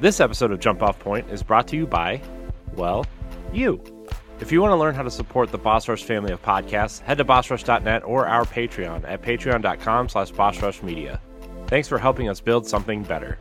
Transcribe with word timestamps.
This 0.00 0.20
episode 0.20 0.52
of 0.52 0.60
Jump 0.60 0.80
Off 0.80 0.96
Point 1.00 1.28
is 1.28 1.42
brought 1.42 1.66
to 1.68 1.76
you 1.76 1.84
by, 1.84 2.20
well, 2.76 3.04
you. 3.52 3.82
If 4.38 4.52
you 4.52 4.60
want 4.60 4.70
to 4.70 4.76
learn 4.76 4.94
how 4.94 5.02
to 5.02 5.10
support 5.10 5.50
the 5.50 5.58
Boss 5.58 5.88
Rush 5.88 6.04
family 6.04 6.30
of 6.30 6.40
podcasts, 6.40 7.00
head 7.00 7.18
to 7.18 7.24
bossrush.net 7.24 8.04
or 8.04 8.24
our 8.24 8.44
Patreon 8.44 9.02
at 9.08 9.22
patreon.com 9.22 10.08
slash 10.08 10.30
bossrushmedia. 10.30 11.18
Thanks 11.66 11.88
for 11.88 11.98
helping 11.98 12.28
us 12.28 12.40
build 12.40 12.64
something 12.64 13.02
better. 13.02 13.40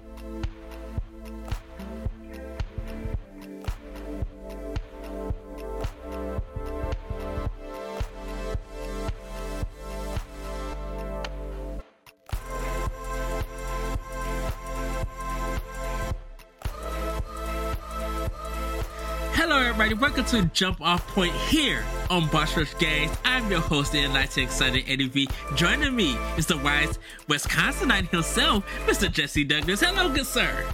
Welcome 20.17 20.49
to 20.49 20.55
Jump 20.55 20.81
Off 20.81 21.05
Point 21.09 21.31
here 21.31 21.85
on 22.09 22.27
Boss 22.29 22.57
Rush 22.57 22.75
Games. 22.79 23.15
I'm 23.23 23.51
your 23.51 23.59
host, 23.59 23.91
the 23.91 23.99
enlightened, 23.99 24.47
excited 24.47 24.85
Eddie 24.87 25.09
V. 25.09 25.29
Joining 25.53 25.95
me 25.95 26.17
is 26.37 26.47
the 26.47 26.57
wise 26.57 26.97
Wisconsinite 27.27 28.09
himself, 28.09 28.65
Mr. 28.87 29.11
Jesse 29.11 29.43
Douglas. 29.43 29.81
Hello, 29.81 30.09
good 30.09 30.25
sir. 30.25 30.65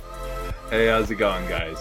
Hey, 0.70 0.87
how's 0.87 1.11
it 1.11 1.15
going, 1.15 1.45
guys? 1.49 1.77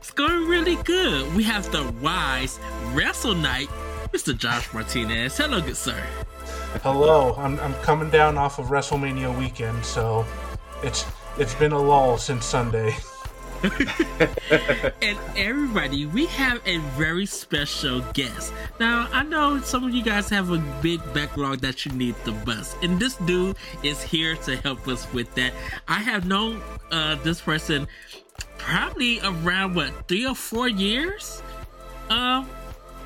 It's 0.00 0.10
going 0.10 0.48
really 0.48 0.74
good. 0.82 1.32
We 1.36 1.44
have 1.44 1.70
the 1.70 1.88
wise 2.02 2.58
Wrestle 2.94 3.36
Knight, 3.36 3.68
Mr. 4.12 4.36
Josh 4.36 4.74
Martinez. 4.74 5.36
Hello, 5.36 5.60
good 5.60 5.76
sir. 5.76 6.04
Hello, 6.82 7.36
I'm, 7.38 7.60
I'm 7.60 7.74
coming 7.74 8.10
down 8.10 8.36
off 8.36 8.58
of 8.58 8.66
WrestleMania 8.66 9.38
weekend, 9.38 9.84
so 9.84 10.26
it's 10.82 11.06
it's 11.38 11.54
been 11.54 11.70
a 11.70 11.80
lull 11.80 12.18
since 12.18 12.44
Sunday. 12.44 12.96
and 15.02 15.18
everybody, 15.36 16.06
we 16.06 16.24
have 16.26 16.62
a 16.66 16.78
very 16.96 17.26
special 17.26 18.00
guest. 18.14 18.54
Now, 18.78 19.06
I 19.12 19.22
know 19.22 19.60
some 19.60 19.84
of 19.84 19.94
you 19.94 20.02
guys 20.02 20.30
have 20.30 20.50
a 20.50 20.58
big 20.80 21.00
backlog 21.12 21.58
that 21.60 21.84
you 21.84 21.92
need 21.92 22.14
to 22.24 22.32
bust, 22.32 22.76
and 22.82 22.98
this 22.98 23.16
dude 23.16 23.56
is 23.82 24.02
here 24.02 24.36
to 24.36 24.56
help 24.56 24.88
us 24.88 25.10
with 25.12 25.34
that. 25.34 25.52
I 25.88 25.98
have 25.98 26.26
known 26.26 26.62
uh, 26.90 27.16
this 27.16 27.40
person 27.42 27.86
probably 28.56 29.20
around 29.20 29.74
what 29.74 29.92
three 30.08 30.26
or 30.26 30.34
four 30.34 30.68
years. 30.68 31.42
Um, 32.08 32.48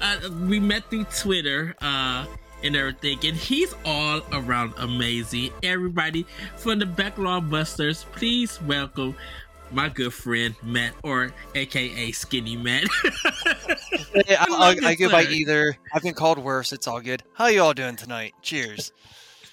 uh, 0.00 0.30
we 0.48 0.60
met 0.60 0.88
through 0.88 1.04
Twitter. 1.04 1.74
Uh, 1.80 2.26
and 2.62 2.74
everything. 2.74 3.18
And 3.24 3.36
he's 3.36 3.74
all 3.84 4.22
around 4.32 4.72
amazing. 4.78 5.50
Everybody 5.62 6.26
from 6.56 6.78
the 6.78 6.86
Backlog 6.86 7.50
Busters, 7.50 8.06
please 8.12 8.60
welcome 8.62 9.14
my 9.72 9.88
good 9.88 10.12
friend 10.12 10.54
Matt, 10.62 10.94
or 11.02 11.32
AKA 11.54 12.12
Skinny 12.12 12.56
Matt. 12.56 12.84
I, 14.28 14.76
I, 14.82 14.88
I 14.88 14.94
go 14.94 15.10
by 15.10 15.24
either. 15.24 15.76
I've 15.92 16.02
been 16.02 16.14
called 16.14 16.38
worse. 16.38 16.72
It's 16.72 16.86
all 16.86 17.00
good. 17.00 17.22
How 17.34 17.46
you 17.46 17.62
all 17.62 17.74
doing 17.74 17.96
tonight? 17.96 18.34
Cheers. 18.42 18.92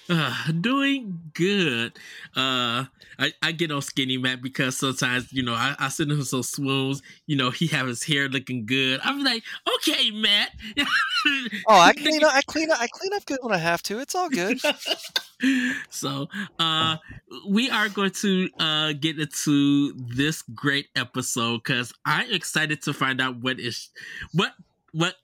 Uh, 0.08 0.34
doing 0.60 1.20
good. 1.34 1.92
Uh, 2.36 2.86
I, 3.18 3.32
I 3.40 3.52
get 3.52 3.70
on 3.70 3.82
Skinny 3.82 4.16
Matt 4.16 4.42
because 4.42 4.76
sometimes 4.76 5.32
you 5.32 5.42
know 5.42 5.54
I, 5.54 5.74
I 5.78 5.88
send 5.88 6.10
him 6.10 6.22
some 6.22 6.42
swoons. 6.42 7.02
You 7.26 7.36
know 7.36 7.50
he 7.50 7.68
have 7.68 7.86
his 7.86 8.02
hair 8.02 8.28
looking 8.28 8.66
good. 8.66 9.00
I'm 9.04 9.22
like, 9.22 9.42
okay, 9.76 10.10
Matt. 10.10 10.50
Oh, 11.68 11.78
I 11.78 11.92
clean 11.92 12.24
up. 12.24 12.34
I 12.34 12.42
clean 12.42 12.68
up. 12.68 12.80
I 12.80 12.88
clean 12.88 13.12
up 13.14 13.24
good 13.26 13.38
when 13.42 13.54
I 13.54 13.58
have 13.58 13.80
to. 13.84 14.00
It's 14.00 14.16
all 14.16 14.28
good. 14.28 14.58
so 15.90 16.28
uh 16.58 16.96
we 17.48 17.70
are 17.70 17.88
going 17.88 18.10
to 18.10 18.48
uh 18.58 18.92
get 18.92 19.18
into 19.18 19.92
this 19.94 20.42
great 20.42 20.86
episode 20.94 21.62
because 21.64 21.92
i'm 22.04 22.30
excited 22.32 22.80
to 22.82 22.92
find 22.92 23.20
out 23.20 23.36
what 23.40 23.58
is 23.58 23.90
what 24.32 24.52
what 24.92 25.14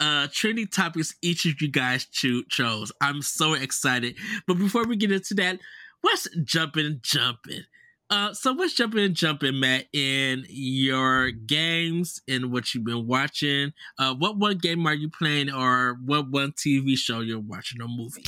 uh 0.00 0.26
trending 0.32 0.66
topics 0.66 1.14
each 1.22 1.46
of 1.46 1.60
you 1.60 1.68
guys 1.68 2.06
cho- 2.06 2.42
chose 2.48 2.90
i'm 3.00 3.22
so 3.22 3.54
excited 3.54 4.14
but 4.46 4.54
before 4.54 4.84
we 4.84 4.96
get 4.96 5.12
into 5.12 5.34
that 5.34 5.58
let's 6.02 6.28
jump 6.44 6.76
jumping 7.02 7.62
uh, 8.10 8.34
so 8.34 8.52
what's 8.52 8.74
jumping 8.74 9.14
jumping, 9.14 9.60
Matt, 9.60 9.86
in 9.92 10.44
your 10.48 11.30
games 11.30 12.20
and 12.26 12.50
what 12.50 12.74
you've 12.74 12.84
been 12.84 13.06
watching? 13.06 13.72
Uh, 14.00 14.12
what 14.14 14.36
one 14.36 14.58
game 14.58 14.84
are 14.88 14.94
you 14.94 15.08
playing, 15.08 15.48
or 15.48 15.96
what 16.04 16.28
one 16.28 16.50
TV 16.50 16.98
show 16.98 17.20
you're 17.20 17.38
watching 17.38 17.80
or 17.80 17.86
movie? 17.86 18.24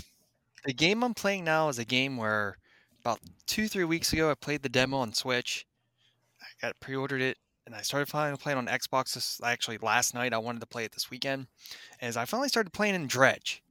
The 0.64 0.72
game 0.72 1.02
I'm 1.02 1.14
playing 1.14 1.42
now 1.42 1.68
is 1.68 1.80
a 1.80 1.84
game 1.84 2.16
where 2.16 2.58
about 3.00 3.18
two, 3.48 3.66
three 3.66 3.82
weeks 3.82 4.12
ago 4.12 4.30
I 4.30 4.34
played 4.34 4.62
the 4.62 4.68
demo 4.68 4.98
on 4.98 5.12
Switch. 5.12 5.66
I 6.40 6.46
got 6.64 6.78
pre-ordered 6.78 7.20
it, 7.20 7.36
and 7.66 7.74
I 7.74 7.82
started 7.82 8.08
finally 8.08 8.36
playing 8.38 8.58
on 8.58 8.66
Xbox. 8.66 9.14
This 9.14 9.40
actually 9.42 9.78
last 9.78 10.14
night. 10.14 10.32
I 10.32 10.38
wanted 10.38 10.60
to 10.60 10.66
play 10.66 10.84
it 10.84 10.92
this 10.92 11.10
weekend, 11.10 11.46
as 12.00 12.16
I 12.16 12.24
finally 12.24 12.48
started 12.48 12.72
playing 12.72 12.94
in 12.94 13.06
Dredge. 13.06 13.62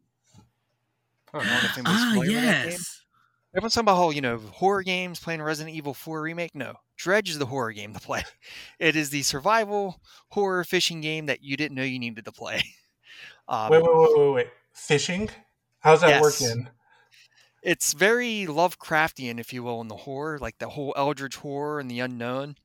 I 1.33 1.37
don't 1.39 1.47
know 1.47 1.59
if 1.63 1.77
anybody's 1.77 2.01
Ah, 2.01 2.21
yes. 2.23 3.01
Everyone's 3.53 3.73
talking 3.73 3.85
about 3.85 3.97
how 3.97 4.09
you 4.11 4.21
know 4.21 4.37
horror 4.37 4.83
games, 4.83 5.19
playing 5.19 5.41
Resident 5.41 5.75
Evil 5.75 5.93
4 5.93 6.21
remake. 6.21 6.55
No, 6.55 6.75
Dredge 6.95 7.29
is 7.29 7.37
the 7.37 7.45
horror 7.45 7.73
game 7.73 7.93
to 7.93 7.99
play. 7.99 8.23
It 8.79 8.95
is 8.95 9.09
the 9.09 9.23
survival 9.23 10.01
horror 10.29 10.63
fishing 10.63 11.01
game 11.01 11.25
that 11.25 11.43
you 11.43 11.57
didn't 11.57 11.75
know 11.75 11.83
you 11.83 11.99
needed 11.99 12.25
to 12.25 12.31
play. 12.31 12.63
Um, 13.47 13.69
wait, 13.69 13.83
wait, 13.83 13.91
wait, 13.93 14.17
wait, 14.17 14.33
wait. 14.33 14.47
Fishing? 14.71 15.29
How's 15.79 15.99
that 16.01 16.09
Yes. 16.09 16.21
working? 16.21 16.69
it's 17.61 17.91
very 17.91 18.45
Lovecraftian, 18.47 19.39
if 19.39 19.51
you 19.51 19.61
will, 19.61 19.81
in 19.81 19.89
the 19.89 19.95
horror, 19.97 20.39
like 20.39 20.57
the 20.59 20.69
whole 20.69 20.93
Eldritch 20.95 21.35
horror 21.37 21.79
and 21.79 21.91
the 21.91 21.99
unknown. 21.99 22.55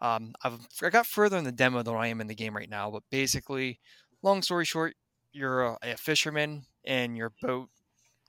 Um, 0.00 0.34
I've 0.44 0.66
I 0.82 0.90
got 0.90 1.06
further 1.06 1.36
in 1.38 1.44
the 1.44 1.52
demo 1.52 1.82
than 1.82 1.94
I 1.96 2.08
am 2.08 2.20
in 2.20 2.26
the 2.28 2.34
game 2.34 2.56
right 2.56 2.70
now, 2.70 2.90
but 2.90 3.02
basically, 3.10 3.80
long 4.22 4.42
story 4.42 4.64
short, 4.64 4.94
you're 5.32 5.64
a, 5.64 5.78
a 5.82 5.96
fisherman 5.96 6.64
and 6.84 7.16
your 7.16 7.32
boat, 7.42 7.68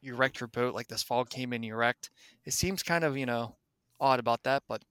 you 0.01 0.15
wrecked 0.15 0.39
your 0.39 0.47
boat, 0.47 0.73
like 0.73 0.87
this 0.87 1.03
fog 1.03 1.29
came 1.29 1.53
in, 1.53 1.63
you 1.63 1.75
wrecked. 1.75 2.09
It 2.45 2.53
seems 2.53 2.83
kind 2.83 3.03
of 3.03 3.17
you 3.17 3.25
know 3.25 3.55
odd 3.99 4.19
about 4.19 4.43
that, 4.43 4.63
but 4.67 4.83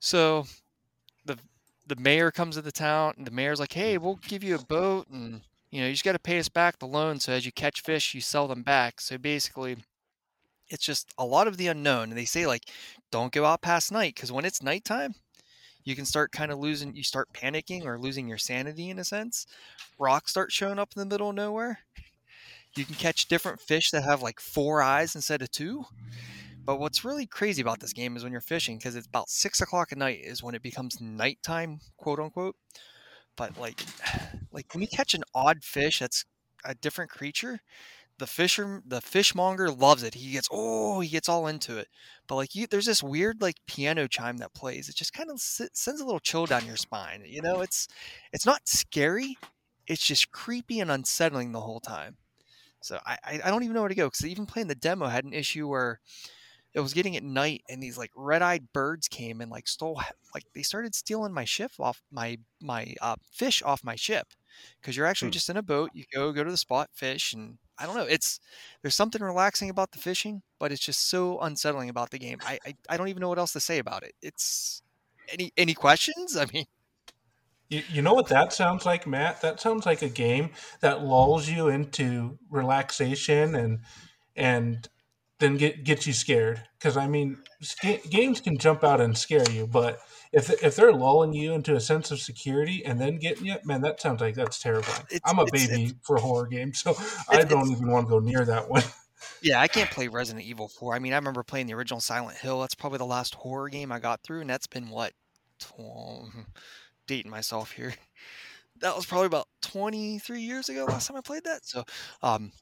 so 0.00 0.46
the 1.24 1.38
the 1.86 1.96
mayor 1.96 2.30
comes 2.30 2.56
to 2.56 2.62
the 2.62 2.72
town, 2.72 3.14
and 3.16 3.26
the 3.26 3.30
mayor's 3.30 3.60
like, 3.60 3.72
"Hey, 3.72 3.98
we'll 3.98 4.16
give 4.16 4.44
you 4.44 4.54
a 4.56 4.64
boat, 4.64 5.08
and 5.08 5.42
you 5.70 5.80
know 5.80 5.86
you 5.86 5.92
just 5.92 6.04
got 6.04 6.12
to 6.12 6.18
pay 6.18 6.38
us 6.38 6.48
back 6.48 6.78
the 6.78 6.86
loan. 6.86 7.20
So 7.20 7.32
as 7.32 7.44
you 7.46 7.52
catch 7.52 7.82
fish, 7.82 8.14
you 8.14 8.20
sell 8.20 8.48
them 8.48 8.62
back. 8.62 9.00
So 9.00 9.18
basically." 9.18 9.76
it's 10.68 10.84
just 10.84 11.12
a 11.18 11.24
lot 11.24 11.46
of 11.46 11.56
the 11.56 11.68
unknown 11.68 12.08
and 12.08 12.16
they 12.18 12.24
say 12.24 12.46
like 12.46 12.70
don't 13.10 13.32
go 13.32 13.44
out 13.44 13.60
past 13.62 13.92
night 13.92 14.14
because 14.14 14.32
when 14.32 14.44
it's 14.44 14.62
nighttime 14.62 15.14
you 15.84 15.94
can 15.94 16.04
start 16.04 16.32
kind 16.32 16.50
of 16.50 16.58
losing 16.58 16.94
you 16.96 17.02
start 17.02 17.28
panicking 17.32 17.84
or 17.84 17.98
losing 17.98 18.28
your 18.28 18.38
sanity 18.38 18.90
in 18.90 18.98
a 18.98 19.04
sense 19.04 19.46
rocks 19.98 20.30
start 20.30 20.52
showing 20.52 20.78
up 20.78 20.90
in 20.96 21.00
the 21.00 21.06
middle 21.06 21.30
of 21.30 21.34
nowhere. 21.34 21.80
You 22.76 22.84
can 22.84 22.96
catch 22.96 23.28
different 23.28 23.60
fish 23.60 23.90
that 23.92 24.02
have 24.02 24.22
like 24.22 24.40
four 24.40 24.82
eyes 24.82 25.14
instead 25.14 25.42
of 25.42 25.50
two. 25.50 25.84
But 26.64 26.80
what's 26.80 27.04
really 27.04 27.26
crazy 27.26 27.60
about 27.62 27.80
this 27.80 27.92
game 27.92 28.16
is 28.16 28.22
when 28.24 28.32
you're 28.32 28.40
fishing 28.40 28.78
because 28.78 28.96
it's 28.96 29.06
about 29.06 29.28
six 29.28 29.60
o'clock 29.60 29.92
at 29.92 29.98
night 29.98 30.20
is 30.22 30.42
when 30.42 30.54
it 30.54 30.62
becomes 30.62 31.00
nighttime 31.00 31.80
quote 31.96 32.18
unquote. 32.18 32.56
But 33.36 33.58
like 33.58 33.84
like 34.52 34.72
when 34.72 34.82
you 34.82 34.88
catch 34.88 35.14
an 35.14 35.24
odd 35.34 35.62
fish 35.62 36.00
that's 36.00 36.24
a 36.64 36.74
different 36.74 37.10
creature 37.10 37.60
the 38.18 38.26
fisher 38.26 38.82
the 38.86 39.00
fishmonger 39.00 39.70
loves 39.70 40.02
it. 40.02 40.14
He 40.14 40.32
gets 40.32 40.48
oh 40.50 41.00
he 41.00 41.08
gets 41.08 41.28
all 41.28 41.46
into 41.46 41.78
it. 41.78 41.88
But 42.28 42.36
like 42.36 42.54
you, 42.54 42.66
there's 42.66 42.86
this 42.86 43.02
weird 43.02 43.42
like 43.42 43.56
piano 43.66 44.08
chime 44.08 44.38
that 44.38 44.54
plays. 44.54 44.88
It 44.88 44.96
just 44.96 45.12
kind 45.12 45.30
of 45.30 45.40
sends 45.40 46.00
a 46.00 46.04
little 46.04 46.20
chill 46.20 46.46
down 46.46 46.66
your 46.66 46.76
spine. 46.76 47.24
You 47.26 47.42
know, 47.42 47.60
it's 47.60 47.88
it's 48.32 48.46
not 48.46 48.68
scary. 48.68 49.40
It's 49.86 50.06
just 50.06 50.30
creepy 50.32 50.80
and 50.80 50.90
unsettling 50.90 51.52
the 51.52 51.60
whole 51.60 51.80
time. 51.80 52.16
So 52.80 53.00
I 53.06 53.18
I, 53.24 53.40
I 53.46 53.50
don't 53.50 53.64
even 53.64 53.74
know 53.74 53.82
where 53.82 53.88
to 53.90 53.94
go 53.96 54.08
because 54.08 54.26
even 54.26 54.46
playing 54.46 54.68
the 54.68 54.74
demo 54.76 55.06
had 55.06 55.24
an 55.24 55.34
issue 55.34 55.68
where 55.68 56.00
it 56.72 56.80
was 56.80 56.92
getting 56.94 57.16
at 57.16 57.22
night 57.22 57.62
and 57.68 57.82
these 57.82 57.96
like 57.96 58.10
red-eyed 58.16 58.72
birds 58.72 59.08
came 59.08 59.40
and 59.40 59.50
like 59.50 59.68
stole 59.68 60.00
like 60.34 60.44
they 60.54 60.62
started 60.62 60.94
stealing 60.94 61.32
my 61.32 61.44
ship 61.44 61.72
off 61.78 62.02
my 62.10 62.38
my 62.60 62.94
uh, 63.00 63.16
fish 63.32 63.62
off 63.62 63.84
my 63.84 63.94
ship 63.96 64.28
because 64.80 64.96
you're 64.96 65.06
actually 65.06 65.30
Hmm. 65.30 65.32
just 65.32 65.48
in 65.48 65.56
a 65.56 65.62
boat 65.62 65.90
you 65.94 66.04
go 66.12 66.32
go 66.32 66.44
to 66.44 66.50
the 66.50 66.56
spot 66.56 66.90
fish 66.92 67.32
and 67.32 67.58
i 67.78 67.86
don't 67.86 67.96
know 67.96 68.04
it's 68.04 68.40
there's 68.82 68.94
something 68.96 69.22
relaxing 69.22 69.70
about 69.70 69.92
the 69.92 69.98
fishing 69.98 70.42
but 70.58 70.72
it's 70.72 70.80
just 70.84 71.08
so 71.10 71.38
unsettling 71.40 71.90
about 71.90 72.10
the 72.10 72.18
game. 72.18 72.38
I 72.42 72.58
i, 72.66 72.74
I 72.88 72.96
don't 72.96 73.08
even 73.08 73.20
know 73.20 73.28
what 73.28 73.38
else 73.38 73.52
to 73.52 73.60
say 73.60 73.78
about 73.78 74.02
it. 74.02 74.14
It's 74.22 74.82
any 75.32 75.52
any 75.56 75.74
questions? 75.74 76.36
I 76.42 76.46
mean 76.52 76.66
You, 77.68 77.82
you 77.90 78.02
know 78.02 78.14
what 78.14 78.28
that 78.28 78.52
sounds 78.52 78.84
like, 78.86 79.06
Matt? 79.06 79.40
That 79.40 79.60
sounds 79.60 79.86
like 79.86 80.02
a 80.02 80.08
game 80.08 80.50
that 80.80 81.02
lulls 81.02 81.48
you 81.48 81.68
into 81.68 82.38
relaxation 82.50 83.54
and 83.54 83.80
and 84.36 84.88
then 85.38 85.56
get 85.56 85.84
gets 85.84 86.06
you 86.06 86.12
scared. 86.12 86.62
Because 86.78 86.96
I 86.96 87.06
mean, 87.06 87.38
sca- 87.60 88.00
games 88.08 88.40
can 88.40 88.58
jump 88.58 88.84
out 88.84 89.00
and 89.00 89.16
scare 89.16 89.48
you, 89.50 89.66
but 89.66 90.00
if 90.32 90.50
if 90.62 90.76
they're 90.76 90.92
lulling 90.92 91.32
you 91.32 91.52
into 91.52 91.74
a 91.76 91.80
sense 91.80 92.10
of 92.10 92.20
security 92.20 92.84
and 92.84 93.00
then 93.00 93.18
getting 93.18 93.46
you, 93.46 93.56
man, 93.64 93.80
that 93.82 94.00
sounds 94.00 94.20
like 94.20 94.34
that's 94.34 94.60
terrifying. 94.60 95.06
It's- 95.10 95.20
I'm 95.24 95.38
a 95.38 95.44
it's- 95.44 95.66
baby 95.68 95.94
for 96.02 96.18
horror 96.18 96.46
games, 96.46 96.80
so 96.80 96.94
I 97.28 97.42
don't 97.42 97.70
even 97.70 97.88
want 97.90 98.06
to 98.06 98.10
go 98.10 98.18
near 98.18 98.44
that 98.44 98.68
one. 98.68 98.82
Yeah, 99.40 99.60
I 99.60 99.68
can't 99.68 99.90
play 99.90 100.08
Resident 100.08 100.44
Evil 100.44 100.68
4. 100.68 100.94
I 100.94 100.98
mean, 100.98 101.14
I 101.14 101.16
remember 101.16 101.42
playing 101.42 101.66
the 101.66 101.72
original 101.74 102.00
Silent 102.00 102.36
Hill. 102.36 102.60
That's 102.60 102.74
probably 102.74 102.98
the 102.98 103.06
last 103.06 103.34
horror 103.34 103.70
game 103.70 103.90
I 103.90 103.98
got 103.98 104.22
through, 104.22 104.42
and 104.42 104.50
that's 104.50 104.66
been 104.66 104.90
what? 104.90 105.12
Dating 107.06 107.30
myself 107.30 107.72
here. 107.72 107.94
That 108.80 108.96
was 108.96 109.06
probably 109.06 109.26
about 109.26 109.48
23 109.62 110.40
years 110.40 110.68
ago 110.68 110.84
last 110.84 111.08
time 111.08 111.16
I 111.16 111.20
played 111.20 111.44
that. 111.44 111.64
So, 111.64 111.84
um, 112.22 112.52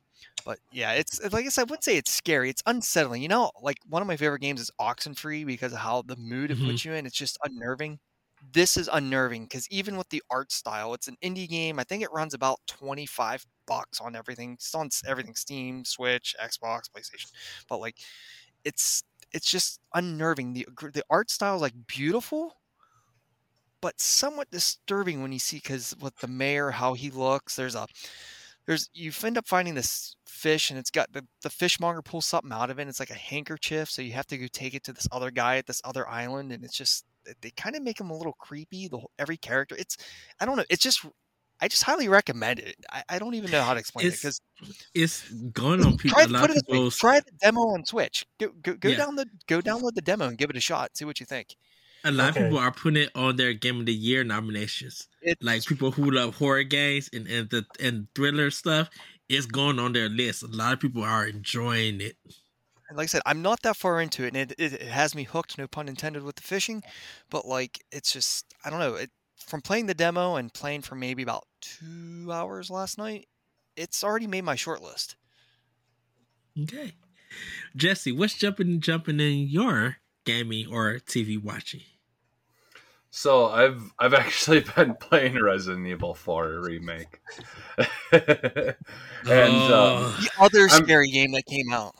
but 0.44 0.58
yeah, 0.70 0.92
it's 0.92 1.20
like 1.32 1.46
I 1.46 1.48
said, 1.48 1.62
I 1.62 1.64
wouldn't 1.64 1.84
say 1.84 1.96
it's 1.96 2.10
scary. 2.12 2.50
It's 2.50 2.62
unsettling. 2.66 3.22
You 3.22 3.28
know, 3.28 3.50
like 3.62 3.78
one 3.88 4.02
of 4.02 4.08
my 4.08 4.16
favorite 4.16 4.40
games 4.40 4.60
is 4.60 4.70
Oxenfree 4.80 5.46
because 5.46 5.72
of 5.72 5.78
how 5.78 6.02
the 6.02 6.16
mood 6.16 6.50
it 6.50 6.58
Mhm. 6.58 6.62
puts 6.62 6.84
you 6.84 6.92
in. 6.94 7.06
It's 7.06 7.16
just 7.16 7.38
unnerving. 7.44 8.00
This 8.52 8.76
is 8.76 8.88
unnerving 8.92 9.44
because 9.44 9.68
even 9.70 9.96
with 9.96 10.08
the 10.08 10.22
art 10.30 10.50
style, 10.52 10.94
it's 10.94 11.06
an 11.08 11.16
indie 11.22 11.48
game. 11.48 11.78
I 11.78 11.84
think 11.84 12.02
it 12.02 12.10
runs 12.12 12.34
about 12.34 12.58
25 12.66 13.46
bucks 13.66 14.00
on 14.00 14.16
everything. 14.16 14.54
It's 14.54 14.74
on 14.74 14.88
everything 15.06 15.34
Steam, 15.36 15.84
Switch, 15.84 16.34
Xbox, 16.40 16.82
PlayStation. 16.90 17.30
But 17.68 17.78
like 17.78 17.98
it's 18.64 19.02
it's 19.32 19.50
just 19.50 19.80
unnerving. 19.94 20.52
The 20.54 20.66
the 20.92 21.04
art 21.10 21.30
style 21.30 21.56
is 21.56 21.62
like 21.62 21.86
beautiful, 21.86 22.54
but 23.80 24.00
somewhat 24.00 24.50
disturbing 24.50 25.22
when 25.22 25.32
you 25.32 25.38
see 25.38 25.56
because 25.56 25.94
with 26.00 26.16
the 26.18 26.28
mayor 26.28 26.70
how 26.70 26.94
he 26.94 27.10
looks. 27.10 27.56
There's 27.56 27.74
a 27.74 27.86
there's 28.66 28.88
you 28.94 29.12
end 29.24 29.38
up 29.38 29.46
finding 29.46 29.74
this 29.74 30.16
fish 30.26 30.70
and 30.70 30.78
it's 30.78 30.90
got 30.90 31.12
the, 31.12 31.24
the 31.42 31.50
fishmonger 31.50 32.02
pulls 32.02 32.26
something 32.26 32.52
out 32.52 32.70
of 32.70 32.78
it 32.78 32.82
and 32.82 32.88
it's 32.90 33.00
like 33.00 33.10
a 33.10 33.14
handkerchief 33.14 33.90
so 33.90 34.02
you 34.02 34.12
have 34.12 34.26
to 34.26 34.38
go 34.38 34.46
take 34.52 34.74
it 34.74 34.82
to 34.84 34.92
this 34.92 35.06
other 35.12 35.30
guy 35.30 35.56
at 35.56 35.66
this 35.66 35.80
other 35.84 36.08
island 36.08 36.52
and 36.52 36.64
it's 36.64 36.76
just 36.76 37.04
they- 37.40 37.50
kind 37.50 37.76
of 37.76 37.82
make 37.82 38.00
him 38.00 38.10
a 38.10 38.16
little 38.16 38.32
creepy 38.38 38.88
the 38.88 38.98
whole, 38.98 39.10
every 39.18 39.36
character 39.36 39.76
it's 39.78 39.96
i 40.40 40.46
don't 40.46 40.56
know 40.56 40.64
it's 40.70 40.82
just 40.82 41.04
i 41.60 41.68
just 41.68 41.82
highly 41.84 42.08
recommend 42.08 42.58
it 42.60 42.76
i, 42.90 43.02
I 43.08 43.18
don't 43.18 43.34
even 43.34 43.50
know 43.50 43.62
how 43.62 43.74
to 43.74 43.80
explain 43.80 44.06
it 44.06 44.08
It's- 44.14 44.20
because 44.22 44.40
It's 44.94 45.30
going 45.52 45.84
on 45.84 45.96
people. 45.98 46.16
try 46.18 46.26
put 46.40 46.50
it 46.50 46.66
people. 46.66 46.90
try 46.90 47.20
the 47.20 47.32
demo 47.40 47.60
on 47.60 47.84
switch 47.84 48.26
go 48.40 48.48
go, 48.62 48.74
go 48.74 48.88
Yeah. 48.88 48.96
down 48.96 49.16
the 49.16 49.26
go 49.46 49.60
download 49.60 49.94
the 49.94 50.02
demo 50.02 50.26
and 50.28 50.38
give 50.38 50.50
it 50.50 50.56
a 50.56 50.60
shot 50.60 50.96
see 50.96 51.04
what 51.04 51.20
you 51.20 51.26
think 51.26 51.56
A 52.04 52.10
lot 52.12 52.30
Okay. 52.30 52.30
of 52.30 52.36
people 52.36 52.58
are 52.58 52.72
putting 52.72 53.02
it 53.04 53.10
on 53.14 53.36
their 53.36 53.52
Game 53.54 53.80
of 53.80 53.86
the 53.86 53.94
Year 53.94 54.24
nominations. 54.24 55.08
it's 55.22 55.40
Like 55.40 55.64
people 55.66 55.90
who 55.92 56.10
love 56.10 56.36
horror 56.36 56.62
games 56.64 57.08
and 57.12 57.26
and 57.26 57.50
the 57.50 57.66
and 57.80 58.08
thriller 58.14 58.50
stuff, 58.50 58.90
it's 59.28 59.46
going 59.46 59.78
on 59.78 59.92
their 59.92 60.08
list. 60.08 60.42
A 60.42 60.46
lot 60.46 60.72
of 60.72 60.80
people 60.80 61.02
are 61.02 61.26
enjoying 61.26 62.00
it. 62.00 62.16
And 62.88 62.96
like 62.98 63.04
I 63.04 63.06
said, 63.06 63.22
I'm 63.26 63.42
not 63.42 63.62
that 63.62 63.76
far 63.76 64.00
into 64.00 64.24
it, 64.24 64.28
and 64.28 64.36
it, 64.36 64.52
it, 64.58 64.72
it 64.74 64.82
has 64.82 65.14
me 65.14 65.24
hooked. 65.24 65.56
No 65.58 65.66
pun 65.66 65.88
intended 65.88 66.22
with 66.22 66.36
the 66.36 66.42
fishing, 66.42 66.82
but 67.30 67.46
like 67.46 67.84
it's 67.90 68.12
just 68.12 68.52
I 68.64 68.70
don't 68.70 68.80
know. 68.80 68.94
It 68.94 69.10
from 69.36 69.62
playing 69.62 69.86
the 69.86 69.94
demo 69.94 70.36
and 70.36 70.52
playing 70.52 70.82
for 70.82 70.94
maybe 70.94 71.22
about 71.22 71.44
two 71.60 72.28
hours 72.32 72.70
last 72.70 72.98
night, 72.98 73.28
it's 73.76 74.04
already 74.04 74.26
made 74.26 74.44
my 74.44 74.54
short 74.56 74.82
list. 74.82 75.16
Okay, 76.58 76.94
Jesse, 77.76 78.12
what's 78.12 78.34
jumping 78.36 78.80
jumping 78.80 79.20
in 79.20 79.48
your 79.48 79.98
gaming 80.26 80.66
or 80.68 81.00
TV 81.00 81.38
watching? 81.38 81.82
So 83.14 83.46
I've 83.48 83.92
I've 83.98 84.14
actually 84.24 84.60
been 84.74 84.94
playing 84.94 85.40
Resident 85.40 85.86
Evil 85.86 86.14
4 86.14 86.62
remake, 86.62 87.20
and 88.12 88.74
um, 89.30 90.14
The 90.18 90.30
other 90.40 90.60
I'm- 90.70 90.82
scary 90.84 91.10
game 91.10 91.32
that 91.32 91.44
came 91.46 91.72
out. 91.72 91.94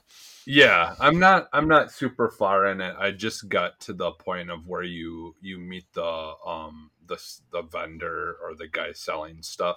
yeah, 0.47 0.94
I'm 0.99 1.19
not 1.19 1.49
I'm 1.53 1.69
not 1.69 1.93
super 1.93 2.31
far 2.31 2.67
in 2.67 2.81
it. 2.81 2.97
I 2.99 3.11
just 3.11 3.49
got 3.50 3.79
to 3.81 3.93
the 3.93 4.12
point 4.12 4.50
of 4.50 4.67
where 4.67 4.82
you 4.82 5.35
you 5.43 5.59
meet 5.59 5.85
the 5.93 6.32
um 6.47 6.91
the 7.06 7.23
the 7.50 7.61
vendor 7.62 8.37
or 8.43 8.55
the 8.55 8.67
guy 8.69 8.93
selling 8.93 9.43
stuff. 9.43 9.76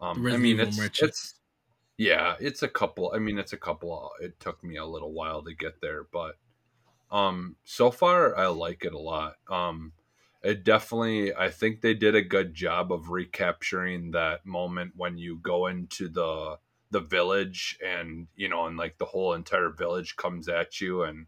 Um, 0.00 0.26
I 0.26 0.36
mean, 0.36 0.56
Evil 0.56 0.66
it's 0.68 0.76
merchant. 0.78 1.08
it's 1.10 1.34
yeah, 1.96 2.34
it's 2.40 2.64
a 2.64 2.68
couple. 2.68 3.12
I 3.14 3.18
mean, 3.20 3.38
it's 3.38 3.52
a 3.52 3.56
couple. 3.56 4.10
It 4.20 4.40
took 4.40 4.64
me 4.64 4.76
a 4.78 4.84
little 4.84 5.12
while 5.12 5.42
to 5.44 5.54
get 5.54 5.80
there, 5.80 6.06
but 6.12 6.34
um, 7.12 7.54
so 7.64 7.92
far 7.92 8.36
I 8.36 8.48
like 8.48 8.84
it 8.84 8.92
a 8.92 8.98
lot. 8.98 9.36
Um, 9.48 9.92
it 10.44 10.62
definitely. 10.62 11.34
I 11.34 11.48
think 11.50 11.80
they 11.80 11.94
did 11.94 12.14
a 12.14 12.22
good 12.22 12.54
job 12.54 12.92
of 12.92 13.08
recapturing 13.08 14.10
that 14.10 14.44
moment 14.44 14.92
when 14.94 15.16
you 15.16 15.38
go 15.38 15.66
into 15.66 16.08
the 16.08 16.58
the 16.90 17.00
village 17.00 17.76
and 17.84 18.28
you 18.36 18.48
know 18.48 18.66
and 18.66 18.76
like 18.76 18.98
the 18.98 19.04
whole 19.04 19.32
entire 19.32 19.70
village 19.70 20.14
comes 20.14 20.48
at 20.48 20.80
you 20.80 21.02
and 21.02 21.26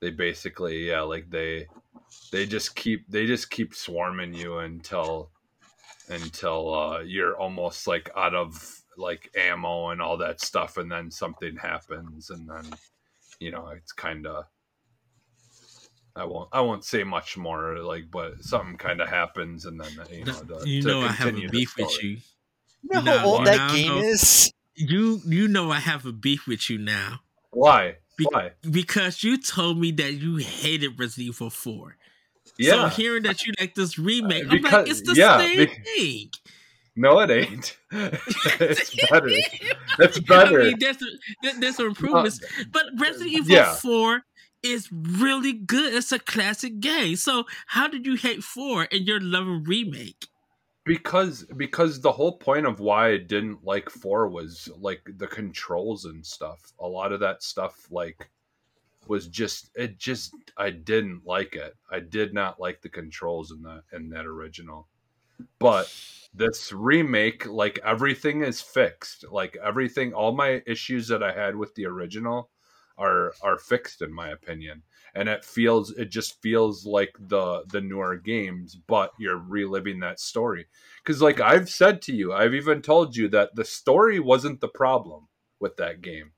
they 0.00 0.10
basically 0.10 0.88
yeah 0.88 1.02
like 1.02 1.30
they 1.30 1.68
they 2.32 2.46
just 2.46 2.74
keep 2.74 3.08
they 3.08 3.26
just 3.26 3.48
keep 3.50 3.72
swarming 3.72 4.34
you 4.34 4.58
until 4.58 5.30
until 6.08 6.74
uh 6.74 6.98
you're 6.98 7.38
almost 7.38 7.86
like 7.86 8.10
out 8.16 8.34
of 8.34 8.82
like 8.96 9.30
ammo 9.36 9.90
and 9.90 10.02
all 10.02 10.16
that 10.16 10.40
stuff 10.40 10.78
and 10.78 10.90
then 10.90 11.12
something 11.12 11.56
happens 11.56 12.30
and 12.30 12.48
then 12.48 12.64
you 13.38 13.52
know 13.52 13.68
it's 13.68 13.92
kind 13.92 14.26
of 14.26 14.46
I 16.16 16.24
won't 16.24 16.48
I 16.52 16.60
won't 16.60 16.84
say 16.84 17.04
much 17.04 17.36
more 17.36 17.78
like 17.78 18.10
but 18.10 18.42
something 18.42 18.76
kind 18.76 19.00
of 19.00 19.08
happens 19.08 19.64
and 19.64 19.80
then 19.80 19.90
you 20.10 20.24
know 20.24 20.32
the, 20.32 20.62
you 20.68 20.82
to 20.82 20.88
know 20.88 21.00
I 21.02 21.08
have 21.12 21.36
a 21.36 21.48
beef 21.48 21.76
with 21.76 22.02
you. 22.02 22.10
You 22.10 22.18
know 22.92 23.00
Nah, 23.02 23.18
how 23.18 23.26
old 23.26 23.46
that 23.46 23.56
now 23.56 23.72
game 23.74 23.88
know- 23.88 23.98
is? 24.02 24.52
You 24.74 25.20
you 25.26 25.46
know 25.48 25.70
I 25.70 25.78
have 25.80 26.06
a 26.06 26.12
beef 26.12 26.46
with 26.46 26.70
you 26.70 26.78
now 26.78 27.20
why 27.50 27.96
Be- 28.16 28.26
why 28.30 28.52
because 28.70 29.22
you 29.22 29.36
told 29.38 29.78
me 29.78 29.90
that 29.92 30.14
you 30.14 30.36
hated 30.36 30.98
Resident 30.98 31.28
Evil 31.28 31.50
Four. 31.50 31.96
yeah 32.58 32.72
So 32.72 32.88
hearing 32.88 33.22
that 33.24 33.44
you 33.46 33.52
like 33.60 33.74
this 33.74 33.98
remake, 33.98 34.44
Uh, 34.46 34.56
I'm 34.56 34.62
like, 34.62 34.88
it's 34.88 35.02
the 35.02 35.14
yeah, 35.14 35.38
same 35.38 35.56
bec- 35.58 35.84
thing. 35.84 36.30
no 36.96 37.20
it 37.20 37.30
ain't 37.30 37.76
it's 37.92 38.94
better 39.10 39.28
it's 39.98 40.18
better 40.20 40.60
I 40.60 40.64
mean, 40.64 40.78
there's 40.78 40.96
there's 41.58 41.76
some 41.76 41.86
improvements, 41.86 42.40
but 42.72 42.84
Resident 42.98 43.32
Evil 43.32 43.54
yeah. 43.54 43.74
Four 43.74 44.22
is 44.62 44.88
really 44.92 45.52
good. 45.52 45.94
It's 45.94 46.12
a 46.12 46.18
classic 46.18 46.80
game. 46.80 47.16
So 47.16 47.44
how 47.66 47.88
did 47.88 48.06
you 48.06 48.16
hate 48.16 48.42
Four 48.42 48.88
and 48.90 49.06
you're 49.06 49.20
loving 49.20 49.64
remake? 49.64 50.26
because 50.84 51.44
because 51.56 52.00
the 52.00 52.10
whole 52.10 52.36
point 52.38 52.66
of 52.66 52.80
why 52.80 53.10
I 53.10 53.18
didn't 53.18 53.64
like 53.64 53.90
four 53.90 54.28
was 54.28 54.68
like 54.78 55.02
the 55.18 55.26
controls 55.26 56.06
and 56.06 56.24
stuff. 56.24 56.72
A 56.80 56.86
lot 56.86 57.12
of 57.12 57.20
that 57.20 57.42
stuff 57.42 57.86
like 57.90 58.28
was 59.06 59.28
just 59.28 59.70
it 59.76 59.98
just 59.98 60.34
I 60.56 60.70
didn't 60.70 61.26
like 61.26 61.54
it. 61.54 61.76
I 61.90 62.00
did 62.00 62.34
not 62.34 62.60
like 62.60 62.80
the 62.80 62.88
controls 62.88 63.52
in 63.52 63.62
that 63.62 63.82
in 63.92 64.08
that 64.10 64.26
original. 64.26 64.88
But 65.58 65.94
this 66.34 66.72
remake, 66.72 67.46
like 67.46 67.78
everything 67.84 68.42
is 68.42 68.60
fixed. 68.60 69.24
Like 69.30 69.56
everything, 69.62 70.12
all 70.12 70.32
my 70.32 70.62
issues 70.66 71.08
that 71.08 71.22
I 71.22 71.32
had 71.32 71.56
with 71.56 71.74
the 71.74 71.86
original 71.86 72.50
are 73.00 73.32
are 73.42 73.58
fixed 73.58 74.02
in 74.02 74.12
my 74.12 74.28
opinion 74.28 74.82
and 75.14 75.28
it 75.28 75.44
feels 75.44 75.90
it 75.92 76.10
just 76.10 76.40
feels 76.42 76.86
like 76.86 77.14
the 77.28 77.64
the 77.72 77.80
newer 77.80 78.16
games 78.16 78.76
but 78.86 79.12
you're 79.18 79.38
reliving 79.38 79.98
that 80.00 80.20
story 80.20 80.66
because 81.02 81.22
like 81.22 81.40
i've 81.40 81.68
said 81.68 82.02
to 82.02 82.14
you 82.14 82.32
i've 82.32 82.54
even 82.54 82.82
told 82.82 83.16
you 83.16 83.28
that 83.28 83.54
the 83.56 83.64
story 83.64 84.20
wasn't 84.20 84.60
the 84.60 84.68
problem 84.68 85.26
with 85.60 85.76
that 85.76 86.02
game 86.02 86.30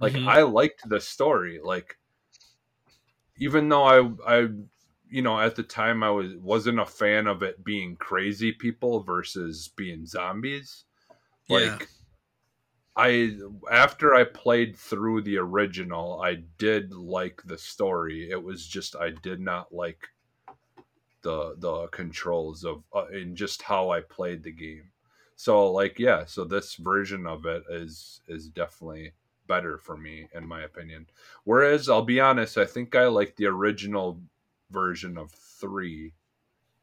like 0.00 0.14
Mhm. 0.14 0.26
i 0.26 0.42
liked 0.42 0.88
the 0.88 1.00
story 1.00 1.60
like 1.62 1.98
even 3.38 3.68
though 3.68 3.84
i 3.84 4.36
i 4.40 4.48
you 5.08 5.22
know 5.22 5.38
at 5.40 5.56
the 5.56 5.62
time 5.62 6.02
i 6.02 6.10
was 6.10 6.34
wasn't 6.36 6.78
a 6.78 6.86
fan 6.86 7.26
of 7.26 7.42
it 7.42 7.62
being 7.64 7.96
crazy 7.96 8.52
people 8.52 9.02
versus 9.02 9.68
being 9.76 10.06
zombies 10.06 10.84
like 11.48 11.62
Yeah. 11.62 11.78
I 12.96 13.36
after 13.70 14.14
I 14.14 14.24
played 14.24 14.76
through 14.76 15.22
the 15.22 15.38
original, 15.38 16.20
I 16.22 16.44
did 16.58 16.92
like 16.92 17.42
the 17.44 17.58
story. 17.58 18.30
It 18.30 18.42
was 18.42 18.66
just 18.66 18.94
I 18.94 19.10
did 19.10 19.40
not 19.40 19.74
like 19.74 20.08
the 21.22 21.56
the 21.58 21.88
controls 21.88 22.64
of 22.64 22.84
uh, 22.94 23.06
and 23.06 23.36
just 23.36 23.62
how 23.62 23.90
I 23.90 24.00
played 24.00 24.44
the 24.44 24.52
game. 24.52 24.90
So 25.36 25.72
like 25.72 25.98
yeah, 25.98 26.24
so 26.24 26.44
this 26.44 26.76
version 26.76 27.26
of 27.26 27.46
it 27.46 27.64
is 27.68 28.20
is 28.28 28.48
definitely 28.48 29.12
better 29.48 29.78
for 29.78 29.96
me 29.96 30.28
in 30.32 30.46
my 30.46 30.62
opinion. 30.62 31.06
Whereas 31.42 31.88
I'll 31.88 32.02
be 32.02 32.20
honest, 32.20 32.56
I 32.58 32.64
think 32.64 32.94
I 32.94 33.06
like 33.08 33.34
the 33.34 33.46
original 33.46 34.20
version 34.70 35.18
of 35.18 35.30
3 35.32 36.12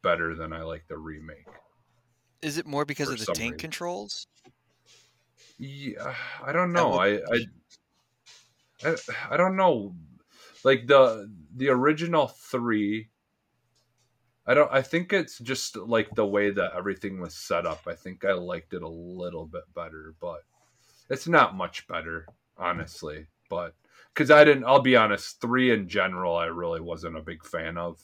better 0.01 0.35
than 0.35 0.51
I 0.53 0.63
like 0.63 0.87
the 0.87 0.97
remake. 0.97 1.47
Is 2.41 2.57
it 2.57 2.65
more 2.65 2.85
because 2.85 3.09
of 3.09 3.19
the 3.19 3.25
tank 3.25 3.39
reason. 3.39 3.57
controls? 3.57 4.27
Yeah, 5.57 5.99
uh, 5.99 6.13
I 6.45 6.51
don't 6.51 6.73
know. 6.73 6.93
I, 6.93 7.17
I 7.17 7.45
I 8.83 8.95
I 9.29 9.37
don't 9.37 9.55
know. 9.55 9.95
Like 10.63 10.87
the 10.87 11.31
the 11.55 11.69
original 11.69 12.27
three. 12.27 13.09
I 14.45 14.53
don't. 14.53 14.71
I 14.71 14.81
think 14.81 15.13
it's 15.13 15.37
just 15.39 15.77
like 15.77 16.09
the 16.15 16.25
way 16.25 16.51
that 16.51 16.73
everything 16.75 17.19
was 17.19 17.35
set 17.35 17.65
up. 17.65 17.81
I 17.87 17.93
think 17.93 18.25
I 18.25 18.33
liked 18.33 18.73
it 18.73 18.81
a 18.81 18.87
little 18.87 19.45
bit 19.45 19.63
better, 19.75 20.15
but 20.19 20.43
it's 21.09 21.27
not 21.27 21.55
much 21.55 21.87
better, 21.87 22.25
honestly. 22.57 23.27
But 23.49 23.75
because 24.13 24.31
I 24.31 24.43
didn't, 24.43 24.65
I'll 24.65 24.81
be 24.81 24.95
honest. 24.95 25.41
Three 25.41 25.71
in 25.71 25.87
general, 25.87 26.35
I 26.35 26.45
really 26.45 26.81
wasn't 26.81 27.17
a 27.17 27.21
big 27.21 27.45
fan 27.45 27.77
of. 27.77 28.01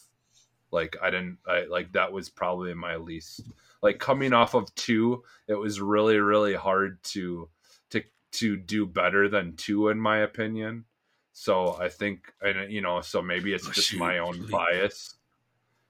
Like 0.71 0.97
I 1.01 1.09
didn't. 1.09 1.39
I 1.47 1.65
like 1.65 1.93
that 1.93 2.12
was 2.12 2.29
probably 2.29 2.74
my 2.74 2.97
least. 2.97 3.41
Like 3.81 4.00
coming 4.00 4.33
off 4.33 4.53
of 4.53 4.74
two, 4.75 5.24
it 5.47 5.55
was 5.55 5.79
really 5.79 6.17
really 6.17 6.55
hard 6.55 7.01
to 7.05 7.50
to 7.91 8.03
to 8.33 8.57
do 8.57 8.86
better 8.86 9.29
than 9.29 9.55
two, 9.55 9.89
in 9.89 10.00
my 10.00 10.17
opinion. 10.19 10.86
So 11.33 11.77
I 11.79 11.89
think, 11.89 12.33
and 12.41 12.71
you 12.71 12.81
know, 12.81 13.01
so 13.01 13.21
maybe 13.21 13.53
it's 13.53 13.67
Oh, 13.67 13.71
just 13.71 13.89
shoot, 13.89 14.00
my 14.00 14.17
own 14.17 14.39
please. 14.39 14.50
bias 14.50 15.15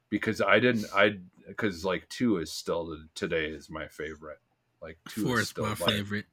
because 0.09 0.41
I 0.41 0.59
didn't, 0.59 0.85
I 0.93 1.19
because 1.47 1.85
like 1.85 2.07
two 2.09 2.37
is 2.37 2.51
still 2.51 2.97
today 3.15 3.47
is 3.47 3.69
my 3.69 3.87
favorite. 3.87 4.39
Like 4.81 4.99
two 5.07 5.25
Four 5.25 5.35
is 5.35 5.43
is 5.43 5.49
still 5.49 5.63
my 5.63 5.69
my 5.69 5.75
favorite. 5.75 6.25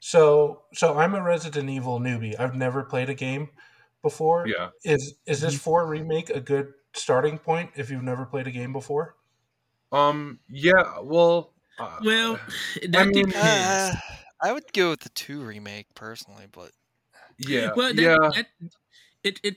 So 0.00 0.62
so 0.72 0.96
I'm 0.98 1.14
a 1.14 1.22
Resident 1.22 1.68
Evil 1.68 1.98
newbie. 1.98 2.38
I've 2.38 2.54
never 2.54 2.84
played 2.84 3.08
a 3.10 3.14
game 3.14 3.50
before. 4.02 4.46
Yeah, 4.46 4.70
Is 4.84 5.14
is 5.26 5.40
this 5.40 5.58
four 5.58 5.86
remake 5.86 6.30
a 6.30 6.40
good 6.40 6.72
starting 6.98 7.38
point 7.38 7.70
if 7.76 7.90
you've 7.90 8.02
never 8.02 8.24
played 8.26 8.46
a 8.46 8.50
game 8.50 8.72
before? 8.72 9.14
um, 9.92 10.38
yeah. 10.50 11.00
Well, 11.02 11.52
uh, 11.78 11.96
Well, 12.04 12.38
that 12.88 13.06
mean- 13.08 13.26
depends. 13.26 13.36
Uh, 13.36 13.94
I 14.40 14.52
would 14.52 14.72
go 14.72 14.90
with 14.90 15.00
the 15.00 15.08
two 15.10 15.42
remake 15.42 15.86
personally, 15.94 16.46
but 16.52 16.70
yeah, 17.38 17.70
well, 17.74 17.92
that, 17.94 18.02
yeah. 18.02 18.16
that, 18.34 18.46
it 19.24 19.40
it. 19.42 19.56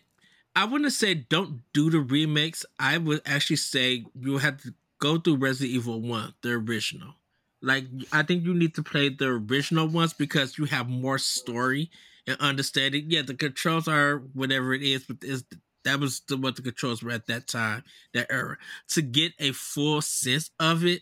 I 0.56 0.66
wouldn't 0.66 0.92
say 0.94 1.14
don't 1.14 1.62
do 1.74 1.90
the 1.92 2.00
remakes. 2.00 2.66
I 2.80 2.98
would 2.98 3.22
actually 3.26 3.58
say 3.58 4.06
you 4.20 4.38
have 4.40 4.62
to 4.64 4.74
go 5.00 5.18
through 5.18 5.38
Resident 5.38 5.76
Evil 5.76 6.02
One, 6.02 6.34
the 6.42 6.54
original. 6.54 7.14
Like 7.62 7.86
I 8.12 8.24
think 8.24 8.44
you 8.44 8.54
need 8.56 8.74
to 8.76 8.84
play 8.84 9.10
the 9.10 9.28
original 9.28 9.88
ones 9.88 10.14
because 10.14 10.58
you 10.58 10.66
have 10.66 10.90
more 10.90 11.20
story 11.20 11.92
and 12.26 12.38
understanding. 12.40 13.06
Yeah, 13.08 13.22
the 13.22 13.36
controls 13.36 13.88
are 13.88 14.18
whatever 14.34 14.74
it 14.74 14.82
is, 14.82 15.04
but 15.06 15.18
is 15.22 15.44
that 15.84 16.00
was 16.00 16.22
the, 16.28 16.38
what 16.38 16.56
the 16.56 16.62
controls 16.62 17.02
were 17.02 17.12
at 17.12 17.28
that 17.28 17.48
time, 17.48 17.84
that 18.14 18.28
era. 18.32 18.58
To 18.90 19.02
get 19.02 19.34
a 19.40 19.52
full 19.52 20.02
sense 20.02 20.52
of 20.60 20.86
it, 20.86 21.02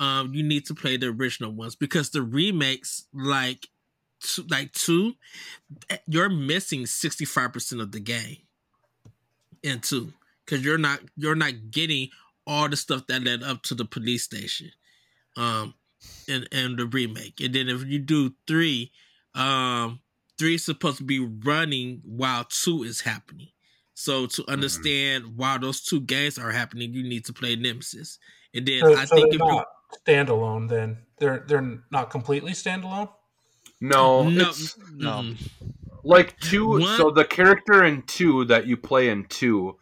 um, 0.00 0.34
you 0.34 0.42
need 0.42 0.66
to 0.66 0.74
play 0.74 0.96
the 0.96 1.08
original 1.08 1.52
ones 1.52 1.74
because 1.74 2.10
the 2.10 2.22
remakes, 2.22 3.06
like, 3.14 3.68
two, 4.20 4.44
like 4.50 4.72
two, 4.72 5.14
eh, 5.90 5.98
you're 6.06 6.28
missing 6.28 6.86
sixty 6.86 7.24
five 7.24 7.52
percent 7.52 7.80
of 7.80 7.92
the 7.92 8.00
game 8.00 8.38
in 9.62 9.80
two 9.80 10.12
because 10.44 10.64
you're 10.64 10.78
not 10.78 11.00
you're 11.16 11.34
not 11.34 11.70
getting 11.70 12.08
all 12.46 12.68
the 12.68 12.76
stuff 12.76 13.06
that 13.08 13.24
led 13.24 13.42
up 13.42 13.62
to 13.62 13.74
the 13.74 13.84
police 13.84 14.22
station, 14.22 14.70
um, 15.36 15.74
and 16.28 16.48
and 16.52 16.78
the 16.78 16.86
remake. 16.86 17.40
And 17.40 17.54
then 17.54 17.68
if 17.68 17.84
you 17.84 17.98
do 17.98 18.34
three, 18.46 18.92
um, 19.34 20.00
three 20.38 20.56
is 20.56 20.64
supposed 20.64 20.98
to 20.98 21.04
be 21.04 21.20
running 21.20 22.02
while 22.04 22.44
two 22.44 22.82
is 22.84 23.00
happening. 23.00 23.48
So 23.98 24.26
to 24.26 24.42
mm-hmm. 24.42 24.52
understand 24.52 25.36
why 25.36 25.56
those 25.56 25.80
two 25.80 26.02
games 26.02 26.38
are 26.38 26.50
happening, 26.50 26.92
you 26.92 27.02
need 27.02 27.24
to 27.24 27.32
play 27.32 27.56
Nemesis. 27.56 28.18
And 28.52 28.66
then 28.66 28.80
So, 28.80 28.94
I 28.94 29.06
so 29.06 29.16
think 29.16 29.30
they're 29.30 29.36
if 29.36 29.40
you 29.40 29.56
not 29.56 29.66
standalone. 30.06 30.68
Then 30.68 30.98
they're 31.18 31.44
they're 31.48 31.78
not 31.90 32.10
completely 32.10 32.52
standalone. 32.52 33.08
no, 33.80 34.28
no, 34.28 34.50
it's 34.50 34.76
mm-hmm. 34.76 34.98
no. 34.98 35.34
like 36.04 36.38
two. 36.40 36.68
One- 36.68 36.98
So 36.98 37.10
the 37.10 37.24
character 37.24 37.84
in 37.84 38.02
two 38.02 38.44
that 38.44 38.66
you 38.66 38.76
play 38.76 39.08
in 39.08 39.24
two 39.24 39.78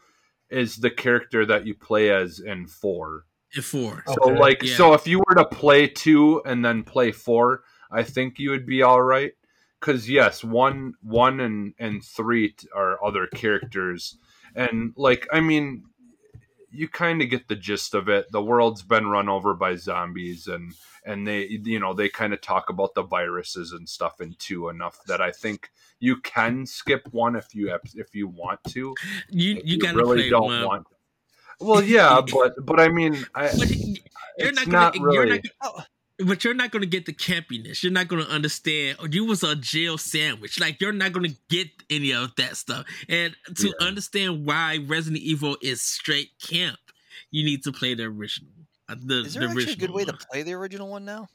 is 0.48 0.76
the 0.76 0.90
character 0.92 1.44
that 1.46 1.66
you 1.66 1.74
play 1.74 2.10
as 2.10 2.38
in 2.38 2.68
four. 2.68 3.24
In 3.56 3.62
four. 3.62 4.04
So 4.06 4.30
Okay. 4.30 4.38
like 4.38 4.62
Yeah. 4.62 4.76
so 4.76 4.94
if 4.94 5.08
you 5.08 5.18
were 5.26 5.34
to 5.34 5.44
play 5.44 5.88
2 5.88 6.42
and 6.46 6.64
then 6.64 6.84
play 6.84 7.10
4, 7.10 7.62
I 7.90 8.04
think 8.04 8.38
you 8.38 8.50
would 8.50 8.66
be 8.66 8.82
all 8.82 9.02
right 9.02 9.32
cuz 9.84 10.08
yes, 10.08 10.42
1 10.42 10.94
1 11.02 11.40
and 11.40 11.74
and 11.78 12.04
3 12.04 12.54
are 12.74 13.04
other 13.04 13.26
characters 13.26 14.16
and 14.54 14.94
like 14.96 15.26
I 15.32 15.40
mean 15.40 15.84
you 16.70 16.88
kind 16.88 17.22
of 17.22 17.30
get 17.30 17.46
the 17.46 17.54
gist 17.54 17.94
of 17.94 18.08
it. 18.08 18.32
The 18.32 18.42
world's 18.42 18.82
been 18.82 19.06
run 19.06 19.28
over 19.28 19.54
by 19.54 19.76
zombies 19.76 20.48
and 20.48 20.72
and 21.04 21.26
they 21.28 21.46
you 21.46 21.78
know 21.78 21.92
they 21.92 22.08
kind 22.08 22.32
of 22.32 22.40
talk 22.40 22.70
about 22.70 22.94
the 22.94 23.02
viruses 23.02 23.72
and 23.72 23.88
stuff 23.88 24.20
in 24.20 24.34
2 24.38 24.68
enough 24.70 24.98
that 25.06 25.20
I 25.20 25.30
think 25.30 25.70
you 26.00 26.16
can 26.16 26.66
skip 26.66 27.06
one 27.12 27.36
if 27.36 27.54
you 27.54 27.68
have, 27.70 27.80
if 27.94 28.14
you 28.14 28.28
want 28.28 28.60
to. 28.68 28.94
You 29.30 29.60
you 29.64 29.78
gotta 29.78 30.02
play 30.02 30.30
one. 30.32 30.64
want. 30.64 30.86
Well, 31.60 31.82
yeah, 31.82 32.20
but 32.32 32.52
but 32.64 32.80
I 32.80 32.88
mean, 32.88 33.24
I, 33.34 33.50
you're 34.38 34.52
not 34.52 34.66
not 34.68 34.94
gonna. 34.94 35.12
You're 35.12 35.22
really. 35.24 35.42
not, 35.62 35.72
gonna- 35.72 35.86
but 36.18 36.44
you're 36.44 36.54
not 36.54 36.70
gonna 36.70 36.86
get 36.86 37.06
the 37.06 37.12
campiness. 37.12 37.82
You're 37.82 37.92
not 37.92 38.08
gonna 38.08 38.22
understand. 38.24 38.98
You 39.10 39.24
was 39.24 39.42
a 39.42 39.56
jail 39.56 39.98
sandwich. 39.98 40.60
Like 40.60 40.80
you're 40.80 40.92
not 40.92 41.12
gonna 41.12 41.34
get 41.48 41.68
any 41.90 42.12
of 42.12 42.34
that 42.36 42.56
stuff. 42.56 42.86
And 43.08 43.34
to 43.56 43.68
Yeah. 43.68 43.86
understand 43.86 44.46
why 44.46 44.78
Resident 44.86 45.22
Evil 45.22 45.56
is 45.62 45.82
straight 45.82 46.30
camp, 46.40 46.78
you 47.30 47.44
need 47.44 47.62
to 47.64 47.72
play 47.72 47.94
the 47.94 48.04
original. 48.04 48.50
uh, 48.88 48.96
The, 48.98 49.22
is 49.22 49.34
the 49.34 49.40
there 49.40 49.48
actually 49.50 49.72
a 49.72 49.76
good 49.76 49.90
way 49.90 50.04
to 50.04 50.12
play 50.12 50.42
the 50.42 50.52
original 50.52 50.88
one 50.88 51.04
now? 51.04 51.28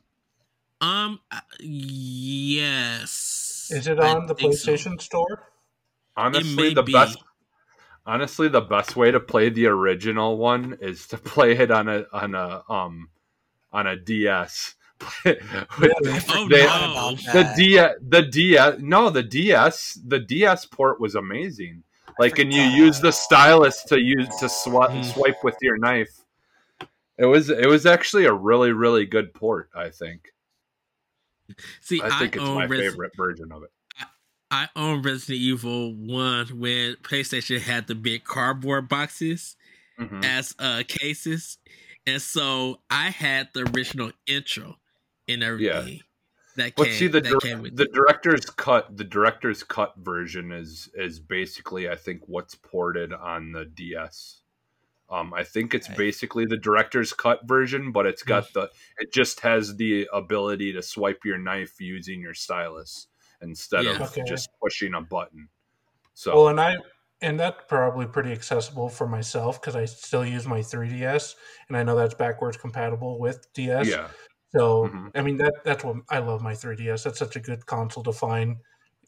Um. 0.81 1.19
uh, 1.31 1.41
Yes. 1.59 3.67
Is 3.71 3.87
it 3.87 3.99
I 3.99 4.15
on 4.15 4.27
the 4.27 4.35
think 4.35 4.53
so. 4.53 4.71
PlayStation 4.71 5.01
Store? 5.01 5.51
honestly 6.15 6.73
the 6.73 6.83
be. 6.83 6.93
best 6.93 7.17
honestly 8.05 8.47
the 8.49 8.61
best 8.61 8.95
way 8.95 9.11
to 9.11 9.19
play 9.19 9.49
the 9.49 9.67
original 9.67 10.37
one 10.37 10.77
is 10.81 11.07
to 11.07 11.17
play 11.17 11.53
it 11.57 11.71
on 11.71 11.87
a 11.87 12.05
on 12.13 12.35
a 12.35 12.63
um 12.69 13.09
on 13.71 13.87
a 13.87 13.95
DS. 13.95 14.75
With- 15.25 16.25
Oh 16.29 16.47
They- 16.49 16.65
no! 16.65 17.15
the 17.33 17.53
DS 17.55 17.95
the 18.01 18.21
DS 18.23 18.75
no 18.79 19.09
the 19.09 19.23
DS 19.23 19.99
the 20.05 20.19
DS 20.19 20.65
port 20.65 20.99
was 20.99 21.15
amazing. 21.15 21.83
Like 22.19 22.37
and 22.39 22.51
you 22.53 22.61
use 22.63 22.99
the 22.99 23.11
stylus 23.11 23.83
to 23.83 23.99
use 23.99 24.27
to 24.39 24.49
swipe 24.49 24.89
Mm. 24.91 25.05
swipe 25.13 25.41
with 25.43 25.55
your 25.61 25.77
knife. 25.77 26.09
It 27.17 27.25
was 27.25 27.49
it 27.49 27.65
was 27.67 27.85
actually 27.85 28.25
a 28.25 28.33
really 28.33 28.71
really 28.73 29.05
good 29.05 29.33
port, 29.33 29.69
I 29.73 29.89
think. 29.89 30.33
See, 31.81 32.01
I 32.01 32.19
think 32.19 32.35
it's 32.35 32.43
own 32.43 32.55
my 32.55 32.67
Resi- 32.67 32.91
favorite 32.91 33.11
version 33.15 33.51
of 33.51 33.63
it. 33.63 33.71
I 33.97 34.05
I 34.51 34.67
own 34.75 35.01
Resident 35.01 35.39
Evil 35.39 35.93
One 35.93 36.47
when 36.59 36.95
PlayStation 37.03 37.61
had 37.61 37.87
the 37.87 37.95
big 37.95 38.23
cardboard 38.25 38.89
boxes. 38.89 39.55
Mhm. 39.99 40.23
as 40.23 40.55
uh 40.59 40.81
cases 40.87 41.57
and 42.05 42.21
so 42.21 42.79
i 42.89 43.09
had 43.09 43.49
the 43.53 43.69
original 43.75 44.11
intro 44.27 44.75
and 45.27 45.43
everything 45.43 45.99
that 46.55 46.75
But 46.75 46.91
see 46.91 47.07
the 47.07 47.21
that 47.21 47.29
dir- 47.31 47.39
came 47.39 47.61
with 47.61 47.75
the 47.75 47.85
director's 47.93 48.45
cut 48.45 48.95
the 48.97 49.03
director's 49.03 49.63
cut 49.63 49.93
version 49.97 50.51
is 50.51 50.89
is 50.95 51.19
basically 51.19 51.89
I 51.89 51.95
think 51.95 52.21
what's 52.27 52.55
ported 52.55 53.13
on 53.13 53.51
the 53.51 53.65
DS. 53.65 54.41
Um, 55.09 55.33
I 55.33 55.43
think 55.43 55.73
it's 55.73 55.87
Okay. 55.87 55.97
basically 55.97 56.45
the 56.45 56.57
director's 56.57 57.13
cut 57.13 57.41
version, 57.47 57.91
but 57.91 58.05
it's 58.05 58.23
got 58.23 58.51
the 58.53 58.69
it 58.99 59.11
just 59.13 59.39
has 59.41 59.75
the 59.77 60.07
ability 60.13 60.73
to 60.73 60.83
swipe 60.83 61.25
your 61.25 61.37
knife 61.37 61.79
using 61.81 62.21
your 62.21 62.33
stylus 62.35 63.07
instead 63.41 63.85
Yeah. 63.85 63.91
of 63.91 64.01
Okay. 64.01 64.23
just 64.27 64.49
pushing 64.61 64.93
a 64.93 65.01
button. 65.01 65.49
So 66.13 66.33
Well, 66.33 66.47
and 66.49 66.61
I 66.61 66.75
and 67.21 67.39
that's 67.39 67.63
probably 67.67 68.07
pretty 68.07 68.31
accessible 68.31 68.89
for 68.89 69.07
myself 69.07 69.59
because 69.61 69.75
I 69.75 69.85
still 69.85 70.25
use 70.25 70.47
my 70.47 70.61
3DS, 70.61 71.35
and 71.67 71.77
I 71.77 71.83
know 71.83 71.95
that's 71.95 72.13
backwards 72.15 72.57
compatible 72.57 73.19
with 73.19 73.51
DS. 73.53 73.97
yeah, 73.97 74.13
So 74.55 74.91
Mhm. 74.91 75.11
I 75.15 75.21
mean 75.21 75.37
that 75.37 75.53
that's 75.65 75.83
what 75.83 75.97
I 76.09 76.19
love 76.19 76.41
my 76.41 76.55
3DS. 76.55 77.03
That's 77.03 77.19
such 77.19 77.35
a 77.35 77.39
good 77.41 77.65
console 77.65 78.03
to 78.03 78.13
find 78.13 78.57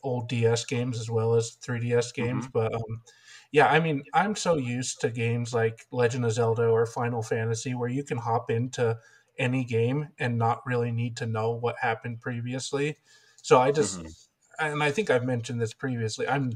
old 0.03 0.30
DS 0.30 0.65
games 0.65 1.00
as 1.00 1.10
well 1.10 1.36
as 1.36 1.51
3DS 1.56 2.12
games. 2.12 2.48
Mm-hmm. 2.48 2.51
But 2.53 2.74
um, 2.74 3.03
yeah, 3.51 3.68
I 3.68 3.80
mean 3.80 4.03
I'm 4.13 4.36
so 4.36 4.56
used 4.58 5.01
to 5.01 5.10
games 5.12 5.53
like 5.53 5.86
Legend 5.91 6.25
of 6.25 6.34
Zelda 6.34 6.68
or 6.68 6.86
Final 6.86 7.22
Fantasy 7.24 7.74
where 7.75 7.89
you 7.89 8.03
can 8.03 8.18
hop 8.18 8.50
into 8.51 9.00
any 9.38 9.63
game 9.63 10.10
and 10.20 10.38
not 10.38 10.65
really 10.65 10.91
need 10.91 11.18
to 11.18 11.25
know 11.25 11.51
what 11.51 11.77
happened 11.80 12.22
previously. 12.22 12.98
So 13.41 13.60
I 13.60 13.72
just 13.72 14.01
Mhm. 14.01 14.15
and 14.60 14.84
I 14.84 14.91
think 14.91 15.10
I've 15.10 15.24
mentioned 15.25 15.62
this 15.62 15.74
previously. 15.74 16.27
I'm 16.27 16.51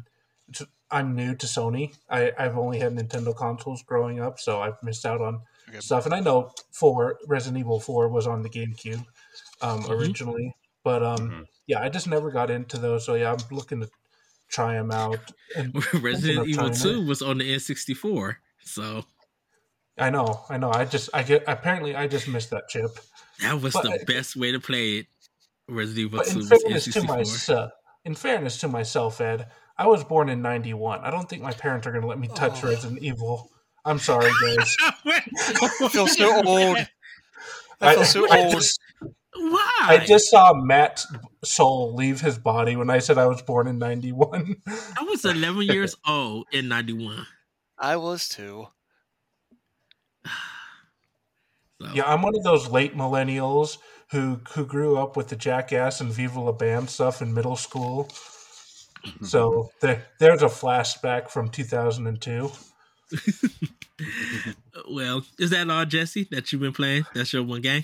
I'm 0.92 1.15
new 1.15 1.36
to 1.36 1.46
Sony. 1.48 1.96
I, 2.10 2.32
I've 2.38 2.58
only 2.58 2.80
had 2.80 2.94
Nintendo 2.96 3.36
consoles 3.36 3.82
growing 3.84 4.20
up, 4.20 4.39
so 4.39 4.62
I've 4.62 4.82
missed 4.84 5.06
out 5.06 5.22
on 5.22 5.42
Okay. 5.70 5.80
stuff. 5.80 6.06
And 6.06 6.13
I 6.13 6.20
know 6.20 6.51
four 6.72 7.18
Resident 7.27 7.58
Evil 7.60 7.80
Four 7.80 8.10
was 8.10 8.27
on 8.27 8.44
the 8.44 8.50
GameCube 8.50 9.04
um, 9.62 9.84
Mhm. 9.84 9.89
originally, 9.89 10.56
but 10.84 11.01
um, 11.04 11.30
Mhm. 11.32 11.46
yeah, 11.68 11.82
I 11.82 11.89
just 11.89 12.08
never 12.08 12.30
got 12.32 12.51
into 12.51 12.77
those. 12.77 13.04
So 13.06 13.15
yeah, 13.15 13.34
I'm 13.34 13.56
looking 13.56 13.82
to 13.82 13.89
try 14.48 14.74
them 14.75 14.92
out. 14.92 15.32
And 15.56 15.74
resident 16.04 16.48
evil 16.48 16.70
trying 16.70 16.80
2 16.82 17.06
was 17.06 17.22
on 17.24 17.39
the 17.39 17.51
n64 17.56 18.36
so 18.63 19.06
I 19.98 20.10
know, 20.10 20.44
I 20.50 20.58
know. 20.58 20.72
I 20.72 20.86
just 20.86 21.10
I 21.13 21.24
get 21.24 21.44
apparently 21.48 21.96
I 21.96 22.08
just 22.08 22.27
missed 22.27 22.51
that 22.51 22.68
chip. 22.70 23.00
that 23.42 23.60
was 23.62 23.74
But 23.74 23.84
the 23.84 23.92
I- 23.94 24.04
best 24.06 24.36
way 24.36 24.51
to 24.51 24.60
play 24.60 24.98
it 25.00 25.08
resident 25.68 26.00
evil 26.13 26.20
2 26.20 26.30
in 26.30 26.36
was 26.38 26.50
fairness 26.50 26.84
to 26.86 27.00
n64 27.00 27.72
in 28.06 28.13
fairness 28.13 28.58
to 28.60 28.68
myself, 28.68 29.20
Ed, 29.20 29.48
I 29.77 29.88
was 29.88 30.03
born 30.03 30.29
in 30.29 30.41
'91. 30.41 31.01
I 31.01 31.10
don't 31.12 31.27
think 31.29 31.41
my 31.41 31.51
parents 31.53 31.86
are 31.88 31.91
going 31.91 32.01
to 32.01 32.08
let 32.08 32.20
me 32.20 32.29
touch 32.36 32.63
Oh. 32.63 32.70
Resident 32.70 33.01
Evil. 33.01 33.51
I'm 33.84 34.00
sorry, 34.00 34.32
guys. 34.41 34.75
I 35.05 35.89
feel 35.89 36.08
so 36.08 36.36
old. 36.46 36.77
I 36.77 36.88
I, 37.82 37.96
feel 37.96 38.05
so 38.05 38.27
I 38.32 38.44
old. 38.46 38.53
just, 38.53 38.79
why 39.36 39.72
I 39.82 39.98
just 40.05 40.29
saw 40.29 40.53
Matt's 40.53 41.05
soul 41.44 41.94
leave 41.94 42.22
his 42.22 42.38
body 42.38 42.75
when 42.77 42.89
I 42.89 43.00
said 43.00 43.17
I 43.17 43.25
was 43.27 43.41
born 43.41 43.67
in 43.67 43.77
'91. 43.77 44.55
I 44.98 45.03
was 45.03 45.25
11 45.25 45.63
years 45.63 45.96
old 46.08 46.48
in 46.51 46.67
91 46.70 47.27
I 47.77 47.98
was 47.98 48.27
too. 48.29 48.67
So, 51.82 51.89
Yeah, 51.94 52.03
I'm 52.05 52.22
one 52.22 52.34
of 52.38 52.44
those 52.44 52.70
late 52.70 52.96
millennials 52.96 53.79
who 54.12 54.39
who 54.53 54.65
grew 54.65 54.98
up 54.98 55.17
with 55.17 55.27
the 55.27 55.36
Jackass 55.36 56.00
and 56.00 56.10
Viva 56.10 56.39
La 56.39 56.53
Bam 56.53 56.88
stuff 56.88 57.22
in 57.22 57.34
middle 57.34 57.58
school. 57.58 58.10
So 59.24 59.71
there, 59.81 60.05
there's 60.19 60.41
a 60.41 60.47
flashback 60.47 61.29
from 61.29 61.50
2002. 61.50 62.51
well, 64.89 65.25
is 65.39 65.51
that 65.51 65.69
all, 65.69 65.85
Jesse? 65.85 66.27
That 66.31 66.51
you've 66.51 66.62
been 66.62 66.74
playing? 66.74 67.05
That's 67.13 67.33
your 67.33 67.43
one 67.43 67.62
game? 67.62 67.83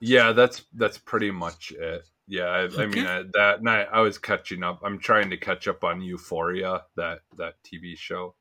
Yeah, 0.00 0.32
that's 0.32 0.64
that's 0.74 0.98
pretty 0.98 1.30
much 1.30 1.72
it. 1.72 2.02
Yeah, 2.26 2.44
I, 2.44 2.82
I 2.82 2.86
mean 2.86 3.06
I, 3.06 3.24
that 3.34 3.62
night 3.62 3.88
I 3.92 4.00
was 4.00 4.16
catching 4.18 4.62
up. 4.62 4.80
I'm 4.84 4.98
trying 4.98 5.30
to 5.30 5.36
catch 5.36 5.68
up 5.68 5.84
on 5.84 6.00
Euphoria, 6.00 6.82
that 6.96 7.20
that 7.36 7.54
TV 7.64 7.96
show. 7.96 8.34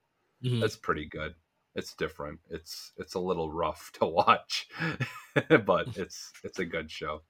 Mhm. 0.43 0.61
That's 0.61 0.77
pretty 0.77 1.05
good. 1.05 1.35
It's 1.75 1.95
different. 1.95 2.39
It's 2.49 2.93
it's 2.97 3.15
a 3.15 3.19
little 3.19 3.51
rough 3.51 3.91
to 3.99 4.05
watch, 4.05 4.67
but 5.65 5.97
it's 5.97 6.31
it's 6.43 6.59
a 6.59 6.65
good 6.65 6.89
show. 6.89 7.21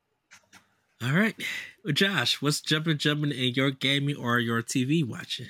All 1.02 1.14
right, 1.14 1.36
well, 1.86 1.94
Josh, 1.94 2.42
what's 2.42 2.60
jumping, 2.60 2.98
jumping 2.98 3.32
in 3.32 3.54
your 3.54 3.72
gaming 3.72 4.18
or 4.18 4.38
your 4.40 4.62
TV 4.62 5.08
watching? 5.08 5.48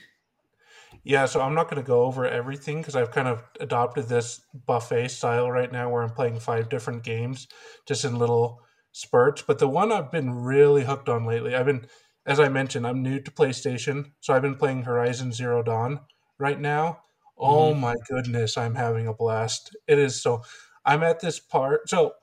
Yeah, 1.04 1.26
so 1.26 1.42
I'm 1.42 1.56
not 1.56 1.70
going 1.70 1.82
to 1.82 1.88
go 1.88 2.04
over 2.04 2.28
everything 2.28 2.80
because 2.80 2.96
I've 2.96 3.12
kind 3.12 3.28
of 3.28 3.44
adopted 3.60 4.08
this 4.08 4.42
buffet 4.68 5.08
style 5.10 5.50
right 5.50 5.72
now 5.72 5.90
where 5.90 6.04
I'm 6.04 6.12
playing 6.12 6.40
five 6.40 6.70
different 6.70 7.04
games 7.04 7.48
just 7.88 8.06
in 8.06 8.20
little 8.20 8.62
spurts. 8.92 9.42
But 9.42 9.58
the 9.58 9.68
one 9.68 9.92
I've 9.92 10.12
been 10.12 10.32
really 10.32 10.84
hooked 10.84 11.10
on 11.10 11.26
lately, 11.26 11.56
I've 11.56 11.66
been, 11.66 11.88
as 12.28 12.40
I 12.40 12.50
mentioned, 12.50 12.86
I'm 12.86 13.02
new 13.02 13.20
to 13.20 13.32
PlayStation. 13.32 14.12
So 14.20 14.34
I've 14.34 14.42
been 14.44 14.56
playing 14.56 14.84
Horizon 14.84 15.32
Zero 15.32 15.64
Dawn 15.64 16.02
right 16.38 16.60
now. 16.60 17.00
Oh 17.38 17.72
mm-hmm. 17.72 17.82
my 17.82 17.96
goodness, 18.08 18.58
I'm 18.58 18.76
having 18.76 19.08
a 19.08 19.14
blast. 19.14 19.76
It 19.88 19.98
is 19.98 20.22
so, 20.22 20.44
I'm 20.86 21.02
at 21.02 21.22
this 21.22 21.40
part. 21.40 21.90
So, 21.90 22.14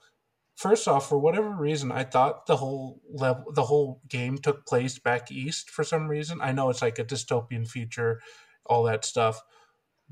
first 0.56 0.88
off, 0.88 1.08
for 1.08 1.18
whatever 1.18 1.50
reason, 1.50 1.92
I 1.92 2.04
thought 2.04 2.46
the 2.46 2.56
whole 2.56 3.00
level, 3.08 3.52
the 3.52 3.64
whole 3.64 4.00
game 4.08 4.38
took 4.38 4.66
place 4.66 4.98
back 4.98 5.30
east 5.30 5.70
for 5.70 5.84
some 5.84 6.08
reason. 6.08 6.40
I 6.40 6.52
know 6.52 6.70
it's 6.70 6.82
like 6.82 6.98
a 6.98 7.04
dystopian 7.04 7.68
future, 7.68 8.20
all 8.64 8.82
that 8.84 9.04
stuff, 9.04 9.40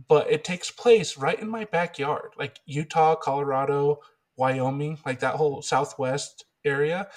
but 0.08 0.30
it 0.30 0.44
takes 0.44 0.70
place 0.70 1.16
right 1.16 1.40
in 1.40 1.48
my 1.48 1.64
backyard, 1.64 2.30
like 2.38 2.58
Utah, 2.66 3.16
Colorado, 3.16 4.00
Wyoming, 4.36 4.98
like 5.06 5.20
that 5.20 5.36
whole 5.36 5.62
southwest 5.62 6.44
area. 6.64 7.08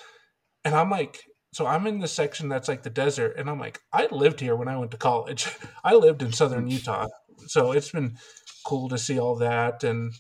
And 0.64 0.74
I'm 0.74 0.90
like, 0.90 1.22
so 1.54 1.66
I'm 1.66 1.88
in 1.88 2.00
the 2.00 2.08
section 2.08 2.50
that's 2.50 2.68
like 2.68 2.84
the 2.84 2.90
desert, 2.90 3.36
and 3.38 3.50
I'm 3.50 3.60
like, 3.60 3.82
I 3.92 4.08
lived 4.12 4.40
here 4.40 4.56
when 4.56 4.68
I 4.68 4.78
went 4.78 4.92
to 4.92 4.98
college. 4.98 5.48
I 5.84 5.96
lived 5.96 6.22
in 6.22 6.32
southern 6.32 6.68
Utah, 6.68 7.08
so 7.48 7.72
it's 7.72 7.92
been 7.92 8.18
cool 8.66 8.90
to 8.90 8.98
see 8.98 9.20
all 9.20 9.36
that. 9.38 9.84
And 9.84 10.14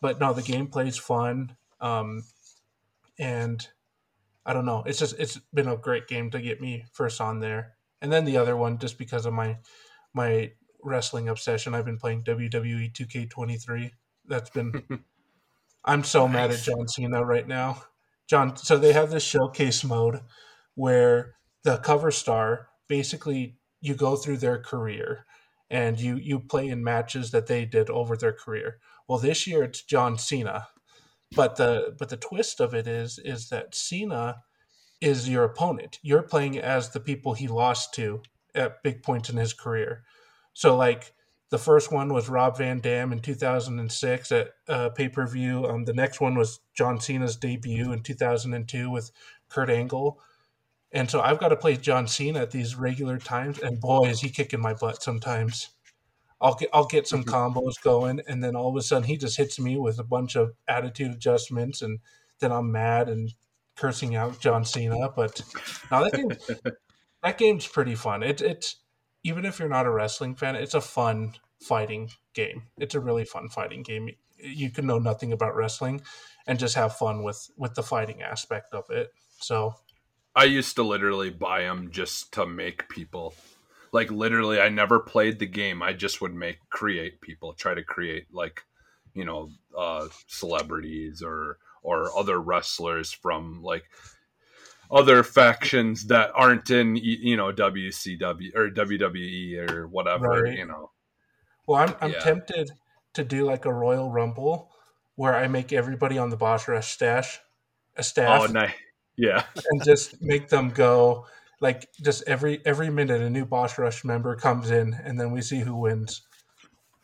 but 0.00 0.20
no, 0.20 0.32
the 0.32 0.42
gameplay's 0.42 0.98
fun. 0.98 1.56
Um, 1.80 2.24
and 3.18 3.66
I 4.44 4.52
don't 4.52 4.66
know. 4.66 4.82
It's 4.86 4.98
just 4.98 5.18
it's 5.18 5.38
been 5.54 5.68
a 5.68 5.76
great 5.76 6.08
game 6.08 6.30
to 6.30 6.40
get 6.40 6.60
me 6.60 6.84
first 6.92 7.20
on 7.20 7.40
there. 7.40 7.74
And 8.00 8.12
then 8.12 8.24
the 8.24 8.36
other 8.36 8.56
one, 8.56 8.78
just 8.78 8.98
because 8.98 9.26
of 9.26 9.32
my 9.32 9.58
my 10.14 10.52
wrestling 10.82 11.28
obsession, 11.28 11.74
I've 11.74 11.84
been 11.84 11.98
playing 11.98 12.24
WWE 12.24 12.92
2K23. 12.92 13.90
That's 14.26 14.50
been 14.50 14.82
I'm 15.84 16.04
so 16.04 16.28
mad 16.28 16.50
at 16.50 16.62
John 16.62 16.88
Cena 16.88 17.24
right 17.24 17.46
now. 17.46 17.82
John 18.28 18.56
so 18.56 18.78
they 18.78 18.92
have 18.92 19.10
this 19.10 19.24
showcase 19.24 19.84
mode 19.84 20.20
where 20.74 21.34
the 21.64 21.78
cover 21.78 22.10
star 22.10 22.68
basically 22.88 23.56
you 23.80 23.94
go 23.94 24.16
through 24.16 24.38
their 24.38 24.58
career 24.58 25.26
and 25.70 26.00
you 26.00 26.16
you 26.16 26.40
play 26.40 26.68
in 26.68 26.84
matches 26.84 27.30
that 27.30 27.46
they 27.46 27.64
did 27.64 27.90
over 27.90 28.16
their 28.16 28.32
career. 28.32 28.78
Well, 29.08 29.18
this 29.18 29.46
year 29.46 29.62
it's 29.62 29.82
John 29.82 30.18
Cena. 30.18 30.68
But 31.34 31.56
the 31.56 31.94
but 31.98 32.08
the 32.08 32.16
twist 32.16 32.60
of 32.60 32.74
it 32.74 32.86
is 32.86 33.18
is 33.18 33.48
that 33.48 33.74
Cena 33.74 34.42
is 35.00 35.28
your 35.28 35.44
opponent. 35.44 35.98
You're 36.02 36.22
playing 36.22 36.58
as 36.58 36.90
the 36.90 37.00
people 37.00 37.34
he 37.34 37.48
lost 37.48 37.94
to 37.94 38.22
at 38.54 38.82
big 38.82 39.02
points 39.02 39.30
in 39.30 39.36
his 39.36 39.52
career. 39.52 40.04
So 40.52 40.76
like 40.76 41.14
the 41.50 41.58
first 41.58 41.92
one 41.92 42.12
was 42.12 42.30
Rob 42.30 42.56
Van 42.56 42.80
Dam 42.80 43.12
in 43.12 43.20
2006 43.20 44.32
at 44.32 44.50
uh, 44.68 44.88
pay 44.90 45.08
per 45.08 45.26
view. 45.26 45.66
Um, 45.66 45.84
the 45.84 45.92
next 45.92 46.20
one 46.20 46.34
was 46.34 46.60
John 46.74 46.98
Cena's 46.98 47.36
debut 47.36 47.92
in 47.92 48.02
2002 48.02 48.90
with 48.90 49.10
Kurt 49.50 49.68
Angle. 49.68 50.18
And 50.92 51.10
so 51.10 51.20
I've 51.20 51.38
got 51.38 51.48
to 51.48 51.56
play 51.56 51.76
John 51.76 52.06
Cena 52.06 52.40
at 52.40 52.50
these 52.50 52.76
regular 52.76 53.18
times, 53.18 53.58
and 53.58 53.80
boy, 53.80 54.08
is 54.08 54.20
he 54.20 54.28
kicking 54.28 54.60
my 54.60 54.74
butt 54.74 55.02
sometimes. 55.02 55.68
I'll 56.42 56.54
get 56.54 56.68
I'll 56.72 56.86
get 56.86 57.06
some 57.06 57.22
mm-hmm. 57.22 57.58
combos 57.58 57.80
going, 57.80 58.20
and 58.26 58.42
then 58.42 58.56
all 58.56 58.68
of 58.68 58.76
a 58.76 58.82
sudden 58.82 59.08
he 59.08 59.16
just 59.16 59.36
hits 59.36 59.60
me 59.60 59.78
with 59.78 59.98
a 59.98 60.04
bunch 60.04 60.36
of 60.36 60.54
attitude 60.66 61.12
adjustments, 61.12 61.80
and 61.82 62.00
then 62.40 62.50
I'm 62.50 62.72
mad 62.72 63.08
and 63.08 63.32
cursing 63.76 64.16
out 64.16 64.40
John 64.40 64.64
Cena. 64.64 65.08
But 65.14 65.40
now 65.90 66.02
that 66.02 66.12
game 66.12 66.30
that 67.22 67.38
game's 67.38 67.66
pretty 67.66 67.94
fun. 67.94 68.24
It, 68.24 68.42
it's 68.42 68.76
even 69.22 69.44
if 69.44 69.60
you're 69.60 69.68
not 69.68 69.86
a 69.86 69.90
wrestling 69.90 70.34
fan, 70.34 70.56
it's 70.56 70.74
a 70.74 70.80
fun 70.80 71.34
fighting 71.60 72.10
game. 72.34 72.64
It's 72.76 72.96
a 72.96 73.00
really 73.00 73.24
fun 73.24 73.48
fighting 73.48 73.84
game. 73.84 74.10
You 74.36 74.70
can 74.70 74.86
know 74.86 74.98
nothing 74.98 75.32
about 75.32 75.54
wrestling 75.54 76.02
and 76.48 76.58
just 76.58 76.74
have 76.74 76.96
fun 76.96 77.22
with 77.22 77.50
with 77.56 77.74
the 77.74 77.84
fighting 77.84 78.20
aspect 78.20 78.74
of 78.74 78.84
it. 78.90 79.12
So 79.38 79.76
I 80.34 80.44
used 80.44 80.74
to 80.76 80.82
literally 80.82 81.30
buy 81.30 81.62
them 81.62 81.90
just 81.92 82.32
to 82.32 82.46
make 82.46 82.88
people. 82.88 83.34
Like 83.92 84.10
literally, 84.10 84.58
I 84.60 84.68
never 84.70 84.98
played 84.98 85.38
the 85.38 85.46
game. 85.46 85.82
I 85.82 85.92
just 85.92 86.20
would 86.20 86.34
make 86.34 86.58
create 86.70 87.20
people, 87.20 87.52
try 87.52 87.74
to 87.74 87.82
create 87.84 88.26
like, 88.32 88.62
you 89.14 89.24
know, 89.24 89.50
uh, 89.76 90.08
celebrities 90.26 91.22
or 91.22 91.58
or 91.82 92.16
other 92.16 92.40
wrestlers 92.40 93.12
from 93.12 93.62
like 93.62 93.84
other 94.90 95.22
factions 95.22 96.06
that 96.06 96.30
aren't 96.34 96.70
in 96.70 96.96
you 96.96 97.36
know 97.36 97.52
WCW 97.52 98.54
or 98.54 98.70
WWE 98.70 99.70
or 99.70 99.86
whatever. 99.88 100.28
Right. 100.28 100.58
You 100.58 100.66
know, 100.66 100.90
Well, 101.66 101.82
I'm 101.82 101.94
I'm 102.00 102.12
Yeah. 102.12 102.20
tempted 102.20 102.70
to 103.14 103.24
do 103.24 103.44
like 103.44 103.64
a 103.64 103.72
Royal 103.72 104.10
Rumble 104.10 104.70
where 105.16 105.36
I 105.36 105.48
make 105.48 105.72
everybody 105.72 106.18
on 106.18 106.30
the 106.30 106.36
Boss 106.36 106.66
Rush 106.68 106.92
stash 106.92 107.40
a 107.96 108.02
staff 108.02 108.42
oh 108.42 108.46
nice, 108.46 108.72
yeah. 109.16 109.44
and 109.70 109.84
just 109.84 110.22
make 110.22 110.48
them 110.48 110.70
go 110.70 111.26
like 111.62 111.88
just 112.02 112.24
every 112.26 112.60
every 112.66 112.90
minute 112.90 113.22
a 113.22 113.30
new 113.30 113.46
Boss 113.46 113.78
Rush 113.78 114.04
member 114.04 114.34
comes 114.34 114.70
in 114.70 114.94
and 115.04 115.18
then 115.18 115.30
we 115.30 115.40
see 115.40 115.60
who 115.60 115.76
wins. 115.76 116.22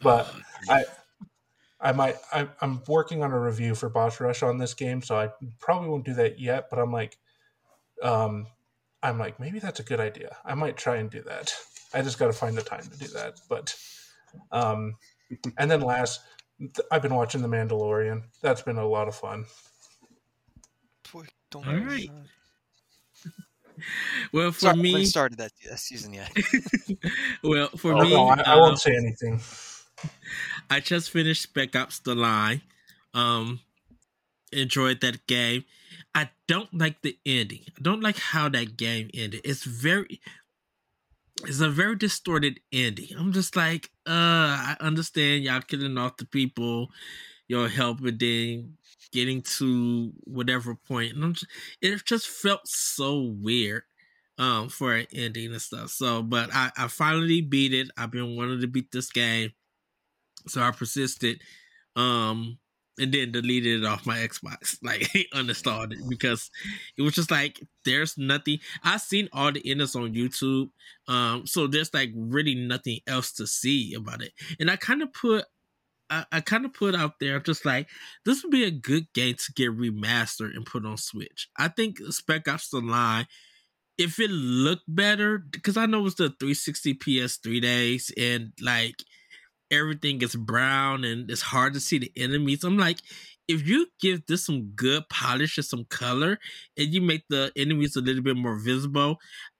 But 0.02 0.30
I 0.68 0.84
I 1.80 1.92
might 1.92 2.16
I, 2.32 2.48
I'm 2.60 2.82
working 2.88 3.22
on 3.22 3.30
a 3.30 3.40
review 3.40 3.76
for 3.76 3.88
Boss 3.88 4.20
Rush 4.20 4.42
on 4.42 4.58
this 4.58 4.74
game, 4.74 5.00
so 5.00 5.16
I 5.16 5.30
probably 5.60 5.88
won't 5.88 6.04
do 6.04 6.14
that 6.14 6.40
yet. 6.40 6.68
But 6.70 6.80
I'm 6.80 6.92
like, 6.92 7.16
um, 8.02 8.48
I'm 9.00 9.16
like 9.18 9.38
maybe 9.38 9.60
that's 9.60 9.78
a 9.78 9.84
good 9.84 10.00
idea. 10.00 10.36
I 10.44 10.54
might 10.54 10.76
try 10.76 10.96
and 10.96 11.08
do 11.08 11.22
that. 11.22 11.54
I 11.94 12.02
just 12.02 12.18
got 12.18 12.26
to 12.26 12.32
find 12.32 12.58
the 12.58 12.62
time 12.62 12.82
to 12.82 12.98
do 12.98 13.06
that. 13.14 13.34
But 13.48 13.76
um, 14.50 14.96
and 15.56 15.70
then 15.70 15.82
last, 15.82 16.20
th- 16.58 16.86
I've 16.90 17.02
been 17.02 17.14
watching 17.14 17.42
The 17.42 17.48
Mandalorian. 17.48 18.24
That's 18.42 18.62
been 18.62 18.76
a 18.76 18.86
lot 18.86 19.06
of 19.06 19.14
fun. 19.14 19.44
Boy, 21.12 21.26
don't 21.50 21.66
All 21.66 21.74
get 21.74 21.84
me 21.84 21.88
right. 21.88 22.10
Started. 23.78 24.30
Well, 24.32 24.52
for 24.52 24.60
Sorry, 24.60 24.78
I 24.78 24.82
me, 24.82 25.04
started 25.04 25.38
that, 25.38 25.52
that 25.68 25.78
season 25.78 26.14
yet. 26.14 26.30
well, 27.42 27.68
for 27.76 27.94
Oh, 27.94 28.02
me, 28.02 28.10
no, 28.14 28.28
I, 28.28 28.42
I 28.46 28.54
uh, 28.54 28.60
won't 28.60 28.78
say 28.78 28.94
anything. 28.96 29.40
I 30.70 30.80
just 30.80 31.10
finished 31.10 31.42
Spec 31.42 31.74
Ops: 31.76 31.98
The 32.00 32.14
Line. 32.14 32.62
Um, 33.14 33.60
enjoyed 34.52 35.00
that 35.00 35.26
game. 35.26 35.64
I 36.14 36.30
don't 36.46 36.72
like 36.72 37.02
the 37.02 37.18
ending. 37.26 37.60
I 37.68 37.82
don't 37.82 38.02
like 38.02 38.18
how 38.18 38.48
that 38.50 38.76
game 38.76 39.10
ended. 39.14 39.40
It's 39.44 39.64
very, 39.64 40.20
it's 41.44 41.60
a 41.60 41.68
very 41.68 41.96
distorted 41.96 42.60
ending. 42.72 43.08
I'm 43.16 43.32
just 43.32 43.56
like, 43.56 43.90
uh, 44.06 44.10
I 44.12 44.76
understand 44.80 45.44
y'all 45.44 45.60
killing 45.60 45.98
off 45.98 46.16
the 46.16 46.26
people, 46.26 46.90
y'all 47.48 47.68
helping 47.68 48.18
then 48.18 48.76
getting 49.10 49.42
to 49.42 50.12
whatever 50.24 50.74
point, 50.74 51.16
and 51.16 51.34
just, 51.34 51.50
it 51.80 52.04
just 52.04 52.28
felt 52.28 52.66
so 52.66 53.34
weird. 53.40 53.82
Um, 54.40 54.68
for 54.68 54.94
an 54.94 55.08
ending 55.12 55.50
and 55.50 55.60
stuff. 55.60 55.90
So, 55.90 56.22
but 56.22 56.50
I, 56.54 56.70
I 56.76 56.86
finally 56.86 57.40
beat 57.40 57.74
it. 57.74 57.90
I've 57.96 58.12
been 58.12 58.36
wanting 58.36 58.60
to 58.60 58.68
beat 58.68 58.92
this 58.92 59.10
game 59.10 59.50
so 60.46 60.62
I 60.62 60.70
persisted, 60.70 61.40
um, 61.96 62.58
and 63.00 63.12
then 63.12 63.30
deleted 63.30 63.82
it 63.82 63.86
off 63.86 64.06
my 64.06 64.18
Xbox, 64.18 64.76
like 64.82 65.02
uninstalled 65.34 65.92
it 65.92 66.08
because 66.08 66.50
it 66.96 67.02
was 67.02 67.14
just 67.14 67.30
like 67.30 67.60
there's 67.84 68.16
nothing. 68.18 68.58
I've 68.82 69.00
seen 69.00 69.28
all 69.32 69.52
the 69.52 69.62
endings 69.68 69.94
on 69.94 70.14
YouTube, 70.14 70.70
um, 71.06 71.46
so 71.46 71.66
there's 71.66 71.92
like 71.94 72.10
really 72.14 72.54
nothing 72.54 73.00
else 73.06 73.32
to 73.34 73.46
see 73.46 73.94
about 73.94 74.22
it. 74.22 74.32
And 74.58 74.70
I 74.70 74.76
kind 74.76 75.02
of 75.02 75.12
put, 75.12 75.44
I, 76.10 76.24
I 76.32 76.40
kind 76.40 76.64
of 76.64 76.72
put 76.72 76.94
out 76.94 77.14
there 77.20 77.40
just 77.40 77.64
like 77.64 77.88
this 78.24 78.42
would 78.42 78.52
be 78.52 78.64
a 78.64 78.70
good 78.70 79.12
game 79.14 79.34
to 79.34 79.52
get 79.54 79.76
remastered 79.76 80.54
and 80.56 80.66
put 80.66 80.86
on 80.86 80.96
Switch. 80.96 81.48
I 81.58 81.68
think 81.68 81.98
Spec 82.10 82.48
Ops: 82.48 82.70
The 82.70 82.80
Line. 82.80 83.26
If 83.98 84.20
it 84.20 84.30
looked 84.30 84.84
better, 84.86 85.38
because 85.38 85.76
I 85.76 85.86
know 85.86 86.06
it's 86.06 86.14
the 86.16 86.28
360 86.28 86.94
PS3 86.94 87.60
days, 87.60 88.12
and 88.16 88.52
like 88.62 89.02
everything 89.70 90.22
is 90.22 90.34
brown 90.36 91.04
and 91.04 91.30
it's 91.30 91.42
hard 91.42 91.74
to 91.74 91.80
see 91.80 91.98
the 91.98 92.12
enemies. 92.16 92.64
I'm 92.64 92.78
like, 92.78 92.98
if 93.48 93.66
you 93.66 93.86
give 94.00 94.26
this 94.26 94.44
some 94.44 94.72
good 94.74 95.08
polish 95.08 95.56
and 95.56 95.64
some 95.64 95.84
color, 95.86 96.38
and 96.76 96.92
you 96.92 97.00
make 97.00 97.24
the 97.28 97.50
enemies 97.56 97.96
a 97.96 98.00
little 98.00 98.22
bit 98.22 98.36
more 98.36 98.58
visible, 98.58 99.18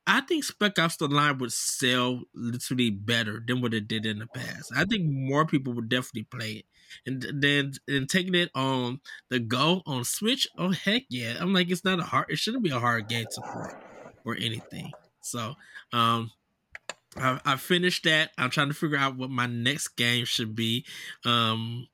I 0.08 0.22
think 0.22 0.42
Spec 0.42 0.78
Ops: 0.78 0.96
The 0.96 1.06
Line 1.06 1.36
would 1.38 1.52
sell 1.52 2.22
literally 2.34 2.88
better 2.90 3.42
than 3.46 3.60
what 3.60 3.74
it 3.74 3.86
did 3.86 4.06
in 4.06 4.18
the 4.18 4.26
past. 4.26 4.72
I 4.74 4.86
think 4.86 5.04
more 5.04 5.44
people 5.44 5.74
would 5.74 5.90
definitely 5.90 6.24
play 6.24 6.52
it, 6.52 6.64
and 7.06 7.42
then 7.42 7.72
and 7.86 8.08
taking 8.08 8.34
it 8.34 8.50
on 8.54 9.00
the 9.28 9.38
go 9.38 9.82
on 9.86 10.04
Switch. 10.04 10.48
Oh 10.56 10.70
heck 10.70 11.02
yeah! 11.10 11.36
I'm 11.38 11.52
like, 11.52 11.70
it's 11.70 11.84
not 11.84 12.00
a 12.00 12.04
hard. 12.04 12.26
It 12.30 12.38
shouldn't 12.38 12.64
be 12.64 12.70
a 12.70 12.80
hard 12.80 13.08
game 13.08 13.26
to 13.34 13.40
play 13.42 13.70
or 14.24 14.34
anything. 14.34 14.92
So, 15.20 15.54
um, 15.92 16.30
I, 17.16 17.40
I 17.44 17.56
finished 17.56 18.04
that. 18.04 18.30
I'm 18.38 18.50
trying 18.50 18.68
to 18.68 18.74
figure 18.74 18.96
out 18.96 19.16
what 19.16 19.30
my 19.30 19.46
next 19.46 19.88
game 19.88 20.24
should 20.24 20.56
be. 20.56 20.86
Um, 21.26 21.86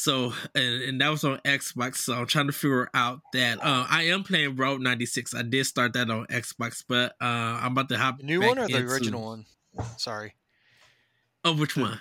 so 0.00 0.32
and, 0.54 0.82
and, 0.82 1.00
that 1.00 1.10
was 1.10 1.24
on 1.24 1.38
Xbox. 1.44 1.96
So 1.96 2.14
I'm 2.14 2.26
trying 2.26 2.46
to 2.46 2.52
figure 2.52 2.88
out 2.94 3.20
that 3.32 3.58
uh, 3.58 3.86
I 3.88 4.04
am 4.04 4.24
playing 4.24 4.56
Road 4.56 4.80
96. 4.80 5.34
I 5.34 5.42
did 5.42 5.66
start 5.66 5.92
that 5.92 6.10
on 6.10 6.26
Xbox, 6.26 6.82
but 6.86 7.12
uh, 7.20 7.24
I'm 7.62 7.72
about 7.72 7.88
to 7.90 7.98
hop. 7.98 8.18
The 8.18 8.24
new 8.24 8.40
one 8.40 8.58
or 8.58 8.66
the 8.66 8.78
original 8.78 9.22
one? 9.22 9.46
Sorry. 9.98 10.34
Oh, 11.44 11.54
which 11.54 11.74
the, 11.74 11.82
one? 11.82 12.00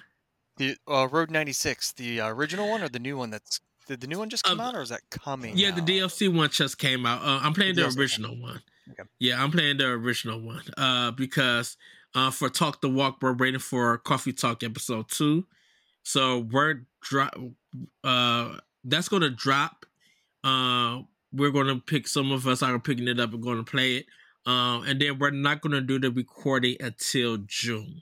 The 0.57 0.77
uh, 0.87 1.07
Road 1.09 1.29
96, 1.29 1.93
the 1.93 2.21
uh, 2.21 2.29
original 2.29 2.69
one 2.69 2.81
or 2.81 2.89
the 2.89 2.99
new 2.99 3.17
one 3.17 3.29
that's 3.29 3.59
did 3.87 4.01
the 4.01 4.07
new 4.07 4.19
one 4.19 4.29
just 4.29 4.43
come 4.43 4.59
um, 4.59 4.67
out 4.67 4.75
or 4.75 4.81
is 4.81 4.89
that 4.89 5.01
coming? 5.09 5.57
Yeah, 5.57 5.69
out? 5.69 5.75
the 5.75 5.81
DLC 5.81 6.33
one 6.33 6.49
just 6.49 6.77
came 6.77 7.05
out. 7.05 7.23
Uh, 7.23 7.39
I'm 7.41 7.53
playing 7.53 7.75
the, 7.75 7.87
the 7.87 7.99
original 7.99 8.39
one. 8.39 8.61
Okay. 8.91 9.03
Yeah, 9.19 9.43
I'm 9.43 9.51
playing 9.51 9.77
the 9.77 9.87
original 9.87 10.39
one. 10.39 10.61
Uh, 10.77 11.11
because 11.11 11.75
uh, 12.13 12.29
for 12.29 12.49
Talk 12.49 12.81
the 12.81 12.89
Walk, 12.89 13.17
we're 13.21 13.33
waiting 13.33 13.59
for 13.59 13.97
Coffee 13.97 14.31
Talk 14.31 14.63
episode 14.63 15.09
two. 15.09 15.47
So 16.09 16.39
we're 16.39 16.87
drop. 17.01 17.35
Uh, 18.03 18.57
that's 18.83 19.07
gonna 19.09 19.29
drop. 19.29 19.85
Uh, 20.43 21.03
we're 21.31 21.51
gonna 21.51 21.79
pick 21.79 22.07
some 22.07 22.31
of 22.31 22.47
us 22.47 22.63
are 22.63 22.79
picking 22.79 23.07
it 23.07 23.19
up 23.19 23.31
and 23.31 23.43
to 23.57 23.63
play 23.63 23.97
it. 23.97 24.05
Um, 24.47 24.85
and 24.87 24.99
then 24.99 25.19
we're 25.19 25.29
not 25.29 25.61
gonna 25.61 25.81
do 25.81 25.99
the 25.99 26.09
recording 26.09 26.77
until 26.79 27.37
June. 27.45 28.01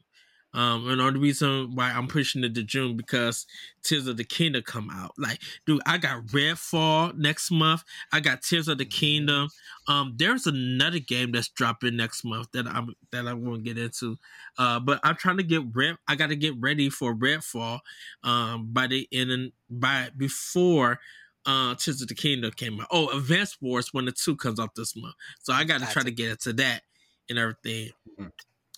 Um, 0.54 0.90
and 0.90 1.00
the 1.00 1.20
reason 1.20 1.76
why 1.76 1.92
I'm 1.92 2.08
pushing 2.08 2.44
it 2.44 2.56
to 2.56 2.64
June 2.64 2.98
because 2.98 3.46
Tears 3.84 4.08
of 4.08 4.18
the 4.18 4.24
Kingdom 4.24 4.64
come 4.64 4.90
out. 4.92 5.12
Like, 5.18 5.40
dude, 5.66 5.82
I 5.86 5.98
got 5.98 6.26
Redfall 6.28 7.16
next 7.16 7.52
month. 7.52 7.84
I 8.12 8.22
got 8.22 8.42
Tears 8.42 8.68
of 8.68 8.78
the 8.78 8.86
Kingdom. 8.86 9.50
Um, 9.88 10.14
there's 10.18 10.48
another 10.48 11.00
game 11.00 11.32
that's 11.32 11.50
dropping 11.50 11.98
next 11.98 12.24
month 12.24 12.48
that 12.54 12.66
I'm 12.68 12.96
that 13.12 13.28
I 13.28 13.34
won't 13.34 13.64
get 13.64 13.78
into. 13.78 14.18
Uh, 14.58 14.80
but 14.80 15.00
I'm 15.04 15.16
trying 15.16 15.38
to 15.38 15.44
get 15.44 15.64
red. 15.74 15.98
I 16.08 16.16
got 16.16 16.30
to 16.30 16.36
get 16.36 16.56
ready 16.60 16.90
for 16.90 17.14
Redfall. 17.14 17.80
Um, 18.24 18.70
by 18.72 18.88
the 18.88 19.08
end 19.12 19.52
by 19.70 20.10
before 20.16 21.00
uh 21.46 21.76
Tears 21.76 22.02
of 22.02 22.08
the 22.08 22.16
Kingdom 22.16 22.52
came 22.52 22.80
out. 22.80 22.88
Oh, 22.92 23.10
Advance 23.18 23.58
Wars 23.62 23.94
when 23.94 24.06
the 24.06 24.12
two 24.12 24.36
comes 24.36 24.60
out 24.60 24.76
this 24.76 24.96
month. 24.96 25.16
So 25.42 25.54
I 25.54 25.66
got 25.66 25.82
to 25.82 25.88
try 25.88 26.04
to 26.04 26.12
get 26.12 26.32
into 26.32 26.54
that 26.54 26.82
and 27.30 27.38
everything. 27.38 27.92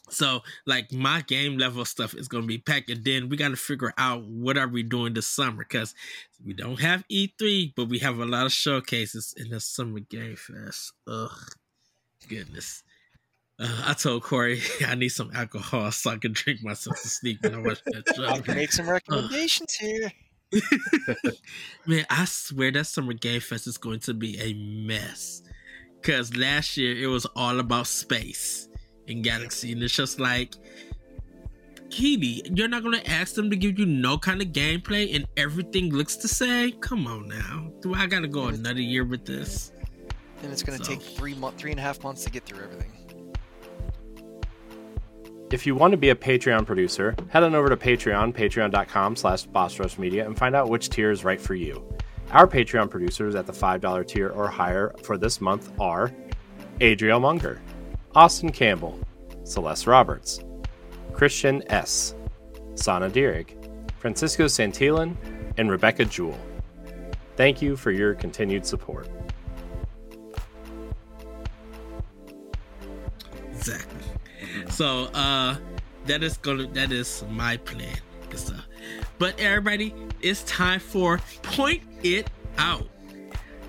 So 0.09 0.41
like 0.65 0.91
my 0.91 1.21
game 1.21 1.57
level 1.57 1.85
stuff 1.85 2.13
is 2.13 2.27
gonna 2.27 2.45
be 2.45 2.57
packed, 2.57 2.89
and 2.89 3.03
then 3.03 3.29
we 3.29 3.37
got 3.37 3.49
to 3.49 3.55
figure 3.55 3.93
out 3.97 4.23
what 4.23 4.57
are 4.57 4.67
we 4.67 4.83
doing 4.83 5.13
this 5.13 5.27
summer 5.27 5.63
because 5.63 5.93
we 6.45 6.53
don't 6.53 6.79
have 6.79 7.03
E3, 7.11 7.73
but 7.75 7.89
we 7.89 7.99
have 7.99 8.19
a 8.19 8.25
lot 8.25 8.45
of 8.45 8.51
showcases 8.51 9.33
in 9.37 9.49
the 9.49 9.59
summer 9.59 9.99
game 9.99 10.35
fest. 10.35 10.93
Ugh, 11.07 11.31
goodness. 12.27 12.83
Uh, 13.59 13.83
I 13.87 13.93
told 13.93 14.23
Corey 14.23 14.61
I 14.87 14.95
need 14.95 15.09
some 15.09 15.31
alcohol 15.33 15.91
so 15.91 16.11
I 16.11 16.17
can 16.17 16.31
drink 16.31 16.63
myself 16.63 17.01
to 17.01 17.07
sleep 17.07 17.39
when 17.41 17.55
I 17.55 17.59
watch 17.59 17.81
that 17.85 18.03
show. 18.15 18.25
I 18.25 18.39
can 18.39 18.55
make 18.55 18.71
some 18.71 18.89
recommendations 18.89 19.77
uh, 19.81 19.85
here. 19.85 20.11
Man, 21.85 22.05
I 22.09 22.25
swear 22.25 22.71
that 22.71 22.85
summer 22.87 23.13
game 23.13 23.41
fest 23.41 23.67
is 23.67 23.77
going 23.77 23.99
to 24.01 24.13
be 24.13 24.39
a 24.39 24.53
mess. 24.53 25.43
Cause 26.01 26.33
last 26.33 26.77
year 26.77 26.97
it 26.97 27.07
was 27.07 27.25
all 27.35 27.59
about 27.59 27.85
space 27.85 28.68
in 29.09 29.21
Galaxy, 29.21 29.71
and 29.71 29.81
it's 29.81 29.93
just 29.93 30.19
like, 30.19 30.55
Keighley, 31.89 32.43
you're 32.53 32.67
not 32.67 32.83
gonna 32.83 33.01
ask 33.05 33.35
them 33.35 33.49
to 33.49 33.55
give 33.55 33.79
you 33.79 33.85
no 33.85 34.17
kind 34.17 34.41
of 34.41 34.49
gameplay, 34.49 35.15
and 35.15 35.27
everything 35.37 35.93
looks 35.93 36.15
the 36.17 36.27
same. 36.27 36.73
Come 36.79 37.07
on 37.07 37.27
now, 37.27 37.71
do 37.81 37.93
I 37.93 38.07
gotta 38.07 38.27
go 38.27 38.47
another 38.47 38.81
year 38.81 39.05
with 39.05 39.25
this? 39.25 39.71
Then 40.41 40.51
it's 40.51 40.63
gonna 40.63 40.77
so. 40.77 40.83
take 40.83 41.01
three 41.01 41.33
month, 41.35 41.57
three 41.57 41.71
and 41.71 41.79
a 41.79 41.83
half 41.83 42.03
months 42.03 42.23
to 42.23 42.29
get 42.29 42.45
through 42.45 42.63
everything. 42.63 42.93
If 45.51 45.65
you 45.65 45.73
want 45.73 45.91
to 45.91 45.97
be 45.97 46.11
a 46.11 46.15
Patreon 46.15 46.67
producer, 46.67 47.15
head 47.29 47.41
on 47.41 47.55
over 47.55 47.69
to 47.69 47.77
Patreon, 47.77 48.35
patreon.com 48.35 49.15
slash 49.15 49.97
Media, 49.97 50.27
and 50.27 50.37
find 50.37 50.55
out 50.55 50.69
which 50.69 50.89
tier 50.89 51.09
is 51.09 51.23
right 51.23 51.41
for 51.41 51.55
you. 51.55 51.83
Our 52.31 52.47
Patreon 52.47 52.91
producers 52.91 53.33
at 53.33 53.47
the 53.47 53.51
$5 53.51 54.07
tier 54.07 54.29
or 54.29 54.47
higher 54.47 54.93
for 55.01 55.17
this 55.17 55.41
month 55.41 55.71
are 55.79 56.13
Adriel 56.81 57.19
Munger, 57.19 57.59
Austin 58.15 58.51
Campbell, 58.51 58.99
Celeste 59.43 59.87
Roberts, 59.87 60.39
Christian 61.13 61.63
S., 61.71 62.15
Sana 62.75 63.09
Dierig, 63.09 63.55
Francisco 63.99 64.45
Santillan, 64.45 65.15
and 65.57 65.69
Rebecca 65.69 66.05
Jewell. 66.05 66.39
Thank 67.35 67.61
you 67.61 67.75
for 67.75 67.91
your 67.91 68.15
continued 68.15 68.65
support. 68.65 69.07
Exactly. 73.51 74.03
So 74.69 75.05
uh 75.13 75.57
that 76.05 76.23
is 76.23 76.37
gonna 76.37 76.67
that 76.67 76.91
is 76.91 77.23
my 77.29 77.57
plan. 77.57 77.97
But 79.17 79.37
everybody, 79.37 79.93
it's 80.21 80.43
time 80.43 80.79
for 80.79 81.19
point 81.43 81.83
it 82.03 82.29
out. 82.57 82.87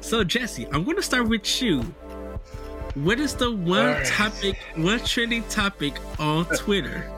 So 0.01 0.23
Jesse, 0.23 0.67
I'm 0.73 0.85
gonna 0.85 1.03
start 1.03 1.29
with 1.29 1.61
you. 1.61 1.83
What 2.95 3.21
is 3.21 3.35
the 3.35 3.53
one 3.53 3.87
right. 3.87 4.05
topic, 4.05 4.59
one 4.75 4.99
trending 5.01 5.45
topic 5.45 5.95
on 6.19 6.45
Twitter 6.47 7.09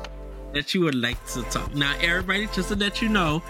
that 0.53 0.75
you 0.75 0.83
would 0.83 0.95
like 0.95 1.25
to 1.29 1.43
talk? 1.45 1.75
Now, 1.75 1.95
everybody, 2.01 2.47
just 2.49 2.69
to 2.69 2.77
let 2.77 3.01
you 3.01 3.09
know, 3.09 3.43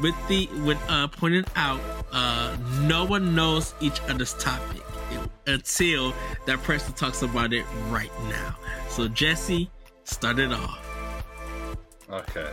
with 0.00 0.14
the 0.28 0.48
with 0.64 0.78
uh 0.88 1.08
pointed 1.08 1.46
out, 1.56 1.80
uh, 2.12 2.56
no 2.82 3.04
one 3.04 3.34
knows 3.34 3.74
each 3.80 4.00
other's 4.02 4.34
topic 4.34 4.82
until 5.46 6.14
that 6.46 6.62
person 6.62 6.92
talks 6.94 7.22
about 7.22 7.52
it 7.52 7.64
right 7.88 8.12
now. 8.28 8.56
So, 8.88 9.08
Jesse, 9.08 9.68
start 10.04 10.38
it 10.38 10.52
off. 10.52 10.80
Okay. 12.08 12.52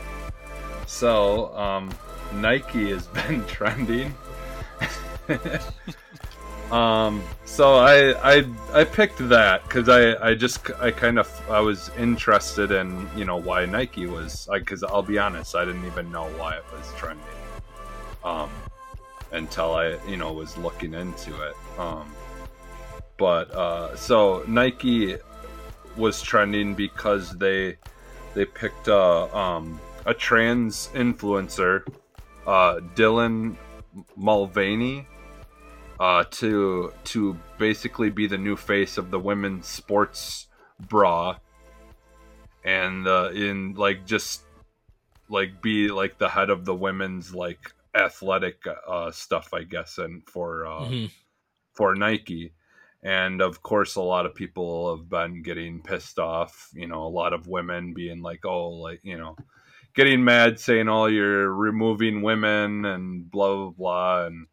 So, 0.88 1.56
um, 1.56 1.92
Nike 2.34 2.90
has 2.90 3.06
been 3.08 3.46
trending. 3.48 4.16
Um, 6.72 7.22
so 7.44 7.76
I 7.76 8.14
I 8.38 8.46
I 8.74 8.84
picked 8.86 9.18
that 9.28 9.64
because 9.64 9.90
I 9.90 10.16
I 10.26 10.36
just 10.36 10.72
I 10.80 10.90
kind 10.90 11.20
of 11.20 11.30
I 11.50 11.60
was 11.60 11.92
interested 11.98 12.72
in 12.72 13.10
you 13.14 13.26
know 13.26 13.36
why 13.36 13.66
Nike 13.66 14.06
was 14.08 14.48
because 14.54 14.82
I'll 14.82 15.04
be 15.04 15.20
honest 15.20 15.54
I 15.54 15.66
didn't 15.66 15.86
even 15.86 16.10
know 16.12 16.30
why 16.38 16.56
it 16.56 16.64
was 16.72 16.90
trending, 16.96 17.26
um, 18.24 18.50
until 19.34 19.76
I 19.76 19.98
you 20.08 20.16
know 20.16 20.32
was 20.32 20.58
looking 20.58 20.94
into 20.94 21.32
it. 21.46 21.58
Um, 21.78 22.10
but 23.18 23.52
uh, 23.52 23.94
so 23.98 24.46
Nike 24.48 25.18
was 25.98 26.22
trending 26.22 26.74
because 26.74 27.38
they 27.38 27.78
they 28.34 28.46
picked 28.46 28.88
a 28.88 29.38
um 29.38 29.78
a 30.06 30.14
trans 30.14 30.90
influencer, 30.94 31.86
uh, 32.48 32.76
Dylan 32.96 33.58
Mulvaney 34.16 35.06
uh, 36.02 36.24
to 36.32 36.92
to 37.04 37.38
basically 37.60 38.10
be 38.10 38.26
the 38.26 38.38
new 38.38 38.56
face 38.56 38.98
of 38.98 39.12
the 39.12 39.20
women's 39.20 39.68
sports 39.68 40.48
bra, 40.90 41.38
and 42.66 43.08
uh, 43.08 43.30
in 43.36 43.76
like 43.76 44.08
just 44.08 44.42
like 45.30 45.62
be 45.62 45.90
like 45.90 46.18
the 46.18 46.28
head 46.28 46.50
of 46.50 46.66
the 46.66 46.74
women's 46.74 47.36
like 47.36 47.72
athletic 47.94 48.64
uh, 48.88 49.12
stuff, 49.12 49.54
I 49.54 49.62
guess, 49.62 50.00
and 50.00 50.28
for 50.28 50.66
uh, 50.66 50.86
mm-hmm. 50.86 51.06
for 51.76 51.94
Nike. 51.94 52.54
And 53.04 53.40
of 53.40 53.62
course, 53.62 53.96
a 53.96 54.02
lot 54.02 54.26
of 54.26 54.34
people 54.34 54.96
have 54.96 55.08
been 55.08 55.44
getting 55.44 55.84
pissed 55.84 56.18
off. 56.18 56.72
You 56.74 56.88
know, 56.88 57.04
a 57.04 57.14
lot 57.14 57.34
of 57.34 57.48
women 57.48 57.94
being 57.94 58.24
like, 58.24 58.44
"Oh, 58.44 58.70
like 58.70 59.02
you 59.04 59.20
know." 59.20 59.36
getting 59.94 60.24
mad 60.24 60.58
saying 60.58 60.88
oh 60.88 61.08
you're 61.08 61.54
removing 61.54 62.22
women 62.22 62.86
and 62.86 63.30
blah 63.30 63.54
blah 63.54 63.70
blah 63.72 64.26
and 64.26 64.48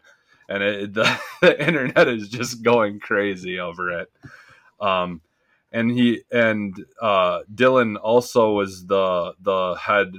and 0.49 0.63
it, 0.63 0.95
the, 0.95 1.21
the, 1.41 1.67
internet 1.67 2.09
is 2.09 2.29
just 2.29 2.63
going 2.63 3.01
crazy 3.01 3.59
over 3.59 4.01
it. 4.01 4.11
Um, 4.81 5.21
and 5.71 5.91
he 5.91 6.23
and 6.31 6.75
uh, 7.01 7.41
Dylan 7.55 7.97
also 8.01 8.53
was 8.53 8.87
the 8.87 9.35
the 9.41 9.75
head 9.75 10.15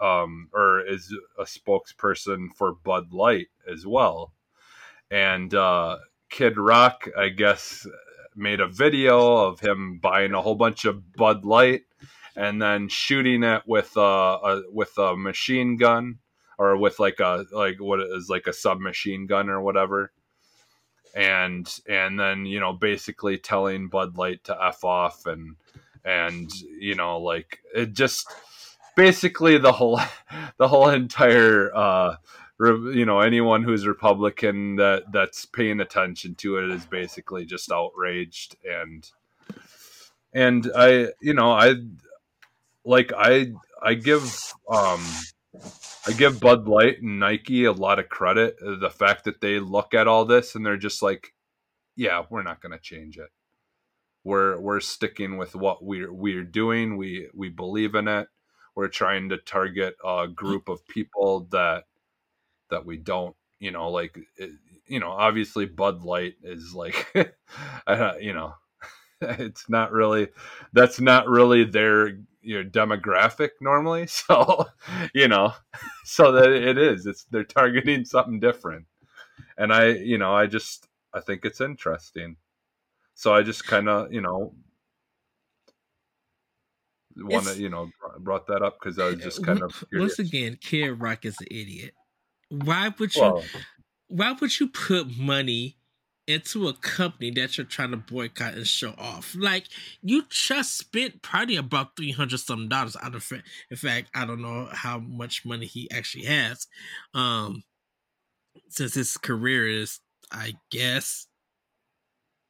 um, 0.00 0.48
or 0.52 0.80
is 0.80 1.14
a 1.38 1.42
spokesperson 1.42 2.48
for 2.56 2.72
Bud 2.72 3.12
Light 3.12 3.48
as 3.70 3.86
well. 3.86 4.32
And 5.10 5.54
uh, 5.54 5.98
Kid 6.30 6.58
Rock, 6.58 7.08
I 7.16 7.28
guess, 7.28 7.86
made 8.34 8.60
a 8.60 8.68
video 8.68 9.36
of 9.36 9.60
him 9.60 9.98
buying 9.98 10.32
a 10.32 10.40
whole 10.40 10.54
bunch 10.54 10.84
of 10.84 11.12
Bud 11.12 11.44
Light 11.44 11.82
and 12.34 12.60
then 12.60 12.88
shooting 12.88 13.42
it 13.42 13.62
with 13.66 13.96
a, 13.96 14.00
a 14.00 14.62
with 14.72 14.96
a 14.98 15.16
machine 15.16 15.76
gun 15.76 16.18
or 16.58 16.76
with 16.76 16.98
like 16.98 17.20
a 17.20 17.44
like 17.52 17.80
what 17.80 18.00
is 18.00 18.28
like 18.28 18.46
a 18.46 18.52
submachine 18.52 19.26
gun 19.26 19.48
or 19.48 19.60
whatever. 19.60 20.12
And 21.14 21.68
and 21.88 22.18
then 22.18 22.46
you 22.46 22.60
know 22.60 22.72
basically 22.72 23.38
telling 23.38 23.88
bud 23.88 24.16
light 24.16 24.44
to 24.44 24.58
f 24.62 24.84
off 24.84 25.26
and 25.26 25.56
and 26.04 26.52
you 26.78 26.94
know 26.94 27.18
like 27.18 27.60
it 27.74 27.92
just 27.92 28.32
basically 28.96 29.58
the 29.58 29.72
whole 29.72 30.00
the 30.58 30.68
whole 30.68 30.88
entire 30.88 31.74
uh 31.74 32.16
you 32.58 33.04
know 33.04 33.20
anyone 33.20 33.62
who's 33.62 33.86
republican 33.86 34.76
that 34.76 35.04
that's 35.12 35.44
paying 35.44 35.80
attention 35.80 36.34
to 36.34 36.56
it 36.56 36.70
is 36.70 36.86
basically 36.86 37.44
just 37.44 37.70
outraged. 37.70 38.56
And 38.64 39.08
and 40.32 40.70
i 40.76 41.08
you 41.20 41.34
know 41.34 41.50
i 41.50 41.74
like 42.84 43.12
i 43.16 43.52
i 43.82 43.94
give 43.94 44.52
um 44.68 45.02
I 46.06 46.12
give 46.12 46.40
Bud 46.40 46.68
Light 46.68 47.02
and 47.02 47.20
Nike 47.20 47.64
a 47.64 47.72
lot 47.72 47.98
of 47.98 48.08
credit. 48.08 48.56
uh, 48.64 48.76
The 48.76 48.90
fact 48.90 49.24
that 49.24 49.40
they 49.40 49.58
look 49.60 49.94
at 49.94 50.08
all 50.08 50.24
this 50.24 50.54
and 50.54 50.64
they're 50.64 50.76
just 50.76 51.02
like, 51.02 51.34
"Yeah, 51.96 52.24
we're 52.30 52.42
not 52.42 52.60
going 52.62 52.72
to 52.72 52.78
change 52.78 53.18
it. 53.18 53.30
We're 54.24 54.58
we're 54.60 54.80
sticking 54.80 55.36
with 55.38 55.54
what 55.56 55.84
we're 55.84 56.12
we're 56.12 56.44
doing. 56.44 56.96
We 56.96 57.28
we 57.34 57.48
believe 57.48 57.94
in 57.94 58.08
it. 58.08 58.28
We're 58.74 58.88
trying 58.88 59.30
to 59.30 59.38
target 59.38 59.96
a 60.04 60.28
group 60.28 60.68
of 60.68 60.86
people 60.88 61.48
that 61.52 61.84
that 62.70 62.86
we 62.86 62.96
don't, 62.96 63.36
you 63.60 63.70
know, 63.70 63.90
like, 63.90 64.18
you 64.86 65.00
know, 65.00 65.10
obviously 65.10 65.66
Bud 65.66 66.02
Light 66.04 66.34
is 66.42 66.74
like, 66.74 67.06
uh, 67.86 68.14
you 68.20 68.32
know, 68.32 68.54
it's 69.20 69.68
not 69.70 69.92
really 69.92 70.28
that's 70.72 71.00
not 71.00 71.28
really 71.28 71.64
their 71.64 72.18
you 72.46 72.62
know 72.62 72.68
demographic 72.70 73.50
normally 73.60 74.06
so 74.06 74.64
you 75.14 75.28
know 75.28 75.52
so 76.04 76.32
that 76.32 76.50
it 76.50 76.78
is 76.78 77.06
it's 77.06 77.24
they're 77.24 77.44
targeting 77.44 78.04
something 78.04 78.40
different 78.40 78.86
and 79.58 79.72
i 79.72 79.88
you 79.88 80.16
know 80.16 80.34
i 80.34 80.46
just 80.46 80.88
i 81.12 81.20
think 81.20 81.44
it's 81.44 81.60
interesting 81.60 82.36
so 83.14 83.34
i 83.34 83.42
just 83.42 83.66
kind 83.66 83.88
of 83.88 84.12
you 84.12 84.20
know 84.20 84.54
want 87.16 87.46
to 87.46 87.60
you 87.60 87.68
know 87.68 87.90
brought 88.20 88.46
that 88.46 88.62
up 88.62 88.78
because 88.78 88.98
i 88.98 89.06
was 89.06 89.16
just 89.16 89.44
kind 89.44 89.62
of 89.62 89.84
once 89.92 90.18
again, 90.18 90.58
Kid 90.60 91.00
Rock 91.00 91.24
is 91.24 91.36
an 91.40 91.46
idiot. 91.50 91.94
Why 92.50 92.92
would 92.98 93.14
you? 93.14 93.22
well 93.22 93.42
why 94.08 94.32
would 94.32 94.60
you 94.60 94.68
put 94.68 95.16
money 95.16 95.78
into 96.26 96.68
a 96.68 96.72
company 96.74 97.30
that 97.32 97.56
you're 97.56 97.66
trying 97.66 97.90
to 97.92 97.96
boycott 97.96 98.54
and 98.54 98.66
show 98.66 98.94
off? 98.98 99.34
Like 99.38 99.64
you 100.02 100.24
just 100.28 100.76
spent 100.76 101.22
probably 101.22 101.56
about 101.56 101.96
three 101.96 102.12
hundred 102.12 102.38
some 102.40 102.68
dollars. 102.68 102.96
Out 103.02 103.14
of 103.14 103.22
fa- 103.22 103.42
in 103.70 103.76
fact, 103.76 104.10
I 104.14 104.24
don't 104.26 104.42
know 104.42 104.68
how 104.72 104.98
much 104.98 105.44
money 105.44 105.66
he 105.66 105.90
actually 105.90 106.24
has, 106.24 106.66
um, 107.14 107.62
since 108.68 108.94
his 108.94 109.16
career 109.16 109.68
is, 109.68 110.00
I 110.32 110.54
guess, 110.70 111.26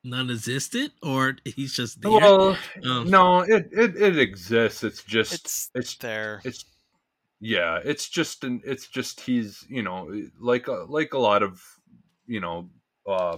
non-existent, 0.05 0.93
or 1.03 1.37
he's 1.45 1.73
just 1.75 2.01
there. 2.01 2.13
well 2.13 2.57
Um, 2.85 3.11
no 3.11 3.41
it, 3.41 3.69
it 3.73 3.97
it 3.97 4.19
exists 4.19 4.85
it's 4.85 5.03
just 5.03 5.33
It's 5.35 5.71
it's 5.75 5.97
there. 5.97 6.41
it's 6.45 6.65
yeah 7.41 7.81
it's 7.85 8.09
just 8.09 8.45
an 8.45 8.63
it's 8.65 8.87
just 8.87 9.21
he's 9.21 9.65
you 9.69 9.83
know 9.83 10.09
like 10.41 10.69
a, 10.69 10.87
like 10.89 11.13
a 11.13 11.19
lot 11.19 11.43
of 11.43 11.61
you 12.27 12.41
know 12.41 12.71
uh 13.07 13.37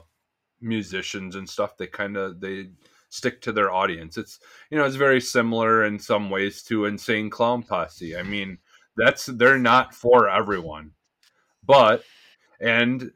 musicians 0.61 1.37
and 1.37 1.49
stuff 1.49 1.77
they 1.77 1.87
kind 1.87 2.17
of 2.17 2.41
they 2.41 2.69
stick 3.11 3.41
to 3.43 3.53
their 3.53 3.73
audience. 3.73 4.17
It's 4.17 4.41
you 4.71 4.79
know 4.79 4.85
it's 4.85 4.97
very 4.97 5.21
similar 5.21 5.85
in 5.85 5.99
some 5.99 6.31
ways 6.31 6.63
to 6.65 6.87
insane 6.87 7.31
clown 7.31 7.63
posse. 7.63 8.17
I 8.17 8.23
mean 8.23 8.59
that's 8.97 9.27
they're 9.27 9.59
not 9.59 9.95
for 9.95 10.29
everyone. 10.29 10.93
But 11.65 12.03
and 12.61 13.13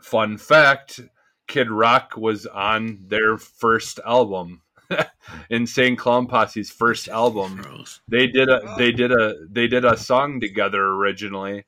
fun 0.00 0.38
fact 0.38 1.00
kid 1.46 1.70
rock 1.70 2.16
was 2.16 2.46
on 2.46 2.98
their 3.06 3.38
first 3.38 4.00
album. 4.04 4.62
Insane 5.50 5.96
clown 5.96 6.28
posse's 6.28 6.70
first 6.70 7.08
album. 7.08 7.84
They 8.08 8.28
did 8.28 8.48
a 8.48 8.74
they 8.78 8.92
did 8.92 9.10
a 9.10 9.34
they 9.50 9.66
did 9.66 9.84
a 9.84 9.96
song 9.96 10.40
together 10.40 10.80
originally 10.80 11.64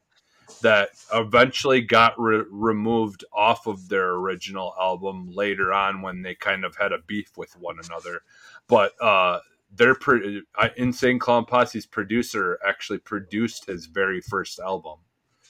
that 0.62 0.90
eventually 1.12 1.80
got 1.80 2.18
re- 2.18 2.44
removed 2.50 3.24
off 3.32 3.66
of 3.66 3.88
their 3.88 4.10
original 4.10 4.74
album 4.80 5.30
later 5.30 5.72
on 5.72 6.02
when 6.02 6.22
they 6.22 6.34
kind 6.34 6.64
of 6.64 6.76
had 6.76 6.92
a 6.92 6.98
beef 7.06 7.36
with 7.36 7.58
one 7.58 7.76
another. 7.84 8.22
But 8.66 9.00
uh 9.02 9.40
their 9.76 9.94
pro- 9.94 10.40
insane 10.76 11.18
clown 11.18 11.44
posse's 11.44 11.84
producer 11.84 12.58
actually 12.66 12.98
produced 12.98 13.66
his 13.66 13.84
very 13.86 14.20
first 14.20 14.58
album 14.58 14.98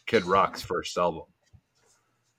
kid 0.06 0.24
rock's 0.24 0.62
first 0.62 0.96
album. 0.98 1.24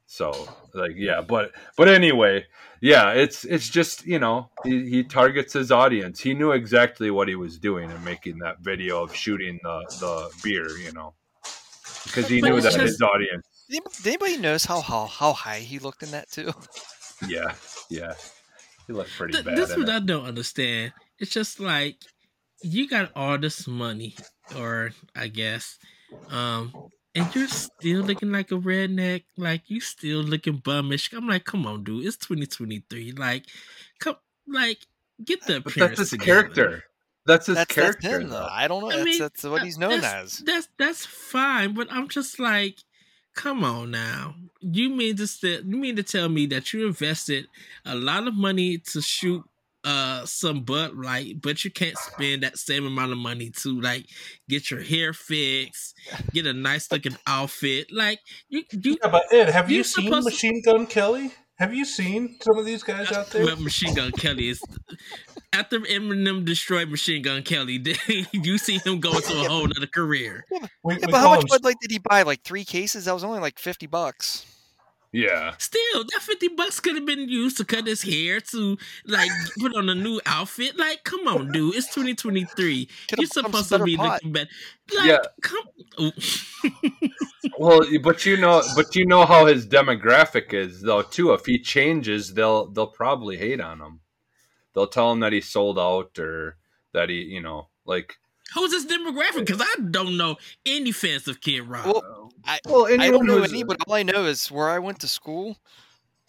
So 0.08 0.34
like 0.74 0.94
yeah 0.96 1.22
but 1.22 1.52
but 1.78 1.88
anyway 1.88 2.46
yeah 2.82 3.12
it's 3.12 3.46
it's 3.46 3.70
just 3.70 4.06
you 4.08 4.18
know 4.18 4.50
he, 4.66 4.90
he 4.90 5.04
targets 5.04 5.54
his 5.54 5.72
audience. 5.72 6.20
He 6.20 6.34
knew 6.34 6.52
exactly 6.52 7.12
what 7.12 7.28
he 7.28 7.36
was 7.36 7.60
doing 7.60 7.92
in 7.92 8.04
making 8.04 8.40
that 8.40 8.60
video 8.60 9.04
of 9.04 9.16
shooting 9.16 9.60
the 9.64 9.80
the 10.00 10.30
beer 10.44 10.68
you 10.80 10.92
know 10.92 11.14
because 12.06 12.28
he 12.28 12.42
But 12.42 12.50
knew 12.52 12.62
that 12.62 12.74
just- 12.74 12.80
his 12.80 13.02
audience 13.02 13.46
Did 13.70 13.84
anybody 14.08 14.38
notice 14.38 14.66
how, 14.66 14.82
how 14.82 15.06
how 15.06 15.34
high 15.34 15.60
he 15.60 15.80
looked 15.80 16.04
in 16.04 16.12
that 16.12 16.30
too? 16.32 16.52
yeah 17.28 17.54
yeah 17.90 18.14
he 18.88 18.94
looked 18.94 19.12
pretty 19.18 19.34
Th- 19.34 19.46
bad 19.46 19.58
this 19.58 19.70
is 19.72 19.78
what 19.78 19.90
it. 19.90 19.96
I 19.96 20.00
don't 20.00 20.26
understand. 20.26 20.94
It's 21.20 21.32
just 21.32 21.60
like 21.60 21.98
you 22.64 22.88
got 22.90 23.12
all 23.16 23.38
this 23.38 23.68
money, 23.68 24.16
or 24.58 24.92
I 25.16 25.28
guess, 25.28 25.78
um, 26.30 26.74
and 27.16 27.34
you're 27.36 27.48
still 27.48 28.02
looking 28.02 28.32
like 28.32 28.52
a 28.52 28.56
redneck. 28.56 29.24
Like 29.38 29.70
you 29.70 29.80
still 29.80 30.22
looking 30.24 30.60
bummish. 30.60 31.14
I'm 31.16 31.28
like, 31.28 31.46
come 31.46 31.66
on, 31.68 31.84
dude. 31.84 32.06
It's 32.06 32.18
2023. 32.18 33.12
Like, 33.14 33.46
come, 34.00 34.16
like, 34.48 34.80
get 35.24 35.46
the 35.46 35.62
but 35.62 35.74
that's 35.76 36.00
his 36.00 36.10
together. 36.12 36.26
character 36.26 36.84
that's 37.30 37.48
his 37.48 37.56
That's, 37.56 37.74
character 37.74 38.10
that's 38.10 38.24
him 38.24 38.30
though. 38.30 38.40
though. 38.40 38.48
I 38.52 38.68
don't 38.68 38.82
know. 38.82 38.90
I 38.90 38.96
That's, 38.98 39.06
mean, 39.06 39.20
that's 39.20 39.44
what 39.44 39.56
that- 39.60 39.66
he's 39.66 39.78
known 39.78 40.02
that's, 40.02 40.40
as. 40.40 40.46
That's 40.46 40.68
that's 40.78 41.06
fine, 41.06 41.74
but 41.74 41.88
I'm 41.92 42.08
just 42.10 42.40
like, 42.40 42.80
come 43.36 43.64
on 43.64 43.92
now. 43.92 44.36
You 44.62 44.90
mean 44.90 45.16
to 45.18 45.28
say, 45.28 45.60
you 45.66 45.78
mean 45.78 45.96
to 45.96 46.04
tell 46.04 46.28
me 46.28 46.46
that 46.48 46.74
you 46.74 46.86
invested 46.88 47.48
a 47.86 47.96
lot 47.96 48.28
of 48.28 48.34
money 48.36 48.78
to 48.92 49.02
shoot 49.02 49.44
uh 49.86 50.26
some 50.26 50.64
Bud 50.64 50.94
Light, 50.98 51.42
but 51.42 51.64
you 51.64 51.72
can't 51.72 51.98
spend 51.98 52.44
that 52.44 52.58
same 52.58 52.86
amount 52.86 53.14
of 53.14 53.18
money 53.18 53.50
to 53.62 53.80
like 53.80 54.08
get 54.50 54.70
your 54.70 54.82
hair 54.82 55.14
fixed, 55.14 55.96
get 56.34 56.46
a 56.46 56.52
nice 56.54 56.92
looking 56.92 57.16
outfit. 57.26 57.88
Like 57.90 58.20
you, 58.50 58.64
you 58.74 58.98
Yeah, 59.02 59.10
but 59.10 59.24
Ed, 59.32 59.50
have 59.50 59.70
you 59.70 59.76
You're 59.78 59.84
seen 59.86 60.06
supposed 60.08 60.28
to- 60.28 60.32
Machine 60.34 60.62
Gun 60.66 60.86
Kelly? 60.86 61.32
Have 61.60 61.74
you 61.74 61.84
seen 61.84 62.38
some 62.42 62.58
of 62.58 62.66
these 62.66 62.84
guys 62.84 63.12
out 63.12 63.28
there? 63.32 63.44
Well, 63.46 63.58
Machine 63.58 63.94
Gun 63.94 64.12
Kelly 64.14 64.48
is 64.50 64.62
after 65.52 65.80
Eminem 65.82 66.46
destroyed 66.46 66.90
Machine 66.90 67.22
Gun 67.22 67.44
Kelly. 67.44 67.84
you 68.32 68.58
see 68.58 68.78
him 68.78 69.00
go 69.02 69.12
into 69.12 69.34
a 69.34 69.48
whole 69.50 69.66
other 69.66 69.88
career. 69.88 70.46
We, 70.50 70.60
Yeah, 70.60 70.68
we 70.84 70.98
but 71.00 71.16
how 71.20 71.30
much 71.32 71.42
them- 71.42 71.48
Bud 71.50 71.64
Light 71.66 71.76
did 71.82 71.92
he 71.92 72.00
buy? 72.00 72.22
Like 72.22 72.44
three 72.44 72.64
cases? 72.64 73.06
That 73.06 73.14
was 73.14 73.24
only 73.26 73.40
like 73.40 73.60
fifty 73.60 73.88
bucks. 73.88 74.46
Yeah 75.12 75.54
Still, 75.58 76.04
that 76.04 76.22
fifty 76.22 76.48
bucks 76.50 76.80
could 76.80 76.96
have 76.96 77.06
been 77.06 77.28
used 77.30 77.58
to 77.58 77.66
cut 77.66 77.88
his 77.88 78.02
hair, 78.04 78.40
to 78.40 78.78
like 79.06 79.32
put 79.60 79.76
on 79.76 79.90
a 79.90 79.96
new 79.96 80.22
outfit. 80.26 80.78
Like, 80.78 81.04
come 81.04 81.28
on, 81.28 81.52
dude, 81.52 81.76
it's 81.76 81.94
twenty 81.94 82.14
twenty 82.16 82.46
three. 82.46 82.88
Could've 83.10 83.24
You're 83.24 83.28
supposed 83.46 83.70
to 83.70 83.84
be 83.84 83.98
pot. 83.98 84.14
looking 84.24 84.32
better. 84.34 84.50
Like, 84.96 85.06
Yeah. 85.08 85.20
come. 85.42 85.66
Ooh. 86.00 86.12
well 87.58 87.82
but 88.02 88.26
you 88.26 88.38
know 88.38 88.62
but 88.76 88.96
you 88.96 89.06
know 89.06 89.26
how 89.26 89.46
his 89.46 89.66
demographic 89.68 90.54
is 90.54 90.82
though 90.82 91.02
too 91.02 91.34
if 91.34 91.46
he 91.46 91.60
changes 91.60 92.34
they'll 92.34 92.68
they'll 92.68 92.88
probably 92.88 93.38
hate 93.38 93.60
on 93.62 93.80
him 93.82 94.00
they'll 94.74 94.88
tell 94.88 95.12
him 95.12 95.20
that 95.22 95.34
he 95.34 95.42
sold 95.42 95.78
out 95.80 96.18
or 96.20 96.58
that 96.94 97.10
he 97.10 97.16
you 97.22 97.42
know 97.42 97.68
like 97.86 98.16
Who's 98.56 98.72
this 98.72 98.86
demographic? 98.88 99.46
Because 99.46 99.62
I 99.62 99.76
don't 99.92 100.18
know 100.18 100.38
any 100.66 100.92
fans 100.92 101.28
of 101.28 101.40
Kid 101.40 101.62
Rock. 101.68 101.86
Well, 101.86 102.19
I, 102.46 102.60
well 102.68 102.88
I 102.88 103.10
don't 103.10 103.26
know 103.26 103.44
any, 103.44 103.64
but 103.64 103.78
all 103.88 103.94
I 103.94 104.04
know 104.04 104.26
is 104.26 104.48
where 104.52 104.70
I 104.70 104.80
went 104.80 105.00
to 105.00 105.08
school. 105.08 105.58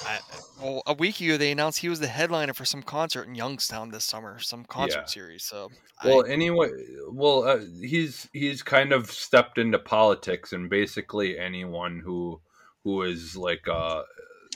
I, 0.06 0.20
well, 0.60 0.82
a 0.86 0.94
week 0.94 1.20
ago 1.20 1.36
they 1.36 1.52
announced 1.52 1.80
he 1.80 1.88
was 1.88 2.00
the 2.00 2.06
headliner 2.06 2.54
for 2.54 2.64
some 2.64 2.82
concert 2.82 3.28
in 3.28 3.34
Youngstown 3.34 3.90
this 3.90 4.04
summer, 4.04 4.38
some 4.38 4.64
concert 4.64 5.00
Yeah. 5.00 5.06
series. 5.06 5.44
So, 5.44 5.70
Well, 6.04 6.24
I, 6.26 6.30
anyway, 6.30 6.70
well, 7.10 7.44
uh, 7.44 7.60
he's 7.80 8.28
he's 8.32 8.62
kind 8.62 8.92
of 8.92 9.10
stepped 9.10 9.58
into 9.58 9.78
politics, 9.78 10.52
and 10.52 10.70
basically 10.70 11.38
anyone 11.38 12.00
who 12.00 12.40
who 12.84 13.02
is 13.02 13.36
like 13.36 13.68
uh 13.68 14.02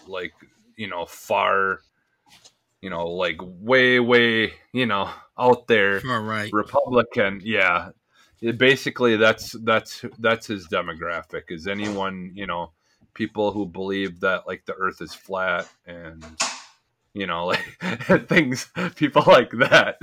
like 0.06 0.32
you 0.76 0.88
know 0.88 1.04
far, 1.06 1.80
you 2.80 2.90
know, 2.90 3.06
like 3.08 3.36
way 3.40 4.00
way 4.00 4.54
you 4.72 4.86
know 4.86 5.10
out 5.38 5.66
there 5.66 6.00
All 6.08 6.20
right. 6.20 6.52
Republican, 6.52 7.40
yeah. 7.44 7.90
It 8.44 8.58
basically, 8.58 9.16
that's 9.16 9.52
that's 9.52 10.04
that's 10.18 10.46
his 10.46 10.68
demographic. 10.68 11.44
Is 11.48 11.66
anyone 11.66 12.32
you 12.34 12.46
know 12.46 12.72
people 13.14 13.52
who 13.52 13.64
believe 13.64 14.20
that 14.20 14.46
like 14.46 14.66
the 14.66 14.74
Earth 14.74 15.00
is 15.00 15.14
flat 15.14 15.66
and 15.86 16.22
you 17.14 17.26
know, 17.26 17.46
like 17.46 17.64
things, 18.28 18.68
people 18.96 19.22
like 19.26 19.50
that, 19.52 19.98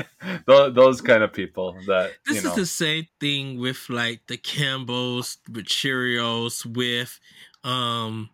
those, 0.48 0.74
those 0.74 1.02
kind 1.02 1.22
of 1.22 1.32
people 1.34 1.78
that 1.86 2.14
this 2.26 2.38
you 2.38 2.44
know. 2.44 2.50
is 2.50 2.56
the 2.56 2.66
same 2.66 3.08
thing 3.20 3.60
with 3.60 3.90
like 3.90 4.26
the 4.26 4.38
Campbells, 4.38 5.38
with 5.48 5.66
Cheerios, 5.66 6.66
with 6.66 7.20
um 7.64 8.30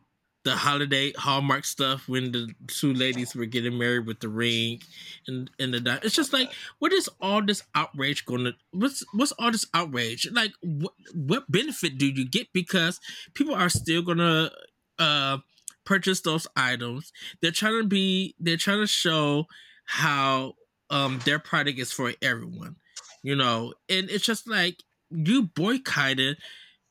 the 0.47 0.55
holiday 0.55 1.11
Hallmark 1.13 1.65
stuff 1.65 2.07
when 2.07 2.31
the 2.31 2.47
two 2.67 2.93
ladies 2.93 3.35
were 3.35 3.45
getting 3.45 3.77
married 3.77 4.07
with 4.07 4.21
the 4.21 4.29
ring 4.29 4.81
and 5.27 5.51
and 5.59 5.73
the 5.73 5.99
it's 6.03 6.15
just 6.15 6.31
like 6.31 6.51
what 6.79 6.93
is 6.93 7.09
all 7.21 7.45
this 7.45 7.61
outrage 7.75 8.25
going 8.25 8.45
to 8.45 8.53
what's 8.71 9.03
what's 9.13 9.33
all 9.33 9.51
this 9.51 9.65
outrage? 9.73 10.27
Like 10.31 10.53
what 10.61 10.93
what 11.13 11.51
benefit 11.51 11.97
do 11.97 12.07
you 12.07 12.27
get 12.27 12.47
because 12.53 12.99
people 13.33 13.55
are 13.55 13.69
still 13.69 14.01
gonna 14.01 14.51
uh 14.97 15.39
purchase 15.85 16.21
those 16.21 16.47
items? 16.55 17.11
They're 17.41 17.51
trying 17.51 17.81
to 17.81 17.87
be 17.87 18.35
they're 18.39 18.57
trying 18.57 18.79
to 18.79 18.87
show 18.87 19.47
how 19.85 20.53
um 20.89 21.19
their 21.25 21.39
product 21.39 21.77
is 21.77 21.91
for 21.91 22.13
everyone 22.21 22.77
you 23.23 23.35
know? 23.35 23.73
And 23.89 24.09
it's 24.09 24.23
just 24.23 24.47
like 24.47 24.83
you 25.09 25.43
boycotted 25.43 26.37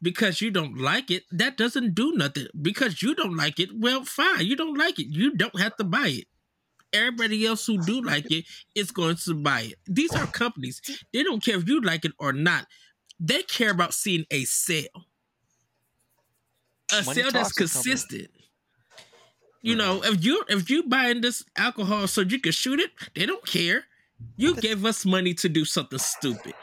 because 0.02 0.40
you 0.40 0.50
don't 0.50 0.78
like 0.78 1.10
it, 1.10 1.24
that 1.30 1.56
doesn't 1.56 1.94
do 1.94 2.12
nothing. 2.12 2.46
Because 2.60 3.02
you 3.02 3.14
don't 3.14 3.36
like 3.36 3.58
it, 3.58 3.70
well, 3.74 4.04
fine. 4.04 4.46
You 4.46 4.56
don't 4.56 4.76
like 4.76 4.98
it. 4.98 5.06
You 5.08 5.34
don't 5.34 5.58
have 5.58 5.76
to 5.76 5.84
buy 5.84 6.08
it. 6.08 6.24
Everybody 6.92 7.46
else 7.46 7.66
who 7.66 7.78
do 7.78 8.00
like 8.00 8.30
it 8.30 8.44
is 8.74 8.90
going 8.90 9.16
to 9.16 9.34
buy 9.34 9.62
it. 9.62 9.78
These 9.86 10.14
are 10.14 10.26
companies. 10.26 10.80
They 11.12 11.22
don't 11.22 11.42
care 11.42 11.56
if 11.56 11.68
you 11.68 11.80
like 11.80 12.04
it 12.04 12.12
or 12.18 12.32
not. 12.32 12.66
They 13.18 13.42
care 13.42 13.70
about 13.70 13.94
seeing 13.94 14.24
a 14.30 14.44
sale. 14.44 15.06
A 16.92 17.02
Money 17.02 17.22
sale 17.22 17.30
that's 17.32 17.54
talks 17.54 17.54
to 17.54 17.62
company. 17.62 17.82
consistent. 17.82 18.30
You 19.62 19.76
mm-hmm. 19.76 19.78
know, 19.78 20.02
if 20.04 20.24
you 20.24 20.44
if 20.48 20.70
you 20.70 20.84
buying 20.84 21.22
this 21.22 21.42
alcohol 21.56 22.06
so 22.06 22.20
you 22.20 22.38
can 22.38 22.52
shoot 22.52 22.78
it, 22.78 22.92
they 23.14 23.26
don't 23.26 23.44
care. 23.44 23.84
You 24.36 24.54
gave 24.54 24.84
us 24.84 25.04
money 25.04 25.34
to 25.34 25.48
do 25.48 25.64
something 25.64 25.98
stupid 25.98 26.54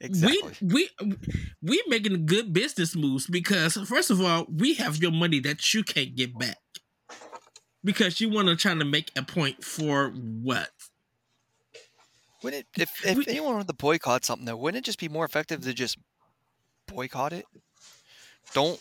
Exactly. 0.00 0.52
we 0.60 0.88
we 1.00 1.16
we 1.62 1.82
making 1.86 2.26
good 2.26 2.52
business 2.52 2.96
moves 2.96 3.26
because 3.26 3.74
first 3.74 4.10
of 4.10 4.20
all, 4.20 4.46
we 4.48 4.74
have 4.74 4.96
your 4.96 5.12
money 5.12 5.38
that 5.40 5.72
you 5.72 5.84
can't 5.84 6.16
get 6.16 6.36
back 6.38 6.58
because 7.84 8.20
you 8.20 8.28
want 8.28 8.48
to 8.48 8.56
try 8.56 8.74
to 8.74 8.84
make 8.84 9.10
a 9.16 9.22
point 9.22 9.62
for 9.64 10.10
what? 10.10 10.70
Wouldn't 12.42 12.66
it, 12.76 12.82
if 12.82 13.04
if 13.06 13.18
We- 13.18 13.26
anyone 13.28 13.52
wanted 13.54 13.68
to 13.68 13.74
boycott 13.74 14.24
something 14.24 14.46
though, 14.46 14.56
wouldn't 14.56 14.78
it 14.82 14.86
just 14.86 14.98
be 14.98 15.08
more 15.08 15.24
effective 15.24 15.60
to 15.62 15.72
just 15.74 15.98
boycott 16.86 17.32
it? 17.32 17.46
Don't 18.54 18.80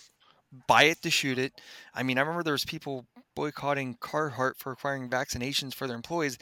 buy 0.67 0.83
it 0.83 1.01
to 1.03 1.11
shoot 1.11 1.37
it. 1.37 1.53
I 1.93 2.01
mean, 2.03 2.17
I 2.17 2.21
remember 2.21 2.41
there 2.41 2.53
was 2.53 2.65
people 2.65 3.05
boycotting 3.35 3.95
Carhartt 3.97 4.57
for 4.57 4.71
requiring 4.71 5.09
vaccinations 5.09 5.75
for 5.75 5.85
their 5.87 5.95
employees. 5.95 6.37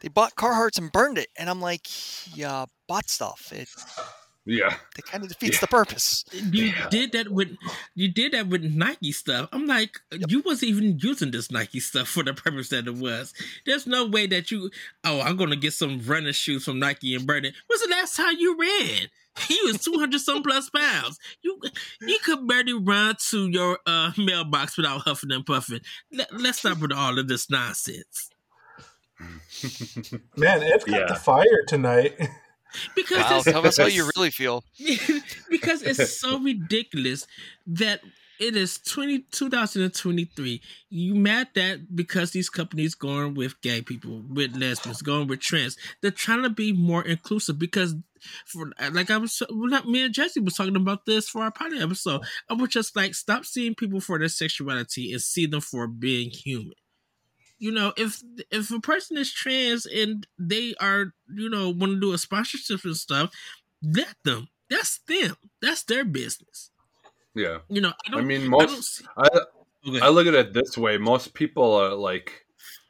They 0.00 0.08
bought 0.08 0.34
Carhartts 0.36 0.78
and 0.78 0.92
burned 0.92 1.18
it, 1.18 1.28
and 1.36 1.48
I'm 1.48 1.60
like, 1.60 1.86
yeah, 2.36 2.66
bought 2.86 3.08
stuff. 3.08 3.50
It 3.52 3.68
yeah, 4.48 4.76
it 4.96 5.04
kind 5.06 5.24
of 5.24 5.28
defeats 5.30 5.56
Yeah. 5.56 5.60
the 5.62 5.66
purpose. 5.66 6.24
You 6.32 6.66
Yeah. 6.66 6.88
did 6.90 7.12
that 7.12 7.30
with 7.30 7.56
you 7.94 8.08
did 8.12 8.32
that 8.32 8.46
with 8.46 8.62
Nike 8.62 9.10
stuff. 9.12 9.48
I'm 9.52 9.66
like, 9.66 9.98
you 10.28 10.40
wasn't 10.42 10.70
even 10.70 10.98
using 11.02 11.30
this 11.32 11.50
Nike 11.50 11.80
stuff 11.80 12.08
for 12.08 12.22
the 12.22 12.32
purpose 12.34 12.68
that 12.68 12.86
it 12.86 12.94
was. 12.94 13.32
There's 13.64 13.86
no 13.86 14.06
way 14.06 14.26
that 14.28 14.50
you 14.50 14.70
oh, 15.02 15.20
I'm 15.20 15.36
gonna 15.36 15.56
get 15.56 15.72
some 15.72 16.00
running 16.06 16.32
shoes 16.32 16.64
from 16.64 16.78
Nike 16.78 17.14
and 17.14 17.26
burn 17.26 17.44
it. 17.44 17.54
When's 17.66 17.82
the 17.82 17.88
last 17.88 18.16
time 18.16 18.36
you 18.38 18.56
ran? 18.58 19.08
You 19.50 19.64
was 19.66 19.84
200 19.84 20.18
some 20.20 20.42
plus 20.42 20.70
pounds. 20.70 21.18
You 21.42 21.60
you 22.00 22.18
could 22.24 22.46
barely 22.46 22.72
run 22.72 23.16
to 23.30 23.48
your 23.50 23.78
uh, 23.84 24.12
mailbox 24.16 24.76
without 24.78 25.00
huffing 25.02 25.30
and 25.32 25.44
puffing. 25.44 25.80
Let, 26.10 26.32
let's 26.40 26.58
stop 26.60 26.78
with 26.78 26.92
all 26.92 27.18
of 27.18 27.28
this 27.28 27.50
nonsense. 27.50 28.30
Man, 30.36 30.62
Ed's 30.62 30.84
got 30.84 31.00
Yeah. 31.00 31.06
the 31.08 31.14
fire 31.14 31.64
tonight. 31.66 32.14
Because 32.94 33.18
Wow, 33.18 33.40
tell 33.42 33.66
us 33.66 33.76
how 33.78 33.86
you 33.86 34.10
really 34.16 34.30
feel. 34.30 34.64
because 35.50 35.82
it's 35.82 36.20
so 36.20 36.38
ridiculous 36.40 37.26
that 37.66 38.00
it 38.38 38.54
is 38.54 38.78
20, 38.78 39.20
2023. 39.30 40.60
You 40.90 41.14
mad 41.14 41.48
that 41.54 41.96
because 41.96 42.32
these 42.32 42.50
companies 42.50 42.94
going 42.94 43.34
with 43.34 43.58
gay 43.62 43.80
people, 43.80 44.22
with 44.28 44.54
lesbians, 44.56 45.00
going 45.00 45.26
with 45.26 45.40
trans, 45.40 45.76
they're 46.02 46.10
trying 46.10 46.42
to 46.42 46.50
be 46.50 46.72
more 46.72 47.02
inclusive 47.02 47.58
because 47.58 47.94
for 48.46 48.72
like 48.92 49.10
I 49.10 49.16
was 49.18 49.40
well, 49.48 49.68
not 49.70 49.88
me 49.88 50.02
and 50.02 50.12
Jesse 50.12 50.40
was 50.40 50.54
talking 50.54 50.76
about 50.76 51.06
this 51.06 51.28
for 51.28 51.42
our 51.42 51.50
pilot 51.52 51.80
episode. 51.80 52.22
I 52.50 52.54
was 52.54 52.68
just 52.70 52.94
like 52.96 53.14
stop 53.14 53.46
seeing 53.46 53.74
people 53.74 54.00
for 54.00 54.18
their 54.18 54.28
sexuality 54.28 55.12
and 55.12 55.22
see 55.22 55.46
them 55.46 55.60
for 55.62 55.86
being 55.86 56.30
human. 56.30 56.72
You 57.58 57.72
know, 57.72 57.92
if 57.96 58.22
if 58.50 58.70
a 58.70 58.80
person 58.80 59.16
is 59.16 59.32
trans 59.32 59.86
and 59.86 60.26
they 60.38 60.74
are, 60.80 61.14
you 61.28 61.48
know, 61.48 61.70
want 61.70 61.94
to 61.94 62.00
do 62.00 62.12
a 62.12 62.18
sponsorship 62.18 62.84
and 62.84 62.96
stuff, 62.96 63.32
let 63.82 64.16
them. 64.24 64.48
That's 64.68 64.98
them. 64.98 65.36
That's 65.62 65.82
their 65.84 66.04
business. 66.04 66.70
yeah. 67.34 67.58
You 67.68 67.80
know, 67.80 67.92
I 68.06 68.10
I 68.14 68.20
don't. 68.20 68.22
mean, 68.22 68.48
I 68.60 68.66
don't 68.66 68.84
most 68.84 68.84
see, 68.84 69.08
I 69.16 69.28
okay. 69.88 70.00
I 70.00 70.08
look 70.08 70.26
at 70.26 70.34
it 70.34 70.52
this 70.52 70.76
way: 70.78 70.98
most 70.98 71.34
people 71.34 71.74
are 71.74 71.94
like, 71.94 72.46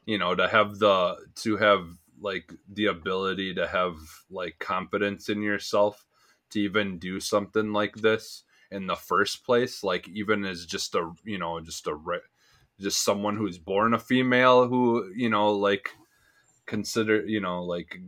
you 0.07 0.19
know, 0.19 0.35
to 0.35 0.49
have 0.49 0.79
the 0.79 1.17
to 1.37 1.57
have 1.57 1.89
like 2.21 2.53
the 2.69 2.87
ability 2.87 3.55
to 3.55 3.67
have 3.67 3.97
like 4.31 4.59
confidence 4.59 5.29
in 5.29 5.43
yourself 5.43 6.07
to 6.51 6.61
even 6.61 6.99
do 6.99 7.21
something 7.21 7.73
like 7.73 7.97
this 7.97 8.45
in 8.71 8.87
the 8.87 8.97
first 8.97 9.45
place. 9.45 9.83
Like 9.85 10.09
even 10.09 10.45
as 10.45 10.67
just 10.67 10.95
a 10.95 11.13
you 11.25 11.39
know 11.39 11.61
just 11.61 11.87
a 11.87 11.95
re- 11.95 12.21
just 12.81 13.05
someone 13.05 13.37
who's 13.37 13.59
born 13.59 13.95
a 13.95 13.99
female 13.99 14.69
who 14.69 15.11
you 15.15 15.29
know 15.29 15.51
like 15.53 15.91
consider 16.67 17.25
you 17.27 17.41
know 17.41 17.63
like 17.63 17.99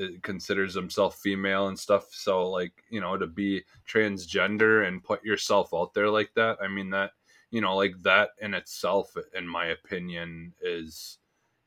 uh, 0.00 0.06
considers 0.22 0.74
himself 0.74 1.16
female 1.16 1.68
and 1.68 1.78
stuff. 1.78 2.06
So 2.10 2.50
like 2.50 2.72
you 2.90 3.00
know 3.00 3.16
to 3.16 3.26
be 3.26 3.64
transgender 3.88 4.86
and 4.86 5.04
put 5.04 5.24
yourself 5.24 5.72
out 5.74 5.94
there 5.94 6.08
like 6.08 6.32
that 6.34 6.56
i 6.62 6.68
mean 6.68 6.90
that 6.90 7.12
you 7.50 7.60
know 7.60 7.76
like 7.76 7.94
that 8.02 8.30
in 8.40 8.54
itself 8.54 9.14
in 9.36 9.46
my 9.46 9.66
opinion 9.66 10.52
is 10.62 11.18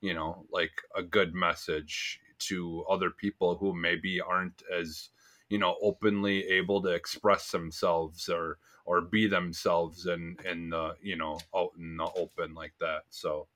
you 0.01 0.13
know 0.13 0.45
like 0.51 0.81
a 0.95 1.03
good 1.03 1.33
message 1.33 2.19
to 2.39 2.83
other 2.89 3.09
people 3.09 3.55
who 3.55 3.73
maybe 3.73 4.19
aren't 4.19 4.61
as 4.77 5.09
you 5.49 5.57
know 5.57 5.75
openly 5.81 6.43
able 6.47 6.81
to 6.81 6.89
express 6.89 7.51
themselves 7.51 8.29
or 8.29 8.57
or 8.88 9.02
be 9.02 9.28
themselves 9.28 10.08
in 10.08 10.38
in 10.45 10.71
the 10.71 10.97
you 11.02 11.17
know 11.17 11.39
out 11.56 11.73
in 11.78 11.97
the 11.97 12.10
open 12.15 12.56
like 12.56 12.73
that. 12.80 13.04
So 13.12 13.50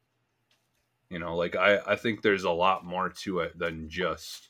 you 1.10 1.20
know 1.20 1.36
like 1.36 1.56
i 1.56 1.78
i 1.88 1.96
think 1.96 2.22
there's 2.22 2.44
a 2.44 2.52
lot 2.52 2.86
more 2.86 3.10
to 3.10 3.39
it 3.39 3.58
than 3.58 3.89
just 3.89 4.50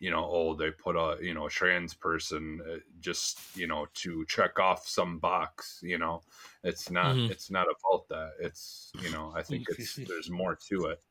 you 0.00 0.10
know 0.10 0.26
oh 0.30 0.54
they 0.54 0.70
put 0.72 0.96
a 0.96 1.18
you 1.22 1.34
know 1.34 1.48
trans 1.48 1.94
person 1.94 2.62
uh, 2.70 2.78
just 3.00 3.56
you 3.56 3.66
know 3.68 3.86
to 3.94 4.24
check 4.26 4.58
off 4.60 4.88
some 4.88 5.18
box 5.18 5.80
you 5.84 5.98
know? 5.98 6.22
It's 6.64 6.90
not 6.90 7.18
Mhm. 7.18 7.28
it's 7.28 7.50
not 7.50 7.66
about 7.68 8.08
that. 8.08 8.34
It's 8.40 8.92
you 9.00 9.10
know 9.10 9.32
i 9.36 9.42
think 9.42 9.64
it's 9.68 10.00
there's 10.06 10.30
more 10.30 10.56
to 10.68 10.86
it 10.86 11.02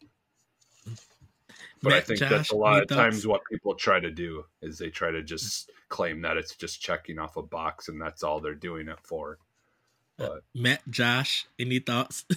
but 1.81 1.93
I 1.93 2.01
think 2.01 2.19
Josh, 2.19 2.29
that's 2.29 2.51
a 2.51 2.55
lot 2.55 2.73
any 2.73 2.81
of 2.83 2.87
times 2.89 3.27
what 3.27 3.41
people 3.49 3.75
try 3.75 3.99
to 3.99 4.11
do 4.11 4.45
is 4.61 4.77
they 4.77 4.89
try 4.89 5.11
to 5.11 5.21
just 5.21 5.71
claim 5.89 6.21
that 6.21 6.37
it's 6.37 6.55
just 6.55 6.81
checking 6.81 7.19
off 7.19 7.37
a 7.37 7.41
box 7.43 7.87
and 7.89 8.01
that's 8.01 8.23
all 8.23 8.39
they're 8.39 8.55
doing 8.55 8.87
it 8.87 8.99
for. 9.03 9.37
Uh, 10.19 10.27
but 10.27 10.43
Matt, 10.53 10.81
Josh, 10.89 11.45
any 11.59 11.79
thoughts? 11.79 12.25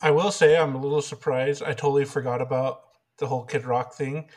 I 0.00 0.10
will 0.10 0.30
say 0.30 0.56
I'm 0.56 0.74
a 0.74 0.80
little 0.80 1.00
surprised. 1.00 1.62
I 1.62 1.72
totally 1.72 2.04
forgot 2.04 2.42
about 2.42 2.82
the 3.18 3.26
whole 3.26 3.44
Kid 3.44 3.64
Rock 3.64 3.94
thing, 3.94 4.28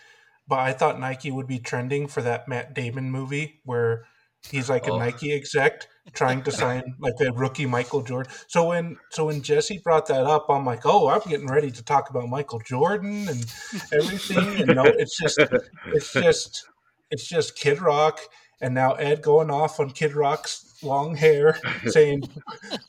but 0.47 0.60
I 0.60 0.71
thought 0.71 0.99
Nike 0.99 1.32
would 1.32 1.47
be 1.47 1.60
trending 1.60 2.08
for 2.08 2.21
that 2.21 2.47
Matt 2.47 2.73
Damon 2.73 3.12
movie 3.12 3.60
where 3.65 4.06
he's 4.49 4.69
like 4.69 4.88
a 4.88 4.91
Oh. 4.91 4.99
Nike 4.99 5.34
exec 5.34 5.88
trying 6.13 6.43
to 6.43 6.52
sign 6.52 6.96
like 7.00 7.15
a 7.20 7.32
rookie 7.32 7.65
Michael 7.65 8.02
Jordan. 8.02 8.32
So 8.48 8.70
when 8.70 8.98
so 9.10 9.26
when 9.26 9.41
Jesse 9.41 9.80
brought 9.80 10.08
that 10.08 10.26
up, 10.26 10.46
I'm 10.50 10.65
like, 10.65 10.86
oh, 10.86 11.10
I'm 11.10 11.22
getting 11.28 11.48
ready 11.48 11.72
to 11.72 11.84
talk 11.84 12.10
about 12.10 12.30
Michael 12.30 12.60
Jordan 12.60 13.28
and 13.28 13.46
everything. 13.93 14.62
And 14.62 14.76
no, 14.76 14.84
it's 14.86 15.17
just 15.17 15.39
it's 15.88 16.13
just 16.13 16.65
it's 17.12 17.28
just 17.28 17.56
Kid 17.56 17.82
Rock, 17.82 18.20
and 18.62 18.74
now 18.74 18.93
Ed 18.93 19.22
going 19.22 19.50
off 19.50 19.80
on 19.80 19.91
Kid 19.91 20.13
Rock's 20.15 20.82
long 20.84 21.15
hair, 21.15 21.60
saying, 21.86 22.24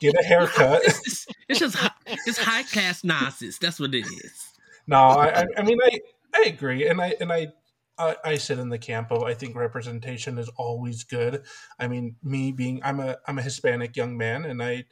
"Get 0.00 0.14
a 0.18 0.24
haircut." 0.24 0.82
it's, 0.84 1.26
it's 1.48 1.58
just 1.60 1.76
it's 2.26 2.38
high 2.38 2.62
class 2.64 3.04
nonsense. 3.04 3.58
That's 3.58 3.78
what 3.78 3.94
it 3.94 4.06
is. 4.06 4.48
No, 4.86 4.96
I, 4.96 5.40
I, 5.40 5.44
I 5.58 5.62
mean, 5.62 5.78
I, 5.84 6.00
I 6.34 6.42
agree, 6.46 6.88
and 6.88 7.00
I, 7.00 7.14
and 7.20 7.32
I, 7.32 7.48
I, 7.98 8.16
I 8.24 8.36
sit 8.36 8.58
in 8.58 8.68
the 8.68 8.78
camp 8.78 9.10
of 9.10 9.22
I 9.22 9.34
think 9.34 9.56
representation 9.56 10.38
is 10.38 10.48
always 10.56 11.04
good. 11.04 11.42
I 11.78 11.88
mean, 11.88 12.16
me 12.22 12.52
being 12.52 12.80
I'm 12.84 13.00
a 13.00 13.16
I'm 13.26 13.38
a 13.38 13.42
Hispanic 13.42 13.96
young 13.96 14.16
man, 14.16 14.44
and 14.44 14.62
I, 14.62 14.84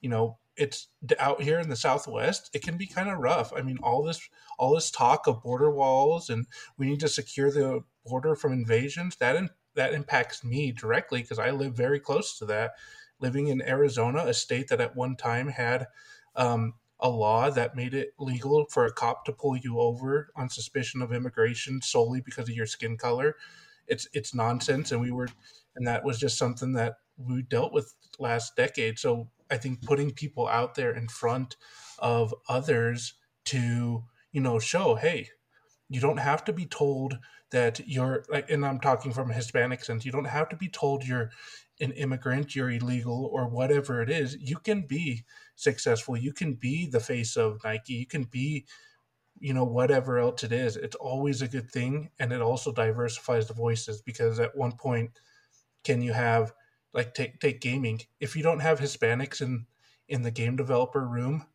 you 0.00 0.08
know, 0.08 0.38
it's 0.56 0.88
out 1.18 1.42
here 1.42 1.58
in 1.58 1.68
the 1.68 1.76
Southwest. 1.76 2.50
It 2.54 2.62
can 2.62 2.76
be 2.76 2.86
kind 2.86 3.08
of 3.08 3.18
rough. 3.18 3.52
I 3.54 3.62
mean, 3.62 3.78
all 3.82 4.02
this 4.02 4.20
all 4.58 4.74
this 4.74 4.90
talk 4.90 5.26
of 5.26 5.42
border 5.42 5.70
walls, 5.70 6.30
and 6.30 6.46
we 6.78 6.86
need 6.86 7.00
to 7.00 7.08
secure 7.08 7.50
the 7.50 7.82
border 8.04 8.34
from 8.34 8.52
invasions. 8.52 9.16
That 9.16 9.36
in, 9.36 9.50
that 9.74 9.92
impacts 9.92 10.42
me 10.42 10.72
directly 10.72 11.22
because 11.22 11.38
I 11.38 11.50
live 11.50 11.74
very 11.74 12.00
close 12.00 12.38
to 12.38 12.46
that. 12.46 12.72
Living 13.20 13.48
in 13.48 13.62
Arizona, 13.62 14.24
a 14.26 14.34
state 14.34 14.68
that 14.68 14.80
at 14.80 14.96
one 14.96 15.16
time 15.16 15.48
had 15.48 15.86
um, 16.34 16.74
a 17.00 17.08
law 17.08 17.50
that 17.50 17.76
made 17.76 17.94
it 17.94 18.14
legal 18.18 18.66
for 18.70 18.86
a 18.86 18.92
cop 18.92 19.24
to 19.26 19.32
pull 19.32 19.56
you 19.56 19.78
over 19.80 20.30
on 20.36 20.48
suspicion 20.48 21.02
of 21.02 21.12
immigration 21.12 21.82
solely 21.82 22.20
because 22.20 22.48
of 22.48 22.54
your 22.54 22.66
skin 22.66 22.96
color. 22.96 23.36
It's 23.86 24.08
it's 24.12 24.34
nonsense, 24.34 24.92
and 24.92 25.00
we 25.00 25.10
were, 25.10 25.28
and 25.76 25.86
that 25.86 26.04
was 26.04 26.18
just 26.18 26.38
something 26.38 26.72
that 26.72 26.94
we 27.16 27.42
dealt 27.42 27.72
with 27.72 27.94
last 28.18 28.56
decade. 28.56 28.98
So 28.98 29.28
I 29.50 29.58
think 29.58 29.82
putting 29.82 30.10
people 30.10 30.48
out 30.48 30.74
there 30.74 30.92
in 30.92 31.08
front 31.08 31.56
of 31.98 32.34
others 32.48 33.14
to 33.46 34.04
you 34.32 34.40
know 34.40 34.58
show, 34.58 34.96
hey, 34.96 35.28
you 35.88 36.00
don't 36.00 36.18
have 36.18 36.44
to 36.44 36.52
be 36.52 36.66
told 36.66 37.18
that 37.52 37.80
you're 37.86 38.24
like, 38.28 38.50
and 38.50 38.66
I'm 38.66 38.80
talking 38.80 39.12
from 39.12 39.30
a 39.30 39.34
Hispanic 39.34 39.84
sense. 39.84 40.04
You 40.04 40.12
don't 40.12 40.24
have 40.24 40.48
to 40.48 40.56
be 40.56 40.68
told 40.68 41.04
you're 41.04 41.30
an 41.80 41.92
immigrant, 41.92 42.56
you're 42.56 42.70
illegal, 42.70 43.28
or 43.32 43.48
whatever 43.48 44.02
it 44.02 44.10
is. 44.10 44.36
You 44.40 44.56
can 44.56 44.82
be 44.82 45.24
successful. 45.56 46.16
You 46.16 46.32
can 46.32 46.54
be 46.54 46.86
the 46.86 47.00
face 47.00 47.36
of 47.36 47.58
Nike. 47.64 47.94
You 47.94 48.06
can 48.06 48.24
be, 48.24 48.66
you 49.40 49.52
know, 49.52 49.64
whatever 49.64 50.18
else 50.18 50.44
it 50.44 50.52
is. 50.52 50.76
It's 50.76 50.96
always 50.96 51.42
a 51.42 51.48
good 51.48 51.70
thing, 51.70 52.10
and 52.20 52.32
it 52.32 52.40
also 52.40 52.72
diversifies 52.72 53.48
the 53.48 53.54
voices 53.54 54.00
because 54.02 54.38
at 54.38 54.56
one 54.56 54.72
point, 54.72 55.18
can 55.82 56.00
you 56.00 56.12
have 56.12 56.52
like 56.92 57.14
take 57.14 57.40
take 57.40 57.60
gaming? 57.60 58.00
If 58.20 58.36
you 58.36 58.42
don't 58.42 58.60
have 58.60 58.78
Hispanics 58.78 59.40
in 59.40 59.66
in 60.08 60.22
the 60.22 60.30
game 60.30 60.56
developer 60.56 61.06
room, 61.06 61.46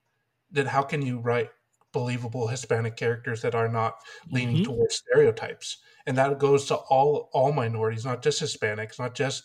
then 0.51 0.65
how 0.65 0.81
can 0.81 1.01
you 1.01 1.19
write 1.19 1.49
believable 1.93 2.47
Hispanic 2.47 2.95
characters 2.95 3.41
that 3.41 3.55
are 3.55 3.69
not 3.69 3.95
leaning 4.29 4.57
mm-hmm. 4.57 4.65
towards 4.65 4.95
stereotypes? 4.95 5.77
And 6.05 6.17
that 6.17 6.39
goes 6.39 6.65
to 6.65 6.75
all 6.75 7.29
all 7.33 7.51
minorities, 7.53 8.05
not 8.05 8.23
just 8.23 8.41
Hispanics, 8.41 8.99
not 8.99 9.15
just 9.15 9.43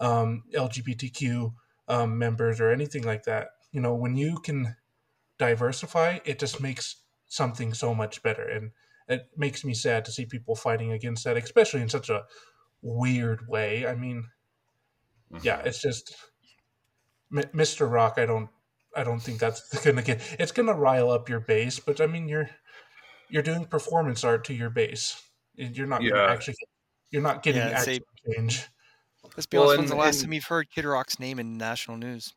um, 0.00 0.44
LGBTQ 0.54 1.52
um, 1.88 2.18
members 2.18 2.60
or 2.60 2.70
anything 2.70 3.04
like 3.04 3.24
that. 3.24 3.48
You 3.72 3.80
know, 3.80 3.94
when 3.94 4.16
you 4.16 4.38
can 4.38 4.76
diversify, 5.38 6.18
it 6.24 6.38
just 6.38 6.60
makes 6.60 6.96
something 7.26 7.74
so 7.74 7.94
much 7.94 8.22
better, 8.22 8.48
and 8.48 8.72
it 9.08 9.28
makes 9.36 9.64
me 9.64 9.74
sad 9.74 10.04
to 10.04 10.12
see 10.12 10.26
people 10.26 10.54
fighting 10.54 10.92
against 10.92 11.24
that, 11.24 11.36
especially 11.36 11.80
in 11.80 11.88
such 11.88 12.08
a 12.10 12.24
weird 12.82 13.48
way. 13.48 13.86
I 13.86 13.94
mean, 13.94 14.24
mm-hmm. 15.32 15.44
yeah, 15.44 15.60
it's 15.60 15.80
just 15.80 16.16
Mr. 17.32 17.90
Rock. 17.90 18.14
I 18.16 18.26
don't 18.26 18.48
I 18.96 19.04
don't 19.04 19.20
think 19.20 19.38
that's 19.38 19.84
gonna 19.84 20.02
get. 20.02 20.20
It's 20.38 20.52
gonna 20.52 20.74
rile 20.74 21.10
up 21.10 21.28
your 21.28 21.40
base, 21.40 21.78
but 21.78 22.00
I 22.00 22.06
mean, 22.06 22.28
you're 22.28 22.50
you're 23.28 23.42
doing 23.42 23.64
performance 23.64 24.24
art 24.24 24.44
to 24.46 24.54
your 24.54 24.70
base. 24.70 25.22
You're 25.54 25.86
not 25.86 26.02
yeah. 26.02 26.30
actually. 26.30 26.56
You're 27.10 27.22
not 27.22 27.42
getting 27.42 27.62
yeah, 27.62 27.68
actual 27.70 27.84
say, 27.84 28.00
change. 28.34 28.66
Let's 29.36 29.46
be 29.46 29.56
well, 29.56 29.68
honest. 29.68 29.78
When's 29.78 29.90
the 29.90 29.96
last 29.96 30.16
and, 30.16 30.24
time 30.24 30.32
you've 30.34 30.44
heard 30.44 30.70
Kid 30.70 30.84
Rock's 30.84 31.18
name 31.18 31.38
in 31.38 31.56
national 31.56 31.96
news? 31.96 32.34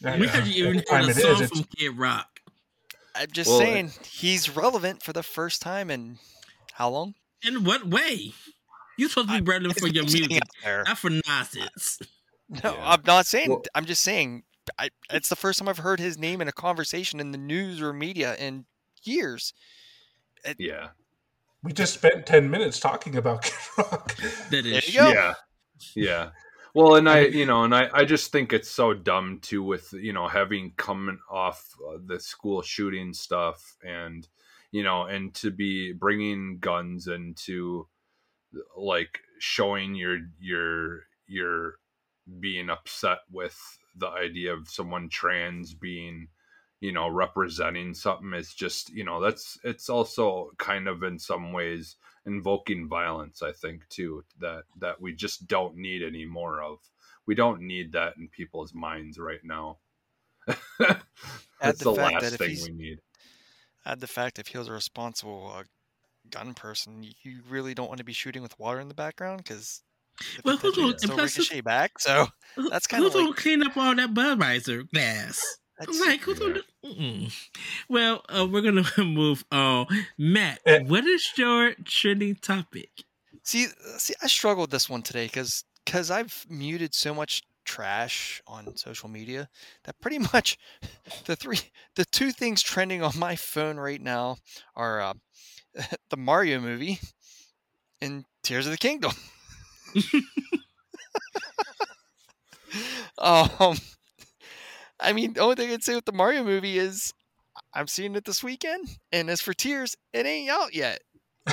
Yeah, 0.00 0.18
we 0.18 0.26
haven't 0.26 0.52
even 0.52 0.82
heard 0.88 1.08
a 1.08 1.14
song 1.14 1.42
is, 1.42 1.50
from 1.50 1.64
Kid 1.76 1.98
Rock. 1.98 2.40
I'm 3.14 3.30
just 3.32 3.50
well, 3.50 3.58
saying 3.58 3.92
he's 4.04 4.54
relevant 4.54 5.02
for 5.02 5.12
the 5.12 5.22
first 5.22 5.60
time 5.60 5.90
in 5.90 6.18
how 6.74 6.90
long? 6.90 7.14
In 7.42 7.64
what 7.64 7.86
way? 7.86 8.32
You're 8.96 9.08
supposed 9.08 9.28
to 9.28 9.42
be 9.42 9.50
relevant 9.50 9.78
for 9.78 9.88
your 9.88 10.04
music, 10.04 10.40
not 10.64 10.98
for 10.98 11.10
nonsense. 11.10 12.00
No, 12.64 12.72
yeah. 12.72 12.92
I'm 12.92 13.02
not 13.06 13.26
saying. 13.26 13.50
Well, 13.50 13.62
I'm 13.74 13.84
just 13.84 14.02
saying 14.02 14.42
I, 14.78 14.90
it's 15.10 15.28
the 15.28 15.36
first 15.36 15.58
time 15.58 15.68
I've 15.68 15.78
heard 15.78 16.00
his 16.00 16.18
name 16.18 16.40
in 16.40 16.48
a 16.48 16.52
conversation 16.52 17.20
in 17.20 17.32
the 17.32 17.38
news 17.38 17.80
or 17.80 17.92
media 17.92 18.34
in 18.36 18.66
years. 19.02 19.52
It, 20.44 20.56
yeah. 20.58 20.88
We 21.62 21.72
just 21.72 21.94
spent 21.94 22.26
10 22.26 22.50
minutes 22.50 22.80
talking 22.80 23.16
about 23.16 23.42
Kid 23.42 23.54
Rock. 23.76 24.16
That 24.50 24.66
is, 24.66 24.94
yeah. 24.94 25.34
Yeah. 25.94 26.30
Well, 26.74 26.96
and 26.96 27.08
I, 27.08 27.20
you 27.26 27.46
know, 27.46 27.64
and 27.64 27.74
I, 27.74 27.88
I 27.92 28.04
just 28.04 28.30
think 28.32 28.52
it's 28.52 28.70
so 28.70 28.94
dumb 28.94 29.38
too 29.42 29.62
with, 29.62 29.92
you 29.92 30.12
know, 30.12 30.28
having 30.28 30.72
coming 30.76 31.18
off 31.30 31.74
uh, 31.88 31.98
the 32.04 32.20
school 32.20 32.62
shooting 32.62 33.12
stuff 33.12 33.76
and, 33.82 34.26
you 34.70 34.82
know, 34.82 35.04
and 35.04 35.34
to 35.36 35.50
be 35.50 35.92
bringing 35.92 36.58
guns 36.60 37.08
into 37.08 37.88
like 38.76 39.20
showing 39.38 39.94
your, 39.94 40.18
your, 40.40 41.00
your 41.26 41.78
being 42.40 42.70
upset 42.70 43.18
with 43.30 43.58
the 43.96 44.08
idea 44.08 44.52
of 44.52 44.68
someone 44.68 45.08
trans 45.08 45.74
being 45.74 46.28
you 46.80 46.92
know 46.92 47.08
representing 47.08 47.94
something 47.94 48.32
is 48.34 48.54
just 48.54 48.90
you 48.90 49.04
know 49.04 49.20
that's 49.20 49.58
it's 49.64 49.88
also 49.88 50.50
kind 50.58 50.88
of 50.88 51.02
in 51.02 51.18
some 51.18 51.52
ways 51.52 51.96
invoking 52.28 52.88
violence 52.88 53.42
i 53.42 53.50
think 53.52 53.88
too 53.88 54.22
that 54.40 54.62
that 54.78 55.00
we 55.00 55.12
just 55.12 55.46
don't 55.48 55.76
need 55.76 56.02
any 56.02 56.24
more 56.24 56.62
of 56.62 56.78
we 57.26 57.34
don't 57.34 57.60
need 57.60 57.92
that 57.92 58.16
in 58.16 58.28
people's 58.28 58.74
minds 58.74 59.18
right 59.18 59.44
now 59.44 59.78
that's 60.46 61.78
the, 61.78 61.84
the 61.84 61.90
last 61.90 62.36
thing 62.36 62.56
we 62.62 62.70
need 62.70 63.00
add 63.84 64.00
the 64.00 64.06
fact 64.06 64.38
if 64.38 64.48
he 64.48 64.58
was 64.58 64.68
a 64.68 64.72
responsible 64.72 65.52
uh, 65.54 65.62
gun 66.30 66.54
person 66.54 67.02
you 67.22 67.40
really 67.48 67.74
don't 67.74 67.88
want 67.88 67.98
to 67.98 68.04
be 68.04 68.12
shooting 68.12 68.42
with 68.42 68.58
water 68.58 68.80
in 68.80 68.88
the 68.88 68.94
background 68.94 69.38
because 69.38 69.82
well, 70.44 70.56
who's 70.56 70.76
gonna 70.76 70.98
still 70.98 71.16
ricochet 71.16 71.60
back? 71.60 71.98
So 71.98 72.26
that's 72.70 72.86
kind 72.86 73.04
of 73.04 73.12
who's 73.12 73.20
like, 73.20 73.26
gonna 73.26 73.40
clean 73.40 73.62
up 73.62 73.76
all 73.76 73.94
that 73.94 74.14
Budweiser 74.14 74.90
glass? 74.90 75.58
Like 75.78 76.20
who's 76.20 76.40
yeah. 76.40 76.58
gonna? 76.82 77.28
Well, 77.88 78.22
uh, 78.28 78.46
we're 78.50 78.62
gonna 78.62 78.84
move 78.98 79.44
on. 79.52 79.86
Matt, 80.16 80.60
eh. 80.66 80.80
what 80.80 81.04
is 81.04 81.26
your 81.36 81.74
trending 81.84 82.36
topic? 82.36 82.90
See, 83.44 83.66
see, 83.98 84.14
I 84.22 84.26
struggled 84.26 84.70
this 84.70 84.88
one 84.88 85.02
today 85.02 85.26
because 85.26 85.64
because 85.84 86.10
I've 86.10 86.44
muted 86.48 86.94
so 86.94 87.14
much 87.14 87.42
trash 87.64 88.42
on 88.46 88.76
social 88.76 89.08
media 89.10 89.48
that 89.84 90.00
pretty 90.00 90.18
much 90.32 90.58
the 91.26 91.36
three 91.36 91.60
the 91.96 92.04
two 92.06 92.32
things 92.32 92.62
trending 92.62 93.02
on 93.02 93.18
my 93.18 93.36
phone 93.36 93.76
right 93.76 94.00
now 94.00 94.36
are 94.74 95.00
uh, 95.00 95.14
the 96.10 96.16
Mario 96.16 96.60
movie 96.60 96.98
and 98.00 98.24
Tears 98.42 98.66
of 98.66 98.72
the 98.72 98.78
Kingdom. 98.78 99.12
um, 103.18 103.76
I 105.00 105.12
mean, 105.12 105.34
the 105.34 105.40
only 105.40 105.54
thing 105.54 105.70
I'd 105.70 105.84
say 105.84 105.94
with 105.94 106.04
the 106.04 106.12
Mario 106.12 106.44
movie 106.44 106.78
is 106.78 107.12
I'm 107.74 107.86
seeing 107.86 108.14
it 108.14 108.24
this 108.24 108.42
weekend, 108.42 108.88
and 109.12 109.30
as 109.30 109.40
for 109.40 109.52
Tears, 109.52 109.96
it 110.12 110.26
ain't 110.26 110.50
out 110.50 110.74
yet. 110.74 111.00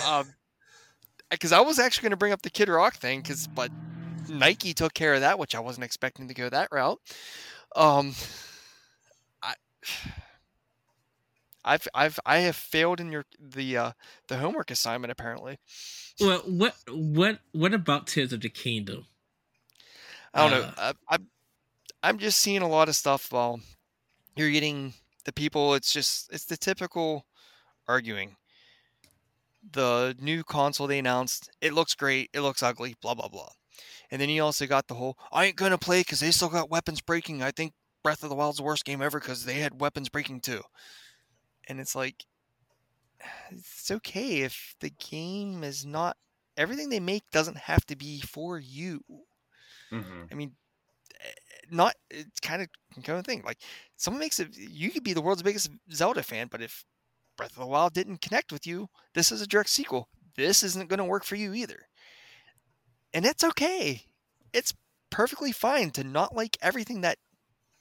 Um, 0.07 0.33
because 1.29 1.51
I 1.51 1.61
was 1.61 1.79
actually 1.79 2.03
going 2.03 2.11
to 2.11 2.17
bring 2.17 2.33
up 2.33 2.41
the 2.41 2.49
Kid 2.49 2.69
Rock 2.69 2.95
thing, 2.95 3.21
because 3.21 3.47
but 3.47 3.71
Nike 4.29 4.73
took 4.73 4.93
care 4.93 5.13
of 5.13 5.21
that, 5.21 5.39
which 5.39 5.55
I 5.55 5.59
wasn't 5.59 5.85
expecting 5.85 6.27
to 6.27 6.33
go 6.33 6.49
that 6.49 6.69
route. 6.71 6.99
Um, 7.75 8.13
I. 9.41 9.53
I've 11.67 11.87
I've 11.95 12.19
I 12.27 12.37
have 12.41 12.55
failed 12.55 12.99
in 12.99 13.11
your 13.11 13.25
the 13.39 13.75
uh 13.75 13.91
the 14.27 14.37
homework 14.37 14.69
assignment 14.69 15.11
apparently. 15.11 15.57
Well, 16.19 16.43
what 16.45 16.75
what 16.87 17.39
what 17.53 17.73
about 17.73 18.05
Tears 18.05 18.31
of 18.33 18.41
the 18.41 18.49
Kingdom? 18.49 19.07
I 20.31 20.47
don't 20.47 20.53
uh, 20.53 20.67
know. 20.67 20.73
I, 20.77 20.93
I 21.09 21.17
I'm 22.05 22.17
just 22.17 22.39
seeing 22.39 22.61
a 22.61 22.67
lot 22.67 22.89
of 22.89 22.95
stuff. 22.95 23.31
While 23.31 23.59
you're 24.35 24.51
getting 24.51 24.93
the 25.25 25.33
people, 25.33 25.73
it's 25.73 25.91
just 25.91 26.31
it's 26.31 26.45
the 26.45 26.57
typical 26.57 27.25
arguing. 27.87 28.35
The 29.71 30.15
new 30.19 30.43
console 30.43 30.87
they 30.87 30.99
announced, 30.99 31.49
it 31.61 31.73
looks 31.73 31.95
great, 31.95 32.29
it 32.33 32.41
looks 32.41 32.61
ugly, 32.61 32.95
blah 33.01 33.15
blah 33.15 33.29
blah. 33.29 33.49
And 34.11 34.21
then 34.21 34.29
you 34.29 34.43
also 34.43 34.67
got 34.67 34.87
the 34.87 34.95
whole 34.95 35.17
I 35.31 35.45
ain't 35.45 35.55
gonna 35.55 35.77
play 35.77 36.01
because 36.01 36.19
they 36.19 36.31
still 36.31 36.49
got 36.49 36.69
weapons 36.69 37.01
breaking. 37.01 37.41
I 37.41 37.51
think 37.51 37.73
Breath 38.03 38.23
of 38.23 38.29
the 38.29 38.35
Wild's 38.35 38.57
the 38.57 38.63
worst 38.63 38.85
game 38.85 39.01
ever 39.01 39.19
because 39.19 39.45
they 39.45 39.55
had 39.55 39.81
weapons 39.81 40.09
breaking 40.09 40.41
too 40.41 40.61
and 41.67 41.79
it's 41.79 41.95
like 41.95 42.25
it's 43.51 43.89
okay 43.89 44.41
if 44.41 44.75
the 44.79 44.91
game 44.91 45.63
is 45.63 45.85
not 45.85 46.17
everything 46.57 46.89
they 46.89 46.99
make 46.99 47.23
doesn't 47.31 47.57
have 47.57 47.85
to 47.85 47.95
be 47.95 48.21
for 48.21 48.59
you. 48.59 49.01
Mm-hmm. 49.91 50.23
I 50.31 50.35
mean, 50.35 50.51
not 51.71 51.95
it's 52.09 52.39
kind 52.39 52.61
of 52.61 52.67
kind 53.03 53.19
of 53.19 53.25
thing. 53.25 53.43
Like 53.45 53.57
someone 53.97 54.19
makes 54.19 54.39
it, 54.39 54.55
you 54.57 54.91
could 54.91 55.03
be 55.03 55.13
the 55.13 55.21
world's 55.21 55.43
biggest 55.43 55.69
Zelda 55.91 56.23
fan, 56.23 56.47
but 56.49 56.61
if 56.61 56.85
Breath 57.37 57.51
of 57.51 57.59
the 57.59 57.67
Wild 57.67 57.93
didn't 57.93 58.21
connect 58.21 58.51
with 58.51 58.65
you, 58.65 58.87
this 59.13 59.31
is 59.31 59.41
a 59.41 59.47
direct 59.47 59.69
sequel. 59.69 60.09
This 60.35 60.63
isn't 60.63 60.89
going 60.89 60.99
to 60.99 61.05
work 61.05 61.23
for 61.23 61.35
you 61.35 61.53
either, 61.53 61.87
and 63.13 63.25
it's 63.25 63.43
okay. 63.43 64.03
It's 64.53 64.73
perfectly 65.09 65.51
fine 65.51 65.91
to 65.91 66.03
not 66.03 66.35
like 66.35 66.57
everything 66.61 67.01
that 67.01 67.17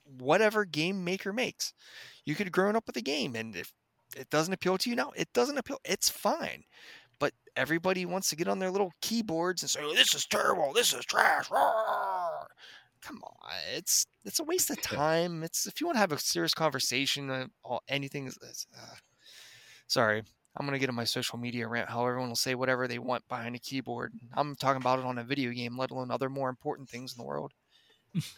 whatever 0.05 0.65
game 0.65 1.05
maker 1.05 1.33
makes. 1.33 1.73
You 2.25 2.35
could 2.35 2.47
have 2.47 2.53
grown 2.53 2.77
up 2.77 2.87
with 2.87 2.97
a 2.97 3.03
game, 3.03 3.35
and 3.35 3.57
if 3.57 3.73
it 4.17 4.31
doesn't 4.31 4.55
appeal 4.55 4.79
to 4.79 4.91
you 4.91 4.97
now, 4.97 5.13
it 5.17 5.33
doesn't 5.33 5.59
appeal. 5.59 5.79
It's 5.85 6.09
fine. 6.09 6.65
But 7.19 7.33
everybody 7.57 8.07
wants 8.07 8.29
to 8.31 8.37
get 8.37 8.49
on 8.49 8.59
their 8.59 8.71
little 8.71 8.93
keyboards 9.01 9.63
and 9.63 9.71
say, 9.71 9.81
oh, 9.83 9.95
"This 9.95 10.15
is 10.15 10.27
terrible. 10.27 10.73
This 10.73 10.93
is 10.93 11.05
trash." 11.05 11.51
Roar. 11.51 12.49
Come 13.05 13.21
on, 13.23 13.51
it's 13.75 14.07
it's 14.25 14.41
a 14.41 14.45
waste 14.45 14.71
of 14.71 14.81
time. 14.83 15.43
It's 15.43 15.67
if 15.67 15.81
you 15.81 15.87
want 15.87 15.97
to 15.97 16.01
have 16.01 16.13
a 16.13 16.19
serious 16.19 16.55
conversation, 16.55 17.31
uh, 17.31 17.47
anything. 17.89 18.27
Is, 18.27 18.39
uh, 18.75 18.95
sorry, 19.87 20.23
I'm 20.57 20.67
gonna 20.67 20.79
get 20.79 20.89
on 20.89 20.95
my 20.95 21.05
social 21.05 21.39
media 21.39 21.69
rant. 21.69 21.91
How 21.91 22.07
everyone 22.07 22.31
will 22.31 22.37
say 22.37 22.55
whatever 22.55 22.89
they 22.89 22.99
want 22.99 23.27
behind 23.29 23.55
a 23.57 23.59
keyboard. 23.59 24.15
I'm 24.33 24.57
talking 24.57 24.81
about 24.81 25.01
it 25.01 25.05
on 25.05 25.19
a 25.19 25.25
video 25.25 25.51
game, 25.51 25.77
let 25.77 25.91
alone 25.91 26.11
other 26.11 26.31
more 26.31 26.49
important 26.49 26.89
things 26.89 27.13
in 27.13 27.19
the 27.19 27.27
world. 27.27 27.53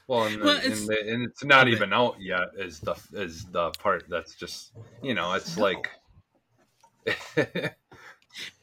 Well, 0.09 0.25
and, 0.25 0.41
the, 0.41 0.45
Well, 0.45 0.57
and, 0.57 0.65
it's- 0.65 0.87
the, 0.87 1.11
and 1.13 1.25
it's 1.27 1.45
not 1.45 1.69
even 1.69 1.93
out 1.93 2.17
yet. 2.21 2.49
Is 2.59 2.81
the 2.81 2.97
is 3.13 3.45
the 3.47 3.71
part 3.73 4.05
that's 4.09 4.35
just 4.35 4.73
you 5.03 5.15
know 5.15 5.33
it's 5.35 5.57
like. 5.59 5.89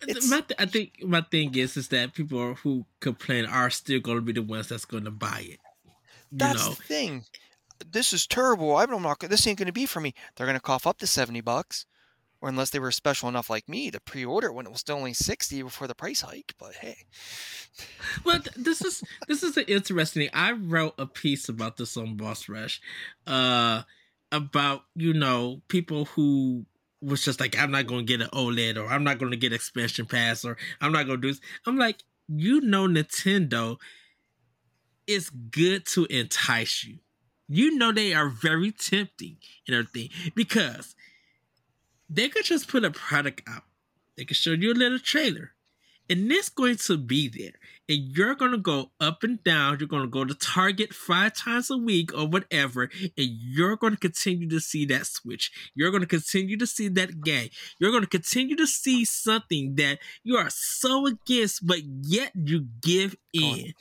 It's- 0.08 0.30
my 0.30 0.42
th- 0.42 0.60
I 0.60 0.66
think 0.68 1.02
my 1.04 1.22
thing 1.22 1.56
is 1.56 1.78
is 1.78 1.88
that 1.88 2.14
people 2.14 2.56
who 2.56 2.86
complain 3.00 3.46
are 3.46 3.70
still 3.72 4.00
going 4.00 4.18
to 4.18 4.22
be 4.22 4.34
the 4.34 4.44
ones 4.44 4.70
that's 4.70 4.86
going 4.86 5.06
to 5.06 5.12
buy 5.12 5.46
it. 5.50 5.60
That's 6.34 6.66
know, 6.66 6.74
the 6.74 6.84
thing. 6.84 7.24
This 7.92 8.14
is 8.14 8.26
terrible. 8.26 8.76
I'm 8.78 8.90
not. 9.02 9.20
This 9.20 9.46
ain't 9.48 9.60
going 9.60 9.68
to 9.68 9.74
be 9.74 9.86
for 9.86 10.00
me. 10.00 10.14
They're 10.36 10.48
going 10.48 10.58
to 10.58 10.62
cough 10.62 10.88
up 10.88 10.98
to 11.00 11.08
seventy 11.08 11.42
bucks, 11.42 11.86
or 12.42 12.50
unless 12.50 12.70
they 12.70 12.80
were 12.80 12.92
special 12.92 13.30
enough 13.30 13.50
like 13.50 13.68
me 13.68 13.92
to 13.92 14.00
pre-order 14.00 14.52
when 14.52 14.66
it 14.66 14.72
was 14.72 14.80
still 14.80 14.98
only 14.98 15.14
sixty 15.14 15.62
before 15.62 15.88
the 15.88 15.96
price 15.96 16.22
hike. 16.22 16.56
But 16.58 16.76
hey, 16.76 16.98
But 18.24 18.48
this 18.56 18.84
is 18.84 19.04
this 19.28 19.44
is 19.44 19.58
an 19.58 19.66
interesting. 19.68 20.30
I 20.34 20.52
wrote 20.52 20.96
a 20.98 21.06
piece 21.06 21.50
about 21.50 21.78
this 21.78 21.98
on 21.98 22.16
Boss 22.16 22.48
Rush, 22.48 22.82
uh, 23.28 23.84
about 24.32 24.84
you 24.96 25.14
know 25.14 25.62
people 25.68 26.06
who 26.06 26.66
was 27.02 27.24
just 27.24 27.40
like 27.40 27.58
I'm 27.60 27.72
not 27.72 27.88
going 27.88 28.06
to 28.06 28.18
get 28.18 28.22
an 28.22 28.30
OLED 28.34 28.78
or 28.78 28.88
I'm 28.88 29.04
not 29.04 29.20
going 29.20 29.32
to 29.32 29.38
get 29.38 29.54
expansion 29.54 30.06
pass 30.06 30.46
or 30.46 30.58
I'm 30.80 30.92
not 30.92 31.06
going 31.06 31.22
to 31.22 31.28
do 31.28 31.34
this. 31.34 31.42
I'm 31.66 31.78
like, 31.78 31.98
you 32.28 32.62
know, 32.62 32.88
Nintendo 32.88 33.78
is 35.08 35.30
good 35.30 35.86
to 35.88 36.06
entice 36.06 36.84
you. 36.84 37.00
You 37.48 37.78
know 37.78 37.92
they 37.92 38.14
are 38.14 38.30
very 38.30 38.72
tempting 38.72 39.38
and 39.68 39.76
everything 39.76 40.10
because 40.36 40.96
they 42.10 42.30
could 42.30 42.46
just 42.46 42.68
put 42.68 42.86
a 42.86 42.92
product 42.92 43.42
out. 43.48 43.64
They 44.18 44.26
could 44.26 44.38
show 44.38 44.52
you 44.52 44.72
a 44.72 44.74
little 44.74 45.00
trailer 45.00 45.52
and 46.10 46.32
it's 46.32 46.50
going 46.50 46.76
to 46.76 46.98
be 46.98 47.28
there. 47.30 47.54
And 47.90 48.16
you're 48.16 48.36
going 48.36 48.52
to 48.52 48.58
go 48.58 48.92
up 49.00 49.24
and 49.24 49.44
down. 49.44 49.78
You're 49.80 49.88
going 49.88 50.04
to 50.04 50.10
go 50.10 50.26
to 50.26 50.34
Target 50.34 50.94
five 50.94 51.34
times 51.34 51.70
a 51.70 51.78
week 51.78 52.14
or 52.14 52.28
whatever. 52.28 52.90
And 53.18 53.28
you're 53.40 53.76
going 53.76 53.94
to 53.94 54.00
continue 54.00 54.50
to 54.50 54.60
see 54.60 54.86
that 54.86 55.06
Switch. 55.06 55.52
You're 55.76 55.92
going 55.92 56.02
to 56.02 56.08
continue 56.08 56.58
to 56.58 56.68
see 56.68 56.88
that 56.90 57.22
game. 57.22 57.50
You're 57.80 57.92
going 57.92 58.04
to 58.04 58.10
continue 58.10 58.56
to 58.56 58.68
see 58.68 59.06
something 59.06 59.76
that 59.76 60.00
you 60.24 60.38
are 60.38 60.50
so 60.50 61.08
against, 61.08 61.66
but 61.66 61.80
yet 61.84 62.32
you 62.36 62.68
give 62.82 63.16
in 63.34 63.74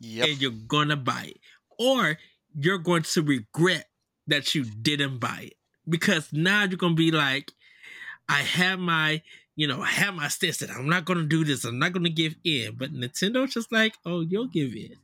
yep. 0.00 0.28
and 0.28 0.40
you're 0.40 0.86
to 0.86 0.96
buy 0.96 1.32
it. 1.34 1.40
Or 1.78 2.16
you're 2.54 2.78
going 2.78 3.02
to 3.02 3.22
regret 3.22 3.86
that 4.26 4.54
you 4.54 4.64
didn't 4.64 5.18
buy 5.18 5.48
it. 5.48 5.54
Because 5.88 6.32
now 6.32 6.64
you're 6.64 6.78
going 6.78 6.94
to 6.94 6.96
be 6.96 7.12
like, 7.12 7.52
I 8.28 8.42
have 8.42 8.78
my 8.78 9.22
you 9.56 9.66
know, 9.66 9.80
I 9.80 9.88
have 9.88 10.14
my 10.14 10.28
stance 10.28 10.58
that 10.58 10.70
I'm 10.70 10.88
not 10.88 11.06
gonna 11.06 11.24
do 11.24 11.42
this, 11.42 11.64
I'm 11.64 11.78
not 11.78 11.92
gonna 11.92 12.10
give 12.10 12.36
in. 12.44 12.74
But 12.76 12.92
Nintendo's 12.92 13.54
just 13.54 13.72
like, 13.72 13.94
oh, 14.04 14.20
you'll 14.20 14.46
give 14.46 14.74
in. 14.74 14.96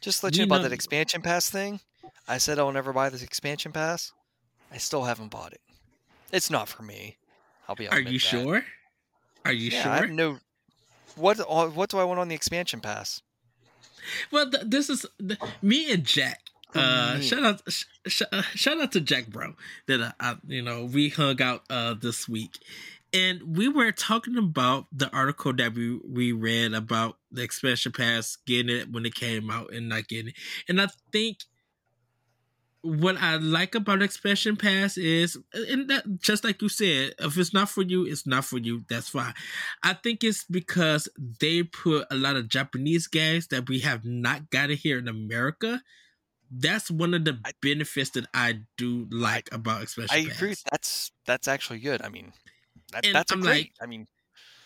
Just 0.00 0.22
let 0.22 0.36
you, 0.36 0.42
you 0.42 0.46
know 0.46 0.54
about 0.54 0.62
that 0.62 0.72
expansion 0.72 1.20
pass 1.20 1.50
thing. 1.50 1.80
I 2.28 2.38
said 2.38 2.58
I'll 2.58 2.72
never 2.72 2.92
buy 2.92 3.10
this 3.10 3.22
expansion 3.22 3.72
pass. 3.72 4.12
I 4.72 4.78
still 4.78 5.04
haven't 5.04 5.28
bought 5.28 5.52
it. 5.52 5.60
It's 6.32 6.50
not 6.50 6.68
for 6.68 6.82
me. 6.82 7.16
I'll 7.68 7.74
be. 7.74 7.88
Are 7.88 8.00
you 8.00 8.18
that. 8.18 8.18
sure? 8.18 8.64
Are 9.44 9.52
you 9.52 9.70
yeah, 9.70 9.80
I 9.80 9.82
sure? 9.82 9.92
have 9.92 10.10
no. 10.10 10.38
What 11.16 11.40
uh, 11.40 11.66
what 11.66 11.90
do 11.90 11.98
I 11.98 12.04
want 12.04 12.20
on 12.20 12.28
the 12.28 12.36
expansion 12.36 12.80
pass? 12.80 13.20
Well, 14.30 14.50
th- 14.50 14.64
this 14.66 14.90
is 14.90 15.06
th- 15.18 15.40
me 15.62 15.92
and 15.92 16.04
Jack. 16.04 16.40
Uh, 16.74 17.14
me. 17.16 17.22
shout 17.22 17.44
out, 17.44 17.62
sh- 17.68 17.84
sh- 18.06 18.22
uh, 18.32 18.42
shout 18.54 18.80
out 18.80 18.92
to 18.92 19.00
Jack, 19.00 19.28
bro. 19.28 19.54
That 19.86 20.00
uh, 20.00 20.12
I, 20.20 20.36
you 20.46 20.62
know 20.62 20.84
we 20.84 21.08
hung 21.08 21.40
out 21.40 21.62
uh 21.70 21.94
this 21.94 22.28
week, 22.28 22.58
and 23.12 23.56
we 23.56 23.68
were 23.68 23.92
talking 23.92 24.36
about 24.36 24.86
the 24.92 25.08
article 25.10 25.52
that 25.54 25.74
we 25.74 25.98
we 26.06 26.32
read 26.32 26.74
about 26.74 27.18
the 27.30 27.42
expansion 27.42 27.92
pass 27.92 28.36
getting 28.46 28.74
it 28.74 28.90
when 28.92 29.06
it 29.06 29.14
came 29.14 29.50
out 29.50 29.72
and 29.72 29.88
not 29.88 30.08
getting 30.08 30.28
it. 30.28 30.34
And 30.68 30.80
I 30.80 30.88
think 31.12 31.38
what 32.86 33.16
I 33.18 33.36
like 33.36 33.74
about 33.74 34.02
Expansion 34.02 34.56
pass 34.56 34.96
is, 34.96 35.36
and 35.52 35.88
that 35.90 36.04
just 36.20 36.44
like 36.44 36.62
you 36.62 36.68
said, 36.68 37.14
if 37.18 37.36
it's 37.36 37.52
not 37.52 37.68
for 37.68 37.82
you, 37.82 38.06
it's 38.06 38.26
not 38.26 38.44
for 38.44 38.58
you. 38.58 38.84
That's 38.88 39.08
fine. 39.08 39.34
I 39.82 39.94
think 39.94 40.22
it's 40.24 40.44
because 40.44 41.08
they 41.40 41.62
put 41.64 42.06
a 42.10 42.14
lot 42.16 42.36
of 42.36 42.48
Japanese 42.48 43.06
games 43.06 43.48
that 43.48 43.68
we 43.68 43.80
have 43.80 44.04
not 44.04 44.50
gotten 44.50 44.76
here 44.76 44.98
in 44.98 45.08
America. 45.08 45.82
That's 46.50 46.90
one 46.90 47.12
of 47.14 47.24
the 47.24 47.38
I- 47.44 47.52
benefits 47.60 48.10
that 48.10 48.26
I 48.32 48.60
do 48.78 49.06
like 49.10 49.48
about 49.52 49.82
Expansion. 49.82 50.16
I 50.16 50.26
pass. 50.28 50.36
agree. 50.36 50.54
That's 50.70 51.10
that's 51.26 51.48
actually 51.48 51.80
good. 51.80 52.02
I 52.02 52.08
mean, 52.08 52.32
that, 52.92 53.04
that's 53.12 53.32
a 53.32 53.34
I'm 53.34 53.40
great. 53.40 53.50
like- 53.66 53.72
I 53.82 53.86
mean, 53.86 54.06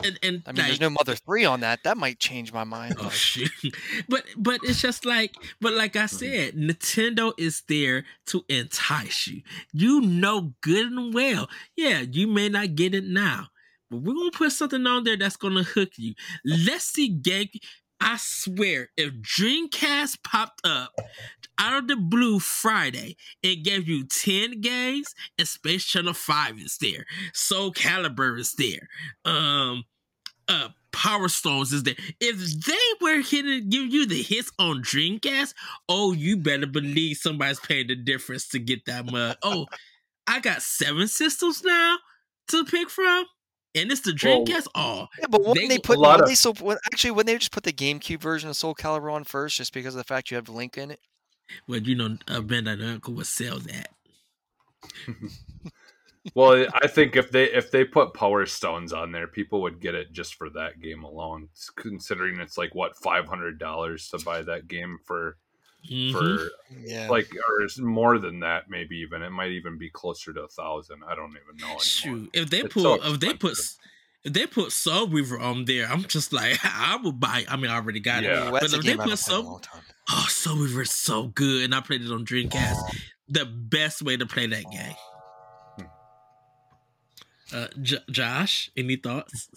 And, 0.04 0.18
and 0.22 0.42
I 0.46 0.52
mean, 0.52 0.56
like, 0.56 0.66
there's 0.66 0.80
no 0.80 0.90
Mother 0.90 1.14
Three 1.14 1.44
on 1.44 1.60
that. 1.60 1.80
That 1.84 1.96
might 1.96 2.18
change 2.18 2.52
my 2.52 2.64
mind. 2.64 2.96
Oh 2.98 3.04
but- 3.04 3.12
shoot! 3.12 3.50
But 4.08 4.24
but 4.36 4.60
it's 4.64 4.80
just 4.80 5.04
like 5.04 5.34
but 5.60 5.72
like. 5.74 5.96
I 5.96 6.04
mm. 6.04 6.10
said, 6.10 6.54
Nintendo 6.54 7.32
is 7.36 7.62
there 7.68 8.04
to 8.26 8.44
entice 8.48 9.26
you. 9.26 9.42
You 9.72 10.00
know 10.00 10.54
good 10.62 10.90
and 10.90 11.12
well. 11.12 11.48
Yeah, 11.76 12.00
you 12.00 12.26
may 12.26 12.48
not 12.48 12.74
get 12.74 12.94
it 12.94 13.04
now, 13.04 13.48
but 13.90 14.00
we're 14.00 14.14
gonna 14.14 14.30
put 14.30 14.52
something 14.52 14.86
on 14.86 15.04
there 15.04 15.16
that's 15.16 15.36
gonna 15.36 15.62
hook 15.62 15.90
you. 15.96 16.14
Let's 16.44 16.84
see, 16.84 17.08
gang. 17.08 17.48
I 18.00 18.16
swear, 18.18 18.88
if 18.96 19.12
Dreamcast 19.12 20.22
popped 20.24 20.66
up 20.66 20.92
out 21.60 21.78
of 21.78 21.88
the 21.88 21.96
blue 21.96 22.38
Friday 22.40 23.16
it 23.42 23.56
gave 23.62 23.86
you 23.86 24.04
10 24.04 24.60
games 24.60 25.14
and 25.38 25.46
Space 25.46 25.84
Channel 25.84 26.14
5 26.14 26.58
is 26.58 26.78
there, 26.80 27.04
Soul 27.34 27.72
Calibur 27.72 28.38
is 28.38 28.54
there, 28.54 28.88
um, 29.24 29.84
uh 30.48 30.68
Power 30.92 31.28
Stones 31.28 31.72
is 31.72 31.84
there. 31.84 31.94
If 32.20 32.64
they 32.66 32.74
were 33.00 33.20
hitting 33.20 33.68
give 33.68 33.86
you 33.92 34.06
the 34.06 34.22
hits 34.22 34.50
on 34.58 34.82
Dreamcast, 34.82 35.54
oh, 35.88 36.12
you 36.12 36.36
better 36.36 36.66
believe 36.66 37.18
somebody's 37.18 37.60
paying 37.60 37.86
the 37.86 37.94
difference 37.94 38.48
to 38.48 38.58
get 38.58 38.84
that 38.86 39.06
mug. 39.06 39.36
Oh, 39.44 39.66
I 40.26 40.40
got 40.40 40.62
seven 40.62 41.06
systems 41.06 41.62
now 41.62 41.96
to 42.48 42.64
pick 42.64 42.90
from, 42.90 43.24
and 43.76 43.92
it's 43.92 44.00
the 44.00 44.18
Well, 44.22 44.44
Dreamcast. 44.44 44.66
Oh, 44.74 45.06
Yeah, 45.20 45.26
but 45.30 45.42
They- 45.42 45.48
wouldn't 45.48 45.68
they, 45.70 45.78
put? 45.78 45.98
lot 45.98 46.08
wouldn't 46.18 46.22
of- 46.22 46.28
they 46.30 46.34
so 46.34 46.52
when, 46.54 46.78
actually 46.92 47.12
when 47.12 47.26
they 47.26 47.38
just 47.38 47.52
put 47.52 47.62
the 47.62 47.72
GameCube 47.72 48.20
version 48.20 48.50
of 48.50 48.56
Soul 48.56 48.74
Calibur 48.74 49.12
on 49.12 49.22
first, 49.22 49.56
just 49.58 49.72
because 49.72 49.94
of 49.94 49.98
the 49.98 50.04
fact 50.04 50.30
you 50.32 50.34
have 50.36 50.46
the 50.46 50.52
link 50.52 50.76
in 50.76 50.90
it? 50.90 50.98
Well, 51.66 51.80
you 51.80 51.94
know, 51.94 52.16
uh, 52.28 52.40
Bandai 52.40 52.76
Namco 52.78 53.14
would 53.14 53.26
sell 53.26 53.58
that. 53.60 53.90
well, 56.34 56.66
I 56.74 56.86
think 56.86 57.16
if 57.16 57.30
they 57.30 57.44
if 57.52 57.70
they 57.70 57.84
put 57.84 58.14
Power 58.14 58.46
Stones 58.46 58.92
on 58.92 59.12
there, 59.12 59.26
people 59.26 59.62
would 59.62 59.80
get 59.80 59.94
it 59.94 60.12
just 60.12 60.34
for 60.34 60.50
that 60.50 60.80
game 60.80 61.04
alone. 61.04 61.48
Considering 61.76 62.40
it's 62.40 62.58
like 62.58 62.74
what 62.74 62.96
five 62.96 63.26
hundred 63.26 63.58
dollars 63.58 64.08
to 64.10 64.18
buy 64.24 64.42
that 64.42 64.68
game 64.68 64.98
for 65.04 65.36
Mhm. 65.90 66.12
for 66.12 66.50
Yeah. 66.84 67.08
like 67.08 67.32
or 67.34 67.66
more 67.82 68.18
than 68.18 68.40
that 68.40 68.68
maybe 68.68 68.98
even 68.98 69.22
it 69.22 69.30
might 69.30 69.50
even 69.52 69.78
be 69.78 69.88
closer 69.88 70.30
to 70.34 70.42
a 70.42 70.48
thousand 70.48 71.02
i 71.08 71.14
don't 71.14 71.30
even 71.30 71.56
know 71.56 71.68
anymore. 71.68 71.80
Shoot, 71.80 72.30
if 72.34 72.50
they 72.50 72.60
It's 72.60 72.74
put 72.74 72.82
so 72.82 72.94
if 73.02 73.18
they 73.18 73.32
put 73.32 73.52
expensive. 73.52 73.76
if 73.78 73.78
they 74.24 74.46
put 74.46 74.72
Soul 74.72 75.08
Reaver 75.08 75.38
on 75.38 75.64
there, 75.64 75.86
I'm 75.86 76.02
just 76.04 76.32
like 76.32 76.58
I 76.64 76.98
would 77.02 77.18
buy. 77.20 77.44
I 77.48 77.56
mean, 77.56 77.70
I 77.70 77.76
already 77.76 78.00
got 78.00 78.22
Yeah. 78.22 78.46
it, 78.46 78.48
Ooh, 78.48 78.50
but 78.52 78.62
if 78.64 78.70
they 78.72 78.78
game 78.78 79.00
I 79.00 79.04
haven't 79.04 79.04
put 79.04 79.04
played 79.04 79.06
in 79.08 79.12
a 79.12 79.16
Soul, 79.16 79.60
oh, 80.10 80.26
Soul 80.28 80.56
Reaver 80.58 80.82
is 80.82 80.90
so 80.90 81.28
good, 81.28 81.64
and 81.64 81.74
I 81.74 81.80
played 81.80 82.02
it 82.02 82.10
on 82.10 82.24
Dreamcast. 82.24 82.76
The 83.28 83.44
best 83.46 84.02
way 84.02 84.16
to 84.16 84.26
play 84.26 84.46
that 84.46 84.64
game. 84.70 85.86
Uh, 87.52 87.66
J- 87.82 87.98
Josh, 88.10 88.70
any 88.76 88.96
thoughts? 88.96 89.48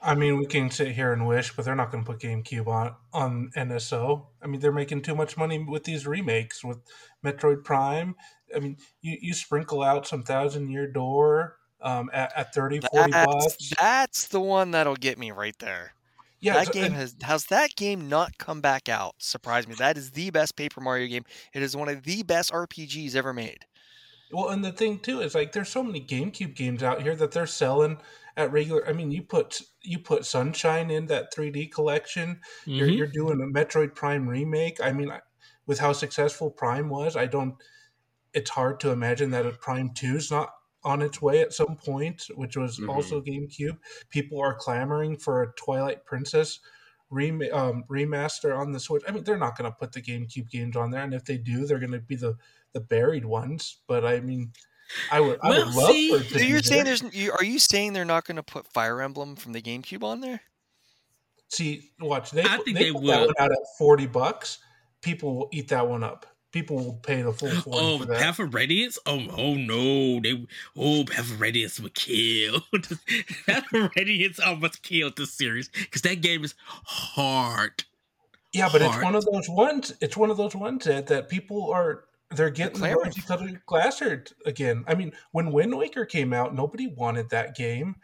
I 0.00 0.14
mean, 0.14 0.38
we 0.38 0.46
can 0.46 0.70
sit 0.70 0.92
here 0.92 1.12
and 1.12 1.26
wish, 1.26 1.54
but 1.54 1.64
they're 1.64 1.74
not 1.74 1.90
going 1.90 2.04
to 2.04 2.10
put 2.10 2.20
GameCube 2.20 2.66
on 2.68 2.94
on 3.12 3.50
NSO. 3.56 4.26
I 4.40 4.46
mean, 4.46 4.60
they're 4.60 4.72
making 4.72 5.02
too 5.02 5.14
much 5.14 5.36
money 5.36 5.58
with 5.58 5.84
these 5.84 6.06
remakes 6.06 6.62
with 6.64 6.78
Metroid 7.24 7.64
Prime. 7.64 8.14
I 8.54 8.60
mean, 8.60 8.76
you, 9.02 9.18
you 9.20 9.34
sprinkle 9.34 9.82
out 9.82 10.06
some 10.06 10.22
Thousand 10.22 10.70
Year 10.70 10.86
Door 10.86 11.56
um, 11.80 12.10
at, 12.12 12.32
at 12.36 12.54
30, 12.54 12.80
40 12.92 13.10
That's, 13.12 13.26
bucks. 13.26 13.72
that's 13.78 14.28
the 14.28 14.40
one 14.40 14.70
that'll 14.72 14.96
get 14.96 15.18
me 15.18 15.30
right 15.30 15.56
there. 15.58 15.92
Yeah, 16.40 16.54
that 16.54 16.66
so- 16.66 16.72
game 16.72 16.92
has 16.92 17.16
has 17.22 17.46
that 17.46 17.74
game 17.76 18.08
not 18.08 18.38
come 18.38 18.60
back 18.60 18.88
out? 18.88 19.14
Surprise 19.18 19.66
me. 19.66 19.74
That 19.76 19.96
is 19.98 20.12
the 20.12 20.30
best 20.30 20.54
Paper 20.56 20.80
Mario 20.80 21.08
game. 21.08 21.24
It 21.52 21.62
is 21.62 21.76
one 21.76 21.88
of 21.88 22.04
the 22.04 22.22
best 22.22 22.52
RPGs 22.52 23.16
ever 23.16 23.32
made. 23.32 23.64
Well, 24.30 24.50
and 24.50 24.64
the 24.64 24.70
thing 24.72 24.98
too 25.00 25.20
is 25.20 25.34
like 25.34 25.52
there's 25.52 25.68
so 25.70 25.82
many 25.82 26.00
GameCube 26.00 26.54
games 26.54 26.82
out 26.82 27.02
here 27.02 27.16
that 27.16 27.32
they're 27.32 27.46
selling 27.46 27.98
at 28.36 28.52
regular. 28.52 28.86
I 28.88 28.92
mean, 28.92 29.10
you 29.10 29.22
put 29.22 29.62
you 29.82 29.98
put 29.98 30.24
Sunshine 30.26 30.90
in 30.92 31.06
that 31.06 31.34
3D 31.34 31.72
collection. 31.72 32.40
You're 32.66 32.86
Mhm. 32.86 32.96
you're 32.98 33.06
doing 33.08 33.40
a 33.40 33.46
Metroid 33.58 33.94
Prime 33.96 34.28
remake. 34.28 34.80
I 34.80 34.92
mean, 34.92 35.10
with 35.66 35.80
how 35.80 35.92
successful 35.92 36.50
Prime 36.50 36.88
was, 36.88 37.16
I 37.16 37.26
don't. 37.26 37.56
It's 38.34 38.50
hard 38.50 38.78
to 38.80 38.90
imagine 38.90 39.30
that 39.30 39.46
a 39.46 39.50
Prime 39.50 39.90
Two 39.94 40.16
is 40.16 40.30
not 40.30 40.50
on 40.88 41.02
its 41.02 41.20
way 41.20 41.40
at 41.40 41.52
some 41.52 41.76
point, 41.76 42.22
which 42.34 42.56
was 42.56 42.78
Mhm. 42.78 42.88
also 42.88 43.20
GameCube. 43.20 43.78
People 44.08 44.40
are 44.40 44.54
clamoring 44.54 45.18
for 45.18 45.42
a 45.42 45.52
Twilight 45.52 46.04
Princess 46.06 46.60
rem- 47.10 47.42
um, 47.52 47.84
remaster 47.90 48.56
on 48.58 48.72
the 48.72 48.80
Switch. 48.80 49.02
I 49.06 49.12
mean, 49.12 49.22
they're 49.24 49.36
not 49.36 49.56
going 49.58 49.70
to 49.70 49.76
put 49.76 49.92
the 49.92 50.00
GameCube 50.00 50.48
games 50.50 50.76
on 50.76 50.90
there, 50.90 51.02
and 51.02 51.12
if 51.12 51.24
they 51.24 51.36
do, 51.36 51.66
they're 51.66 51.78
going 51.78 51.92
to 51.92 52.00
be 52.00 52.16
the 52.16 52.36
the 52.72 52.80
buried 52.80 53.24
ones. 53.24 53.78
But 53.86 54.04
I 54.04 54.20
mean, 54.20 54.52
I 55.10 55.20
would 55.20 55.38
I 55.42 55.48
would 55.58 55.74
love 55.74 55.90
see, 55.90 56.10
for 56.10 56.16
it 56.22 56.28
to 56.28 56.38
So 56.38 56.44
you're 56.44 56.62
saying 56.62 56.84
there. 56.84 56.96
there's 56.96 57.14
you, 57.14 57.32
are 57.32 57.44
you 57.44 57.58
saying 57.58 57.92
they're 57.92 58.04
not 58.04 58.24
going 58.24 58.36
to 58.36 58.42
put 58.42 58.66
Fire 58.66 59.00
Emblem 59.02 59.36
from 59.36 59.52
the 59.52 59.60
GameCube 59.62 60.02
on 60.02 60.20
there? 60.20 60.40
See, 61.48 61.90
watch 62.00 62.30
they 62.30 62.42
I 62.44 62.58
think 62.58 62.76
they, 62.78 62.84
they 62.84 62.92
put 62.92 63.02
will. 63.02 63.08
that 63.08 63.26
one 63.26 63.34
out 63.38 63.52
at 63.52 63.58
forty 63.78 64.06
bucks. 64.06 64.58
people 65.02 65.34
will 65.36 65.48
eat 65.52 65.68
that 65.68 65.86
one 65.88 66.02
up. 66.04 66.26
People 66.58 66.76
will 66.84 66.92
pay 66.94 67.22
the 67.22 67.32
full 67.32 67.50
forty 67.50 67.78
Oh, 67.80 67.98
for 67.98 68.06
that. 68.06 68.18
Path 68.18 68.38
of 68.40 68.52
Radiance? 68.54 68.98
Oh, 69.06 69.20
oh 69.36 69.54
no! 69.54 70.20
They 70.20 70.46
oh, 70.76 71.04
Path 71.04 71.30
of 71.30 71.40
Radiance 71.40 71.78
would 71.80 71.94
kill. 71.94 72.60
Path 73.46 73.64
of 73.72 73.90
Radiance 73.96 74.40
almost 74.40 74.82
killed 74.82 75.16
the 75.16 75.26
series 75.26 75.68
because 75.68 76.02
that 76.02 76.20
game 76.20 76.44
is 76.44 76.54
hard. 76.84 77.84
yeah, 78.52 78.68
but 78.72 78.82
it's 78.82 79.00
one 79.02 79.14
of 79.14 79.24
those 79.24 79.48
ones. 79.48 79.92
It's 80.00 80.16
one 80.16 80.30
of 80.30 80.36
those 80.36 80.54
ones 80.56 80.84
that, 80.86 81.06
that 81.06 81.28
people 81.28 81.70
are 81.70 82.04
they're 82.30 82.50
getting 82.50 82.76
clamoring 82.78 83.12
rosy 83.26 83.58
colored 83.66 84.32
again. 84.44 84.84
I 84.86 84.94
mean, 84.94 85.12
when 85.32 85.52
Wind 85.52 85.76
Waker 85.76 86.04
came 86.04 86.32
out, 86.32 86.54
nobody 86.54 86.86
wanted 86.88 87.30
that 87.30 87.56
game, 87.56 87.96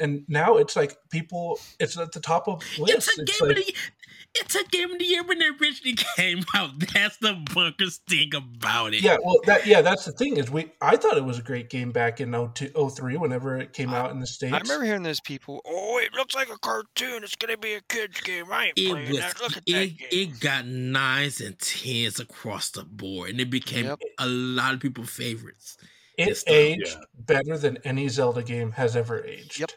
and 0.00 0.24
now 0.28 0.56
it's 0.56 0.76
like 0.76 0.96
people. 1.10 1.58
It's 1.80 1.96
at 1.98 2.12
the 2.12 2.20
top 2.20 2.48
of 2.48 2.62
lists. 2.78 3.08
It's 3.08 3.18
a 3.18 3.22
It's 3.22 3.40
game 3.40 3.48
like, 3.48 3.58
of 3.58 3.64
the 3.66 3.74
it's 4.34 4.54
a 4.54 4.64
game 4.68 4.90
of 4.90 4.98
the 4.98 5.04
year 5.04 5.22
when 5.24 5.42
it 5.42 5.60
originally 5.60 5.94
came 6.16 6.42
out. 6.54 6.70
That's 6.94 7.18
the 7.18 7.34
bunkers 7.54 7.98
thing 8.08 8.34
about 8.34 8.94
it. 8.94 9.02
Yeah, 9.02 9.18
well, 9.22 9.36
that 9.44 9.66
yeah, 9.66 9.82
that's 9.82 10.06
the 10.06 10.12
thing 10.12 10.38
is 10.38 10.50
we. 10.50 10.72
I 10.80 10.96
thought 10.96 11.18
it 11.18 11.24
was 11.24 11.38
a 11.38 11.42
great 11.42 11.68
game 11.68 11.90
back 11.92 12.18
in 12.20 12.32
02, 12.32 12.68
03 12.90 13.18
whenever 13.18 13.58
it 13.58 13.74
came 13.74 13.90
out 13.90 14.10
in 14.10 14.20
the 14.20 14.26
states. 14.26 14.54
I 14.54 14.58
remember 14.60 14.86
hearing 14.86 15.02
those 15.02 15.20
people. 15.20 15.60
Oh, 15.66 15.98
it 16.02 16.14
looks 16.14 16.34
like 16.34 16.48
a 16.48 16.58
cartoon. 16.58 17.22
It's 17.24 17.34
gonna 17.36 17.58
be 17.58 17.74
a 17.74 17.82
kids 17.82 18.20
game. 18.22 18.46
I 18.50 18.66
ain't 18.68 18.78
It 18.78 18.88
playing 18.90 19.08
was 19.10 19.18
that. 19.18 19.40
Look 19.42 19.56
at 19.58 19.62
it, 19.66 19.72
that 19.74 19.98
game. 19.98 20.08
it 20.10 20.40
got 20.40 20.66
nines 20.66 21.40
and 21.42 21.58
tens 21.58 22.18
across 22.18 22.70
the 22.70 22.84
board, 22.84 23.28
and 23.30 23.40
it 23.40 23.50
became 23.50 23.84
Yep. 23.84 24.00
a 24.18 24.26
lot 24.26 24.72
of 24.72 24.80
people's 24.80 25.10
favorites. 25.10 25.76
It 26.18 26.28
It's 26.28 26.44
the- 26.44 26.52
aged 26.52 26.96
yeah. 26.98 27.04
better 27.14 27.56
than 27.58 27.78
any 27.84 28.08
Zelda 28.08 28.42
game 28.42 28.72
has 28.72 28.96
ever 28.96 29.24
aged. 29.24 29.60
Yep. 29.60 29.70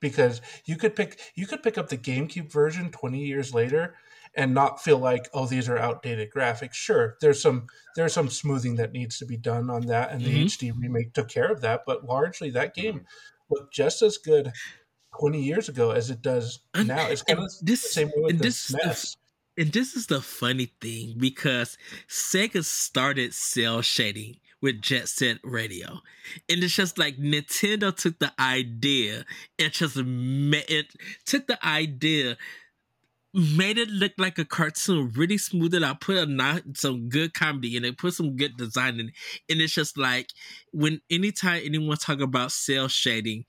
Because 0.00 0.40
you 0.66 0.76
could 0.76 0.94
pick 0.94 1.18
you 1.34 1.46
could 1.46 1.62
pick 1.62 1.78
up 1.78 1.88
the 1.88 1.96
GameCube 1.98 2.50
version 2.52 2.90
20 2.90 3.18
years 3.24 3.54
later 3.54 3.94
and 4.34 4.52
not 4.52 4.82
feel 4.82 4.98
like 4.98 5.28
oh 5.32 5.46
these 5.46 5.68
are 5.68 5.78
outdated 5.78 6.30
graphics. 6.30 6.74
Sure, 6.74 7.16
there's 7.20 7.40
some 7.40 7.66
there's 7.94 8.12
some 8.12 8.28
smoothing 8.28 8.76
that 8.76 8.92
needs 8.92 9.18
to 9.18 9.24
be 9.26 9.36
done 9.38 9.70
on 9.70 9.86
that 9.86 10.10
and 10.10 10.20
the 10.22 10.30
Mhm. 10.34 10.44
HD 10.44 10.70
remake 10.72 11.14
took 11.14 11.28
care 11.28 11.50
of 11.50 11.60
that, 11.62 11.82
but 11.86 12.04
largely 12.04 12.50
that 12.50 12.74
game 12.74 13.06
looked 13.50 13.72
just 13.72 14.02
as 14.02 14.18
good 14.18 14.52
20 15.18 15.42
years 15.42 15.68
ago 15.68 15.92
as 15.92 16.10
it 16.10 16.20
does 16.20 16.60
And- 16.74 16.88
now. 16.88 17.06
It's 17.08 17.22
kind 17.22 17.38
of 17.38 17.50
this- 17.62 17.82
the 17.82 17.88
same 17.88 18.08
way 18.08 18.22
with 18.34 18.38
this 18.40 18.66
is 18.68 18.76
the- 18.76 18.82
SNES. 18.90 19.16
And 19.58 19.72
this 19.72 19.96
is 19.96 20.08
the 20.08 20.20
funny 20.20 20.74
thing 20.82 21.14
because 21.16 21.78
Sega 22.06 22.62
started 22.62 23.32
cel 23.32 23.80
shading 23.80 24.38
with 24.66 24.82
Jet 24.82 25.08
Set 25.08 25.38
Radio. 25.44 26.00
And 26.48 26.64
it's 26.64 26.74
just 26.74 26.98
like 26.98 27.18
Nintendo 27.18 27.94
took 27.94 28.18
the 28.18 28.32
idea 28.36 29.24
and 29.60 29.72
just 29.72 29.96
it 29.96 30.86
took 31.24 31.46
the 31.46 31.64
idea, 31.64 32.36
made 33.32 33.78
it 33.78 33.88
look 33.88 34.10
like 34.18 34.40
a 34.40 34.44
cartoon, 34.44 35.12
really 35.14 35.38
smoothed 35.38 35.74
it 35.74 35.84
out, 35.84 36.00
put 36.00 36.16
a 36.16 36.26
ni- 36.26 36.74
some 36.74 37.08
good 37.08 37.32
comedy 37.32 37.76
in 37.76 37.84
it, 37.84 37.96
put 37.96 38.14
some 38.14 38.34
good 38.34 38.56
design 38.56 38.98
in 38.98 39.10
it. 39.10 39.14
And 39.48 39.60
it's 39.60 39.72
just 39.72 39.96
like 39.96 40.30
when 40.72 41.00
anytime 41.08 41.62
anyone 41.64 41.96
talk 41.96 42.18
about 42.18 42.50
cel 42.50 42.88
shading, 42.88 43.44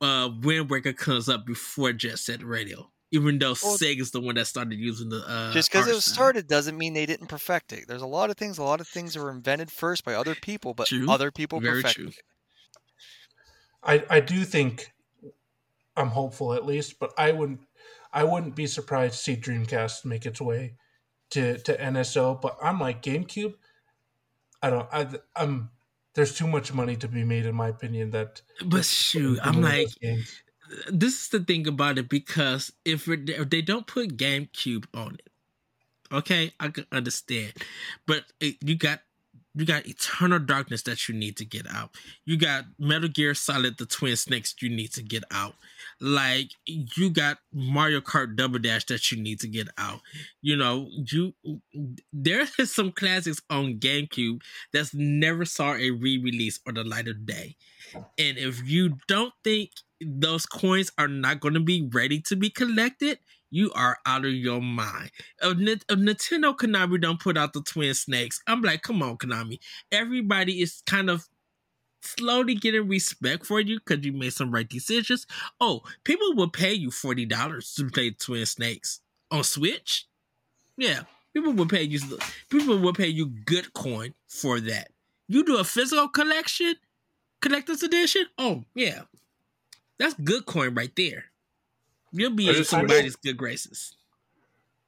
uh 0.00 0.30
Wind 0.40 0.70
comes 0.96 1.28
up 1.28 1.44
before 1.44 1.92
Jet 1.92 2.18
Set 2.18 2.42
Radio. 2.42 2.93
Even 3.14 3.38
though 3.38 3.54
Well- 3.62 3.78
Sega's 3.78 4.10
the 4.10 4.20
one 4.20 4.34
that 4.34 4.46
started 4.46 4.78
using 4.78 5.08
the 5.08 5.22
uh 5.26 5.52
Just 5.52 5.70
because 5.70 5.86
it 5.88 5.94
was 5.94 6.04
started 6.04 6.48
doesn't 6.48 6.76
mean 6.76 6.92
they 6.94 7.06
didn't 7.06 7.28
perfect 7.28 7.72
it. 7.72 7.86
There's 7.86 8.02
a 8.02 8.06
lot 8.06 8.28
of 8.30 8.36
things. 8.36 8.58
A 8.58 8.62
lot 8.64 8.80
of 8.80 8.88
things 8.88 9.16
were 9.16 9.30
invented 9.30 9.70
first 9.70 10.04
by 10.04 10.14
other 10.14 10.34
people, 10.34 10.74
but 10.74 10.88
True. 10.88 11.08
other 11.10 11.30
people 11.30 11.60
Very 11.60 11.82
perfected 11.82 12.02
true. 12.02 12.08
it. 12.08 12.22
I, 14.10 14.16
I 14.16 14.20
do 14.20 14.44
think 14.44 14.92
I'm 15.96 16.08
hopeful 16.08 16.54
at 16.54 16.66
least, 16.66 16.98
but 16.98 17.12
I 17.18 17.32
wouldn't 17.32 17.60
I 18.12 18.24
wouldn't 18.24 18.54
be 18.56 18.66
surprised 18.66 19.14
to 19.14 19.20
see 19.20 19.36
Dreamcast 19.36 20.04
make 20.04 20.24
its 20.26 20.40
way 20.40 20.74
to, 21.30 21.58
to 21.58 21.76
NSO. 21.76 22.40
But 22.40 22.56
I'm 22.62 22.78
like 22.80 23.02
GameCube. 23.02 23.54
I 24.62 24.70
don't. 24.70 24.88
I, 24.92 25.08
I'm 25.36 25.70
there's 26.14 26.34
too 26.36 26.46
much 26.46 26.72
money 26.72 26.96
to 26.96 27.08
be 27.08 27.24
made 27.24 27.44
in 27.44 27.54
my 27.54 27.68
opinion. 27.68 28.10
That 28.10 28.40
But 28.64 28.84
shoot, 28.84 29.38
I'm 29.42 29.60
like, 29.60 29.86
those 29.86 29.94
games. 29.96 30.42
This 30.88 31.14
is 31.22 31.28
the 31.28 31.40
thing 31.40 31.66
about 31.66 31.98
it 31.98 32.08
because 32.08 32.72
if, 32.84 33.08
it, 33.08 33.28
if 33.28 33.50
they 33.50 33.62
don't 33.62 33.86
put 33.86 34.16
GameCube 34.16 34.86
on 34.94 35.14
it, 35.14 35.30
okay, 36.12 36.52
I 36.60 36.68
can 36.68 36.86
understand. 36.92 37.52
But 38.06 38.24
it, 38.40 38.56
you 38.62 38.76
got 38.76 39.00
you 39.56 39.64
got 39.64 39.86
Eternal 39.86 40.40
Darkness 40.40 40.82
that 40.82 41.08
you 41.08 41.14
need 41.14 41.36
to 41.36 41.44
get 41.44 41.66
out. 41.70 41.90
You 42.24 42.36
got 42.36 42.64
Metal 42.78 43.08
Gear 43.08 43.34
Solid: 43.34 43.78
The 43.78 43.86
Twin 43.86 44.16
Snakes 44.16 44.54
you 44.60 44.68
need 44.68 44.92
to 44.94 45.02
get 45.02 45.22
out. 45.30 45.54
Like 46.00 46.50
you 46.66 47.10
got 47.10 47.38
Mario 47.52 48.00
Kart 48.00 48.34
Double 48.34 48.58
Dash 48.58 48.84
that 48.86 49.12
you 49.12 49.22
need 49.22 49.40
to 49.40 49.48
get 49.48 49.68
out. 49.78 50.00
You 50.42 50.56
know, 50.56 50.88
you 50.90 51.34
there 52.12 52.46
is 52.58 52.74
some 52.74 52.90
classics 52.90 53.40
on 53.48 53.78
GameCube 53.78 54.40
that's 54.72 54.92
never 54.92 55.44
saw 55.44 55.74
a 55.74 55.90
re-release 55.90 56.58
or 56.66 56.72
the 56.72 56.82
light 56.82 57.06
of 57.06 57.24
day. 57.24 57.56
And 58.18 58.38
if 58.38 58.68
you 58.68 58.96
don't 59.06 59.32
think 59.44 59.70
those 60.06 60.46
coins 60.46 60.90
are 60.98 61.08
not 61.08 61.40
going 61.40 61.54
to 61.54 61.60
be 61.60 61.88
ready 61.92 62.20
to 62.22 62.36
be 62.36 62.50
collected, 62.50 63.18
you 63.50 63.72
are 63.72 63.98
out 64.06 64.24
of 64.24 64.32
your 64.32 64.60
mind. 64.60 65.10
If, 65.42 65.58
if 65.58 65.98
Nintendo 65.98 66.56
Konami 66.56 67.00
don't 67.00 67.20
put 67.20 67.38
out 67.38 67.52
the 67.52 67.62
Twin 67.62 67.94
Snakes, 67.94 68.42
I'm 68.46 68.62
like, 68.62 68.82
come 68.82 69.02
on, 69.02 69.16
Konami. 69.16 69.58
Everybody 69.92 70.60
is 70.60 70.82
kind 70.86 71.08
of 71.08 71.28
slowly 72.02 72.54
getting 72.54 72.88
respect 72.88 73.46
for 73.46 73.60
you 73.60 73.78
because 73.78 74.04
you 74.04 74.12
made 74.12 74.32
some 74.32 74.50
right 74.50 74.68
decisions. 74.68 75.26
Oh, 75.60 75.82
people 76.04 76.34
will 76.34 76.50
pay 76.50 76.72
you 76.72 76.90
forty 76.90 77.26
dollars 77.26 77.72
to 77.74 77.88
play 77.88 78.10
Twin 78.10 78.44
Snakes 78.46 79.00
on 79.30 79.44
Switch. 79.44 80.06
Yeah, 80.76 81.02
people 81.32 81.52
will 81.52 81.68
pay 81.68 81.82
you. 81.82 82.00
People 82.50 82.78
will 82.78 82.92
pay 82.92 83.08
you 83.08 83.26
good 83.26 83.72
coin 83.72 84.14
for 84.26 84.60
that. 84.60 84.88
You 85.28 85.44
do 85.44 85.58
a 85.58 85.64
physical 85.64 86.08
collection, 86.08 86.74
collector's 87.40 87.82
edition. 87.82 88.26
Oh 88.36 88.64
yeah, 88.74 89.02
that's 89.98 90.14
good 90.14 90.46
coin 90.46 90.74
right 90.74 90.92
there. 90.96 91.26
You'll 92.12 92.30
be 92.30 92.48
in 92.48 92.54
just 92.54 92.72
wish- 92.72 92.80
somebody's 92.80 93.16
good 93.16 93.36
graces. 93.36 93.96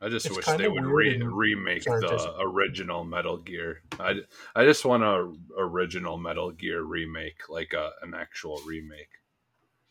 I 0.01 0.11
just 0.11 0.27
It's 0.27 0.37
wish 0.37 0.45
they 0.45 0.69
would 0.69 0.85
re- 0.85 1.17
remake 1.23 1.85
Sorry, 1.85 2.01
the 2.03 2.09
Jason. 2.09 2.31
original 2.41 3.03
Metal 3.03 3.39
Gear. 3.39 3.81
I, 3.99 4.17
I 4.55 4.65
just 4.65 4.85
want 4.85 5.03
a 5.03 5.33
original 5.59 6.19
Metal 6.19 6.51
Gear 6.51 6.83
remake, 6.83 7.49
like 7.49 7.73
a, 7.73 7.93
an 8.03 8.13
actual 8.15 8.61
remake. 8.67 9.09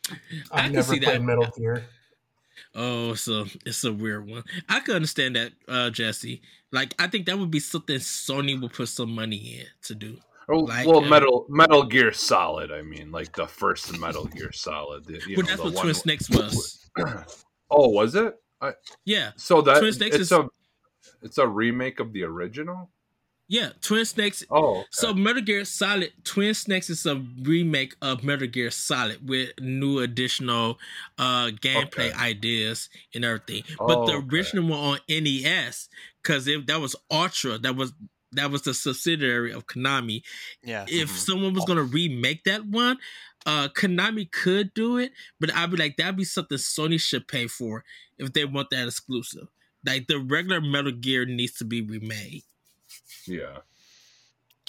I 0.08 0.14
I've 0.52 0.62
can 0.66 0.72
never 0.74 0.92
see 0.94 1.00
played 1.00 1.16
that. 1.16 1.22
Metal 1.24 1.48
Gear. 1.58 1.84
Oh, 2.72 3.14
so 3.14 3.46
it's 3.66 3.82
a 3.82 3.92
weird 3.92 4.28
one. 4.28 4.44
I 4.68 4.78
can 4.78 4.94
understand 4.94 5.34
that, 5.34 5.52
uh, 5.66 5.90
Jesse. 5.90 6.40
Like, 6.70 6.94
I 7.00 7.08
think 7.08 7.26
that 7.26 7.38
would 7.38 7.50
be 7.50 7.58
something 7.60 7.96
Sony 7.96 8.58
would 8.60 8.72
put 8.74 8.88
some 8.88 9.12
money 9.12 9.58
in 9.58 9.66
to 9.82 9.94
do. 9.96 10.18
Oh, 10.48 10.60
Like, 10.60 10.86
well, 10.86 11.04
uh, 11.04 11.08
Metal 11.08 11.46
Metal 11.48 11.82
Gear 11.84 12.12
Solid. 12.12 12.70
I 12.70 12.82
mean, 12.82 13.10
like 13.10 13.34
the 13.34 13.46
first 13.46 13.98
Metal 13.98 14.24
Gear 14.36 14.52
Solid. 14.52 15.04
the- 15.04 15.20
you 15.26 15.36
but 15.36 15.42
know, 15.44 15.48
that's 15.50 15.56
the 15.58 15.64
what 15.64 15.74
one- 15.74 15.82
Twin 15.84 15.94
Snakes 15.94 16.30
was. 16.30 16.88
oh, 17.70 17.88
was 17.90 18.14
it? 18.14 18.34
Yeah, 19.04 19.32
So 19.36 19.60
that 19.62 19.78
Twin 19.80 19.92
Snakes 19.92 20.16
it's 20.16 20.22
is- 20.24 20.32
a 20.32 20.48
it's 21.22 21.38
a 21.38 21.46
remake 21.46 22.00
of 22.00 22.12
the 22.12 22.22
original. 22.24 22.90
yeah. 23.48 23.70
Twin 23.80 24.04
Snakes. 24.04 24.44
Oh, 24.50 24.78
okay. 24.78 24.86
So 24.92 25.14
Metal 25.14 25.42
Gear 25.42 25.64
Solid, 25.64 26.12
Twin 26.24 26.52
Snakes 26.54 26.90
is 26.90 27.06
a 27.06 27.22
remake 27.42 27.94
of 28.02 28.22
Metal 28.24 28.46
Gear 28.48 28.70
Solid 28.70 29.28
with 29.28 29.50
new 29.60 29.98
additional 30.00 30.78
uh 31.18 31.48
gameplay 31.60 32.10
Okay. 32.10 32.12
ideas 32.12 32.88
and 33.14 33.24
everything. 33.24 33.62
but 33.78 34.06
the 34.06 34.12
Oh, 34.12 34.18
okay. 34.18 34.26
original 34.36 34.68
one 34.68 34.80
on 34.80 34.98
NES, 35.08 35.88
because 36.22 36.44
that 36.46 36.80
was 36.80 36.96
Ultra, 37.10 37.58
that 37.58 37.76
was 37.76 37.92
that 38.36 38.50
was 38.50 38.62
the 38.62 38.72
subsidiary 38.74 39.52
of 39.52 39.66
Konami. 39.66 40.22
Yeah. 40.62 40.84
if 40.88 41.10
Mhm. 41.10 41.16
someone 41.26 41.54
was 41.54 41.64
gonna 41.64 41.82
remake 41.82 42.44
that 42.44 42.64
one, 42.66 42.98
uh 43.44 43.68
Konami 43.68 44.30
could 44.30 44.72
do 44.74 44.96
it, 44.98 45.12
but 45.40 45.52
I'd 45.54 45.70
be 45.70 45.76
like, 45.76 45.96
that'd 45.96 46.16
be 46.16 46.24
something 46.24 46.58
Sony 46.58 47.00
should 47.00 47.26
pay 47.28 47.46
for 47.48 47.84
if 48.18 48.32
they 48.32 48.44
want 48.44 48.70
that 48.70 48.86
exclusive. 48.86 49.48
Like 49.84 50.06
the 50.08 50.18
regular 50.18 50.60
Metal 50.60 50.92
Gear 50.92 51.24
needs 51.26 51.54
to 51.58 51.64
be 51.64 51.80
remade. 51.82 52.42
yeah. 53.26 53.58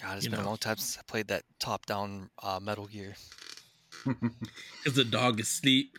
God, 0.01 0.17
it's 0.17 0.25
you 0.25 0.29
been 0.31 0.39
know. 0.41 0.45
a 0.45 0.49
long 0.49 0.57
time 0.57 0.77
since 0.77 0.97
I 0.97 1.01
played 1.07 1.27
that 1.29 1.43
top-down 1.59 2.29
uh, 2.43 2.59
Metal 2.61 2.85
Gear. 2.85 3.15
Because 4.05 4.93
the 4.95 5.03
dog 5.03 5.39
is 5.39 5.47
asleep 5.47 5.97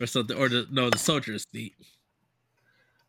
or 0.00 0.06
something, 0.06 0.36
or 0.36 0.48
the 0.48 0.66
no, 0.70 0.90
the 0.90 0.98
soldier 0.98 1.32
is 1.34 1.46
asleep. 1.46 1.74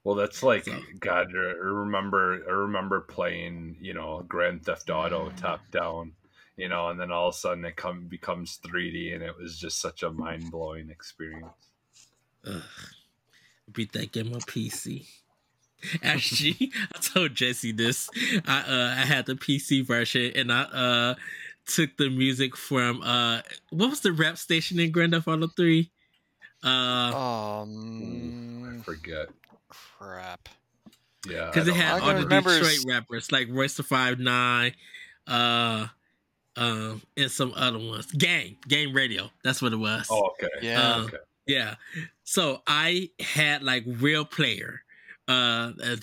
Well, 0.08 0.16
that's 0.16 0.42
like 0.42 0.64
So- 0.64 0.82
God. 1.02 1.28
I 1.36 1.38
remember, 1.38 2.42
I 2.48 2.52
remember 2.52 3.02
playing, 3.02 3.76
you 3.82 3.94
know, 3.94 4.24
Grand 4.26 4.64
Theft 4.64 4.90
Auto 4.90 5.30
top 5.36 5.60
down, 5.70 6.14
you 6.56 6.70
know, 6.70 6.88
and 6.88 6.98
then 6.98 7.12
all 7.12 7.28
of 7.28 7.36
a 7.36 7.38
sudden 7.38 7.66
it 7.66 7.76
come 7.76 8.06
becomes 8.08 8.58
3D, 8.66 9.14
and 9.14 9.22
it 9.22 9.36
was 9.38 9.60
just 9.60 9.82
such 9.82 10.04
a 10.04 10.10
mind 10.10 10.50
blowing 10.50 10.90
experience. 10.90 11.52
Ugh. 12.46 12.62
Beat 13.74 13.92
that 13.92 14.14
game 14.14 14.34
on 14.34 14.40
PC. 14.40 15.06
Actually, 16.02 16.72
I 16.96 17.00
told 17.02 17.36
Jesse 17.36 17.74
this. 17.74 18.10
I 18.46 18.60
uh 18.62 18.96
I 19.02 19.06
had 19.06 19.26
the 19.26 19.36
PC 19.36 19.86
version 19.86 20.32
and 20.38 20.54
I 20.54 20.62
uh 20.62 21.16
took 21.66 21.98
the 21.98 22.10
music 22.10 22.56
from 22.56 23.02
uh 23.04 23.42
what 23.72 23.90
was 23.90 24.00
the 24.00 24.14
rap 24.14 24.38
station 24.38 24.80
in 24.80 24.92
Grand 24.92 25.12
Theft 25.12 25.28
Auto 25.28 25.48
3? 25.48 25.92
Uh 26.64 26.68
Um, 27.14 28.78
I 28.80 28.82
forget. 28.84 29.28
Crap. 29.70 30.50
Yeah, 31.30 31.46
because 31.48 31.68
I 31.68 31.72
it 31.72 31.76
had 31.78 31.92
All 32.02 32.10
I 32.10 32.14
all 32.14 32.20
can 32.22 32.30
the 32.30 32.36
Detroit 32.42 32.62
is- 32.64 32.86
rappers 32.88 33.32
like 33.32 33.48
Royce 33.50 33.76
the 33.76 33.84
Five 33.84 34.20
Nine, 34.20 34.74
uh, 35.28 35.88
um, 36.56 37.02
and 37.18 37.32
some 37.32 37.54
other 37.56 37.80
ones. 37.80 38.12
Gang, 38.12 38.58
Gang 38.68 38.94
Radio. 38.94 39.30
That's 39.44 39.62
what 39.62 39.74
it 39.74 39.78
was. 39.78 40.08
Oh, 40.10 40.32
okay. 40.42 40.48
Yeah. 40.62 40.82
Uh, 40.96 41.02
okay. 41.04 41.18
Yeah. 41.46 41.76
So 42.24 42.62
I 42.68 43.10
had 43.20 43.64
like 43.64 43.86
RealPlayer. 43.86 44.78
Uh, 45.28 45.72
uh, 45.84 45.96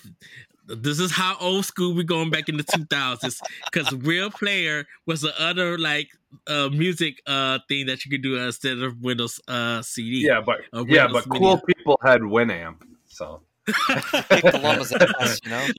this 0.67 0.99
is 0.99 1.11
how 1.11 1.37
old 1.39 1.65
school 1.65 1.93
we 1.93 2.03
going 2.03 2.29
back 2.31 2.49
in 2.49 2.57
the 2.57 2.63
2000s 2.63 3.39
because 3.71 3.87
RealPlayer 3.89 4.85
was 5.05 5.21
the 5.21 5.33
other 5.39 5.77
like 5.77 6.09
uh 6.47 6.69
music 6.69 7.21
uh 7.27 7.59
thing 7.67 7.85
that 7.85 8.03
you 8.03 8.11
could 8.11 8.23
do 8.23 8.35
instead 8.37 8.79
of 8.79 8.99
Windows 9.01 9.39
uh 9.47 9.81
CD. 9.83 10.25
Yeah, 10.25 10.41
but 10.45 10.61
Uh, 10.73 10.83
yeah, 10.87 11.05
Windows 11.05 11.25
but 11.29 11.37
cool 11.39 11.57
people 11.61 11.99
had 12.03 12.21
Winamp. 12.21 12.81
So 13.07 13.41
Kick 14.29 14.51
the 14.51 14.59
llama's 14.59 14.93
ass, 14.93 15.39
you 15.43 15.49
know? 15.49 15.69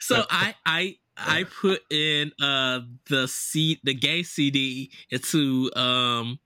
So 0.00 0.24
I 0.30 0.54
I 0.66 0.96
I 1.16 1.44
put 1.44 1.80
in 1.90 2.32
uh 2.40 2.80
the 3.08 3.28
C 3.28 3.80
the 3.84 3.94
game 3.94 4.24
CD 4.24 4.90
into 5.10 5.70
um 5.76 6.38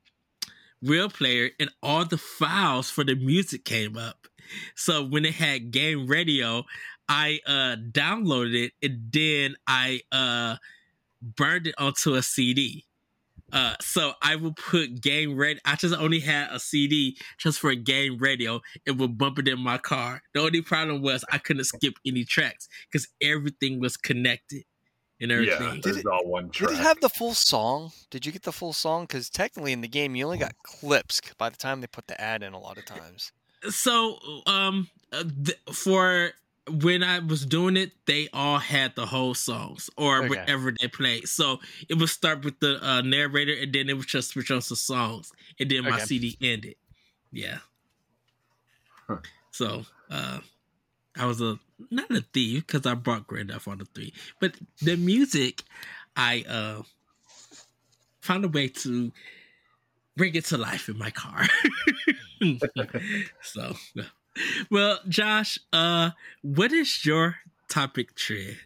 RealPlayer 0.84 1.50
and 1.58 1.70
all 1.82 2.04
the 2.04 2.18
files 2.18 2.90
for 2.90 3.04
the 3.04 3.14
music 3.16 3.64
came 3.64 3.96
up. 3.96 4.28
So 4.76 5.04
when 5.04 5.24
it 5.24 5.34
had 5.34 5.70
game 5.70 6.06
radio, 6.06 6.64
I 7.08 7.40
uh 7.46 7.76
downloaded 7.90 8.54
it 8.66 8.72
and 8.82 9.12
then 9.12 9.56
I 9.66 10.00
uh 10.12 10.56
burned 11.22 11.68
it 11.68 11.74
onto 11.78 12.14
a 12.14 12.22
CD. 12.22 12.84
Uh, 13.52 13.74
so 13.80 14.12
I 14.22 14.36
will 14.36 14.52
put 14.54 15.00
game 15.00 15.36
radio. 15.36 15.60
I 15.64 15.76
just 15.76 15.94
only 15.94 16.20
had 16.20 16.48
a 16.50 16.60
CD 16.60 17.16
just 17.38 17.58
for 17.58 17.70
a 17.70 17.76
game 17.76 18.18
radio. 18.18 18.60
It 18.86 18.92
would 18.98 19.16
bump 19.16 19.38
it 19.38 19.48
in 19.48 19.58
my 19.60 19.78
car. 19.78 20.22
The 20.34 20.40
only 20.40 20.60
problem 20.62 21.02
was 21.02 21.24
I 21.32 21.38
couldn't 21.38 21.64
skip 21.64 21.94
any 22.06 22.24
tracks 22.24 22.68
because 22.90 23.08
everything 23.22 23.80
was 23.80 23.96
connected 23.96 24.64
and 25.20 25.30
yeah, 25.30 25.54
everything. 25.54 25.80
there's 25.82 25.96
it- 25.96 26.06
all 26.06 26.26
one 26.26 26.50
track. 26.50 26.68
Did 26.70 26.76
track. 26.76 26.80
it 26.84 26.88
have 26.88 27.00
the 27.00 27.08
full 27.08 27.34
song? 27.34 27.90
Did 28.10 28.26
you 28.26 28.32
get 28.32 28.42
the 28.42 28.52
full 28.52 28.72
song? 28.72 29.04
Because 29.04 29.30
technically 29.30 29.72
in 29.72 29.80
the 29.80 29.88
game, 29.88 30.14
you 30.14 30.24
only 30.24 30.38
got 30.38 30.52
clips 30.62 31.20
by 31.38 31.48
the 31.48 31.56
time 31.56 31.80
they 31.80 31.86
put 31.86 32.06
the 32.06 32.20
ad 32.20 32.42
in 32.42 32.52
a 32.52 32.58
lot 32.60 32.76
of 32.78 32.84
times. 32.84 33.32
so 33.70 34.18
um 34.46 34.88
uh, 35.12 35.24
th- 35.44 35.58
for 35.72 36.30
when 36.68 37.02
I 37.02 37.18
was 37.20 37.46
doing 37.46 37.76
it, 37.76 37.92
they 38.06 38.28
all 38.32 38.58
had 38.58 38.94
the 38.96 39.06
whole 39.06 39.34
songs 39.34 39.90
or 39.96 40.22
Okay. 40.22 40.28
whatever 40.28 40.72
they 40.78 40.88
played. 40.88 41.28
So 41.28 41.58
it 41.88 41.94
would 41.98 42.08
start 42.08 42.44
with 42.44 42.60
the 42.60 42.78
uh, 42.86 43.02
narrator, 43.02 43.54
and 43.54 43.72
then 43.72 43.88
it 43.88 43.94
would 43.96 44.06
just 44.06 44.30
switch 44.30 44.50
on 44.50 44.60
to 44.62 44.76
songs, 44.76 45.32
and 45.60 45.70
then 45.70 45.86
my 45.86 45.98
CD 45.98 46.36
ended. 46.40 46.76
Yeah. 47.32 47.58
Huh. 49.08 49.18
So 49.50 49.84
uh, 50.10 50.40
I 51.16 51.26
was 51.26 51.40
a 51.40 51.58
not 51.90 52.10
a 52.10 52.22
thief 52.34 52.66
because 52.66 52.86
I 52.86 52.94
brought 52.94 53.26
Grand 53.26 53.50
Theft 53.50 53.68
Auto 53.68 53.86
Three, 53.94 54.14
but 54.40 54.56
the 54.82 54.96
music, 54.96 55.62
I 56.16 56.44
uh 56.48 56.82
found 58.20 58.44
a 58.44 58.48
way 58.48 58.68
to 58.68 59.12
bring 60.16 60.34
it 60.34 60.44
to 60.46 60.58
life 60.58 60.88
in 60.88 60.98
my 60.98 61.10
car. 61.10 61.46
so, 63.42 63.74
well, 64.70 65.00
Josh, 65.08 65.58
uh, 65.72 66.10
what 66.42 66.72
is 66.72 67.04
your 67.04 67.36
topic 67.68 68.14
trend? 68.14 68.56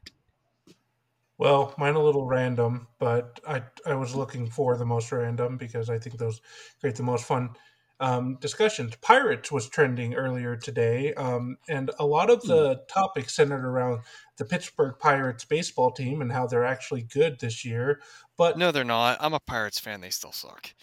Well, 1.38 1.74
mine 1.76 1.94
a 1.94 2.02
little 2.02 2.26
random, 2.26 2.86
but 2.98 3.40
I 3.46 3.62
I 3.84 3.94
was 3.94 4.14
looking 4.14 4.48
for 4.48 4.76
the 4.76 4.84
most 4.84 5.10
random 5.10 5.56
because 5.56 5.90
I 5.90 5.98
think 5.98 6.18
those 6.18 6.40
create 6.80 6.96
the 6.96 7.02
most 7.02 7.24
fun 7.24 7.56
um, 7.98 8.36
discussions. 8.40 8.94
Pirates 8.96 9.50
was 9.50 9.68
trending 9.68 10.14
earlier 10.14 10.56
today, 10.56 11.14
um, 11.14 11.56
and 11.68 11.90
a 11.98 12.06
lot 12.06 12.30
of 12.30 12.42
the 12.42 12.82
topics 12.88 13.34
centered 13.34 13.64
around 13.64 14.02
the 14.36 14.44
Pittsburgh 14.44 14.94
Pirates 14.98 15.44
baseball 15.44 15.90
team 15.90 16.20
and 16.20 16.32
how 16.32 16.46
they're 16.46 16.64
actually 16.64 17.02
good 17.02 17.38
this 17.40 17.64
year. 17.64 18.00
But 18.36 18.58
No, 18.58 18.72
they're 18.72 18.84
not. 18.84 19.18
I'm 19.20 19.34
a 19.34 19.40
Pirates 19.40 19.78
fan. 19.78 20.00
They 20.00 20.10
still 20.10 20.32
suck. 20.32 20.74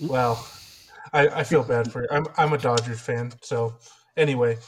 well, 0.00 0.46
I, 1.12 1.28
I 1.28 1.44
feel 1.44 1.62
bad 1.62 1.90
for 1.90 2.02
you. 2.02 2.08
I'm 2.10 2.26
I'm 2.36 2.52
a 2.52 2.58
Dodgers 2.58 3.00
fan, 3.00 3.32
so 3.42 3.74
anyway, 4.18 4.58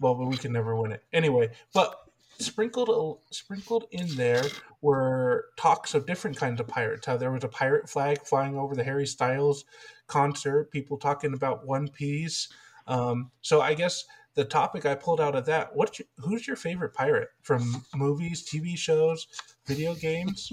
well, 0.00 0.14
but 0.14 0.26
we 0.26 0.36
can 0.36 0.52
never 0.52 0.74
win 0.74 0.92
it 0.92 1.02
anyway. 1.12 1.50
But 1.74 1.98
sprinkled 2.38 3.20
sprinkled 3.30 3.84
in 3.90 4.08
there 4.16 4.44
were 4.80 5.46
talks 5.56 5.94
of 5.94 6.06
different 6.06 6.36
kinds 6.36 6.60
of 6.60 6.68
pirates. 6.68 7.06
How 7.06 7.16
there 7.16 7.30
was 7.30 7.44
a 7.44 7.48
pirate 7.48 7.88
flag 7.88 8.22
flying 8.24 8.56
over 8.56 8.74
the 8.74 8.84
Harry 8.84 9.06
Styles 9.06 9.64
concert. 10.06 10.70
People 10.70 10.96
talking 10.96 11.34
about 11.34 11.66
One 11.66 11.88
Piece. 11.88 12.48
Um, 12.86 13.30
so 13.42 13.60
I 13.60 13.74
guess 13.74 14.04
the 14.34 14.44
topic 14.44 14.86
I 14.86 14.94
pulled 14.94 15.20
out 15.20 15.36
of 15.36 15.46
that. 15.46 15.74
What's 15.74 15.98
your, 15.98 16.06
who's 16.18 16.46
your 16.46 16.56
favorite 16.56 16.94
pirate 16.94 17.28
from 17.42 17.84
movies, 17.94 18.48
TV 18.48 18.76
shows, 18.76 19.26
video 19.66 19.94
games? 19.94 20.50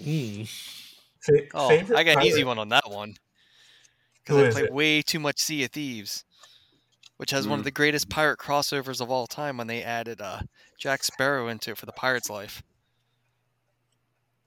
Mm. 0.00 0.48
Fa- 1.20 1.46
Oh, 1.54 1.68
favorite 1.68 1.96
I 1.96 2.04
got 2.04 2.18
an 2.18 2.24
easy 2.24 2.44
one 2.44 2.58
on 2.58 2.68
that 2.70 2.90
one. 2.90 3.14
Because 4.24 4.36
I 4.36 4.46
is 4.46 4.54
played 4.54 4.64
it? 4.66 4.72
way 4.72 5.02
too 5.02 5.18
much 5.18 5.38
Sea 5.40 5.64
of 5.64 5.70
Thieves, 5.70 6.24
which 7.22 7.30
has 7.30 7.46
one 7.46 7.60
of 7.60 7.62
Mm. 7.62 7.66
the 7.66 7.70
greatest 7.70 8.08
pirate 8.08 8.40
crossovers 8.40 9.00
of 9.00 9.08
all 9.08 9.28
time 9.28 9.56
when 9.56 9.68
they 9.68 9.80
added 9.80 10.20
uh, 10.20 10.40
Jack 10.76 11.04
Sparrow 11.04 11.46
into 11.46 11.70
it 11.70 11.78
for 11.78 11.86
the 11.86 11.92
Pirate's 11.92 12.28
Life. 12.28 12.64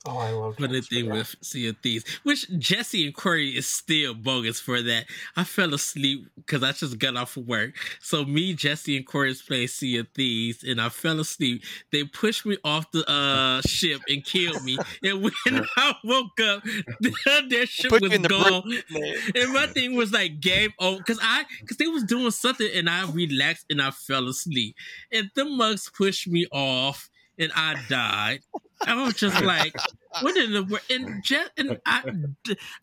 Oh, 0.07 0.17
I 0.19 0.29
love 0.29 0.55
Funny 0.57 0.81
Jack 0.81 0.89
thing 0.89 1.09
with 1.09 1.35
Sea 1.41 1.69
of 1.69 1.77
Thieves, 1.81 2.05
which 2.21 2.47
Jesse 2.59 3.05
and 3.07 3.15
Corey 3.15 3.49
is 3.57 3.65
still 3.65 4.13
bogus 4.13 4.59
for 4.59 4.79
that. 4.83 5.05
I 5.35 5.43
fell 5.43 5.73
asleep 5.73 6.27
because 6.35 6.61
I 6.61 6.73
just 6.73 6.99
got 6.99 7.15
off 7.17 7.37
of 7.37 7.47
work. 7.47 7.73
So 8.01 8.23
me, 8.23 8.53
Jesse, 8.53 8.95
and 8.97 9.05
Corey 9.07 9.31
is 9.31 9.41
playing 9.41 9.67
Sea 9.69 9.97
of 9.97 10.07
Thieves, 10.13 10.63
and 10.63 10.79
I 10.79 10.89
fell 10.89 11.19
asleep. 11.19 11.63
They 11.91 12.03
pushed 12.03 12.45
me 12.45 12.57
off 12.63 12.91
the 12.91 13.03
uh, 13.09 13.61
ship 13.65 14.01
and 14.07 14.23
killed 14.23 14.63
me. 14.63 14.77
And 15.03 15.23
when 15.23 15.33
I 15.77 15.95
woke 16.03 16.39
up, 16.39 16.63
their 17.49 17.65
ship 17.65 17.89
put 17.89 18.03
was 18.03 18.13
in 18.13 18.21
the 18.21 18.29
gone. 18.29 18.61
brick- 18.61 19.35
And 19.35 19.53
my 19.53 19.65
thing 19.67 19.95
was 19.95 20.11
like 20.11 20.39
game 20.39 20.71
over 20.79 20.97
because 20.99 21.19
I 21.21 21.45
because 21.61 21.77
they 21.77 21.87
was 21.87 22.03
doing 22.03 22.29
something 22.29 22.69
and 22.75 22.87
I 22.89 23.09
relaxed 23.09 23.65
and 23.71 23.81
I 23.81 23.89
fell 23.89 24.27
asleep. 24.27 24.75
And 25.11 25.31
the 25.35 25.45
mugs 25.45 25.89
pushed 25.89 26.27
me 26.27 26.45
off 26.51 27.09
and 27.39 27.51
I 27.55 27.75
died. 27.89 28.41
I 28.86 29.01
was 29.03 29.13
just 29.15 29.41
like, 29.41 29.73
what 30.21 30.36
in 30.38 30.53
the 30.53 30.63
world? 30.63 30.83
And 30.89 31.23
just 31.23 31.51
and 31.57 31.79
I 31.86 32.03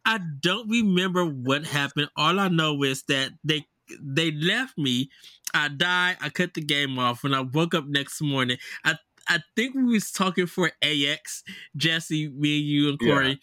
I 0.05 0.21
don't 0.41 0.69
remember 0.69 1.25
what 1.25 1.67
happened. 1.67 2.09
All 2.17 2.39
I 2.39 2.49
know 2.49 2.83
is 2.83 3.03
that 3.05 3.31
they 3.45 3.67
they 4.01 4.31
left 4.33 4.79
me. 4.79 5.11
I 5.55 5.69
died. 5.69 6.17
I 6.21 6.31
cut 6.31 6.55
the 6.55 6.63
game 6.63 6.99
off. 6.99 7.23
When 7.23 7.35
I 7.35 7.41
woke 7.41 7.75
up 7.75 7.87
next 7.87 8.21
morning, 8.23 8.57
I 8.85 8.97
I 9.29 9.41
think 9.55 9.75
we 9.75 9.85
was 9.85 10.11
talking 10.11 10.47
for 10.47 10.73
AX, 10.83 11.45
Jesse, 11.77 12.29
me, 12.29 12.57
you, 12.59 12.89
and 12.91 12.99
Yeah. 13.01 13.13
Corey. 13.15 13.41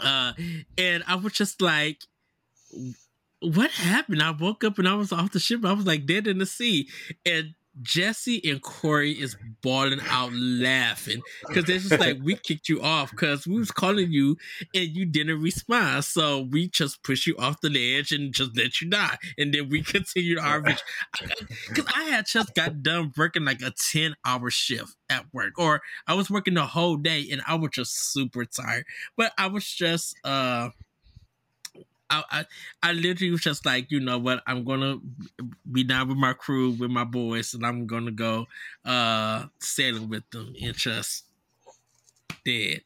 Uh, 0.00 0.32
and 0.76 1.02
I 1.06 1.16
was 1.16 1.32
just 1.32 1.60
like, 1.60 2.02
what 3.40 3.70
happened? 3.70 4.22
I 4.22 4.30
woke 4.32 4.64
up 4.64 4.78
and 4.78 4.88
I 4.88 4.94
was 4.94 5.12
off 5.12 5.32
the 5.32 5.40
ship. 5.40 5.64
I 5.64 5.72
was 5.72 5.86
like 5.86 6.06
dead 6.06 6.26
in 6.26 6.38
the 6.38 6.46
sea. 6.46 6.88
And 7.24 7.54
Jesse 7.82 8.40
and 8.48 8.62
Corey 8.62 9.12
is 9.12 9.36
bawling 9.62 10.00
out 10.08 10.32
laughing 10.32 11.22
because 11.46 11.64
they're 11.64 11.78
just 11.78 11.98
like, 11.98 12.18
we 12.22 12.36
kicked 12.36 12.68
you 12.68 12.82
off 12.82 13.10
because 13.10 13.46
we 13.46 13.58
was 13.58 13.70
calling 13.70 14.10
you 14.10 14.36
and 14.74 14.88
you 14.88 15.04
didn't 15.04 15.40
respond. 15.40 16.04
So 16.04 16.42
we 16.42 16.68
just 16.68 17.02
push 17.02 17.26
you 17.26 17.36
off 17.38 17.60
the 17.60 17.70
ledge 17.70 18.12
and 18.12 18.32
just 18.32 18.56
let 18.56 18.80
you 18.80 18.90
die. 18.90 19.16
And 19.36 19.52
then 19.52 19.68
we 19.68 19.82
continued 19.84 20.38
our 20.38 20.58
adventure. 20.58 20.84
Because 21.68 21.86
I 21.94 22.04
had 22.04 22.26
just 22.26 22.54
got 22.54 22.82
done 22.82 23.12
working 23.16 23.44
like 23.44 23.62
a 23.62 23.72
10 23.92 24.14
hour 24.24 24.50
shift 24.50 24.96
at 25.10 25.24
work, 25.32 25.58
or 25.58 25.80
I 26.06 26.14
was 26.14 26.30
working 26.30 26.54
the 26.54 26.66
whole 26.66 26.96
day 26.96 27.26
and 27.30 27.42
I 27.46 27.54
was 27.54 27.70
just 27.72 28.12
super 28.12 28.44
tired. 28.44 28.84
But 29.16 29.32
I 29.38 29.46
was 29.46 29.66
just, 29.66 30.16
uh, 30.24 30.70
I, 32.10 32.22
I 32.30 32.44
I 32.82 32.92
literally 32.92 33.30
was 33.30 33.42
just 33.42 33.66
like, 33.66 33.90
you 33.90 34.00
know 34.00 34.18
what, 34.18 34.42
I'm 34.46 34.64
gonna 34.64 34.98
be 35.70 35.84
down 35.84 36.08
with 36.08 36.16
my 36.18 36.32
crew, 36.32 36.70
with 36.70 36.90
my 36.90 37.04
boys, 37.04 37.54
and 37.54 37.64
I'm 37.66 37.86
gonna 37.86 38.10
go 38.12 38.46
uh 38.84 39.44
sailing 39.60 40.08
with 40.08 40.28
them 40.30 40.54
and 40.62 40.74
just 40.74 41.24
dead. 42.44 42.82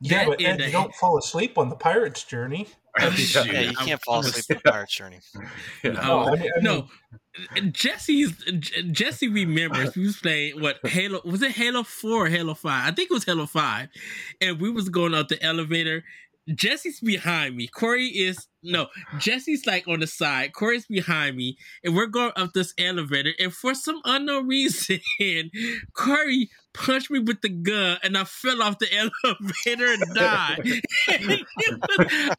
Yeah, 0.00 0.18
That 0.18 0.26
but 0.28 0.40
and 0.42 0.60
Ed, 0.60 0.66
you 0.66 0.72
don't 0.72 0.94
fall 0.94 1.18
asleep 1.18 1.56
on 1.58 1.68
the 1.68 1.76
pirate's 1.76 2.24
journey. 2.24 2.66
Yeah. 2.68 3.10
Yeah, 3.44 3.60
you 3.60 3.70
I- 3.78 3.84
can't 3.86 4.02
fall 4.02 4.20
asleep 4.20 4.44
on 4.50 4.56
the 4.64 4.70
Pirate's 4.70 4.94
Journey. 4.94 5.18
Yeah. 5.82 5.98
Oh, 6.02 6.28
I 6.32 6.36
mean- 6.36 6.50
I 6.56 6.60
no. 6.60 6.88
Jesse's 7.72 8.32
Jesse 8.92 9.26
remembers 9.26 9.96
we 9.96 10.04
was 10.04 10.16
playing 10.18 10.60
what 10.60 10.76
Halo 10.86 11.20
was 11.24 11.42
it 11.42 11.50
Halo 11.50 11.82
4 11.82 12.12
or 12.12 12.28
Halo 12.28 12.54
5? 12.54 12.70
I 12.72 12.94
think 12.94 13.10
it 13.10 13.14
was 13.14 13.24
Halo 13.24 13.46
5. 13.46 13.88
And 14.40 14.60
we 14.60 14.70
was 14.70 14.88
going 14.88 15.14
up 15.14 15.26
the 15.26 15.42
elevator. 15.42 16.04
Jesse's 16.52 17.00
behind 17.00 17.56
me. 17.56 17.68
Corey 17.68 18.08
is 18.08 18.46
no, 18.62 18.88
Jesse's 19.18 19.66
like 19.66 19.86
on 19.86 20.00
the 20.00 20.06
side. 20.06 20.52
Corey's 20.54 20.86
behind 20.86 21.36
me. 21.36 21.58
And 21.84 21.94
we're 21.94 22.06
going 22.06 22.32
up 22.36 22.52
this 22.54 22.72
elevator. 22.78 23.32
And 23.38 23.52
for 23.52 23.74
some 23.74 24.00
unknown 24.04 24.48
reason, 24.48 25.00
Corey 25.94 26.48
punched 26.72 27.10
me 27.10 27.18
with 27.20 27.40
the 27.42 27.50
gun, 27.50 27.98
and 28.02 28.16
I 28.16 28.24
fell 28.24 28.62
off 28.62 28.78
the 28.78 28.88
elevator 29.24 29.92
and 29.92 30.14
died. 30.14 30.60
And 31.12 31.26
was, 31.26 31.42
I, 31.98 32.34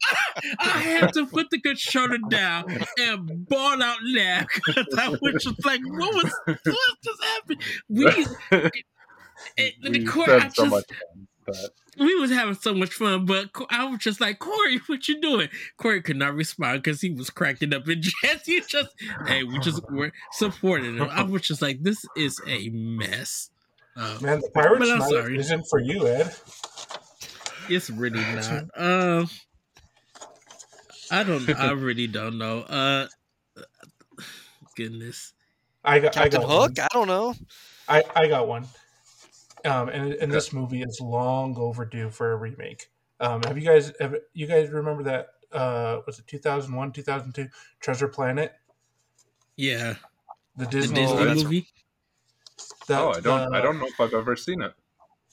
I, 0.58 0.68
had 0.68 1.12
to 1.14 1.26
put 1.26 1.50
the 1.50 1.60
controller 1.60 2.18
down 2.28 2.64
and 2.98 3.48
bawl 3.48 3.82
out 3.82 3.98
laugh 4.04 4.46
because 4.54 4.86
I 4.98 5.08
was 5.08 5.42
just 5.42 5.64
like, 5.64 5.80
"What 5.84 6.14
was 6.14 6.34
what 6.46 6.96
just 7.04 7.24
happened?" 7.24 7.62
We, 7.88 8.06
it, 9.56 9.74
the 9.82 10.04
court, 10.04 10.28
I 10.28 10.40
just, 10.40 10.56
so 10.56 10.66
much 10.66 10.84
fun, 10.86 11.25
but 11.46 11.56
we 11.98 12.14
was 12.16 12.30
having 12.30 12.54
so 12.54 12.74
much 12.74 12.92
fun, 12.92 13.24
but 13.24 13.50
I 13.70 13.84
was 13.84 14.00
just 14.00 14.20
like, 14.20 14.38
Corey, 14.38 14.80
what 14.86 15.08
you 15.08 15.20
doing? 15.20 15.48
Corey 15.76 16.02
could 16.02 16.16
not 16.16 16.34
respond 16.34 16.82
because 16.82 17.00
he 17.00 17.10
was 17.10 17.30
cracking 17.30 17.72
up. 17.72 17.86
And 17.86 18.02
Jesse 18.22 18.60
just, 18.68 18.94
hey, 19.26 19.44
we 19.44 19.58
just 19.60 19.80
were 19.90 20.12
supporting 20.32 20.96
him. 20.98 21.08
I 21.10 21.22
was 21.22 21.42
just 21.42 21.62
like, 21.62 21.82
this 21.82 22.04
is 22.16 22.40
a 22.46 22.68
mess. 22.70 23.50
Uh, 23.96 24.18
Man, 24.20 24.40
the 24.40 24.50
Pirates 24.50 24.88
night 24.88 25.08
sorry. 25.08 25.38
isn't 25.38 25.66
for 25.68 25.78
you, 25.78 26.06
Ed. 26.06 26.34
It's 27.68 27.88
really 27.88 28.20
not. 28.20 28.64
Uh, 28.76 29.26
I 31.10 31.22
don't. 31.24 31.48
I 31.58 31.72
really 31.72 32.06
don't 32.06 32.36
know. 32.36 32.60
Uh, 32.60 33.06
goodness. 34.76 35.32
I 35.82 36.00
got 36.00 36.12
Captain 36.12 36.40
I 36.42 36.44
got 36.44 36.50
Hook. 36.50 36.76
One. 36.76 36.80
I 36.80 36.88
don't 36.92 37.08
know. 37.08 37.34
I 37.88 38.04
I 38.14 38.28
got 38.28 38.46
one. 38.48 38.66
Um, 39.64 39.88
and 39.88 40.12
and 40.14 40.32
this 40.32 40.52
movie 40.52 40.82
is 40.82 41.00
long 41.00 41.56
overdue 41.56 42.10
for 42.10 42.32
a 42.32 42.36
remake. 42.36 42.90
Um, 43.20 43.42
have 43.44 43.56
you 43.56 43.64
guys 43.64 43.92
have 44.00 44.14
you 44.34 44.46
guys 44.46 44.70
remember 44.70 45.02
that? 45.04 45.28
Uh, 45.52 46.00
was 46.06 46.18
it 46.18 46.26
two 46.26 46.38
thousand 46.38 46.74
one, 46.74 46.92
two 46.92 47.02
thousand 47.02 47.32
two? 47.32 47.48
Treasure 47.80 48.08
Planet. 48.08 48.52
Yeah, 49.56 49.94
the 50.56 50.66
Disney, 50.66 51.06
the 51.06 51.24
Disney 51.24 51.44
movie. 51.44 51.68
The, 52.86 52.98
oh, 52.98 53.10
I 53.10 53.20
don't. 53.20 53.50
The, 53.50 53.56
I 53.56 53.60
don't 53.60 53.78
know 53.78 53.86
if 53.86 54.00
I've 54.00 54.14
ever 54.14 54.36
seen 54.36 54.60
it. 54.60 54.74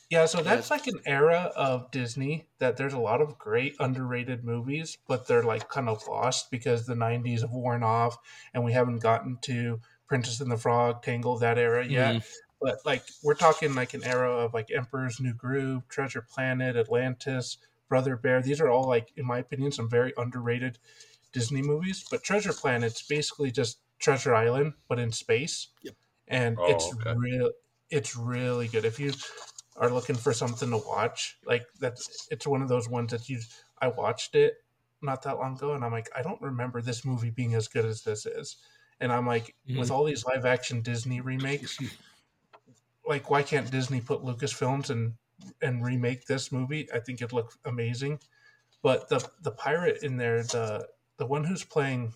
Yeah, 0.10 0.26
so 0.26 0.42
that's 0.42 0.70
like 0.70 0.88
an 0.88 1.00
era 1.06 1.52
of 1.56 1.90
Disney 1.90 2.48
that 2.60 2.78
there's 2.78 2.94
a 2.94 3.00
lot 3.00 3.20
of 3.20 3.38
great 3.40 3.76
underrated 3.80 4.44
movies, 4.44 4.98
but 5.08 5.28
they're 5.28 5.44
like 5.44 5.70
kind 5.70 5.90
of 5.90 6.08
lost 6.08 6.52
because 6.52 6.86
the 6.86 6.94
'90s 6.94 7.42
have 7.42 7.52
worn 7.52 7.84
off, 7.84 8.18
and 8.54 8.64
we 8.64 8.74
haven't 8.74 9.00
gotten 9.00 9.38
to 9.42 9.80
Princess 10.08 10.40
and 10.40 10.52
the 10.52 10.58
Frog, 10.58 11.02
Tangle, 11.02 11.40
that 11.40 11.58
era 11.58 11.86
yet. 11.86 12.16
Mm 12.16 12.24
but 12.64 12.80
like 12.86 13.04
we're 13.22 13.34
talking 13.34 13.76
like 13.76 13.94
an 13.94 14.06
era 14.06 14.32
of 14.32 14.54
like 14.54 14.72
Emperor's 14.72 15.20
New 15.20 15.34
Groove, 15.34 15.86
Treasure 15.90 16.26
Planet, 16.28 16.78
Atlantis, 16.78 17.58
Brother 17.90 18.16
Bear. 18.16 18.42
These 18.42 18.62
are 18.62 18.70
all 18.70 18.88
like, 18.88 19.12
in 19.18 19.26
my 19.26 19.40
opinion, 19.40 19.74
some 19.74 19.90
very 19.90 20.14
underrated 20.16 20.80
Disney 21.34 21.62
movies. 21.62 22.06
But 22.10 22.24
Treasure 22.24 22.54
Planet's 22.54 23.04
basically 23.04 23.52
just 23.52 23.80
Treasure 24.00 24.34
Island, 24.34 24.74
but 24.88 24.98
in 24.98 25.12
space. 25.12 25.68
Yep. 25.84 25.94
And 26.30 26.58
oh, 26.58 26.72
it's 26.72 26.90
okay. 26.96 27.14
real. 27.18 27.52
It's 27.90 28.16
really 28.16 28.70
good. 28.70 28.86
If 28.86 28.98
you 28.98 29.12
are 29.76 29.90
looking 29.90 30.16
for 30.16 30.32
something 30.32 30.70
to 30.70 30.78
watch, 30.78 31.38
like 31.46 31.66
that's 31.82 32.28
it's 32.32 32.48
one 32.48 32.62
of 32.62 32.70
those 32.70 32.88
ones 32.88 33.12
that 33.12 33.28
you. 33.28 33.42
I 33.82 33.90
watched 33.90 34.36
it 34.36 34.54
not 35.02 35.24
that 35.24 35.38
long 35.38 35.58
ago, 35.58 35.74
and 35.74 35.84
I'm 35.84 35.92
like, 35.92 36.10
I 36.16 36.22
don't 36.22 36.42
remember 36.42 36.82
this 36.82 37.04
movie 37.04 37.30
being 37.30 37.56
as 37.56 37.68
good 37.68 37.84
as 37.84 38.04
this 38.04 38.26
is. 38.26 38.56
And 39.02 39.12
I'm 39.12 39.28
like, 39.28 39.54
mm-hmm. 39.68 39.80
with 39.80 39.92
all 39.92 40.06
these 40.06 40.24
live 40.26 40.46
action 40.46 40.80
Disney 40.82 41.20
remakes, 41.20 41.78
like 43.08 43.30
why 43.30 43.44
can't 43.44 43.70
Disney 43.70 44.02
put 44.02 44.24
Lucasfilms 44.24 44.90
and 44.90 45.14
and 45.62 45.84
remake 45.84 46.26
this 46.26 46.52
movie? 46.52 46.88
I 46.94 47.00
think 47.00 47.22
it'd 47.22 47.34
look 47.34 47.54
amazing. 47.66 48.20
But 48.82 49.10
the 49.10 49.28
the 49.42 49.52
pirate 49.52 50.04
in 50.04 50.18
there, 50.18 50.44
the 50.44 50.88
the 51.18 51.26
one 51.26 51.44
who's 51.44 51.64
playing 51.64 52.14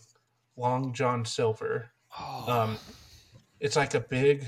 Long 0.55 0.93
John 0.93 1.25
Silver, 1.25 1.91
oh. 2.19 2.45
um, 2.47 2.77
it's 3.59 3.75
like 3.75 3.93
a 3.93 3.99
big 3.99 4.45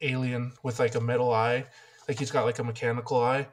alien 0.00 0.52
with 0.62 0.78
like 0.78 0.94
a 0.94 1.00
metal 1.00 1.32
eye, 1.32 1.64
like 2.08 2.18
he's 2.18 2.30
got 2.30 2.44
like 2.44 2.58
a 2.58 2.64
mechanical 2.64 3.22
eye. 3.22 3.48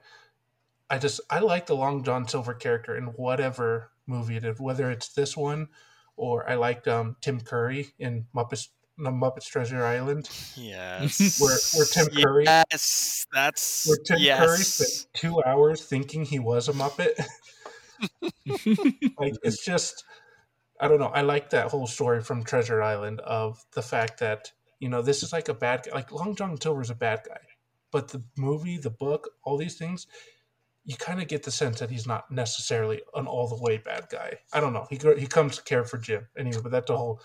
I 0.90 0.98
just 0.98 1.22
I 1.30 1.40
like 1.40 1.66
the 1.66 1.76
Long 1.76 2.04
John 2.04 2.28
Silver 2.28 2.54
character 2.54 2.98
in 2.98 3.06
whatever 3.06 3.92
movie 4.06 4.36
it 4.36 4.44
is, 4.44 4.60
whether 4.60 4.92
it's 4.92 5.10
this 5.10 5.38
one 5.38 5.70
or 6.16 6.48
I 6.50 6.56
liked 6.56 6.88
um, 6.88 7.16
Tim 7.22 7.40
Curry 7.42 7.88
in 7.98 8.26
Muppets 8.36 8.70
the 8.98 9.10
Muppets 9.10 9.48
Treasure 9.48 9.84
Island. 9.84 10.30
Yes. 10.56 11.40
Where 11.40 11.58
where 11.76 11.86
Tim 11.86 12.08
Curry 12.08 12.46
Yes, 12.46 13.26
that's 13.34 13.88
where 13.88 13.98
Tim 13.98 14.18
yes. 14.20 14.40
Curry 14.40 14.64
spent 14.64 15.08
two 15.14 15.44
hours 15.44 15.84
thinking 15.84 16.26
he 16.26 16.40
was 16.40 16.70
a 16.70 16.74
Muppet. 16.74 17.14
like 19.20 19.36
it's 19.44 19.64
just 19.64 20.04
I 20.80 20.88
don't 20.88 21.00
know. 21.00 21.08
I 21.08 21.22
like 21.22 21.50
that 21.52 21.68
whole 21.68 21.88
story 21.88 22.22
from 22.22 22.44
Treasure 22.44 22.82
Island 22.82 23.22
of 23.22 23.64
the 23.74 23.82
fact 23.82 24.20
that, 24.20 24.52
you 24.80 24.90
know, 24.90 25.02
this 25.02 25.24
is 25.24 25.32
like 25.32 25.48
a 25.48 25.54
bad 25.54 25.84
guy 25.84 25.96
like 25.96 26.12
Long 26.12 26.36
John 26.36 26.60
Silver's 26.60 26.90
a 26.90 26.96
bad 26.96 27.22
guy. 27.28 27.40
But 27.92 28.10
the 28.10 28.24
movie, 28.38 28.78
the 28.78 28.90
book, 28.90 29.30
all 29.44 29.56
these 29.56 29.78
things, 29.78 30.08
you 30.84 30.98
kind 30.98 31.22
of 31.22 31.28
get 31.28 31.44
the 31.44 31.52
sense 31.52 31.80
that 31.80 31.90
he's 31.90 32.08
not 32.08 32.30
necessarily 32.32 33.02
an 33.16 33.28
all 33.28 33.48
the 33.48 33.62
way 33.62 33.78
bad 33.78 34.08
guy. 34.12 34.40
I 34.52 34.60
don't 34.60 34.74
know. 34.74 34.88
He 34.90 35.00
he 35.18 35.28
comes 35.28 35.58
to 35.58 35.64
care 35.64 35.86
for 35.86 35.98
Jim 35.98 36.28
anyway, 36.38 36.60
but 36.62 36.72
that's 36.72 36.90
a 36.90 36.98
whole 36.98 37.22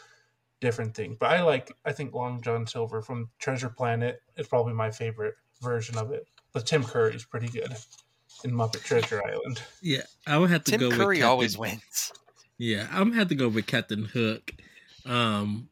different 0.60 0.94
thing. 0.94 1.16
But 1.18 1.30
I 1.30 1.42
like 1.42 1.74
I 1.84 1.92
think 1.92 2.14
Long 2.14 2.40
John 2.40 2.66
Silver 2.66 3.02
from 3.02 3.30
Treasure 3.38 3.68
Planet 3.68 4.20
is 4.36 4.46
probably 4.46 4.72
my 4.72 4.90
favorite 4.90 5.34
version 5.62 5.96
of 5.96 6.12
it. 6.12 6.26
But 6.52 6.66
Tim 6.66 6.82
Curry 6.82 7.14
is 7.14 7.24
pretty 7.24 7.48
good 7.48 7.74
in 8.44 8.52
Muppet 8.52 8.82
Treasure 8.82 9.22
Island. 9.24 9.62
Yeah, 9.82 10.02
I 10.26 10.38
would 10.38 10.50
have 10.50 10.64
to 10.64 10.72
Tim 10.72 10.80
go. 10.80 10.90
Curry 10.90 10.98
with 10.98 11.16
Captain, 11.18 11.28
always 11.30 11.58
wins. 11.58 12.12
Yeah, 12.58 12.88
I'm 12.90 13.08
gonna 13.08 13.16
have 13.16 13.28
to 13.28 13.34
go 13.34 13.48
with 13.48 13.66
Captain 13.66 14.04
Hook. 14.04 14.54
Um, 15.06 15.68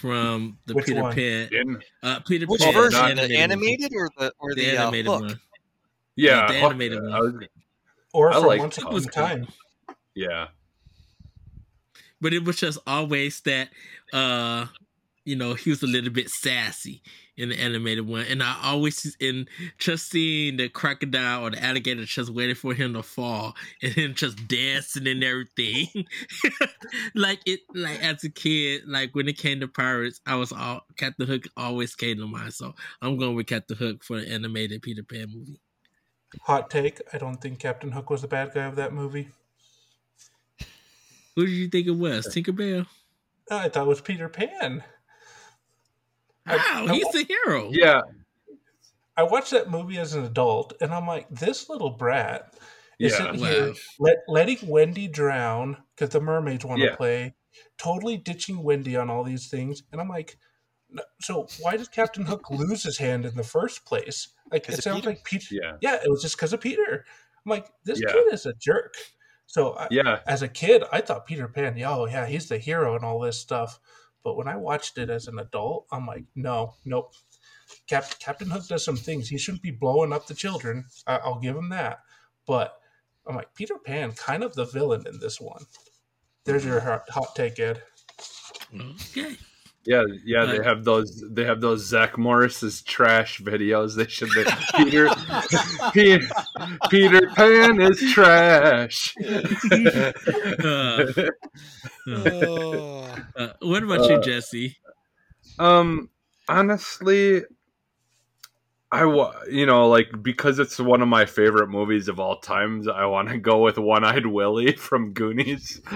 from 0.00 0.58
the 0.66 0.74
Which 0.74 0.86
Peter 0.86 1.02
one? 1.02 1.14
Pan. 1.14 1.80
Uh, 2.02 2.20
Peter 2.20 2.46
Which 2.46 2.60
Pan 2.60 2.72
version? 2.72 3.00
Animated 3.00 3.30
the 3.30 3.36
animated 3.36 3.92
or 3.94 4.08
the 4.16 4.32
or 4.38 4.54
the, 4.54 4.64
the 4.64 4.76
uh, 4.76 4.82
animated 4.82 5.08
uh, 5.08 5.18
one? 5.20 5.40
Yeah, 6.16 6.46
the 6.48 6.54
animated 6.54 7.02
one. 7.02 7.12
Was, 7.12 7.48
or 8.12 8.32
from 8.32 8.46
like, 8.46 8.60
Once 8.60 8.78
Upon 8.78 8.96
a 8.96 9.00
Time. 9.02 9.48
Yeah, 10.14 10.48
but 12.20 12.32
it 12.32 12.44
was 12.44 12.56
just 12.56 12.78
always 12.86 13.40
that 13.42 13.68
uh 14.12 14.66
you 15.24 15.36
know 15.36 15.54
he 15.54 15.70
was 15.70 15.82
a 15.82 15.86
little 15.86 16.10
bit 16.10 16.30
sassy 16.30 17.02
in 17.40 17.48
the 17.48 17.58
animated 17.58 18.06
one. 18.06 18.26
And 18.28 18.42
i 18.42 18.56
always 18.62 19.16
in 19.18 19.46
just 19.78 20.10
seeing 20.10 20.58
the 20.58 20.68
crocodile 20.68 21.46
or 21.46 21.50
the 21.50 21.64
alligator 21.64 22.04
just 22.04 22.30
waiting 22.30 22.54
for 22.54 22.74
him 22.74 22.92
to 22.94 23.02
fall 23.02 23.54
and 23.82 23.92
him 23.92 24.14
just 24.14 24.46
dancing 24.46 25.06
and 25.06 25.24
everything. 25.24 25.86
Like 27.14 27.40
it 27.46 27.60
like 27.74 28.02
as 28.02 28.24
a 28.24 28.30
kid 28.30 28.82
like 28.86 29.14
when 29.14 29.28
it 29.28 29.38
came 29.38 29.60
to 29.60 29.68
pirates 29.68 30.20
i 30.26 30.34
was 30.34 30.52
all 30.52 30.82
captain 30.96 31.26
hook 31.26 31.44
always 31.56 31.94
came 31.94 32.18
to 32.18 32.26
mind. 32.26 32.54
So 32.54 32.74
i'm 33.00 33.16
going 33.16 33.36
with 33.36 33.46
captain 33.46 33.76
hook 33.76 34.04
for 34.04 34.20
the 34.20 34.28
animated 34.28 34.82
peter 34.82 35.02
pan 35.02 35.28
movie. 35.32 35.60
Hot 36.42 36.70
take 36.70 37.00
i 37.12 37.18
don't 37.18 37.40
think 37.40 37.58
captain 37.58 37.92
hook 37.92 38.10
was 38.10 38.22
the 38.22 38.28
bad 38.28 38.52
guy 38.52 38.64
of 38.64 38.76
that 38.76 38.92
movie 38.92 39.30
who 41.36 41.46
did 41.46 41.52
you 41.52 41.68
think 41.68 41.86
it 41.86 41.92
was? 41.92 42.26
Tinkerbell? 42.26 42.86
I 43.50 43.68
thought 43.68 43.86
it 43.86 43.88
was 43.88 44.00
Peter 44.00 44.28
Pan. 44.28 44.84
Wow, 46.46 46.86
I, 46.88 46.92
he's 46.94 47.06
I, 47.06 47.10
the 47.12 47.24
hero. 47.24 47.70
Yeah. 47.72 48.02
I 49.16 49.24
watched 49.24 49.50
that 49.50 49.70
movie 49.70 49.98
as 49.98 50.14
an 50.14 50.24
adult, 50.24 50.72
and 50.80 50.92
I'm 50.92 51.06
like, 51.06 51.28
this 51.28 51.68
little 51.68 51.90
brat 51.90 52.54
is 52.98 53.12
yeah, 53.12 53.18
sitting 53.18 53.40
wow. 53.40 53.48
here 53.48 53.74
let, 53.98 54.18
letting 54.28 54.58
Wendy 54.68 55.08
drown 55.08 55.76
because 55.94 56.10
the 56.10 56.20
mermaids 56.20 56.64
want 56.64 56.80
yeah. 56.80 56.90
to 56.90 56.96
play, 56.96 57.34
totally 57.76 58.16
ditching 58.16 58.62
Wendy 58.62 58.96
on 58.96 59.10
all 59.10 59.24
these 59.24 59.48
things. 59.48 59.82
And 59.92 60.00
I'm 60.00 60.08
like, 60.08 60.38
so 61.20 61.46
why 61.60 61.76
did 61.76 61.90
Captain 61.92 62.24
Hook 62.24 62.50
lose 62.50 62.82
his 62.82 62.98
hand 62.98 63.24
in 63.24 63.36
the 63.36 63.42
first 63.42 63.84
place? 63.84 64.28
Like 64.50 64.68
it 64.68 64.82
sounds 64.82 65.00
Peter. 65.00 65.10
like 65.10 65.24
Peter. 65.24 65.46
Yeah. 65.50 65.76
yeah, 65.80 65.94
it 65.94 66.10
was 66.10 66.22
just 66.22 66.36
because 66.36 66.52
of 66.52 66.60
Peter. 66.60 67.04
I'm 67.44 67.50
like, 67.50 67.68
this 67.84 68.00
yeah. 68.00 68.12
kid 68.12 68.32
is 68.32 68.46
a 68.46 68.52
jerk. 68.54 68.94
So 69.50 69.76
yeah, 69.90 70.20
I, 70.28 70.30
as 70.30 70.42
a 70.42 70.48
kid, 70.48 70.84
I 70.92 71.00
thought 71.00 71.26
Peter 71.26 71.48
Pan, 71.48 71.76
oh 71.84 72.06
yeah, 72.06 72.24
he's 72.24 72.48
the 72.48 72.56
hero 72.56 72.94
and 72.94 73.04
all 73.04 73.18
this 73.18 73.36
stuff. 73.36 73.80
But 74.22 74.36
when 74.36 74.46
I 74.46 74.54
watched 74.54 74.96
it 74.96 75.10
as 75.10 75.26
an 75.26 75.40
adult, 75.40 75.86
I'm 75.90 76.06
like, 76.06 76.22
no, 76.36 76.74
nope. 76.84 77.14
Cap- 77.88 78.16
Captain 78.20 78.48
Hook 78.48 78.68
does 78.68 78.84
some 78.84 78.96
things. 78.96 79.28
He 79.28 79.38
shouldn't 79.38 79.64
be 79.64 79.72
blowing 79.72 80.12
up 80.12 80.28
the 80.28 80.34
children. 80.34 80.84
I- 81.04 81.16
I'll 81.16 81.40
give 81.40 81.56
him 81.56 81.68
that. 81.70 81.98
But 82.46 82.78
I'm 83.26 83.34
like, 83.34 83.52
Peter 83.54 83.74
Pan, 83.76 84.12
kind 84.12 84.44
of 84.44 84.54
the 84.54 84.66
villain 84.66 85.04
in 85.08 85.18
this 85.18 85.40
one. 85.40 85.64
There's 86.44 86.64
your 86.64 86.78
hot, 86.78 87.10
hot 87.10 87.34
take, 87.34 87.58
Ed. 87.58 87.82
Mm-hmm. 88.72 89.18
Okay. 89.18 89.36
Yeah, 89.86 90.04
yeah, 90.24 90.44
they 90.44 90.62
have 90.62 90.84
those. 90.84 91.24
They 91.30 91.44
have 91.44 91.62
those 91.62 91.86
Zach 91.86 92.18
Morris's 92.18 92.82
trash 92.82 93.40
videos. 93.40 93.96
They 93.96 94.06
should 94.06 94.28
be 94.34 94.44
Peter. 94.76 95.08
Peter, 95.92 96.26
Peter 96.90 97.30
Pan 97.34 97.80
is 97.80 97.98
trash. 98.12 99.14
uh, 100.62 101.12
uh, 102.06 103.52
what 103.62 103.82
about 103.82 104.08
you, 104.10 104.16
uh, 104.16 104.22
Jesse? 104.22 104.76
Um, 105.58 106.10
honestly, 106.46 107.44
I 108.92 109.04
wa 109.04 109.32
you 109.48 109.66
know 109.66 109.88
like 109.88 110.22
because 110.22 110.58
it's 110.58 110.78
one 110.80 111.00
of 111.00 111.06
my 111.08 111.24
favorite 111.24 111.68
movies 111.68 112.08
of 112.08 112.18
all 112.18 112.36
times. 112.38 112.88
I 112.88 113.06
want 113.06 113.28
to 113.28 113.38
go 113.38 113.62
with 113.62 113.78
One 113.78 114.04
Eyed 114.04 114.26
Willie 114.26 114.72
from 114.76 115.12
Goonies, 115.12 115.80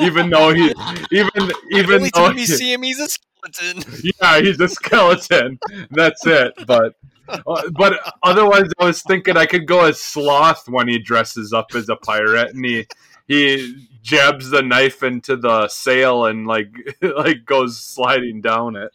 even 0.00 0.30
though 0.30 0.54
he 0.54 0.72
even 1.10 1.52
even 1.70 1.94
Only 1.96 2.10
though 2.14 2.32
we 2.32 2.46
see 2.46 2.72
him, 2.72 2.82
he's 2.82 3.00
a 3.00 3.08
skeleton. 3.08 3.84
Yeah, 4.22 4.40
he's 4.40 4.58
a 4.58 4.68
skeleton. 4.68 5.58
That's 5.90 6.26
it. 6.26 6.54
But 6.66 6.94
Uh, 7.28 7.70
but 7.72 8.00
otherwise, 8.22 8.70
I 8.78 8.84
was 8.84 9.02
thinking 9.02 9.36
I 9.36 9.46
could 9.46 9.66
go 9.66 9.84
as 9.86 10.00
Sloth 10.00 10.68
when 10.68 10.88
he 10.88 10.98
dresses 10.98 11.52
up 11.52 11.74
as 11.74 11.88
a 11.88 11.96
pirate 11.96 12.54
and 12.54 12.64
he 12.64 12.86
he 13.26 13.88
jabs 14.02 14.50
the 14.50 14.62
knife 14.62 15.02
into 15.02 15.36
the 15.36 15.68
sail 15.68 16.26
and 16.26 16.46
like 16.46 16.68
like 17.02 17.44
goes 17.46 17.78
sliding 17.78 18.40
down 18.40 18.76
it. 18.76 18.92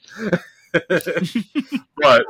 but 1.97 2.26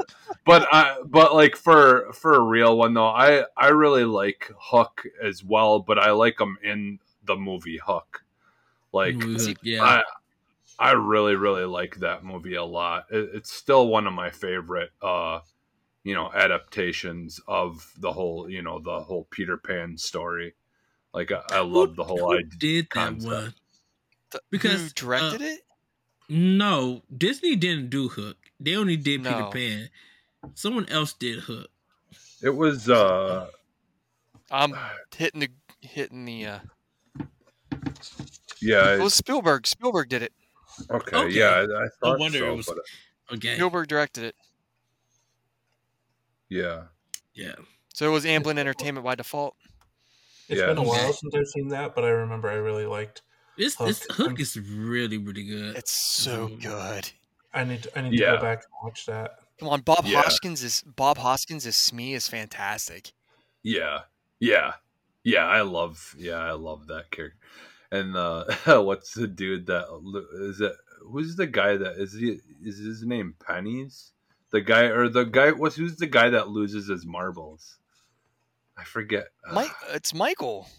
but 0.46 0.68
I 0.72 1.02
but 1.06 1.34
like 1.34 1.56
for 1.56 2.12
for 2.14 2.36
a 2.36 2.42
real 2.42 2.78
one 2.78 2.94
though, 2.94 3.08
I 3.08 3.46
I 3.58 3.68
really 3.70 4.06
like 4.06 4.52
Hook 4.58 5.06
as 5.22 5.44
well, 5.44 5.80
but 5.80 6.00
I 6.00 6.12
like 6.12 6.40
him 6.40 6.58
in 6.64 7.00
the 7.24 7.36
movie 7.36 7.80
Hook. 7.84 8.24
Like 8.92 9.16
Ooh, 9.24 9.56
yeah. 9.62 9.84
I 9.84 10.04
I 10.80 10.92
really 10.92 11.36
really 11.36 11.66
like 11.66 11.98
that 11.98 12.24
movie 12.24 12.56
a 12.56 12.64
lot. 12.64 13.06
It, 13.12 13.30
it's 13.34 13.52
still 13.52 13.88
one 13.88 14.08
of 14.08 14.14
my 14.14 14.30
favorite 14.30 14.92
uh 15.02 15.42
you 16.04 16.16
know 16.16 16.32
adaptations 16.34 17.40
of 17.48 17.92
the 17.98 18.12
whole 18.12 18.50
you 18.50 18.62
know 18.62 18.80
the 18.80 19.02
whole 19.02 19.28
Peter 19.30 19.58
Pan 19.58 19.98
story. 19.98 20.56
Like 21.14 21.32
I, 21.32 21.42
I 21.52 21.60
love 21.62 21.96
the 21.96 22.04
whole 22.04 22.32
Who 22.32 22.38
idea. 22.38 22.50
did 22.58 22.86
that 22.86 22.90
concept. 22.90 23.34
one? 23.34 23.54
Because, 24.52 24.82
who 24.84 24.90
directed 24.90 25.42
uh, 25.42 25.46
it? 25.46 25.60
No, 26.30 27.02
Disney 27.16 27.56
didn't 27.56 27.90
do 27.90 28.08
Hook. 28.10 28.38
They 28.60 28.76
only 28.76 28.98
did 28.98 29.24
Peter 29.24 29.48
Pan. 29.52 29.90
Someone 30.54 30.88
else 30.90 31.14
did 31.14 31.40
Hook. 31.40 31.70
It 32.42 32.52
was 32.56 32.88
uh 32.90 33.48
I'm 34.52 34.74
hitting 35.16 35.42
the 35.42 35.50
hitting 35.82 36.26
the. 36.26 36.46
uh 36.46 36.60
yeah 38.62 38.94
It 38.96 39.02
was 39.02 39.14
Spielberg. 39.14 39.66
Spielberg 39.68 40.10
did 40.10 40.22
it. 40.22 40.34
okay, 40.90 41.16
Okay. 41.18 41.34
yeah 41.36 41.50
I, 41.50 41.64
I 41.64 41.88
thought 42.02 42.20
wonder 42.20 42.40
so, 42.40 42.52
it 42.54 42.56
was- 42.56 42.66
but 42.68 42.78
Okay. 43.32 43.56
Spielberg 43.56 43.88
directed 43.88 44.24
it. 44.24 44.36
yeah 46.50 46.84
Yeah. 47.34 47.56
So 47.94 48.08
it 48.08 48.12
was 48.14 48.24
Amblin 48.26 48.58
Entertainment 48.58 49.04
by 49.06 49.16
default. 49.16 49.56
It's 50.48 50.60
Yeah. 50.60 50.68
been 50.68 50.78
a 50.78 50.84
while 50.84 51.12
since 51.14 51.34
I've 51.36 51.48
seen 51.48 51.68
that, 51.70 51.94
but 51.96 52.04
I 52.06 52.10
remember 52.10 52.50
I 52.50 52.54
really 52.56 52.86
liked. 52.86 53.22
This 53.60 53.76
Hook. 53.76 53.88
this 53.88 54.08
Hook 54.12 54.40
is 54.40 54.58
really 54.60 55.18
really 55.18 55.44
good. 55.44 55.76
It's 55.76 55.92
so 55.92 56.48
Mhm. 56.48 56.62
good. 56.64 57.12
I 57.54 57.64
need 57.66 57.84
to, 57.84 58.00
I 58.00 58.02
need 58.04 58.12
to 58.18 58.24
go 58.24 58.38
back 58.42 58.64
and 58.64 58.74
watch 58.84 59.06
that. 59.08 59.40
Come 59.60 59.68
on, 59.70 59.82
Bob 59.82 60.06
Yeah. 60.06 60.22
Hoskins 60.22 60.64
is 60.64 60.82
Bob 60.84 61.18
Hoskins 61.18 61.66
is 61.66 61.76
Smee 61.76 62.14
is 62.14 62.28
fantastic. 62.28 63.12
Yeah, 63.62 64.04
yeah, 64.40 64.76
yeah. 65.24 65.46
I 65.46 65.62
love, 65.62 66.16
yeah, 66.18 66.38
I 66.38 66.52
love 66.54 66.88
that 66.88 67.12
character. 67.12 67.38
And 67.92 68.16
uh, 68.16 68.46
what's 68.84 69.14
the 69.14 69.28
dude 69.28 69.66
that 69.68 69.88
lo- 69.92 70.26
is 70.50 70.62
it? 70.62 70.74
Who's 71.02 71.36
the 71.36 71.48
guy 71.48 71.76
that 71.76 71.98
is 71.98 72.14
he? 72.14 72.40
Is 72.64 72.78
his 72.78 73.04
name 73.04 73.36
Pennies? 73.46 74.14
The 74.52 74.62
guy 74.62 74.84
or 74.84 75.10
the 75.10 75.26
guy? 75.26 75.52
What's 75.52 75.76
who's 75.76 75.98
the 75.98 76.08
guy 76.08 76.30
that 76.30 76.48
loses 76.50 76.88
his 76.88 77.06
marbles? 77.06 77.78
I 78.78 78.84
forget. 78.86 79.28
Mike, 79.52 79.72
it's 79.90 80.14
Michael. 80.14 80.70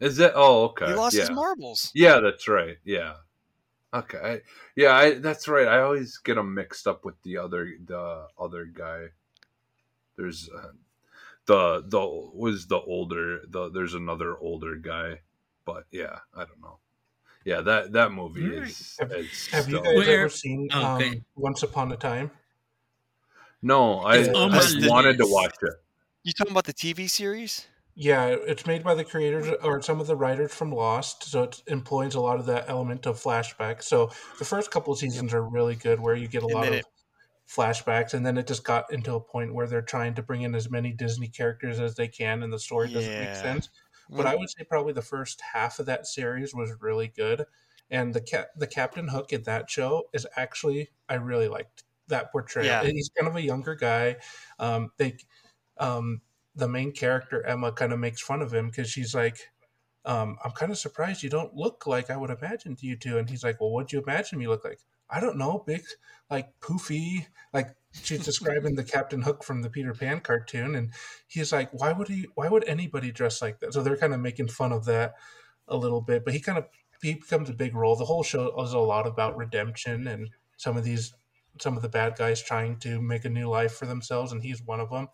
Is 0.00 0.18
it? 0.18 0.32
Oh, 0.34 0.64
okay. 0.64 0.86
He 0.88 0.94
lost 0.94 1.14
yeah. 1.14 1.22
his 1.22 1.30
marbles. 1.30 1.90
Yeah, 1.94 2.20
that's 2.20 2.48
right. 2.48 2.76
Yeah. 2.84 3.14
Okay. 3.92 4.18
I, 4.18 4.40
yeah, 4.74 4.92
I, 4.92 5.14
that's 5.14 5.46
right. 5.46 5.68
I 5.68 5.80
always 5.80 6.18
get 6.18 6.34
them 6.34 6.52
mixed 6.54 6.86
up 6.86 7.04
with 7.04 7.14
the 7.22 7.38
other 7.38 7.70
the 7.84 8.26
other 8.38 8.64
guy. 8.64 9.06
There's 10.16 10.48
uh, 10.54 10.72
the 11.46 11.84
the 11.86 12.00
was 12.34 12.66
the 12.66 12.80
older 12.80 13.42
the 13.48 13.70
there's 13.70 13.94
another 13.94 14.36
older 14.36 14.76
guy, 14.76 15.20
but 15.64 15.84
yeah, 15.90 16.18
I 16.34 16.44
don't 16.44 16.60
know. 16.60 16.78
Yeah, 17.44 17.60
that 17.60 17.92
that 17.92 18.12
movie 18.12 18.44
Alright. 18.44 18.68
is. 18.68 18.96
Have- 18.98 19.12
is 19.12 19.46
Have 19.48 19.68
you 19.68 19.80
guys 19.80 19.96
Where- 19.96 20.20
ever 20.20 20.28
seen 20.28 20.68
Oh, 20.72 20.84
um, 20.84 20.96
okay. 20.96 21.22
Once 21.36 21.62
Upon 21.62 21.92
a 21.92 21.96
Time? 21.96 22.30
No, 23.62 24.00
I, 24.00 24.18
It's 24.18 24.28
I 24.28 24.88
wanted 24.88 25.16
to 25.18 25.26
watch 25.26 25.54
it. 25.62 25.74
You 26.22 26.32
talking 26.32 26.52
about 26.52 26.64
the 26.64 26.74
TV 26.74 27.08
series? 27.08 27.66
Yeah, 27.96 28.26
it's 28.26 28.66
made 28.66 28.82
by 28.82 28.94
the 28.94 29.04
creators 29.04 29.48
or 29.62 29.80
some 29.80 30.00
of 30.00 30.08
the 30.08 30.16
writers 30.16 30.52
from 30.52 30.72
Lost, 30.72 31.22
so 31.24 31.44
it 31.44 31.62
employs 31.68 32.16
a 32.16 32.20
lot 32.20 32.40
of 32.40 32.46
that 32.46 32.68
element 32.68 33.06
of 33.06 33.20
flashback. 33.22 33.82
So 33.84 34.10
the 34.38 34.44
first 34.44 34.72
couple 34.72 34.92
of 34.92 34.98
seasons 34.98 35.32
are 35.32 35.42
really 35.48 35.76
good, 35.76 36.00
where 36.00 36.16
you 36.16 36.26
get 36.26 36.42
a 36.42 36.48
lot 36.48 36.68
of 36.68 36.74
it- 36.74 36.86
flashbacks, 37.48 38.14
and 38.14 38.26
then 38.26 38.38
it 38.38 38.46
just 38.48 38.64
got 38.64 38.92
into 38.92 39.14
a 39.14 39.20
point 39.20 39.54
where 39.54 39.66
they're 39.68 39.82
trying 39.82 40.14
to 40.14 40.22
bring 40.22 40.42
in 40.42 40.54
as 40.54 40.70
many 40.70 40.92
Disney 40.92 41.28
characters 41.28 41.80
as 41.80 41.96
they 41.96 42.08
can, 42.08 42.42
and 42.42 42.52
the 42.52 42.58
story 42.58 42.88
doesn't 42.90 43.18
make 43.18 43.34
sense. 43.34 43.68
But 44.16 44.26
I 44.26 44.34
would 44.36 44.50
say 44.50 44.64
probably 44.64 44.92
the 44.94 45.02
first 45.02 45.40
half 45.42 45.78
of 45.78 45.86
that 45.86 46.06
series 46.06 46.54
was 46.54 46.72
really 46.80 47.08
good, 47.08 47.46
and 47.90 48.14
the 48.14 48.20
cap 48.22 48.48
the 48.56 48.66
Captain 48.66 49.08
Hook 49.08 49.32
in 49.32 49.42
that 49.44 49.70
show 49.70 50.08
is 50.12 50.26
actually 50.36 50.90
I 51.08 51.14
really 51.16 51.48
liked 51.48 51.84
that 52.08 52.32
portrayal. 52.32 52.78
Yeah. 52.82 52.82
He's 52.82 53.10
kind 53.16 53.28
of 53.28 53.36
a 53.36 53.42
younger 53.42 53.74
guy. 53.76 54.16
Um, 54.58 54.90
they, 54.98 55.18
um, 55.78 56.22
the 56.54 56.68
main 56.68 56.92
character 56.92 57.44
Emma 57.44 57.72
kind 57.72 57.92
of 57.92 57.98
makes 57.98 58.20
fun 58.22 58.42
of 58.42 58.52
him 58.54 58.68
because 58.70 58.90
she's 58.90 59.14
like, 59.14 59.50
um, 60.04 60.38
"I'm 60.44 60.52
kind 60.52 60.72
of 60.72 60.78
surprised 60.78 61.22
you 61.22 61.30
don't 61.30 61.54
look 61.54 61.86
like 61.86 62.10
I 62.10 62.16
would 62.16 62.30
imagine 62.30 62.76
you 62.80 62.96
do," 62.96 63.18
and 63.18 63.28
he's 63.28 63.44
like, 63.44 63.60
"Well, 63.60 63.70
what'd 63.70 63.92
you 63.92 64.02
imagine 64.02 64.38
me 64.38 64.48
look 64.48 64.64
like?" 64.64 64.80
I 65.10 65.20
don't 65.20 65.36
know, 65.38 65.62
big, 65.66 65.82
like 66.30 66.48
poofy, 66.60 67.26
like 67.52 67.74
she's 67.92 68.24
describing 68.24 68.74
the 68.74 68.84
Captain 68.84 69.22
Hook 69.22 69.44
from 69.44 69.62
the 69.62 69.70
Peter 69.70 69.92
Pan 69.94 70.20
cartoon, 70.20 70.74
and 70.74 70.92
he's 71.28 71.52
like, 71.52 71.70
"Why 71.72 71.92
would 71.92 72.08
he? 72.08 72.26
Why 72.34 72.48
would 72.48 72.64
anybody 72.68 73.12
dress 73.12 73.42
like 73.42 73.60
that?" 73.60 73.72
So 73.74 73.82
they're 73.82 73.96
kind 73.96 74.14
of 74.14 74.20
making 74.20 74.48
fun 74.48 74.72
of 74.72 74.84
that 74.86 75.14
a 75.68 75.76
little 75.76 76.00
bit, 76.00 76.24
but 76.24 76.34
he 76.34 76.40
kind 76.40 76.58
of 76.58 76.66
he 77.02 77.14
becomes 77.14 77.50
a 77.50 77.54
big 77.54 77.74
role. 77.74 77.96
The 77.96 78.04
whole 78.06 78.22
show 78.22 78.60
is 78.62 78.72
a 78.72 78.78
lot 78.78 79.06
about 79.06 79.36
redemption 79.36 80.06
and 80.06 80.30
some 80.56 80.76
of 80.76 80.84
these 80.84 81.14
some 81.60 81.76
of 81.76 81.82
the 81.82 81.88
bad 81.88 82.16
guys 82.16 82.42
trying 82.42 82.78
to 82.80 83.00
make 83.00 83.24
a 83.24 83.30
new 83.30 83.48
life 83.48 83.72
for 83.74 83.86
themselves, 83.86 84.32
and 84.32 84.42
he's 84.42 84.62
one 84.62 84.80
of 84.80 84.90
them. 84.90 85.08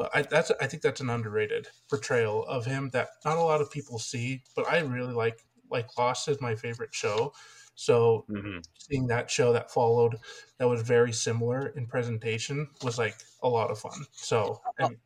But 0.00 0.16
I, 0.16 0.22
that's 0.22 0.50
I 0.62 0.66
think 0.66 0.82
that's 0.82 1.02
an 1.02 1.10
underrated 1.10 1.68
portrayal 1.90 2.44
of 2.46 2.64
him 2.64 2.88
that 2.90 3.10
not 3.26 3.36
a 3.36 3.42
lot 3.42 3.60
of 3.60 3.70
people 3.70 3.98
see. 3.98 4.42
But 4.56 4.66
I 4.66 4.78
really 4.80 5.12
like 5.12 5.44
like 5.70 5.88
Lost 5.98 6.26
is 6.28 6.40
my 6.40 6.56
favorite 6.56 6.94
show. 6.94 7.34
So 7.74 8.28
hmm 8.28 8.60
seeing 8.78 9.08
that 9.08 9.30
show 9.30 9.52
that 9.52 9.70
followed 9.70 10.16
that 10.58 10.68
was 10.68 10.82
very 10.82 11.12
similar 11.12 11.68
in 11.68 11.86
presentation 11.86 12.70
was 12.82 12.98
like 12.98 13.16
a 13.42 13.48
lot 13.48 13.70
of 13.70 13.78
fun. 13.78 14.06
So 14.12 14.62
and 14.78 14.96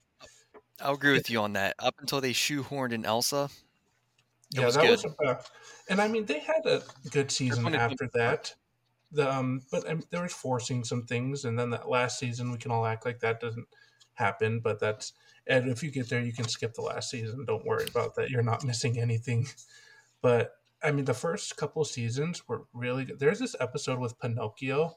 I'll 0.81 0.95
agree 0.95 1.13
with 1.13 1.31
you 1.31 1.41
on 1.41 1.53
that. 1.55 1.75
Up 1.81 1.97
until 1.99 2.21
they 2.21 2.33
shoehorned 2.33 2.93
in 2.93 3.05
Elsa, 3.05 3.49
It 4.57 4.61
yeah, 4.61 4.65
was 4.65 4.77
that 4.77 4.87
good. 4.87 4.89
was 4.89 5.05
uh, 5.05 5.43
and 5.89 6.01
I 6.01 6.09
mean 6.09 6.27
they 6.27 6.39
had 6.41 6.65
a 6.67 6.83
good 7.11 7.31
season 7.31 7.73
after 7.75 8.09
that. 8.15 8.55
The 9.13 9.33
um, 9.33 9.63
but 9.71 9.89
um, 9.89 10.03
there 10.11 10.23
was 10.23 10.35
forcing 10.35 10.85
some 10.85 11.07
things, 11.07 11.45
and 11.45 11.59
then 11.59 11.71
that 11.71 11.89
last 11.89 12.19
season 12.19 12.53
we 12.53 12.59
can 12.59 12.71
all 12.73 12.87
act 12.87 13.07
like 13.07 13.21
that 13.21 13.41
doesn't 13.41 13.69
happen. 14.15 14.61
But 14.61 14.81
that's 14.81 15.13
and 15.47 15.69
if 15.69 15.83
you 15.83 15.91
get 15.91 16.09
there, 16.09 16.21
you 16.21 16.33
can 16.33 16.49
skip 16.49 16.75
the 16.75 16.83
last 16.83 17.11
season. 17.11 17.45
Don't 17.45 17.67
worry 17.67 17.87
about 17.89 18.15
that. 18.17 18.31
You're 18.31 18.43
not 18.43 18.65
missing 18.65 18.99
anything. 18.99 19.47
But 20.23 20.53
I 20.83 20.91
mean, 20.91 21.05
the 21.05 21.13
first 21.13 21.55
couple 21.59 21.85
seasons 21.85 22.49
were 22.49 22.63
really 22.73 23.05
good. 23.05 23.19
There's 23.19 23.39
this 23.39 23.55
episode 23.61 23.99
with 23.99 24.19
Pinocchio 24.19 24.97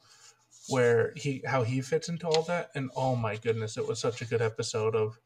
where 0.69 1.11
he 1.17 1.41
how 1.45 1.63
he 1.63 1.81
fits 1.81 2.07
into 2.07 2.27
all 2.27 2.43
that, 2.43 2.69
and 2.75 2.89
oh 2.95 3.17
my 3.17 3.35
goodness, 3.35 3.75
it 3.75 3.85
was 3.85 3.99
such 3.99 4.21
a 4.21 4.25
good 4.25 4.41
episode 4.41 4.95
of 4.95 5.19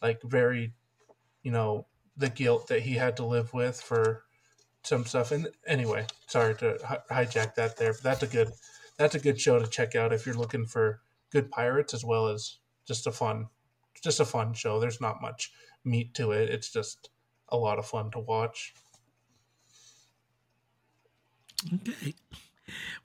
like 0.00 0.22
very, 0.22 0.72
you 1.42 1.50
know, 1.50 1.86
the 2.16 2.28
guilt 2.28 2.68
that 2.68 2.82
he 2.82 2.94
had 2.94 3.16
to 3.16 3.24
live 3.24 3.52
with 3.52 3.80
for 3.80 4.22
some 4.82 5.04
stuff. 5.04 5.32
And 5.32 5.48
anyway, 5.66 6.06
sorry 6.26 6.54
to 6.56 6.78
hi- 6.84 7.24
hijack 7.24 7.54
that 7.56 7.76
there, 7.76 7.92
but 7.92 8.02
that's 8.02 8.22
a 8.22 8.26
good 8.26 8.52
that's 8.98 9.14
a 9.14 9.20
good 9.20 9.40
show 9.40 9.58
to 9.58 9.66
check 9.66 9.94
out 9.94 10.12
if 10.12 10.26
you're 10.26 10.34
looking 10.34 10.66
for 10.66 11.00
good 11.32 11.50
pirates 11.50 11.94
as 11.94 12.04
well 12.04 12.28
as 12.28 12.58
just 12.86 13.06
a 13.06 13.12
fun 13.12 13.48
just 14.02 14.20
a 14.20 14.24
fun 14.24 14.54
show. 14.54 14.80
There's 14.80 15.00
not 15.00 15.20
much 15.20 15.52
meat 15.84 16.14
to 16.14 16.32
it. 16.32 16.50
It's 16.50 16.72
just 16.72 17.10
a 17.48 17.56
lot 17.56 17.78
of 17.78 17.86
fun 17.86 18.10
to 18.12 18.18
watch. 18.18 18.74
Okay. 21.74 22.14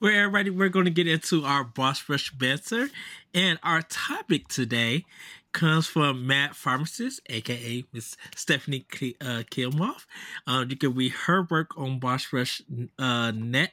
Well, 0.00 0.14
everybody, 0.14 0.50
we're 0.50 0.68
going 0.68 0.84
to 0.84 0.90
get 0.90 1.08
into 1.08 1.44
our 1.44 1.64
Boss 1.64 2.08
Rush 2.08 2.30
Banter. 2.30 2.88
And 3.34 3.58
our 3.62 3.82
topic 3.82 4.48
today 4.48 5.04
comes 5.52 5.86
from 5.86 6.26
Matt 6.26 6.54
Pharmacist, 6.54 7.20
aka 7.28 7.84
Miss 7.92 8.16
Stephanie 8.34 8.86
K- 8.90 9.16
uh, 9.20 9.42
Kilmoff. 9.50 10.06
Um, 10.46 10.70
you 10.70 10.76
can 10.76 10.94
read 10.94 11.12
her 11.26 11.46
work 11.50 11.76
on 11.76 11.98
Boss 11.98 12.32
Rush 12.32 12.62
uh, 12.98 13.32
Net 13.34 13.72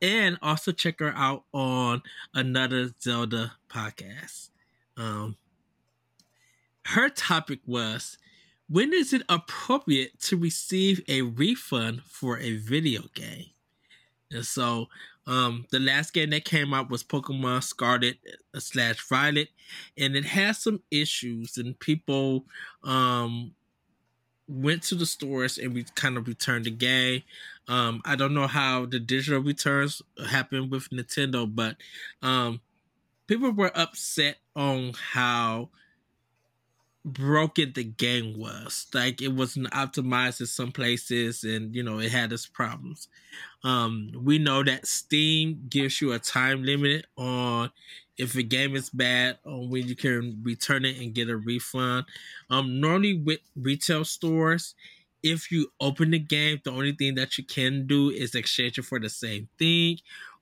and 0.00 0.38
also 0.42 0.70
check 0.70 1.00
her 1.00 1.12
out 1.16 1.44
on 1.52 2.02
another 2.34 2.90
Zelda 3.02 3.54
podcast. 3.68 4.50
Um, 4.96 5.36
her 6.86 7.08
topic 7.08 7.60
was 7.66 8.18
When 8.68 8.92
is 8.92 9.12
it 9.12 9.22
appropriate 9.28 10.20
to 10.22 10.36
receive 10.36 11.02
a 11.08 11.22
refund 11.22 12.02
for 12.02 12.38
a 12.38 12.56
video 12.56 13.02
game? 13.14 13.46
And 14.30 14.44
so, 14.44 14.88
um, 15.26 15.66
the 15.70 15.78
last 15.78 16.12
game 16.12 16.30
that 16.30 16.44
came 16.44 16.74
out 16.74 16.90
was 16.90 17.02
Pokemon 17.02 17.62
Scarlet 17.62 18.18
uh, 18.54 18.60
slash 18.60 19.06
Violet, 19.08 19.48
and 19.96 20.16
it 20.16 20.24
has 20.26 20.58
some 20.58 20.82
issues, 20.90 21.56
and 21.56 21.78
people 21.78 22.44
um 22.82 23.54
went 24.46 24.82
to 24.82 24.94
the 24.94 25.06
stores 25.06 25.58
and 25.58 25.74
we 25.74 25.84
kind 25.94 26.16
of 26.16 26.28
returned 26.28 26.66
the 26.66 26.70
game. 26.70 27.22
Um, 27.66 28.02
I 28.04 28.14
don't 28.14 28.34
know 28.34 28.46
how 28.46 28.84
the 28.84 29.00
digital 29.00 29.40
returns 29.40 30.02
happen 30.28 30.68
with 30.68 30.90
Nintendo, 30.90 31.52
but 31.52 31.76
um, 32.22 32.60
people 33.26 33.52
were 33.52 33.72
upset 33.76 34.38
on 34.56 34.92
how 34.94 35.70
broken 37.04 37.72
the 37.74 37.84
game 37.84 38.38
was. 38.38 38.86
Like 38.94 39.20
it 39.20 39.28
wasn't 39.28 39.70
optimized 39.72 40.40
in 40.40 40.46
some 40.46 40.72
places 40.72 41.44
and 41.44 41.74
you 41.74 41.82
know 41.82 41.98
it 41.98 42.10
had 42.10 42.32
its 42.32 42.46
problems. 42.46 43.08
Um 43.64 44.12
we 44.16 44.38
know 44.38 44.62
that 44.64 44.86
Steam 44.86 45.66
gives 45.68 46.00
you 46.00 46.12
a 46.12 46.18
time 46.18 46.62
limit 46.64 47.06
on 47.16 47.70
if 48.16 48.36
a 48.36 48.42
game 48.42 48.76
is 48.76 48.90
bad 48.90 49.38
on 49.44 49.70
when 49.70 49.88
you 49.88 49.96
can 49.96 50.40
return 50.42 50.84
it 50.84 50.98
and 50.98 51.14
get 51.14 51.28
a 51.28 51.36
refund. 51.36 52.06
Um 52.48 52.80
normally 52.80 53.14
with 53.14 53.40
retail 53.54 54.04
stores, 54.04 54.74
if 55.22 55.50
you 55.50 55.72
open 55.80 56.10
the 56.12 56.18
game, 56.18 56.60
the 56.64 56.70
only 56.72 56.92
thing 56.92 57.16
that 57.16 57.36
you 57.38 57.44
can 57.44 57.86
do 57.86 58.10
is 58.10 58.34
exchange 58.34 58.78
it 58.78 58.84
for 58.84 58.98
the 59.00 59.10
same 59.10 59.48
thing 59.58 59.98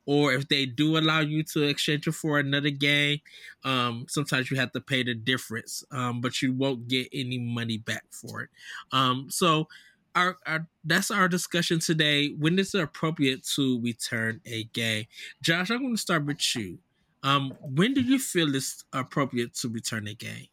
or 0.06 0.32
if 0.32 0.48
they 0.48 0.66
do 0.66 0.98
allow 0.98 1.20
you 1.20 1.42
to 1.44 1.62
exchange 1.62 2.06
it 2.06 2.12
for 2.12 2.38
another 2.38 2.70
game, 2.70 3.20
um, 3.64 4.06
sometimes 4.08 4.50
you 4.50 4.56
have 4.56 4.72
to 4.72 4.80
pay 4.80 5.02
the 5.02 5.14
difference, 5.14 5.84
um, 5.90 6.20
but 6.20 6.42
you 6.42 6.52
won't 6.52 6.88
get 6.88 7.08
any 7.12 7.38
money 7.38 7.78
back 7.78 8.04
for 8.10 8.42
it. 8.42 8.50
Um, 8.90 9.28
so, 9.30 9.68
our, 10.14 10.36
our 10.46 10.66
that's 10.84 11.10
our 11.10 11.28
discussion 11.28 11.78
today. 11.78 12.30
When 12.30 12.58
is 12.58 12.74
it 12.74 12.82
appropriate 12.82 13.44
to 13.54 13.80
return 13.80 14.40
a 14.44 14.64
game? 14.64 15.06
Josh, 15.40 15.70
I'm 15.70 15.80
going 15.80 15.94
to 15.94 16.00
start 16.00 16.26
with 16.26 16.54
you. 16.54 16.78
Um, 17.22 17.54
when 17.60 17.94
do 17.94 18.00
you 18.00 18.18
feel 18.18 18.54
it's 18.54 18.84
appropriate 18.92 19.54
to 19.54 19.68
return 19.68 20.08
a 20.08 20.14
game? 20.14 20.48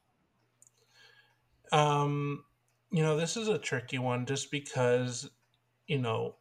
Um, 1.72 2.44
you 2.92 3.04
know, 3.04 3.18
this 3.18 3.38
is 3.38 3.48
a 3.48 3.58
tricky 3.58 4.00
one 4.00 4.26
just 4.26 4.52
because, 4.52 5.30
you 5.88 5.98
know, 5.98 6.36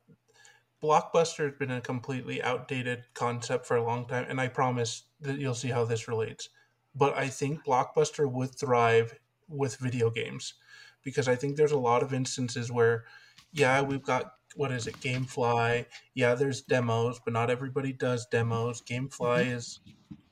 Blockbuster 0.83 1.47
has 1.47 1.59
been 1.59 1.71
a 1.71 1.81
completely 1.81 2.43
outdated 2.43 3.05
concept 3.15 3.67
for 3.67 3.77
a 3.77 3.85
long 3.85 4.07
time, 4.07 4.27
and 4.29 4.41
I 4.41 4.49
promise 4.49 5.05
that 5.21 5.39
you'll 5.39 5.55
see 5.55 5.69
how 5.69 5.85
this 5.85 6.09
relates. 6.09 6.49
But 6.95 7.17
I 7.17 7.29
think 7.29 7.65
Blockbuster 7.65 8.31
would 8.31 8.55
thrive 8.55 9.19
with 9.49 9.77
video 9.77 10.11
games 10.11 10.55
because 11.03 11.29
I 11.29 11.35
think 11.35 11.57
there's 11.57 11.73
a 11.73 11.79
lot 11.79 12.03
of 12.03 12.13
instances 12.13 12.71
where, 12.71 13.05
yeah, 13.53 13.81
we've 13.81 14.03
got 14.03 14.33
what 14.57 14.73
is 14.73 14.87
it, 14.87 14.99
GameFly? 15.01 15.87
Yeah, 16.15 16.35
there's 16.35 16.63
demos, 16.63 17.21
but 17.25 17.33
not 17.33 17.51
everybody 17.51 17.93
does 17.93 18.27
demos. 18.27 18.83
GameFly 18.83 19.43
mm-hmm. 19.43 19.51
is 19.51 19.81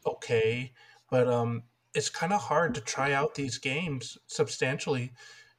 okay, 0.07 0.72
but 1.11 1.28
um, 1.28 1.62
it's 1.94 2.09
kind 2.09 2.32
of 2.32 2.40
hard 2.40 2.74
to 2.74 2.80
try 2.80 3.12
out 3.12 3.34
these 3.34 3.59
games 3.59 4.18
substantially 4.26 5.12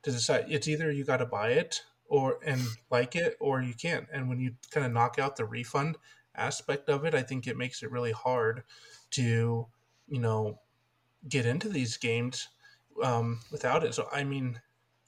to 0.03 0.11
decide. 0.11 0.45
It's 0.49 0.67
either 0.67 0.91
you 0.91 1.05
got 1.05 1.17
to 1.17 1.25
buy 1.25 1.51
it 1.51 1.81
or 2.09 2.39
and 2.45 2.61
like 2.89 3.15
it 3.15 3.35
or 3.39 3.61
you 3.61 3.73
can't. 3.73 4.07
And 4.11 4.29
when 4.29 4.39
you 4.39 4.55
kind 4.71 4.85
of 4.85 4.91
knock 4.91 5.19
out 5.19 5.35
the 5.35 5.45
refund 5.45 5.97
aspect 6.37 6.87
of 6.87 7.03
it 7.03 7.15
i 7.15 7.21
think 7.21 7.47
it 7.47 7.57
makes 7.57 7.81
it 7.81 7.91
really 7.91 8.11
hard 8.11 8.63
to 9.09 9.65
you 10.07 10.19
know 10.19 10.59
get 11.27 11.45
into 11.45 11.67
these 11.67 11.97
games 11.97 12.47
um, 13.03 13.39
without 13.51 13.83
it. 13.83 13.93
So 13.93 14.07
i 14.11 14.23
mean 14.23 14.61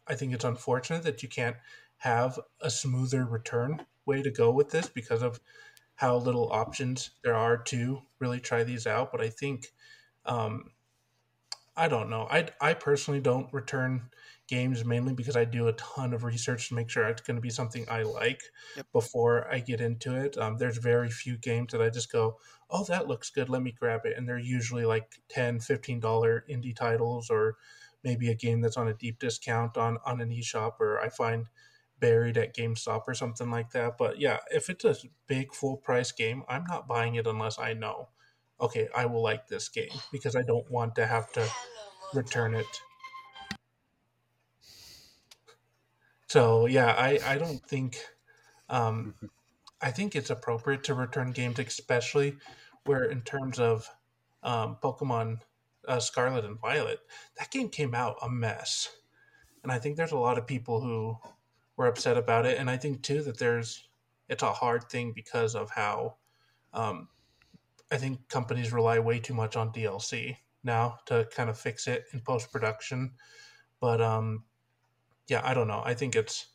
i 0.07 0.15
think 0.15 0.33
it's 0.33 0.43
unfortunate 0.43 1.03
that 1.03 1.23
you 1.23 1.29
can't 1.29 1.57
have 1.97 2.39
a 2.61 2.69
smoother 2.69 3.25
return 3.25 3.85
way 4.05 4.23
to 4.23 4.31
go 4.31 4.51
with 4.51 4.69
this 4.71 4.87
because 4.89 5.21
of 5.21 5.39
how 5.95 6.15
little 6.17 6.51
options 6.51 7.11
there 7.23 7.35
are 7.35 7.57
to 7.57 8.01
really 8.19 8.39
try 8.39 8.63
these 8.63 8.87
out. 8.87 9.11
But 9.11 9.21
i 9.21 9.29
think 9.29 9.67
um, 10.25 10.71
i 11.79 11.87
don't 11.87 12.09
know 12.09 12.27
i, 12.29 12.47
I 12.61 12.73
personally 12.73 13.21
don't 13.21 13.51
return 13.53 14.09
games 14.49 14.83
mainly 14.83 15.13
because 15.13 15.37
I 15.37 15.45
do 15.45 15.67
a 15.67 15.73
ton 15.73 16.11
of 16.11 16.23
research 16.23 16.69
to 16.69 16.73
make 16.73 16.89
sure 16.89 17.07
it's 17.07 17.21
going 17.21 17.35
to 17.35 17.41
be 17.41 17.51
something 17.51 17.85
I 17.87 18.01
like 18.01 18.41
yep. 18.75 18.87
before 18.91 19.47
I 19.49 19.59
get 19.59 19.79
into 19.79 20.15
it. 20.15 20.37
Um, 20.37 20.57
there's 20.57 20.77
very 20.77 21.09
few 21.09 21.37
games 21.37 21.71
that 21.71 21.81
I 21.81 21.89
just 21.89 22.11
go, 22.11 22.39
oh, 22.69 22.83
that 22.85 23.07
looks 23.07 23.29
good. 23.29 23.47
Let 23.47 23.61
me 23.61 23.71
grab 23.71 24.01
it. 24.05 24.17
And 24.17 24.27
they're 24.27 24.39
usually 24.39 24.85
like 24.85 25.21
10 25.29 25.59
$15 25.59 26.01
indie 26.49 26.75
titles 26.75 27.29
or 27.29 27.57
maybe 28.03 28.29
a 28.29 28.35
game 28.35 28.61
that's 28.61 28.77
on 28.77 28.87
a 28.87 28.93
deep 28.93 29.19
discount 29.19 29.77
on, 29.77 29.99
on 30.03 30.19
an 30.19 30.29
eShop 30.29 30.79
or 30.79 30.99
I 30.99 31.09
find 31.09 31.45
buried 31.99 32.37
at 32.37 32.55
GameStop 32.55 33.03
or 33.07 33.13
something 33.13 33.51
like 33.51 33.71
that. 33.71 33.97
But 33.99 34.19
yeah, 34.19 34.37
if 34.49 34.69
it's 34.69 34.85
a 34.85 34.95
big 35.27 35.53
full 35.53 35.77
price 35.77 36.11
game, 36.11 36.43
I'm 36.49 36.63
not 36.63 36.87
buying 36.87 37.15
it 37.15 37.27
unless 37.27 37.59
I 37.59 37.73
know, 37.73 38.09
okay, 38.61 38.87
I 38.95 39.05
will 39.05 39.21
like 39.21 39.47
this 39.47 39.69
game 39.69 39.91
because 40.11 40.35
I 40.35 40.41
don't 40.43 40.69
want 40.71 40.95
to 40.95 41.05
have 41.05 41.31
to 41.33 41.47
return 42.13 42.55
it 42.55 42.65
So 46.29 46.67
yeah, 46.67 46.93
I 46.97 47.19
I 47.25 47.37
don't 47.37 47.61
think 47.67 47.97
um. 48.69 49.15
I 49.81 49.91
think 49.91 50.13
it's 50.13 50.29
appropriate 50.29 50.83
to 50.85 50.93
return 50.93 51.31
games, 51.31 51.57
especially 51.57 52.35
where 52.83 53.05
in 53.05 53.21
terms 53.21 53.59
of 53.59 53.89
um, 54.43 54.77
Pokemon 54.83 55.39
uh, 55.87 56.01
Scarlet 56.01 56.43
and 56.43 56.59
Violet, 56.59 56.99
that 57.37 57.49
game 57.49 57.69
came 57.69 57.95
out 57.95 58.17
a 58.21 58.29
mess, 58.29 58.89
and 59.63 59.71
I 59.71 59.79
think 59.79 59.95
there's 59.95 60.11
a 60.11 60.17
lot 60.17 60.37
of 60.37 60.45
people 60.45 60.81
who 60.81 61.17
were 61.77 61.87
upset 61.87 62.17
about 62.17 62.45
it, 62.45 62.57
and 62.59 62.69
I 62.69 62.75
think 62.77 63.03
too 63.03 63.23
that 63.23 63.39
there's 63.39 63.87
it's 64.27 64.43
a 64.43 64.51
hard 64.53 64.83
thing 64.89 65.13
because 65.13 65.55
of 65.55 65.71
how 65.71 66.17
um, 66.73 67.07
I 67.91 67.97
think 67.97 68.27
companies 68.29 68.71
rely 68.71 68.99
way 68.99 69.19
too 69.19 69.33
much 69.33 69.55
on 69.55 69.71
DLC 69.71 70.37
now 70.63 70.99
to 71.07 71.27
kind 71.35 71.49
of 71.49 71.57
fix 71.57 71.87
it 71.87 72.05
in 72.13 72.21
post 72.21 72.51
production, 72.51 73.11
but 73.79 74.01
um, 74.01 74.43
yeah, 75.27 75.41
I 75.43 75.53
don't 75.53 75.67
know. 75.67 75.81
I 75.83 75.93
think 75.93 76.15
it's 76.15 76.47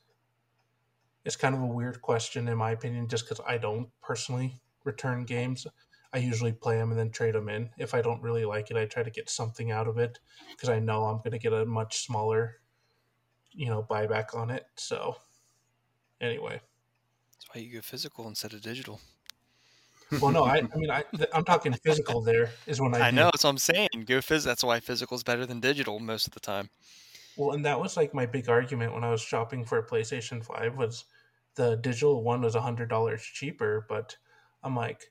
it's 1.25 1.37
kind 1.37 1.55
of 1.55 1.63
a 1.63 1.67
weird 1.67 2.03
question 2.03 2.49
in 2.49 2.59
my 2.59 2.73
opinion, 2.73 3.09
just 3.09 3.29
because 3.29 3.45
I 3.47 3.59
don't 3.59 3.89
personally 4.03 4.61
return 4.85 5.25
games. 5.25 5.67
I 6.13 6.19
usually 6.19 6.53
play 6.53 6.77
them 6.77 6.91
and 6.91 6.99
then 6.99 7.11
trade 7.11 7.35
them 7.35 7.49
in. 7.49 7.71
If 7.77 7.93
I 7.93 8.01
don't 8.01 8.23
really 8.23 8.45
like 8.45 8.71
it, 8.71 8.77
I 8.77 8.85
try 8.85 9.03
to 9.03 9.11
get 9.11 9.29
something 9.29 9.73
out 9.73 9.89
of 9.89 9.99
it 9.99 10.21
because 10.53 10.69
I 10.69 10.79
know 10.79 11.07
I'm 11.07 11.19
going 11.19 11.33
to 11.33 11.39
get 11.39 11.53
a 11.53 11.67
much 11.67 12.07
smaller, 12.07 12.61
you 13.51 13.67
know, 13.67 13.83
buyback 13.83 14.33
on 14.33 14.51
it. 14.51 14.65
So, 14.77 15.17
anyway, 16.21 16.61
that's 17.33 17.47
why 17.53 17.63
you 17.63 17.75
go 17.75 17.81
physical 17.81 18.29
instead 18.29 18.53
of 18.53 18.63
digital. 18.63 19.01
Well, 20.21 20.33
no, 20.33 20.45
I, 20.45 20.57
I 20.59 20.77
mean, 20.77 20.91
I, 20.91 21.05
am 21.33 21.45
talking 21.45 21.73
physical. 21.73 22.21
There 22.23 22.51
is 22.67 22.81
when 22.81 22.95
I. 22.97 23.09
I 23.09 23.11
know. 23.11 23.27
That's 23.27 23.45
what 23.45 23.51
I'm 23.51 23.59
saying. 23.59 23.89
Go 24.07 24.19
phys. 24.19 24.45
That's 24.45 24.65
why 24.65 24.81
physical 24.81 25.17
is 25.17 25.23
better 25.23 25.47
than 25.47 25.61
digital 25.61 25.99
most 26.01 26.27
of 26.27 26.35
the 26.35 26.41
time. 26.41 26.71
Well, 27.37 27.53
and 27.53 27.65
that 27.65 27.81
was 27.81 27.97
like 27.97 28.15
my 28.15 28.27
big 28.27 28.49
argument 28.49 28.95
when 28.95 29.05
I 29.05 29.11
was 29.11 29.21
shopping 29.21 29.65
for 29.65 29.79
a 29.79 29.87
PlayStation 29.87 30.45
5 30.45 30.77
was 30.77 31.05
the 31.57 31.77
digital 31.77 32.23
one 32.23 32.43
was 32.43 32.55
a 32.55 32.61
$100 32.61 33.19
cheaper, 33.21 33.87
but 33.89 34.17
I'm 34.63 34.77
like 34.77 35.11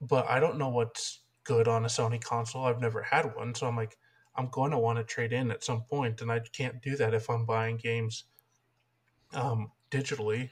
but 0.00 0.28
I 0.28 0.40
don't 0.40 0.58
know 0.58 0.68
what's 0.68 1.20
good 1.44 1.68
on 1.68 1.84
a 1.84 1.88
Sony 1.88 2.22
console. 2.22 2.64
I've 2.64 2.80
never 2.80 3.02
had 3.02 3.34
one, 3.34 3.54
so 3.54 3.66
I'm 3.66 3.76
like 3.76 3.96
I'm 4.34 4.48
going 4.48 4.70
to 4.72 4.78
want 4.78 4.98
to 4.98 5.04
trade 5.04 5.32
in 5.32 5.50
at 5.50 5.64
some 5.64 5.82
point 5.82 6.20
and 6.20 6.30
I 6.30 6.40
can't 6.40 6.82
do 6.82 6.96
that 6.96 7.14
if 7.14 7.30
I'm 7.30 7.46
buying 7.46 7.76
games 7.76 8.24
um 9.32 9.70
digitally. 9.90 10.50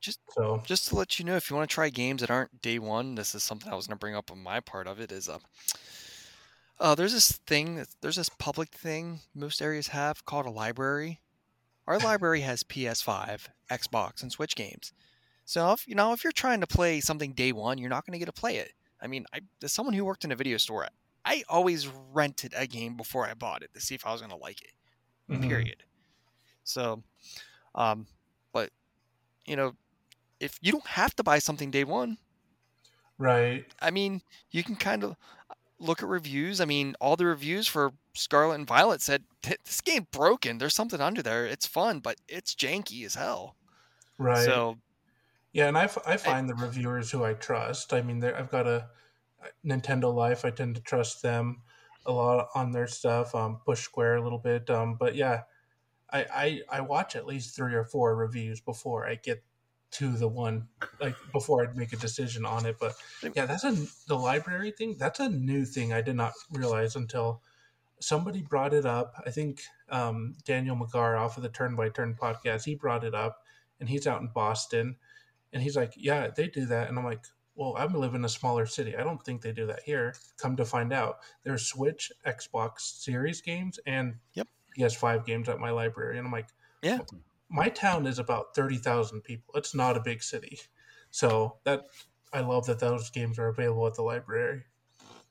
Just 0.00 0.20
so 0.30 0.62
just 0.64 0.88
to 0.88 0.96
let 0.96 1.18
you 1.18 1.24
know 1.24 1.36
if 1.36 1.50
you 1.50 1.56
want 1.56 1.68
to 1.68 1.74
try 1.74 1.88
games 1.88 2.20
that 2.20 2.30
aren't 2.30 2.62
day 2.62 2.78
1, 2.78 3.16
this 3.16 3.34
is 3.34 3.42
something 3.42 3.72
I 3.72 3.74
was 3.74 3.86
going 3.86 3.96
to 3.96 4.00
bring 4.00 4.14
up 4.14 4.30
on 4.30 4.42
my 4.42 4.60
part 4.60 4.86
of 4.86 5.00
it 5.00 5.10
is 5.10 5.28
uh 5.28 5.38
uh, 6.80 6.94
there's 6.94 7.12
this 7.12 7.32
thing, 7.32 7.84
there's 8.00 8.16
this 8.16 8.28
public 8.28 8.70
thing 8.70 9.20
most 9.34 9.60
areas 9.60 9.88
have 9.88 10.24
called 10.24 10.46
a 10.46 10.50
library. 10.50 11.20
Our 11.86 11.98
library 12.10 12.42
has 12.42 12.62
PS5, 12.62 13.48
Xbox, 13.70 14.22
and 14.22 14.30
Switch 14.30 14.54
games. 14.54 14.92
So 15.44 15.72
if 15.72 15.88
you 15.88 15.94
know 15.94 16.12
if 16.12 16.22
you're 16.22 16.32
trying 16.32 16.60
to 16.60 16.66
play 16.66 17.00
something 17.00 17.32
day 17.32 17.52
one, 17.52 17.78
you're 17.78 17.90
not 17.90 18.06
going 18.06 18.12
to 18.12 18.18
get 18.18 18.26
to 18.26 18.40
play 18.40 18.58
it. 18.58 18.72
I 19.00 19.06
mean, 19.06 19.24
I, 19.32 19.40
as 19.62 19.72
someone 19.72 19.94
who 19.94 20.04
worked 20.04 20.24
in 20.24 20.32
a 20.32 20.36
video 20.36 20.58
store, 20.58 20.86
I 21.24 21.42
always 21.48 21.88
rented 22.12 22.52
a 22.56 22.66
game 22.66 22.96
before 22.96 23.26
I 23.26 23.34
bought 23.34 23.62
it 23.62 23.72
to 23.74 23.80
see 23.80 23.94
if 23.94 24.06
I 24.06 24.12
was 24.12 24.20
going 24.20 24.30
to 24.30 24.36
like 24.36 24.60
it. 24.60 24.72
Mm-hmm. 25.30 25.48
Period. 25.48 25.84
So, 26.64 27.02
um, 27.74 28.06
but 28.52 28.70
you 29.46 29.56
know, 29.56 29.72
if 30.40 30.58
you 30.60 30.72
don't 30.72 30.86
have 30.86 31.14
to 31.16 31.22
buy 31.22 31.38
something 31.38 31.70
day 31.70 31.84
one, 31.84 32.18
right? 33.18 33.64
I 33.80 33.90
mean, 33.90 34.22
you 34.50 34.62
can 34.64 34.76
kind 34.76 35.04
of 35.04 35.16
look 35.78 36.02
at 36.02 36.08
reviews. 36.08 36.60
I 36.60 36.64
mean, 36.64 36.94
all 37.00 37.16
the 37.16 37.26
reviews 37.26 37.66
for 37.66 37.92
Scarlet 38.14 38.56
and 38.56 38.66
Violet 38.66 39.00
said 39.02 39.24
this 39.42 39.80
game 39.80 40.06
broken. 40.10 40.58
There's 40.58 40.74
something 40.74 41.00
under 41.00 41.22
there. 41.22 41.46
It's 41.46 41.66
fun, 41.66 42.00
but 42.00 42.16
it's 42.28 42.54
janky 42.54 43.04
as 43.04 43.14
hell. 43.14 43.56
Right. 44.18 44.44
So, 44.44 44.78
yeah, 45.52 45.68
and 45.68 45.78
I, 45.78 45.84
f- 45.84 46.06
I 46.06 46.16
find 46.16 46.46
I, 46.50 46.54
the 46.54 46.54
reviewers 46.66 47.10
who 47.10 47.24
I 47.24 47.34
trust. 47.34 47.92
I 47.92 48.02
mean, 48.02 48.22
I've 48.24 48.50
got 48.50 48.66
a 48.66 48.90
Nintendo 49.64 50.12
Life. 50.14 50.44
I 50.44 50.50
tend 50.50 50.76
to 50.76 50.82
trust 50.82 51.22
them 51.22 51.62
a 52.06 52.12
lot 52.12 52.48
on 52.54 52.72
their 52.72 52.86
stuff. 52.86 53.34
Um, 53.34 53.60
Push 53.64 53.82
Square 53.82 54.16
a 54.16 54.22
little 54.22 54.38
bit. 54.38 54.68
Um, 54.70 54.96
but 54.96 55.14
yeah, 55.14 55.42
I, 56.10 56.62
I 56.70 56.78
I 56.78 56.80
watch 56.82 57.16
at 57.16 57.26
least 57.26 57.54
three 57.56 57.74
or 57.74 57.84
four 57.84 58.16
reviews 58.16 58.60
before 58.60 59.06
I 59.06 59.16
get 59.16 59.42
to 59.90 60.12
the 60.12 60.28
one 60.28 60.68
like 61.00 61.16
before 61.32 61.62
I'd 61.62 61.76
make 61.76 61.92
a 61.92 61.96
decision 61.96 62.44
on 62.44 62.66
it. 62.66 62.76
But 62.78 62.94
yeah, 63.34 63.46
that's 63.46 63.64
a 63.64 63.74
the 64.06 64.16
library 64.16 64.70
thing. 64.70 64.96
That's 64.98 65.20
a 65.20 65.28
new 65.28 65.64
thing 65.64 65.92
I 65.92 66.02
did 66.02 66.16
not 66.16 66.32
realize 66.50 66.96
until 66.96 67.42
somebody 68.00 68.42
brought 68.42 68.74
it 68.74 68.86
up. 68.86 69.14
I 69.26 69.30
think 69.30 69.62
um, 69.90 70.34
Daniel 70.44 70.76
McGar 70.76 71.18
off 71.18 71.36
of 71.36 71.42
the 71.42 71.48
Turn 71.48 71.74
by 71.76 71.88
Turn 71.88 72.14
podcast. 72.20 72.64
He 72.64 72.74
brought 72.74 73.04
it 73.04 73.14
up, 73.14 73.42
and 73.80 73.88
he's 73.88 74.06
out 74.06 74.20
in 74.20 74.28
Boston, 74.28 74.96
and 75.52 75.62
he's 75.62 75.76
like, 75.76 75.94
"Yeah, 75.96 76.28
they 76.28 76.48
do 76.48 76.66
that," 76.66 76.88
and 76.88 76.98
I'm 76.98 77.04
like. 77.04 77.24
well, 77.58 77.74
I'm 77.76 77.92
live 77.92 78.14
in 78.14 78.24
a 78.24 78.28
smaller 78.28 78.66
city. 78.66 78.94
I 78.94 79.02
don't 79.02 79.20
think 79.24 79.42
they 79.42 79.50
do 79.50 79.66
that 79.66 79.82
here. 79.82 80.14
Come 80.36 80.54
to 80.58 80.64
find 80.64 80.92
out, 80.92 81.16
there's 81.42 81.66
Switch, 81.66 82.12
Xbox 82.24 82.82
Series 83.02 83.40
games, 83.40 83.80
and 83.84 84.14
Yep. 84.34 84.46
PS5 84.78 85.26
games 85.26 85.48
at 85.48 85.58
my 85.58 85.70
library. 85.70 86.18
And 86.18 86.26
I'm 86.28 86.32
like, 86.32 86.46
Yeah. 86.82 86.98
My 87.48 87.68
town 87.68 88.06
is 88.06 88.18
about 88.18 88.54
30,000 88.54 89.22
people. 89.22 89.54
It's 89.56 89.74
not 89.74 89.96
a 89.96 90.00
big 90.00 90.22
city. 90.22 90.60
So 91.10 91.58
that 91.64 91.86
I 92.32 92.40
love 92.40 92.66
that 92.66 92.80
those 92.80 93.10
games 93.10 93.38
are 93.38 93.48
available 93.48 93.86
at 93.86 93.94
the 93.94 94.02
library. 94.02 94.64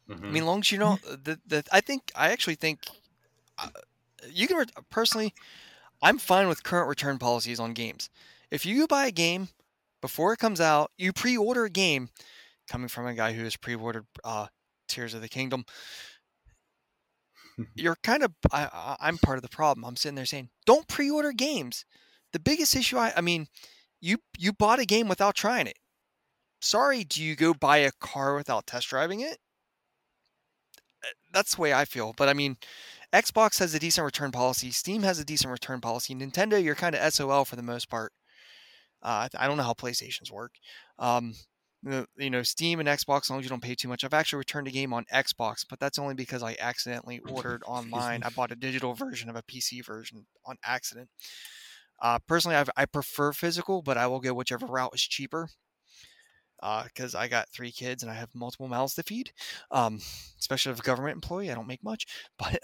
Mhm. 0.09 0.29
I 0.29 0.31
mean, 0.31 0.45
long 0.45 0.59
as 0.59 0.71
you 0.71 0.77
know 0.77 0.97
the, 1.03 1.39
the 1.45 1.63
I 1.71 1.81
think 1.81 2.11
I 2.15 2.31
actually 2.31 2.55
think 2.55 2.87
uh, 3.57 3.69
you 4.29 4.47
can 4.47 4.57
re- 4.57 4.65
personally, 4.91 5.33
I'm 6.01 6.19
fine 6.19 6.47
with 6.47 6.63
current 6.63 6.89
return 6.89 7.19
policies 7.19 7.59
on 7.59 7.73
games. 7.73 8.09
If 8.51 8.65
you 8.65 8.87
buy 8.87 9.07
a 9.07 9.11
game 9.11 9.49
before 10.01 10.33
it 10.33 10.39
comes 10.39 10.61
out, 10.61 10.91
you 10.97 11.13
pre-order 11.13 11.65
a 11.65 11.69
game. 11.71 12.09
Coming 12.69 12.89
from 12.89 13.07
a 13.07 13.15
guy 13.15 13.33
who 13.33 13.43
has 13.43 13.57
pre-ordered 13.57 14.07
uh, 14.23 14.47
Tears 14.87 15.13
of 15.13 15.21
the 15.21 15.29
Kingdom, 15.29 15.65
you're 17.75 17.97
kind 18.03 18.23
of 18.23 18.33
I, 18.51 18.65
I- 18.71 18.97
I'm 19.07 19.17
part 19.17 19.37
of 19.37 19.41
the 19.43 19.49
problem. 19.49 19.85
I'm 19.85 19.95
sitting 19.95 20.15
there 20.15 20.25
saying, 20.25 20.49
don't 20.65 20.87
pre-order 20.87 21.31
games. 21.31 21.85
The 22.33 22.39
biggest 22.39 22.75
issue 22.75 22.97
I 22.97 23.13
I 23.15 23.21
mean, 23.21 23.47
you 23.99 24.17
you 24.37 24.53
bought 24.53 24.79
a 24.79 24.85
game 24.85 25.07
without 25.07 25.35
trying 25.35 25.67
it. 25.67 25.77
Sorry, 26.59 27.03
do 27.03 27.23
you 27.23 27.35
go 27.35 27.53
buy 27.53 27.77
a 27.77 27.91
car 27.91 28.35
without 28.35 28.65
test 28.67 28.87
driving 28.89 29.19
it? 29.21 29.37
Uh, 31.03 31.07
That's 31.31 31.55
the 31.55 31.61
way 31.61 31.73
I 31.73 31.85
feel. 31.85 32.13
But 32.17 32.29
I 32.29 32.33
mean, 32.33 32.57
Xbox 33.13 33.59
has 33.59 33.73
a 33.73 33.79
decent 33.79 34.05
return 34.05 34.31
policy. 34.31 34.71
Steam 34.71 35.03
has 35.03 35.19
a 35.19 35.25
decent 35.25 35.51
return 35.51 35.81
policy. 35.81 36.15
Nintendo, 36.15 36.61
you're 36.61 36.75
kind 36.75 36.95
of 36.95 37.13
SOL 37.13 37.45
for 37.45 37.55
the 37.55 37.63
most 37.63 37.89
part. 37.89 38.11
Uh, 39.01 39.27
I 39.33 39.45
I 39.45 39.47
don't 39.47 39.57
know 39.57 39.63
how 39.63 39.73
PlayStations 39.73 40.31
work. 40.31 40.53
Um, 40.97 41.33
you 42.17 42.29
know, 42.29 42.43
Steam 42.43 42.79
and 42.79 42.89
Xbox, 42.89 43.23
as 43.23 43.29
long 43.29 43.39
as 43.39 43.45
you 43.45 43.49
don't 43.49 43.61
pay 43.61 43.75
too 43.75 43.87
much. 43.87 44.03
I've 44.03 44.13
actually 44.13 44.39
returned 44.39 44.67
a 44.67 44.71
game 44.71 44.93
on 44.93 45.05
Xbox, 45.13 45.65
but 45.69 45.79
that's 45.79 45.99
only 45.99 46.15
because 46.15 46.43
I 46.43 46.55
accidentally 46.59 47.19
ordered 47.29 47.63
online. 47.65 48.23
I 48.23 48.29
bought 48.29 48.51
a 48.51 48.55
digital 48.55 48.93
version 48.93 49.29
of 49.29 49.35
a 49.35 49.43
PC 49.43 49.85
version 49.85 50.25
on 50.45 50.57
accident. 50.65 51.09
Uh, 52.01 52.19
personally, 52.27 52.55
I've, 52.57 52.69
I 52.77 52.85
prefer 52.85 53.33
physical, 53.33 53.81
but 53.81 53.97
I 53.97 54.07
will 54.07 54.19
go 54.19 54.33
whichever 54.33 54.65
route 54.65 54.91
is 54.93 55.01
cheaper. 55.01 55.49
Because 56.59 57.13
I 57.13 57.27
got 57.27 57.49
three 57.49 57.71
kids 57.71 58.01
and 58.01 58.11
I 58.11 58.15
have 58.15 58.33
multiple 58.33 58.67
mouths 58.67 58.95
to 58.95 59.03
feed, 59.03 59.31
um, 59.69 59.99
especially 60.39 60.71
as 60.71 60.79
a 60.79 60.83
government 60.83 61.15
employee. 61.15 61.51
I 61.51 61.55
don't 61.55 61.67
make 61.67 61.83
much, 61.83 62.07
but 62.39 62.59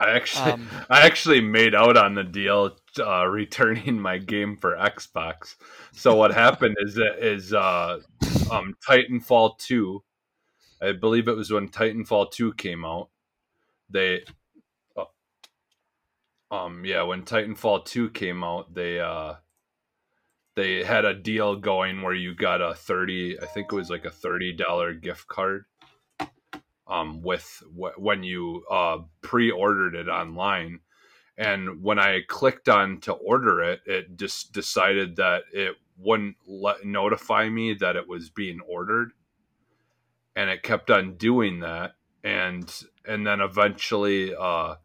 I 0.00 0.10
actually, 0.10 0.52
um, 0.52 0.68
I 0.90 1.06
actually 1.06 1.40
made 1.40 1.74
out 1.74 1.96
on 1.96 2.14
the 2.14 2.24
deal, 2.24 2.76
uh, 2.98 3.26
returning 3.26 4.00
my 4.00 4.18
game 4.18 4.56
for 4.56 4.76
Xbox. 4.76 5.56
So 5.92 6.14
what 6.14 6.34
happened 6.34 6.76
is 6.80 6.94
that 6.94 7.24
is 7.24 7.52
uh, 7.52 8.00
um, 8.50 8.74
Titanfall 8.86 9.58
two. 9.58 10.02
I 10.82 10.92
believe 10.92 11.28
it 11.28 11.36
was 11.36 11.50
when 11.50 11.68
Titanfall 11.68 12.32
two 12.32 12.52
came 12.54 12.84
out. 12.84 13.08
They, 13.88 14.22
uh, 14.22 14.32
um, 16.54 16.84
yeah, 16.84 17.02
when 17.02 17.22
Titanfall 17.24 17.84
two 17.84 18.10
came 18.10 18.44
out, 18.44 18.74
they 18.74 19.00
uh, 19.00 19.34
they 20.56 20.84
had 20.84 21.04
a 21.04 21.14
deal 21.14 21.56
going 21.56 22.02
where 22.02 22.14
you 22.14 22.34
got 22.34 22.62
a 22.62 22.74
thirty. 22.74 23.40
I 23.40 23.46
think 23.46 23.72
it 23.72 23.76
was 23.76 23.90
like 23.90 24.04
a 24.04 24.10
thirty 24.10 24.52
dollar 24.52 24.94
gift 24.94 25.26
card 25.26 25.64
um, 26.86 27.22
with 27.22 27.62
wh- 27.76 27.98
when 27.98 28.22
you 28.22 28.64
uh, 28.70 28.98
pre-ordered 29.22 29.94
it 29.96 30.08
online. 30.08 30.80
And 31.36 31.82
when 31.82 31.98
I 31.98 32.20
clicked 32.28 32.68
on 32.68 33.00
to 33.00 33.12
order 33.12 33.60
it, 33.62 33.80
it 33.86 34.16
just 34.16 34.52
decided 34.52 35.16
that 35.16 35.42
it 35.52 35.74
wouldn't 35.98 36.36
let 36.46 36.84
notify 36.84 37.48
me 37.48 37.74
that 37.74 37.96
it 37.96 38.08
was 38.08 38.30
being 38.30 38.60
ordered, 38.60 39.10
and 40.36 40.48
it 40.50 40.62
kept 40.62 40.90
on 40.90 41.16
doing 41.16 41.60
that. 41.60 41.96
And 42.22 42.72
and 43.04 43.26
then 43.26 43.40
eventually, 43.40 44.34
uh, 44.34 44.76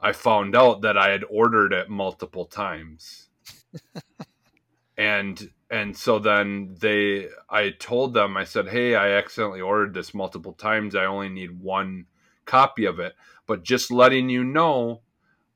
I 0.00 0.12
found 0.12 0.54
out 0.54 0.82
that 0.82 0.98
I 0.98 1.10
had 1.10 1.24
ordered 1.30 1.72
it 1.72 1.88
multiple 1.88 2.44
times. 2.44 3.28
and 4.96 5.50
and 5.70 5.96
so 5.96 6.18
then 6.18 6.76
they 6.78 7.28
i 7.50 7.70
told 7.70 8.14
them 8.14 8.36
i 8.36 8.44
said 8.44 8.68
hey 8.68 8.94
i 8.94 9.10
accidentally 9.10 9.60
ordered 9.60 9.94
this 9.94 10.14
multiple 10.14 10.52
times. 10.52 10.94
I 10.94 11.04
only 11.04 11.28
need 11.28 11.60
one 11.60 12.06
copy 12.44 12.84
of 12.84 13.00
it. 13.00 13.14
But 13.46 13.64
just 13.64 13.90
letting 13.90 14.28
you 14.28 14.44
know 14.44 15.00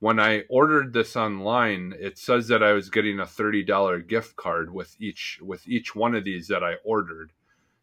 when 0.01 0.19
i 0.19 0.43
ordered 0.49 0.93
this 0.93 1.17
online 1.17 1.95
it 1.99 2.19
says 2.19 2.49
that 2.49 2.63
i 2.63 2.73
was 2.73 2.91
getting 2.91 3.21
a 3.21 3.25
$30 3.25 4.07
gift 4.09 4.37
card 4.37 4.73
with 4.73 4.97
each 4.99 5.39
with 5.43 5.67
each 5.69 5.95
one 5.95 6.15
of 6.15 6.25
these 6.25 6.49
that 6.49 6.65
i 6.65 6.75
ordered. 6.85 7.33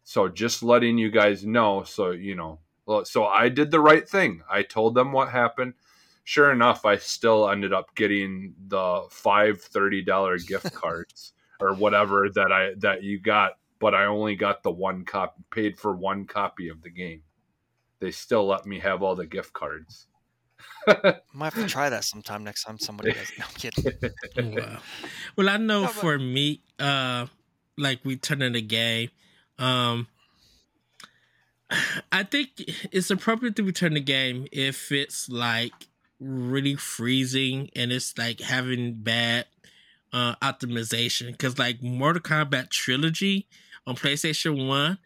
So 0.04 0.28
just 0.28 0.62
letting 0.62 0.98
you 0.98 1.10
guys 1.10 1.44
know 1.46 1.84
so 1.84 2.10
you 2.10 2.34
know 2.34 2.58
so 3.04 3.24
i 3.24 3.48
did 3.48 3.70
the 3.70 3.80
right 3.80 4.06
thing. 4.08 4.42
I 4.50 4.62
told 4.62 4.94
them 4.94 5.12
what 5.12 5.30
happened 5.30 5.74
sure 6.26 6.50
enough 6.50 6.84
i 6.84 6.96
still 6.96 7.48
ended 7.48 7.72
up 7.72 7.94
getting 7.94 8.52
the 8.68 9.06
five 9.10 9.62
$30 9.62 10.46
gift 10.52 10.74
cards 10.74 11.32
or 11.60 11.72
whatever 11.72 12.28
that 12.34 12.52
I 12.52 12.72
that 12.80 13.02
you 13.02 13.18
got, 13.18 13.52
but 13.78 13.94
I 13.94 14.04
only 14.04 14.36
got 14.36 14.62
the 14.62 14.70
one 14.70 15.06
copy, 15.06 15.42
paid 15.50 15.78
for 15.78 15.96
one 15.96 16.26
copy 16.26 16.68
of 16.68 16.82
the 16.82 16.90
game. 16.90 17.22
They 17.98 18.10
still 18.10 18.46
let 18.46 18.66
me 18.66 18.78
have 18.80 19.02
all 19.02 19.14
the 19.14 19.26
gift 19.26 19.54
cards. 19.54 20.06
I 20.86 21.14
might 21.32 21.54
have 21.54 21.64
to 21.64 21.68
try 21.70 21.88
that 21.88 22.04
sometime 22.04 22.44
next 22.44 22.64
time 22.64 22.78
somebody 22.78 23.12
does. 23.14 23.32
No, 23.38 23.44
I'm 23.48 23.54
kidding. 23.54 24.54
wow. 24.58 24.78
Well, 25.36 25.48
I 25.48 25.56
know 25.56 25.82
No, 25.82 25.86
but- 25.86 25.94
for 25.94 26.18
me, 26.18 26.60
uh, 26.78 27.26
like 27.78 28.00
returning 28.04 28.52
the 28.52 28.60
game, 28.60 29.08
um, 29.58 30.08
I 32.12 32.22
think 32.22 32.50
it's 32.92 33.10
appropriate 33.10 33.56
to 33.56 33.62
return 33.62 33.94
the 33.94 34.00
game 34.00 34.46
if 34.52 34.92
it's 34.92 35.30
like 35.30 35.88
really 36.20 36.74
freezing 36.76 37.70
and 37.76 37.92
it's 37.92 38.16
like 38.18 38.40
having 38.40 38.94
bad 38.94 39.46
uh 40.12 40.34
optimization. 40.36 41.32
Because 41.32 41.58
like 41.58 41.82
Mortal 41.82 42.22
Kombat 42.22 42.70
Trilogy 42.70 43.46
on 43.86 43.96
PlayStation 43.96 44.68
One, 44.68 44.98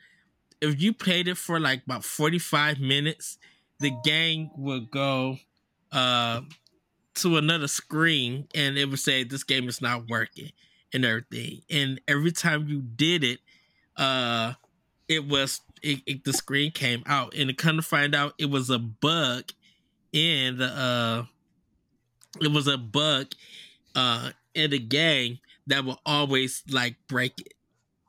if 0.60 0.80
you 0.82 0.92
played 0.92 1.28
it 1.28 1.36
for 1.38 1.60
like 1.60 1.84
about 1.84 2.04
forty 2.04 2.38
five 2.38 2.80
minutes, 2.80 3.38
the 3.80 3.92
game 4.04 4.50
would 4.56 4.90
go 4.90 5.38
uh 5.92 6.42
to 7.16 7.36
another 7.36 7.68
screen 7.68 8.46
and 8.54 8.78
it 8.78 8.86
would 8.88 8.98
say 8.98 9.24
this 9.24 9.44
game 9.44 9.68
is 9.68 9.80
not 9.82 10.08
working 10.08 10.50
and 10.92 11.04
everything. 11.04 11.62
And 11.70 12.00
every 12.08 12.32
time 12.32 12.68
you 12.68 12.80
did 12.82 13.24
it, 13.24 13.40
uh 13.96 14.54
it 15.08 15.26
was 15.28 15.62
it, 15.82 16.00
it- 16.06 16.24
the 16.24 16.32
screen 16.32 16.72
came 16.72 17.02
out 17.06 17.34
and 17.36 17.48
to 17.48 17.54
come 17.54 17.76
to 17.76 17.82
find 17.82 18.14
out 18.14 18.34
it 18.38 18.50
was 18.50 18.70
a 18.70 18.78
bug 18.78 19.52
in 20.12 20.58
the 20.58 20.66
uh 20.66 21.24
it 22.40 22.52
was 22.52 22.66
a 22.66 22.78
bug 22.78 23.32
uh 23.94 24.30
in 24.54 24.70
the 24.70 24.78
gang 24.78 25.38
that 25.66 25.84
will 25.84 26.00
always 26.06 26.62
like 26.70 26.96
break 27.08 27.40
it 27.40 27.54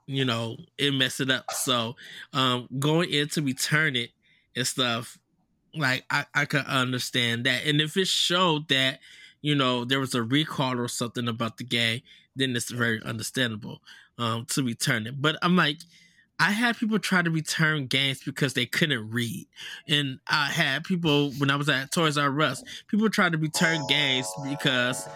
you 0.07 0.25
know 0.25 0.57
and 0.79 0.97
mess 0.97 1.19
it 1.19 1.31
up. 1.31 1.51
So 1.51 1.95
um 2.33 2.67
going 2.79 3.11
in 3.11 3.29
to 3.29 3.41
return 3.41 3.95
it 3.95 4.11
and 4.55 4.67
stuff 4.67 5.17
like 5.75 6.05
i 6.11 6.25
i 6.35 6.45
could 6.45 6.65
understand 6.65 7.45
that. 7.45 7.65
And 7.65 7.81
if 7.81 7.97
it 7.97 8.07
showed 8.07 8.69
that 8.69 8.99
you 9.41 9.55
know 9.55 9.85
there 9.85 9.99
was 9.99 10.15
a 10.15 10.23
recall 10.23 10.79
or 10.79 10.87
something 10.87 11.27
about 11.27 11.57
the 11.57 11.63
game 11.63 12.01
then 12.35 12.55
it's 12.55 12.71
very 12.71 13.01
understandable 13.03 13.81
um 14.17 14.45
to 14.47 14.63
return 14.63 15.07
it. 15.07 15.21
But 15.21 15.37
i'm 15.41 15.55
like 15.55 15.77
I 16.41 16.49
had 16.49 16.75
people 16.75 16.97
try 16.97 17.21
to 17.21 17.29
return 17.29 17.85
games 17.85 18.23
because 18.25 18.55
they 18.55 18.65
couldn't 18.65 19.11
read. 19.11 19.45
And 19.87 20.17
I 20.27 20.47
had 20.47 20.83
people 20.83 21.29
when 21.33 21.51
I 21.51 21.55
was 21.55 21.69
at 21.69 21.91
Toys 21.91 22.17
R 22.17 22.41
Us, 22.41 22.63
people 22.87 23.11
tried 23.11 23.33
to 23.33 23.37
return 23.37 23.85
games 23.87 24.27
because 24.49 25.07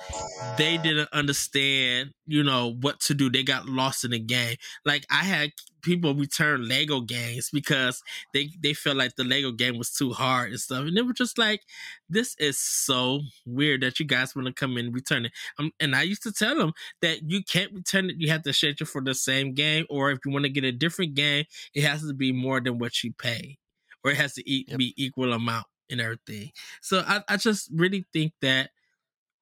they 0.59 0.77
didn't 0.77 1.09
understand, 1.11 2.13
you 2.27 2.43
know, 2.43 2.73
what 2.81 2.99
to 3.01 3.13
do. 3.13 3.29
They 3.29 3.43
got 3.43 3.67
lost 3.67 4.03
in 4.03 4.11
the 4.11 4.19
game. 4.19 4.55
Like 4.85 5.05
I 5.11 5.23
had 5.23 5.51
people 5.81 6.15
return 6.15 6.67
Lego 6.67 7.01
games 7.01 7.49
because 7.51 8.01
they 8.33 8.49
they 8.59 8.73
felt 8.73 8.97
like 8.97 9.15
the 9.15 9.23
Lego 9.23 9.51
game 9.51 9.77
was 9.77 9.91
too 9.91 10.11
hard 10.13 10.51
and 10.51 10.59
stuff. 10.59 10.85
And 10.85 10.97
they 10.97 11.01
were 11.01 11.13
just 11.13 11.37
like, 11.37 11.61
this 12.09 12.35
is 12.39 12.57
so 12.59 13.21
weird 13.45 13.81
that 13.81 13.99
you 13.99 14.05
guys 14.05 14.35
want 14.35 14.47
to 14.47 14.53
come 14.53 14.77
in 14.77 14.87
and 14.87 14.95
return 14.95 15.25
it. 15.25 15.31
Um, 15.59 15.71
and 15.79 15.95
I 15.95 16.03
used 16.03 16.23
to 16.23 16.31
tell 16.31 16.55
them 16.55 16.73
that 17.01 17.29
you 17.29 17.43
can't 17.43 17.73
return 17.73 18.09
it. 18.09 18.15
You 18.19 18.29
have 18.29 18.43
to 18.43 18.49
exchange 18.49 18.81
it 18.81 18.85
for 18.87 19.01
the 19.01 19.15
same 19.15 19.53
game, 19.53 19.85
or 19.89 20.11
if 20.11 20.19
you 20.25 20.31
want 20.31 20.45
to 20.45 20.49
get 20.51 20.63
a 20.63 20.71
different 20.71 21.15
game, 21.15 21.45
it 21.73 21.83
has 21.83 22.05
to 22.07 22.13
be 22.13 22.31
more 22.31 22.59
than 22.59 22.77
what 22.77 23.03
you 23.03 23.13
pay, 23.13 23.57
or 24.03 24.11
it 24.11 24.17
has 24.17 24.33
to 24.35 24.49
e- 24.49 24.67
Yep. 24.67 24.77
be 24.77 24.93
equal 24.97 25.33
amount 25.33 25.65
and 25.89 26.01
everything. 26.01 26.51
So 26.81 27.03
I, 27.05 27.23
I 27.27 27.37
just 27.37 27.69
really 27.73 28.05
think 28.13 28.33
that 28.41 28.71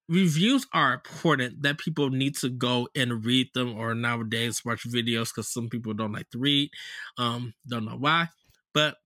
reviews 0.09 0.65
are 0.73 0.93
important. 0.93 1.61
That 1.63 1.77
people 1.77 2.09
need 2.09 2.35
to 2.37 2.49
go 2.49 2.87
and 2.95 3.25
read 3.25 3.49
them, 3.53 3.77
or 3.77 3.95
nowadays 3.95 4.63
watch 4.65 4.83
videos 4.87 5.29
because 5.29 5.47
some 5.49 5.69
people 5.69 5.93
don't 5.93 6.13
like 6.13 6.29
to 6.31 6.39
read. 6.39 6.69
Um, 7.17 7.53
don't 7.67 7.85
know 7.85 7.97
why, 7.97 8.29
but 8.73 8.97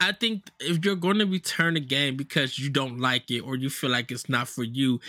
I 0.00 0.12
think 0.12 0.50
if 0.60 0.84
you're 0.84 0.96
going 0.96 1.18
to 1.18 1.26
return 1.26 1.76
a 1.76 1.80
game 1.80 2.16
because 2.16 2.58
you 2.58 2.70
don't 2.70 2.98
like 2.98 3.30
it 3.30 3.40
or 3.40 3.56
you 3.56 3.68
feel 3.70 3.90
like 3.90 4.10
it's 4.10 4.28
not 4.28 4.48
for 4.48 4.62
you, 4.64 5.00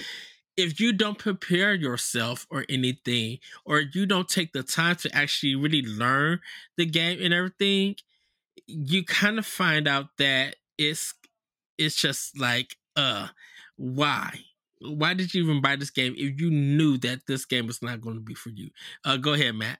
if 0.57 0.79
you 0.79 0.93
don't 0.93 1.17
prepare 1.17 1.73
yourself 1.73 2.47
or 2.51 2.65
anything, 2.69 3.39
or 3.65 3.81
you 3.81 4.05
don't 4.05 4.29
take 4.29 4.53
the 4.53 4.63
time 4.63 4.95
to 4.97 5.15
actually 5.15 5.55
really 5.55 5.83
learn 5.83 6.39
the 6.77 6.85
game 6.85 7.19
and 7.21 7.33
everything, 7.33 7.95
you 8.67 9.05
kind 9.05 9.39
of 9.39 9.45
find 9.45 9.87
out 9.87 10.07
that 10.17 10.57
it's 10.77 11.13
it's 11.77 11.95
just 12.01 12.37
like 12.39 12.77
uh 12.95 13.27
why 13.79 14.37
why 14.81 15.13
did 15.13 15.33
you 15.33 15.41
even 15.41 15.61
buy 15.61 15.77
this 15.77 15.89
game 15.89 16.13
if 16.17 16.39
you 16.39 16.51
knew 16.51 16.97
that 16.97 17.25
this 17.27 17.45
game 17.45 17.65
was 17.65 17.81
not 17.81 18.01
going 18.01 18.15
to 18.15 18.21
be 18.21 18.33
for 18.33 18.49
you 18.49 18.69
uh 19.05 19.15
go 19.15 19.33
ahead 19.33 19.55
matt 19.55 19.79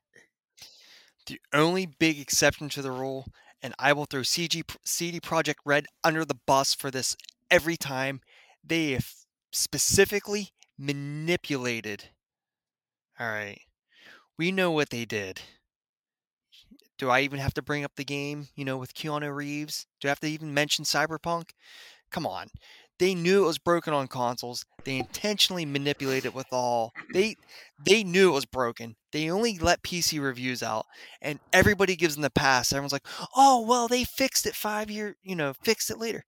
the 1.28 1.40
only 1.54 1.86
big 1.86 2.18
exception 2.18 2.70
to 2.70 2.82
the 2.82 2.92
rule 2.92 3.28
and 3.62 3.74
i 3.78 3.92
will 3.92 4.06
throw 4.06 4.22
cg 4.22 4.64
CD 4.86 5.20
Projekt 5.20 5.56
Red 5.66 5.86
under 6.02 6.24
the 6.24 6.40
bus 6.48 6.74
for 6.74 6.90
this 6.90 7.18
every 7.52 7.76
time 7.76 8.22
they 8.64 8.92
have 8.92 9.12
specifically 9.52 10.52
manipulated 10.78 12.06
all 13.20 13.28
right 13.28 13.60
we 14.38 14.50
know 14.50 14.72
what 14.72 14.92
they 14.92 15.04
did 15.04 15.42
do 16.98 17.10
I 17.10 17.22
even 17.22 17.40
have 17.40 17.54
to 17.54 17.62
bring 17.62 17.86
up 17.86 17.96
the 17.96 18.04
game, 18.04 18.50
you 18.56 18.66
know, 18.66 18.78
with 18.78 18.94
Keanu 18.94 19.34
Reeves? 19.34 19.88
Do 20.02 20.10
I 20.10 20.12
have 20.12 20.20
to 20.20 20.28
even 20.28 20.54
mention 20.54 20.84
Cyberpunk? 20.84 21.52
Come 22.12 22.28
on. 22.28 22.48
They 23.00 23.16
knew 23.16 23.44
it 23.44 23.48
was 23.48 23.58
broken 23.58 23.94
on 23.94 24.08
consoles. 24.08 24.66
They 24.84 24.98
intentionally 24.98 25.66
manipulated 25.66 26.28
it 26.28 26.36
with 26.36 26.48
all. 26.52 26.92
They 27.14 27.38
they 27.86 28.04
knew 28.04 28.30
it 28.30 28.34
was 28.34 28.46
broken. 28.46 28.98
They 29.12 29.30
only 29.32 29.58
let 29.58 29.84
PC 29.84 30.22
reviews 30.22 30.62
out 30.62 30.86
and 31.22 31.40
everybody 31.54 31.96
gives 31.96 32.16
them 32.16 32.22
the 32.24 32.30
pass. 32.30 32.72
Everyone's 32.74 32.92
like, 32.92 33.08
"Oh, 33.36 33.66
well, 33.68 33.88
they 33.88 34.04
fixed 34.04 34.46
it 34.46 34.56
5 34.56 34.92
year, 34.92 35.16
you 35.24 35.36
know, 35.36 35.54
fixed 35.64 35.90
it 35.90 35.98
later." 35.98 36.26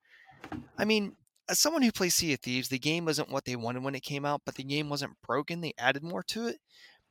I 0.78 0.86
mean, 0.86 1.18
as 1.50 1.60
someone 1.60 1.82
who 1.82 1.92
plays 1.92 2.16
Sea 2.16 2.34
of 2.34 2.40
Thieves, 2.40 2.70
the 2.70 2.80
game 2.80 3.06
wasn't 3.06 3.30
what 3.30 3.44
they 3.44 3.58
wanted 3.58 3.84
when 3.84 3.96
it 3.96 4.04
came 4.04 4.26
out, 4.26 4.42
but 4.46 4.56
the 4.56 4.64
game 4.64 4.90
wasn't 4.90 5.22
broken. 5.28 5.60
They 5.60 5.74
added 5.78 6.04
more 6.04 6.24
to 6.24 6.48
it. 6.48 6.60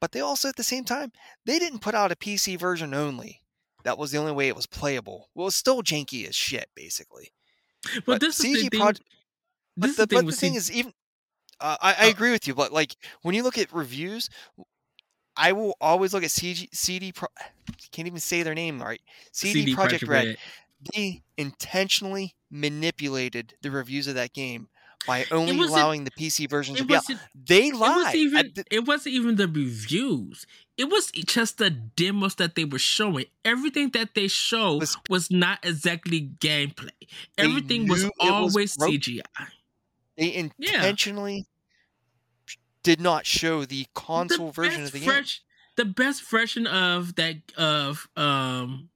But 0.01 0.13
they 0.13 0.21
also 0.21 0.49
at 0.49 0.57
the 0.57 0.65
same 0.65 0.85
time, 0.85 1.13
they 1.45 1.59
didn't 1.59 1.81
put 1.81 1.95
out 1.95 2.11
a 2.11 2.17
PC 2.17 2.59
version 2.59 2.95
only. 2.95 3.43
That 3.85 3.99
was 3.99 4.11
the 4.11 4.19
only 4.19 4.33
way 4.33 4.49
it 4.49 4.57
was 4.57 4.67
playable. 4.67 5.29
Well, 5.35 5.49
it's 5.49 5.57
still 5.57 5.83
janky 5.83 6.27
as 6.27 6.35
shit, 6.35 6.71
basically. 6.75 7.33
but, 7.95 8.07
but 8.07 8.21
this 8.21 8.41
CG 8.41 8.55
is 8.55 8.63
the 8.63 8.69
thing, 8.71 8.81
but 9.77 9.97
the, 9.97 10.07
the, 10.07 10.17
but 10.17 10.27
the 10.27 10.33
thing 10.33 10.55
is, 10.55 10.71
even 10.71 10.93
uh, 11.61 11.77
I, 11.81 11.95
I, 12.01 12.07
agree 12.07 12.31
with 12.31 12.47
you, 12.47 12.55
but 12.55 12.73
like 12.73 12.97
when 13.23 13.35
you 13.35 13.43
look 13.43 13.59
at 13.59 13.73
reviews, 13.73 14.31
I 15.37 15.53
will 15.53 15.77
always 15.81 16.15
look 16.15 16.23
at 16.23 16.31
CG, 16.31 16.69
CD. 16.73 17.13
Pro, 17.13 17.29
can't 17.93 18.07
even 18.07 18.21
say 18.21 18.43
their 18.43 18.55
name 18.55 18.81
right. 18.81 19.01
CD, 19.33 19.61
CD 19.61 19.75
Projekt 19.75 20.09
Red. 20.09 20.27
Red. 20.27 20.37
They 20.95 21.23
intentionally 21.37 22.35
manipulated 22.51 23.55
the 23.61 23.71
reviews 23.71 24.07
of 24.07 24.15
that 24.15 24.33
game 24.33 24.69
by 25.07 25.27
only 25.31 25.59
allowing 25.61 26.05
the 26.05 26.11
PC 26.11 26.49
version 26.49 26.75
to 26.77 26.85
be 26.85 26.95
out. 26.95 27.05
They 27.35 27.71
lied. 27.73 27.91
It 27.91 27.97
wasn't, 27.97 28.15
even, 28.15 28.53
the, 28.55 28.65
it 28.71 28.87
wasn't 28.87 29.15
even 29.15 29.37
the 29.37 29.49
reviews. 29.49 30.47
It 30.77 30.85
was 30.85 31.11
just 31.11 31.59
the 31.59 31.71
demos 31.71 32.37
that 32.37 32.55
they 32.55 32.65
were 32.65 32.79
showing. 32.79 33.27
Everything 33.45 33.91
that 33.91 34.15
they 34.15 34.29
showed 34.29 34.81
was, 34.81 34.97
was 35.09 35.31
not 35.31 35.59
exactly 35.63 36.31
gameplay. 36.39 36.91
Everything 37.37 37.89
was 37.89 38.11
always 38.19 38.77
was 38.79 38.89
CGI. 38.89 39.23
They 40.21 40.35
intentionally 40.35 41.47
yeah. 42.47 42.55
did 42.83 43.01
not 43.01 43.25
show 43.25 43.65
the 43.65 43.87
console 43.95 44.49
the 44.49 44.53
version 44.53 44.85
of 44.85 44.93
the 44.93 45.01
fresh, 45.01 45.41
game. 45.77 45.87
The 45.87 45.93
best 45.93 46.29
version 46.31 46.67
of 46.67 47.17
that 47.17 47.37
of 47.57 48.07
um 48.17 48.91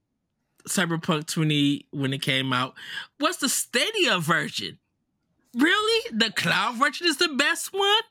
Cyberpunk 0.69 1.27
20 1.27 1.87
when 1.93 2.13
it 2.13 2.21
came 2.21 2.53
out 2.53 2.75
was 3.19 3.39
the 3.39 3.49
Stadia 3.49 4.19
version. 4.19 4.79
Really? 5.55 6.11
The 6.13 6.31
cloud 6.31 6.77
version 6.77 7.07
is 7.07 7.17
the 7.17 7.29
best 7.29 7.73
one? 7.73 8.03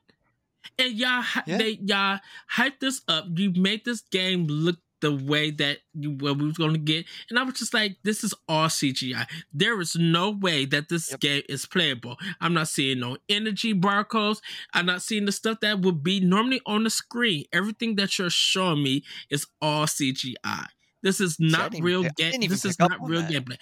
And 0.79 0.93
y'all, 0.93 1.23
yeah. 1.45 1.57
they, 1.57 1.79
y'all 1.83 2.19
hyped 2.55 2.79
this 2.79 3.01
up. 3.07 3.25
You 3.35 3.51
made 3.55 3.85
this 3.85 4.01
game 4.01 4.47
look 4.47 4.77
the 5.03 5.13
way 5.13 5.51
that 5.51 5.79
you 5.93 6.11
what 6.11 6.37
we 6.37 6.45
was 6.45 6.57
going 6.57 6.71
to 6.71 6.79
get, 6.79 7.05
and 7.29 7.37
I 7.37 7.43
was 7.43 7.55
just 7.55 7.73
like, 7.73 7.97
"This 8.03 8.23
is 8.23 8.33
all 8.47 8.67
CGI. 8.67 9.27
There 9.53 9.79
is 9.81 9.95
no 9.95 10.31
way 10.31 10.65
that 10.65 10.87
this 10.87 11.11
yep. 11.11 11.19
game 11.19 11.43
is 11.49 11.65
playable. 11.65 12.17
I'm 12.39 12.53
not 12.53 12.69
seeing 12.69 13.01
no 13.01 13.17
energy 13.27 13.73
barcodes. 13.73 14.39
I'm 14.73 14.85
not 14.85 15.01
seeing 15.01 15.25
the 15.25 15.33
stuff 15.33 15.59
that 15.61 15.81
would 15.81 16.03
be 16.03 16.21
normally 16.21 16.61
on 16.65 16.85
the 16.85 16.89
screen. 16.89 17.43
Everything 17.51 17.97
that 17.97 18.17
you're 18.17 18.29
showing 18.29 18.81
me 18.81 19.03
is 19.29 19.45
all 19.61 19.85
CGI. 19.85 20.67
This 21.01 21.19
is 21.19 21.37
not 21.37 21.73
real 21.81 22.03
game. 22.15 22.39
This 22.47 22.63
is 22.63 22.79
not 22.79 22.97
real 23.01 23.21
that. 23.21 23.29
gameplay. 23.29 23.57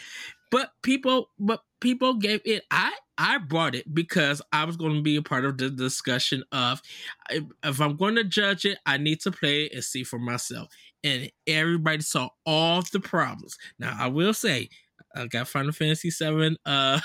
But 0.51 0.69
people, 0.83 1.29
but 1.39 1.61
people 1.79 2.15
gave 2.15 2.41
it. 2.45 2.63
I 2.69 2.93
I 3.17 3.37
brought 3.37 3.75
it 3.75 3.93
because 3.93 4.41
I 4.51 4.65
was 4.65 4.77
going 4.77 4.95
to 4.95 5.01
be 5.01 5.15
a 5.15 5.21
part 5.21 5.45
of 5.45 5.57
the 5.59 5.69
discussion 5.69 6.43
of 6.51 6.81
if 7.29 7.79
I'm 7.79 7.95
going 7.95 8.15
to 8.15 8.23
judge 8.23 8.65
it, 8.65 8.79
I 8.85 8.97
need 8.97 9.21
to 9.21 9.31
play 9.31 9.65
it 9.65 9.73
and 9.73 9.83
see 9.83 10.03
for 10.03 10.17
myself. 10.17 10.69
And 11.03 11.31
everybody 11.47 12.01
saw 12.01 12.29
all 12.45 12.83
the 12.91 12.99
problems. 12.99 13.57
Now 13.79 13.95
I 13.99 14.07
will 14.07 14.33
say, 14.33 14.69
I 15.15 15.27
got 15.27 15.47
Final 15.47 15.71
Fantasy 15.71 16.09
VII 16.09 16.57
uh, 16.65 16.99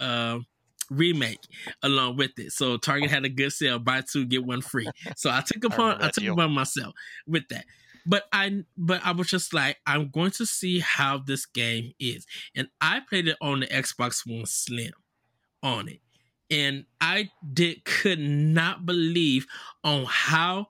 uh, 0.00 0.38
remake 0.90 1.40
along 1.82 2.16
with 2.16 2.32
it. 2.38 2.52
So 2.52 2.76
Target 2.76 3.10
had 3.10 3.24
a 3.24 3.28
good 3.28 3.52
sale: 3.52 3.78
buy 3.78 4.02
two 4.10 4.24
get 4.24 4.44
one 4.44 4.62
free. 4.62 4.88
So 5.16 5.30
I 5.30 5.42
took 5.42 5.64
upon 5.72 6.02
I, 6.02 6.06
I 6.06 6.10
took 6.10 6.24
upon 6.24 6.52
myself 6.52 6.94
with 7.26 7.48
that 7.48 7.64
but 8.06 8.24
I 8.32 8.64
but 8.76 9.00
I 9.04 9.12
was 9.12 9.28
just 9.28 9.54
like, 9.54 9.78
I'm 9.86 10.10
going 10.10 10.30
to 10.32 10.46
see 10.46 10.80
how 10.80 11.18
this 11.18 11.46
game 11.46 11.92
is. 11.98 12.26
And 12.54 12.68
I 12.80 13.00
played 13.08 13.28
it 13.28 13.36
on 13.40 13.60
the 13.60 13.66
Xbox 13.66 14.22
One 14.26 14.46
Slim 14.46 14.92
on 15.62 15.88
it. 15.88 16.00
And 16.50 16.84
I 17.00 17.30
did 17.52 17.84
could 17.84 18.20
not 18.20 18.84
believe 18.84 19.46
on 19.82 20.04
how 20.06 20.66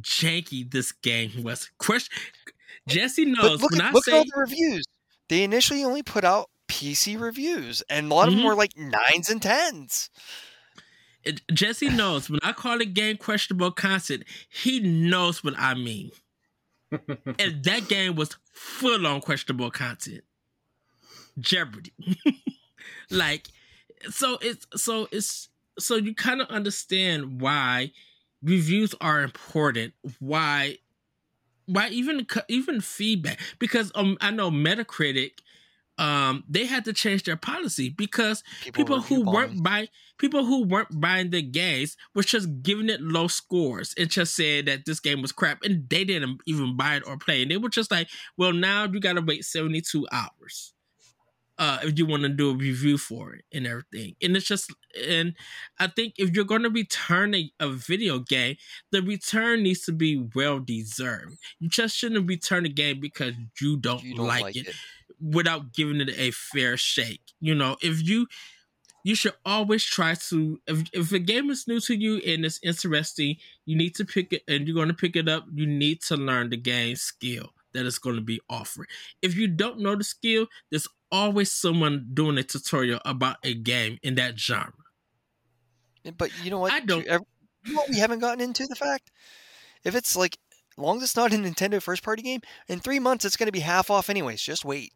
janky 0.00 0.70
this 0.70 0.92
game 0.92 1.30
was. 1.42 1.70
Question 1.78 2.16
Jesse 2.88 3.24
knows 3.24 3.60
but 3.60 3.60
look, 3.60 3.70
when 3.72 3.80
at, 3.80 3.86
I 3.86 3.92
look 3.92 4.04
say 4.04 4.12
at 4.12 4.18
all 4.18 4.24
the 4.24 4.40
reviews. 4.40 4.84
They 5.28 5.44
initially 5.44 5.84
only 5.84 6.02
put 6.02 6.24
out 6.24 6.50
PC 6.68 7.20
reviews, 7.20 7.82
and 7.88 8.10
a 8.10 8.14
lot 8.14 8.28
of 8.28 8.34
mm-hmm. 8.34 8.40
them 8.40 8.46
were 8.46 8.54
like 8.54 8.76
nines 8.76 9.28
and 9.28 9.40
tens. 9.40 10.10
It, 11.24 11.40
Jesse 11.52 11.88
knows 11.88 12.28
when 12.28 12.40
I 12.42 12.52
call 12.52 12.80
a 12.80 12.84
game 12.84 13.16
questionable 13.16 13.70
content, 13.70 14.24
he 14.48 14.80
knows 14.80 15.44
what 15.44 15.54
I 15.56 15.74
mean 15.74 16.10
and 17.38 17.64
that 17.64 17.88
game 17.88 18.16
was 18.16 18.36
full 18.52 19.06
on 19.06 19.20
questionable 19.20 19.70
content. 19.70 20.22
Jeopardy. 21.38 21.92
like 23.10 23.48
so 24.10 24.38
it's 24.40 24.66
so 24.76 25.08
it's 25.12 25.48
so 25.78 25.96
you 25.96 26.14
kind 26.14 26.40
of 26.40 26.48
understand 26.48 27.40
why 27.40 27.92
reviews 28.42 28.94
are 29.00 29.22
important, 29.22 29.94
why 30.20 30.78
why 31.66 31.88
even 31.88 32.26
even 32.48 32.80
feedback? 32.80 33.40
Because 33.58 33.92
um 33.94 34.16
I 34.20 34.30
know 34.30 34.50
Metacritic 34.50 35.40
um 35.98 36.44
they 36.48 36.66
had 36.66 36.84
to 36.86 36.92
change 36.92 37.24
their 37.24 37.36
policy 37.36 37.90
because 37.90 38.42
people, 38.72 38.72
people 38.72 39.00
who 39.02 39.22
weren't 39.30 39.62
buying 39.62 39.88
people 40.18 40.44
who 40.44 40.64
weren't 40.64 41.00
buying 41.00 41.30
the 41.30 41.42
games 41.42 41.96
was 42.14 42.26
just 42.26 42.62
giving 42.62 42.88
it 42.88 43.00
low 43.02 43.28
scores 43.28 43.94
and 43.98 44.08
just 44.10 44.34
said 44.34 44.66
that 44.66 44.86
this 44.86 45.00
game 45.00 45.20
was 45.20 45.32
crap 45.32 45.62
and 45.62 45.88
they 45.90 46.04
didn't 46.04 46.40
even 46.46 46.76
buy 46.76 46.96
it 46.96 47.02
or 47.06 47.18
play 47.18 47.42
and 47.42 47.50
they 47.50 47.58
were 47.58 47.68
just 47.68 47.90
like 47.90 48.08
well 48.38 48.52
now 48.52 48.84
you 48.84 49.00
gotta 49.00 49.20
wait 49.20 49.44
72 49.44 50.06
hours 50.10 50.72
uh 51.58 51.78
if 51.82 51.98
you 51.98 52.06
want 52.06 52.22
to 52.22 52.28
do 52.28 52.50
a 52.50 52.54
review 52.54 52.96
for 52.98 53.34
it 53.34 53.44
and 53.52 53.66
everything. 53.66 54.16
And 54.22 54.36
it's 54.36 54.46
just 54.46 54.72
and 55.08 55.34
i 55.78 55.86
think 55.86 56.14
if 56.18 56.34
you're 56.34 56.44
going 56.44 56.62
to 56.62 56.70
return 56.70 57.34
a, 57.34 57.50
a 57.60 57.68
video 57.68 58.18
game 58.18 58.56
the 58.90 59.02
return 59.02 59.62
needs 59.62 59.84
to 59.84 59.92
be 59.92 60.24
well 60.34 60.58
deserved 60.58 61.36
you 61.60 61.68
just 61.68 61.96
shouldn't 61.96 62.28
return 62.28 62.66
a 62.66 62.68
game 62.68 63.00
because 63.00 63.34
you 63.60 63.76
don't, 63.76 64.02
you 64.02 64.14
don't 64.14 64.26
like, 64.26 64.42
like 64.42 64.56
it. 64.56 64.68
it 64.68 64.74
without 65.22 65.72
giving 65.72 66.00
it 66.00 66.10
a 66.18 66.30
fair 66.32 66.76
shake. 66.76 67.22
You 67.40 67.54
know, 67.54 67.76
if 67.80 68.06
you 68.06 68.26
you 69.04 69.14
should 69.14 69.34
always 69.44 69.84
try 69.84 70.14
to 70.14 70.60
if 70.66 70.84
if 70.92 71.12
a 71.12 71.18
game 71.18 71.50
is 71.50 71.66
new 71.66 71.80
to 71.80 71.94
you 71.94 72.16
and 72.26 72.44
it's 72.44 72.60
interesting, 72.62 73.36
you 73.64 73.76
need 73.76 73.94
to 73.96 74.04
pick 74.04 74.32
it 74.32 74.42
and 74.48 74.66
you're 74.66 74.74
going 74.74 74.88
to 74.88 74.94
pick 74.94 75.16
it 75.16 75.28
up, 75.28 75.46
you 75.52 75.66
need 75.66 76.02
to 76.02 76.16
learn 76.16 76.50
the 76.50 76.56
game 76.56 76.96
skill 76.96 77.50
that 77.72 77.86
is 77.86 77.98
going 77.98 78.16
to 78.16 78.22
be 78.22 78.40
offered. 78.50 78.88
If 79.22 79.36
you 79.36 79.48
don't 79.48 79.78
know 79.78 79.96
the 79.96 80.04
skill, 80.04 80.46
there's 80.70 80.88
always 81.10 81.52
someone 81.52 82.08
doing 82.12 82.38
a 82.38 82.42
tutorial 82.42 83.00
about 83.04 83.36
a 83.44 83.54
game 83.54 83.98
in 84.02 84.16
that 84.16 84.38
genre. 84.38 84.72
But 86.16 86.30
you 86.44 86.50
know 86.50 86.58
what? 86.58 86.72
I 86.72 86.80
don't. 86.80 87.04
You 87.04 87.74
know 87.74 87.80
what 87.80 87.88
we 87.90 87.98
haven't 87.98 88.18
gotten 88.18 88.40
into 88.40 88.66
the 88.66 88.74
fact 88.74 89.10
if 89.84 89.94
it's 89.94 90.16
like, 90.16 90.38
long 90.76 90.98
as 90.98 91.04
it's 91.04 91.16
not 91.16 91.32
a 91.32 91.36
Nintendo 91.36 91.80
first 91.80 92.02
party 92.02 92.22
game, 92.22 92.40
in 92.68 92.80
three 92.80 92.98
months 92.98 93.24
it's 93.24 93.36
going 93.36 93.46
to 93.46 93.52
be 93.52 93.60
half 93.60 93.90
off 93.90 94.10
anyways. 94.10 94.40
Just 94.40 94.64
wait. 94.64 94.92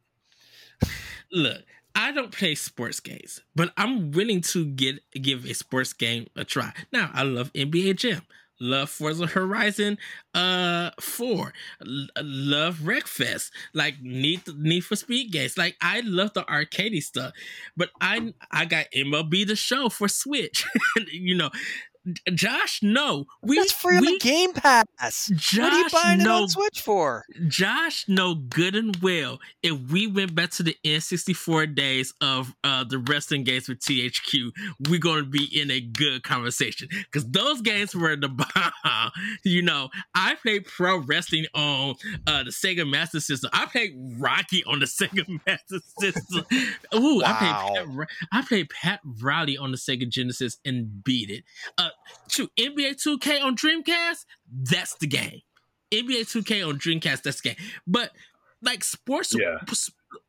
Look, 1.33 1.63
I 1.95 2.13
don't 2.13 2.31
play 2.31 2.55
sports 2.55 3.01
games, 3.01 3.41
but 3.55 3.73
I'm 3.77 4.11
willing 4.11 4.41
to 4.43 4.65
get 4.67 5.01
give 5.13 5.45
a 5.45 5.55
sports 5.55 5.93
game 5.93 6.27
a 6.37 6.45
try. 6.45 6.73
Now, 6.93 7.11
I 7.13 7.23
love 7.23 7.53
NBA 7.53 7.97
Jam, 7.97 8.23
love 8.61 8.91
Forza 8.91 9.27
Horizon 9.27 9.99
uh 10.35 10.91
4, 11.01 11.53
L- 11.87 12.07
love 12.23 12.77
Wreckfest, 12.79 13.51
like 13.75 14.01
Need 14.03 14.43
Need 14.57 14.85
for 14.85 14.97
Speed 14.97 15.33
games. 15.33 15.57
Like 15.59 15.77
I 15.81 16.01
love 16.01 16.33
the 16.35 16.45
arcadey 16.45 17.03
stuff, 17.03 17.33
but 17.77 17.91
I 18.01 18.33
I 18.51 18.65
got 18.65 18.87
MLB 18.95 19.47
the 19.47 19.57
Show 19.57 19.89
for 19.89 20.09
Switch. 20.09 20.67
you 21.13 21.35
know, 21.37 21.51
Josh, 22.35 22.81
no. 22.83 23.27
We 23.43 23.57
That's 23.57 23.73
free 23.73 23.97
on 23.97 24.03
we, 24.03 24.13
the 24.13 24.19
Game 24.19 24.53
Pass. 24.53 25.31
Josh, 25.35 25.59
what 25.59 25.73
are 25.73 25.79
you 25.79 25.89
buying 25.91 26.21
it 26.21 26.25
no. 26.25 26.43
on 26.43 26.49
Switch 26.49 26.81
for? 26.81 27.25
Josh 27.49 28.05
no 28.09 28.35
good 28.35 28.75
and 28.75 28.97
well 29.03 29.39
if 29.63 29.79
we 29.91 30.07
went 30.07 30.35
back 30.35 30.51
to 30.51 30.63
the 30.63 30.77
N64 30.85 31.75
days 31.75 32.15
of 32.21 32.55
uh, 32.65 32.85
the 32.85 32.99
wrestling 32.99 33.45
games 33.45 33.69
with 33.69 33.81
THQ, 33.81 34.51
we're 34.89 35.01
going 35.01 35.25
to 35.25 35.31
be 35.31 35.45
in 35.61 35.71
a 35.71 35.81
good 35.81 36.23
conversation 36.23 36.89
because 36.91 37.29
those 37.31 37.61
games 37.61 37.95
were 37.95 38.17
the 38.17 38.29
bomb. 38.85 39.11
you 39.45 39.63
know, 39.63 39.89
I 40.15 40.35
played 40.37 40.67
pro 40.67 40.99
wrestling 40.99 41.47
on 41.55 41.97
uh, 42.27 42.45
the 42.45 42.51
Sega 42.51 42.89
Master 42.89 43.21
System. 43.21 43.51
I 43.53 43.67
played 43.67 43.95
Rocky 44.19 44.65
on 44.65 44.81
the 44.81 44.87
Sega 44.87 45.27
Master 45.47 45.79
System. 45.99 46.45
Ooh, 46.95 47.23
I 47.25 47.33
played 47.33 47.97
Pat, 47.97 48.09
I 48.33 48.43
played 48.43 48.71
Pat 48.71 49.01
Riley 49.21 49.59
on 49.59 49.71
the 49.71 49.77
Sega 49.77 50.09
Genesis 50.09 50.59
and 50.65 51.03
beat 51.03 51.31
it. 51.31 51.45
Uh, 51.79 51.91
shoot, 52.29 52.51
NBA 52.59 53.03
2K 53.03 53.43
on 53.43 53.57
Dreamcast, 53.57 54.25
that's 54.53 54.95
the 54.97 55.07
game. 55.07 55.41
NBA 55.93 56.23
2K 56.23 56.67
on 56.69 56.79
Dreamcast, 56.79 57.23
that's 57.23 57.41
the 57.41 57.51
game. 57.51 57.57
But 57.87 58.13
like 58.63 58.85
sports, 58.85 59.35
Yeah. 59.35 59.59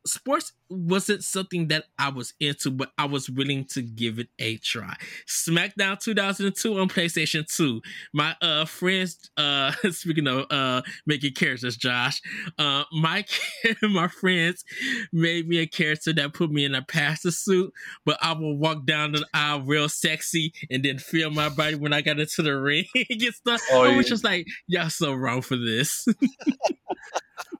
S- 0.08 0.12
sports 0.14 0.52
wasn't 0.70 1.24
something 1.24 1.68
that 1.68 1.84
I 1.98 2.10
was 2.10 2.34
into, 2.40 2.70
but 2.70 2.90
I 2.98 3.06
was 3.06 3.30
willing 3.30 3.64
to 3.66 3.80
give 3.82 4.18
it 4.18 4.28
a 4.38 4.58
try. 4.58 4.94
SmackDown 5.26 5.98
2002 5.98 6.78
on 6.78 6.88
PlayStation 6.88 7.46
2. 7.46 7.80
My 8.12 8.36
uh 8.42 8.64
friends, 8.66 9.30
uh 9.36 9.72
speaking 9.90 10.26
of 10.26 10.46
uh 10.50 10.82
making 11.06 11.32
characters, 11.34 11.76
Josh, 11.76 12.20
uh 12.58 12.84
my 12.92 13.24
my 13.82 14.08
friends 14.08 14.64
made 15.12 15.48
me 15.48 15.58
a 15.58 15.66
character 15.66 16.12
that 16.12 16.34
put 16.34 16.50
me 16.50 16.64
in 16.64 16.74
a 16.74 16.82
pastor 16.82 17.30
suit, 17.30 17.72
but 18.04 18.18
I 18.20 18.32
will 18.32 18.56
walk 18.58 18.84
down 18.84 19.12
the 19.12 19.24
aisle 19.32 19.62
real 19.62 19.88
sexy 19.88 20.52
and 20.70 20.84
then 20.84 20.98
feel 20.98 21.30
my 21.30 21.48
body 21.48 21.76
when 21.76 21.92
I 21.94 22.02
got 22.02 22.18
into 22.20 22.42
the 22.42 22.60
ring 22.60 22.84
and 22.94 23.22
stuff. 23.34 23.62
Oh, 23.70 23.84
I 23.84 23.96
was 23.96 24.06
you- 24.06 24.10
just 24.10 24.24
like, 24.24 24.46
y'all 24.66 24.90
so 24.90 25.12
wrong 25.14 25.40
for 25.42 25.56
this. 25.56 26.06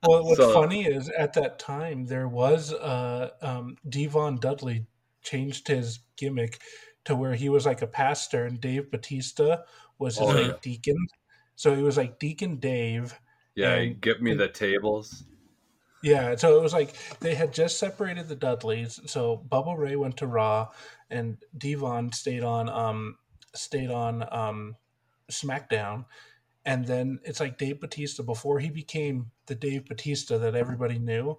Well, 0.07 0.25
what's 0.25 0.37
So- 0.39 0.53
funny 0.55 0.85
is 0.87 1.09
at 1.11 1.33
that 1.35 1.59
time 1.59 2.07
there 2.07 2.29
was 2.29 2.38
uh, 2.41 3.31
um, 3.43 3.77
D-Von 3.89 4.37
Dudley 4.39 4.87
changed 5.23 5.69
his 5.69 6.01
gimmick 6.17 6.61
to 7.05 7.15
where 7.17 7.35
he 7.35 7.49
was 7.49 7.67
like 7.67 7.83
a 7.83 7.87
pastor 7.87 8.45
and 8.45 8.61
Dave 8.61 8.91
Batista 8.91 9.59
was 9.99 10.17
his 10.19 10.29
Oh, 10.29 10.31
like 10.33 10.47
yeah. 10.47 10.53
deacon. 10.63 10.97
So 11.57 11.75
he 11.75 11.83
was 11.83 11.97
like 11.97 12.19
Deacon 12.19 12.57
Dave. 12.57 13.19
Yeah, 13.55 13.75
And- 13.75 14.01
get 14.01 14.23
me 14.23 14.35
the 14.35 14.49
tables. 14.49 15.25
Yeah, 16.03 16.37
so 16.37 16.57
it 16.57 16.63
was 16.63 16.73
like 16.73 16.95
they 17.19 17.35
had 17.35 17.53
just 17.53 17.79
separated 17.79 18.29
the 18.29 18.37
Dudleys. 18.37 19.01
So 19.07 19.45
Bubba 19.51 19.77
Ray 19.77 19.97
went 19.97 20.17
to 20.19 20.29
Raw, 20.29 20.69
and 21.11 21.39
Devon 21.57 22.13
stayed 22.13 22.45
on 22.45 22.69
um 22.69 23.17
stayed 23.53 23.91
on 23.91 24.25
um 24.31 24.77
SmackDown, 25.29 26.05
and 26.65 26.87
then 26.87 27.19
it's 27.25 27.41
like 27.41 27.59
Dave 27.59 27.81
Batista 27.81 28.23
before 28.23 28.61
he 28.61 28.71
became 28.71 29.33
the 29.47 29.57
Dave 29.57 29.87
Batista 29.87 30.39
that 30.39 30.55
everybody 30.55 31.01
knew. 31.01 31.37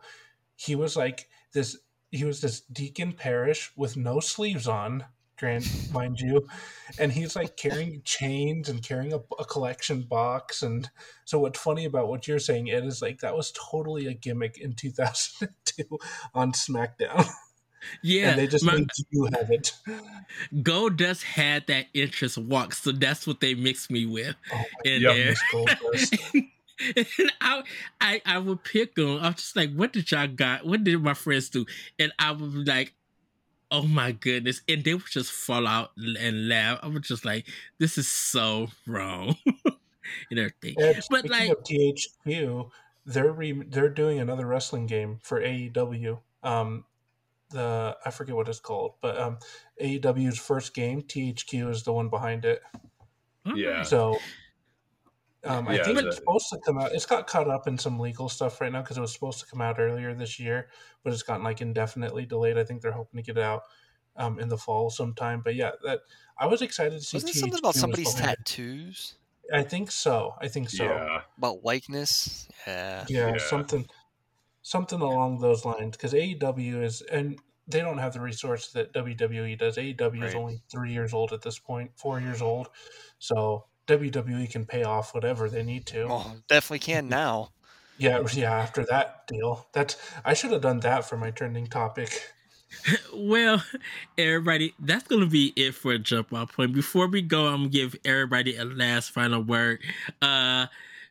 He 0.60 0.76
was 0.76 0.98
like 0.98 1.30
this. 1.54 1.78
He 2.12 2.26
was 2.26 2.42
this 2.42 2.62
Deacon 2.62 3.14
Parish 3.14 3.72
with 3.78 3.96
no 3.96 4.20
sleeves 4.20 4.68
on, 4.68 5.06
grant 5.38 5.66
mind 5.94 6.20
you, 6.20 6.48
and 7.00 7.12
he's 7.14 7.34
like 7.36 7.56
carrying 7.56 8.02
chains 8.04 8.68
and 8.68 8.84
carrying 8.84 9.14
a, 9.14 9.20
a 9.40 9.46
collection 9.46 10.02
box 10.02 10.62
and 10.64 10.90
so 11.24 11.40
what's 11.40 11.60
funny 11.60 11.86
about 11.86 12.10
what 12.10 12.28
you're 12.28 12.40
saying, 12.40 12.70
Ed, 12.72 12.84
is 12.84 13.02
like 13.02 13.20
that 13.20 13.36
was 13.38 13.54
totally 13.54 14.08
a 14.08 14.14
gimmick 14.14 14.58
in 14.58 14.74
2002 14.74 15.98
on 16.34 16.52
SmackDown, 16.52 17.26
yeah, 18.02 18.32
and 18.32 18.40
they 18.40 18.48
just 18.48 18.66
my- 18.66 18.86
you 19.12 19.30
have 19.34 19.50
it. 19.52 19.74
Goldust 20.54 21.24
had 21.24 21.68
that 21.68 21.86
interest 21.94 22.38
walk, 22.38 22.74
so 22.74 22.92
that's 22.92 23.26
what 23.26 23.40
they 23.40 23.54
mixed 23.54 23.90
me 23.92 24.06
with 24.06 24.36
Oh 24.52 24.64
in 24.84 25.04
Yep. 25.04 25.16
there. 25.16 26.42
goodness, 26.80 27.08
Goldust. 27.18 27.20
and 27.20 27.32
I, 27.42 27.64
I, 28.02 28.22
I 28.26 28.38
would 28.40 28.64
pick 28.64 28.96
them. 28.96 29.20
I'm 29.22 29.34
just 29.34 29.56
like, 29.56 29.74
"What 29.74 29.94
did 29.94 30.12
y'all 30.12 30.28
got? 30.28 30.66
What 30.66 30.84
did 30.84 31.02
my 31.02 31.14
friends 31.14 31.50
do?" 31.50 31.66
And 31.98 32.12
I 32.20 32.32
would 32.32 32.54
be 32.54 32.64
like, 32.64 32.94
"Oh 33.72 33.84
my 33.84 34.12
goodness!" 34.12 34.62
And 34.68 34.84
they 34.84 34.94
would 34.94 35.04
just 35.10 35.32
fall 35.32 35.68
out 35.68 35.92
and 35.98 36.48
laugh. 36.50 36.80
I 36.84 36.88
was 36.88 37.02
just 37.08 37.26
like, 37.26 37.48
"This 37.78 37.98
is 37.98 38.08
so 38.08 38.68
wrong," 38.88 39.36
and 40.30 40.40
everything. 40.40 40.76
Ed, 40.80 41.02
But, 41.10 41.30
like- 41.30 41.50
of 41.52 41.64
THQ, 41.64 42.70
they're 43.06 43.32
re- 43.32 43.64
they're 43.68 43.90
doing 43.90 44.20
another 44.20 44.46
wrestling 44.46 44.86
game 44.86 45.20
for 45.24 45.42
AEW. 45.42 46.20
Um, 46.44 46.86
the 47.52 47.98
I 48.06 48.12
forget 48.12 48.36
what 48.36 48.48
it's 48.48 48.60
called, 48.60 48.94
but 49.02 49.18
um, 49.18 49.40
AEW's 49.82 50.38
first 50.38 50.74
game, 50.76 51.02
THQ 51.02 51.70
is 51.72 51.84
the 51.84 51.92
one 51.92 52.10
behind 52.10 52.46
it. 52.46 52.62
Yeah. 53.56 53.82
So 53.82 54.20
um, 55.46 55.68
I 55.68 55.76
Yeah, 55.76 55.84
think 55.84 56.00
it's 56.00 56.18
supposed 56.18 56.50
to 56.50 56.60
come 56.66 56.78
out. 56.78 56.92
It's 56.94 57.06
got 57.06 57.28
caught 57.28 57.50
up 57.50 57.68
in 57.68 57.78
some 57.78 58.00
legal 58.00 58.30
stuff 58.30 58.60
right 58.62 58.72
now 58.72 58.82
because 58.82 58.98
it 58.98 59.02
was 59.02 59.14
supposed 59.14 59.40
to 59.40 59.46
come 59.46 59.62
out 59.62 59.80
earlier 59.80 60.14
this 60.14 60.40
year, 60.40 60.70
but 61.04 61.14
it's 61.14 61.24
gotten 61.24 61.44
like 61.44 61.62
indefinitely 61.62 62.26
delayed. 62.26 62.58
I 62.58 62.64
think 62.64 62.82
they're 62.82 62.92
hoping 62.92 63.18
to 63.18 63.24
get 63.24 63.38
it 63.38 63.44
out 63.44 63.64
um, 64.16 64.40
in 64.40 64.50
the 64.50 64.58
fall 64.58 64.90
sometime. 64.90 65.42
But 65.42 65.56
yeah, 65.56 65.72
that 65.84 66.02
I 66.38 66.46
was 66.48 66.62
excited 66.62 67.00
to 67.00 67.02
see. 67.02 67.18
Wasn't 67.18 67.36
it 67.36 67.40
something 67.40 67.60
about 67.60 67.76
somebody's 67.76 68.14
tattoos? 68.14 69.16
I 69.54 69.64
think 69.64 69.92
so. 69.92 70.36
I 70.40 70.48
think 70.48 70.70
so. 70.70 70.84
Yeah. 70.86 71.22
About 71.38 71.64
likeness? 71.64 72.48
Yeah. 72.68 73.06
Yeah, 73.08 73.32
Yeah. 73.32 73.38
something, 73.38 73.90
something 74.62 75.02
along 75.02 75.40
those 75.40 75.66
lines. 75.66 75.98
Because 75.98 76.14
AEW 76.14 76.84
is, 76.84 77.02
and 77.02 77.40
they 77.68 77.80
don't 77.82 77.98
have 77.98 78.14
the 78.14 78.22
resource 78.22 78.72
that 78.74 78.94
WWE 78.94 79.58
does. 79.58 79.78
AEW 79.78 80.24
is 80.26 80.36
only 80.36 80.62
three 80.70 80.92
years 80.94 81.14
old 81.14 81.34
at 81.34 81.42
this 81.42 81.60
point, 81.60 81.98
four 81.98 82.20
years 82.20 82.42
old. 82.42 82.70
So 83.20 83.68
WWE 83.90 84.50
can 84.50 84.66
pay 84.66 84.84
off 84.84 85.14
whatever 85.14 85.50
they 85.50 85.64
need 85.64 85.86
to. 85.88 86.08
Well, 86.08 86.38
definitely 86.48 86.80
can 86.80 87.10
now. 87.10 87.50
Yeah, 88.02 88.26
yeah. 88.32 88.54
After 88.54 88.86
that 88.86 89.28
deal, 89.28 89.68
that's 89.74 89.98
I 90.24 90.34
should 90.34 90.54
have 90.54 90.62
done 90.62 90.80
that 90.80 91.04
for 91.04 91.18
my 91.18 91.32
trending 91.32 91.68
topic. 91.68 92.32
Well, 93.14 93.62
everybody, 94.18 94.74
that's 94.80 95.06
gonna 95.06 95.26
be 95.26 95.52
it 95.58 95.76
for 95.76 95.92
a 95.92 96.00
jump 96.00 96.32
off 96.32 96.54
point. 96.56 96.72
Before 96.72 97.08
we 97.08 97.22
go, 97.22 97.48
I'm 97.48 97.64
gonna 97.64 97.70
give 97.70 97.96
everybody 98.06 98.56
a 98.56 98.64
last 98.64 99.12
final 99.12 99.44
word. 99.44 99.80
Uh 100.22 100.68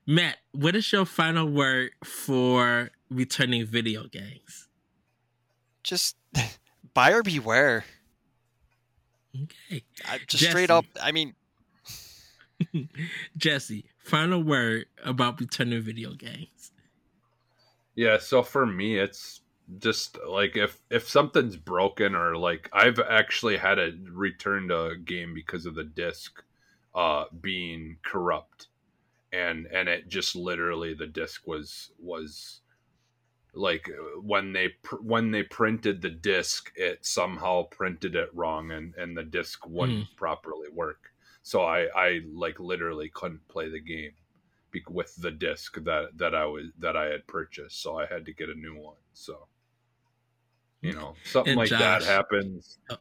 Matt, 0.06 0.38
what 0.52 0.74
is 0.74 0.90
your 0.90 1.04
final 1.04 1.46
word 1.46 1.90
for 2.02 2.90
returning 3.10 3.66
video 3.66 4.04
games? 4.04 4.68
Just 5.82 6.16
buyer 6.94 7.22
beware. 7.22 7.84
Okay. 9.34 9.82
I, 10.06 10.18
just 10.26 10.44
straight 10.44 10.70
up. 10.70 10.86
I 11.02 11.12
mean, 11.12 11.34
Jesse, 13.36 13.84
final 13.98 14.42
word 14.42 14.86
about 15.04 15.40
returning 15.40 15.82
video 15.82 16.14
games. 16.14 16.72
Yeah, 17.94 18.18
so 18.18 18.42
for 18.42 18.66
me 18.66 18.98
it's 18.98 19.40
just 19.78 20.18
like 20.26 20.56
if 20.56 20.80
if 20.90 21.08
something's 21.08 21.56
broken 21.56 22.14
or 22.14 22.36
like 22.36 22.70
I've 22.72 22.98
actually 22.98 23.56
had 23.56 23.74
to 23.74 23.92
return 24.10 24.70
a 24.70 24.96
game 24.96 25.34
because 25.34 25.66
of 25.66 25.74
the 25.74 25.84
disc 25.84 26.42
uh 26.94 27.24
being 27.40 27.98
corrupt. 28.04 28.68
And 29.32 29.66
and 29.66 29.88
it 29.88 30.08
just 30.08 30.34
literally 30.34 30.94
the 30.94 31.06
disc 31.06 31.46
was 31.46 31.90
was 31.98 32.60
like 33.54 33.90
when 34.22 34.52
they 34.52 34.68
pr- 34.82 35.02
when 35.02 35.30
they 35.30 35.42
printed 35.42 36.00
the 36.00 36.10
disc 36.10 36.72
it 36.76 37.04
somehow 37.04 37.64
printed 37.64 38.14
it 38.14 38.30
wrong 38.34 38.70
and 38.70 38.94
and 38.94 39.16
the 39.16 39.24
disc 39.24 39.66
wouldn't 39.66 40.06
properly 40.16 40.68
work 40.72 41.07
so 41.48 41.62
i 41.62 41.80
i 41.94 42.20
like 42.32 42.58
literally 42.60 43.08
couldn't 43.20 43.46
play 43.48 43.68
the 43.70 43.80
game 43.80 44.12
be- 44.70 44.84
with 44.88 45.14
the 45.16 45.30
disc 45.30 45.82
that 45.84 46.16
that 46.16 46.34
I 46.34 46.44
was 46.44 46.66
that 46.78 46.96
I 46.96 47.06
had 47.06 47.26
purchased, 47.26 47.80
so 47.82 47.98
I 47.98 48.06
had 48.06 48.24
to 48.26 48.32
get 48.32 48.48
a 48.48 48.54
new 48.54 48.76
one. 48.76 48.96
So, 49.12 49.46
you 50.82 50.92
know, 50.92 51.14
something 51.24 51.52
And 51.52 51.58
like 51.58 51.70
that 51.70 52.02
happens. 52.02 52.78
Oh. 52.90 52.96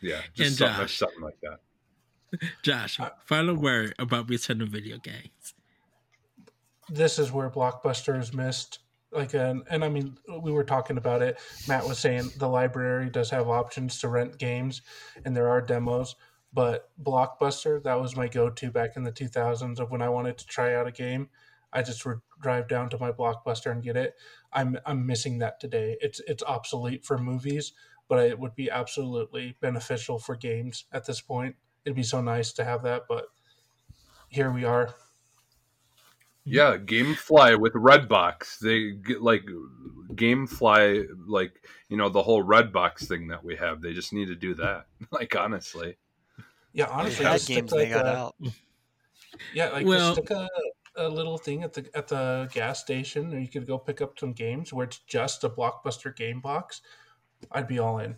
Yeah, 0.00 0.16
And 0.16 0.34
just 0.34 0.58
something, 0.58 0.76
Josh. 0.82 0.96
something 0.98 1.20
like 1.22 1.38
that. 1.42 1.60
Josh, 2.62 3.00
final 3.24 3.54
word 3.56 3.94
about 3.98 4.28
returning 4.28 4.68
video 4.68 4.98
games. 4.98 5.54
This 6.90 7.18
is 7.18 7.32
where 7.32 7.50
Blockbuster 7.50 8.18
is 8.20 8.34
missed. 8.34 8.80
Like, 9.10 9.34
and, 9.34 9.62
and 9.70 9.84
I 9.84 9.88
mean, 9.88 10.18
we 10.42 10.52
were 10.52 10.64
talking 10.64 10.98
about 10.98 11.22
it. 11.22 11.38
Matt 11.68 11.86
was 11.86 11.98
saying 11.98 12.30
the 12.36 12.48
library 12.48 13.08
does 13.10 13.30
have 13.30 13.48
options 13.48 13.98
to 14.00 14.08
rent 14.08 14.38
games, 14.38 14.82
and 15.24 15.34
there 15.34 15.48
are 15.48 15.60
demos. 15.60 16.16
But 16.54 16.88
Blockbuster, 17.02 17.82
that 17.82 18.00
was 18.00 18.16
my 18.16 18.28
go-to 18.28 18.70
back 18.70 18.96
in 18.96 19.02
the 19.02 19.10
2000s 19.10 19.80
of 19.80 19.90
when 19.90 20.00
I 20.00 20.08
wanted 20.08 20.38
to 20.38 20.46
try 20.46 20.74
out 20.74 20.86
a 20.86 20.92
game. 20.92 21.28
I 21.72 21.82
just 21.82 22.06
would 22.06 22.20
drive 22.40 22.68
down 22.68 22.88
to 22.90 22.98
my 22.98 23.10
Blockbuster 23.10 23.72
and 23.72 23.82
get 23.82 23.96
it. 23.96 24.14
I'm 24.52 24.78
I'm 24.86 25.04
missing 25.04 25.38
that 25.40 25.58
today. 25.58 25.96
It's 26.00 26.20
it's 26.20 26.44
obsolete 26.44 27.04
for 27.04 27.18
movies, 27.18 27.72
but 28.08 28.24
it 28.24 28.38
would 28.38 28.54
be 28.54 28.70
absolutely 28.70 29.56
beneficial 29.60 30.20
for 30.20 30.36
games 30.36 30.84
at 30.92 31.04
this 31.04 31.20
point. 31.20 31.56
It'd 31.84 31.96
be 31.96 32.04
so 32.04 32.22
nice 32.22 32.52
to 32.52 32.64
have 32.64 32.84
that, 32.84 33.02
but 33.08 33.26
here 34.28 34.52
we 34.52 34.64
are. 34.64 34.94
Yeah, 36.44 36.76
GameFly 36.76 37.58
with 37.58 37.72
Redbox. 37.72 38.58
They 38.58 38.92
get 38.92 39.22
like 39.22 39.44
GameFly, 40.12 41.08
like 41.26 41.52
you 41.88 41.96
know 41.96 42.08
the 42.08 42.22
whole 42.22 42.44
Redbox 42.44 43.08
thing 43.08 43.28
that 43.28 43.42
we 43.42 43.56
have. 43.56 43.80
They 43.80 43.94
just 43.94 44.12
need 44.12 44.28
to 44.28 44.36
do 44.36 44.54
that. 44.54 44.86
Like 45.10 45.36
honestly, 45.36 45.96
Yeah, 46.74 46.86
honestly, 46.90 47.24
Bad 47.24 47.32
just 47.34 47.44
stick 47.44 47.56
games 47.56 47.70
they 47.70 47.78
like 47.78 47.92
got 47.92 48.06
a, 48.06 48.18
out. 48.18 48.34
yeah, 49.54 49.68
like 49.70 49.86
Well- 49.86 50.14
just 50.14 50.26
stick 50.26 50.36
a, 50.36 50.48
a 50.96 51.08
little 51.08 51.38
thing 51.38 51.62
at 51.62 51.72
the 51.72 51.88
at 51.94 52.08
the 52.08 52.48
gas 52.52 52.80
station, 52.80 53.32
or 53.32 53.38
you 53.38 53.48
could 53.48 53.66
go 53.66 53.78
pick 53.78 54.00
up 54.00 54.18
some 54.18 54.32
games 54.32 54.72
where 54.72 54.84
it's 54.84 54.98
just 55.06 55.42
a 55.44 55.48
blockbuster 55.48 56.14
game 56.14 56.40
box. 56.40 56.82
I'd 57.52 57.66
be 57.68 57.78
all 57.78 57.98
in. 58.00 58.16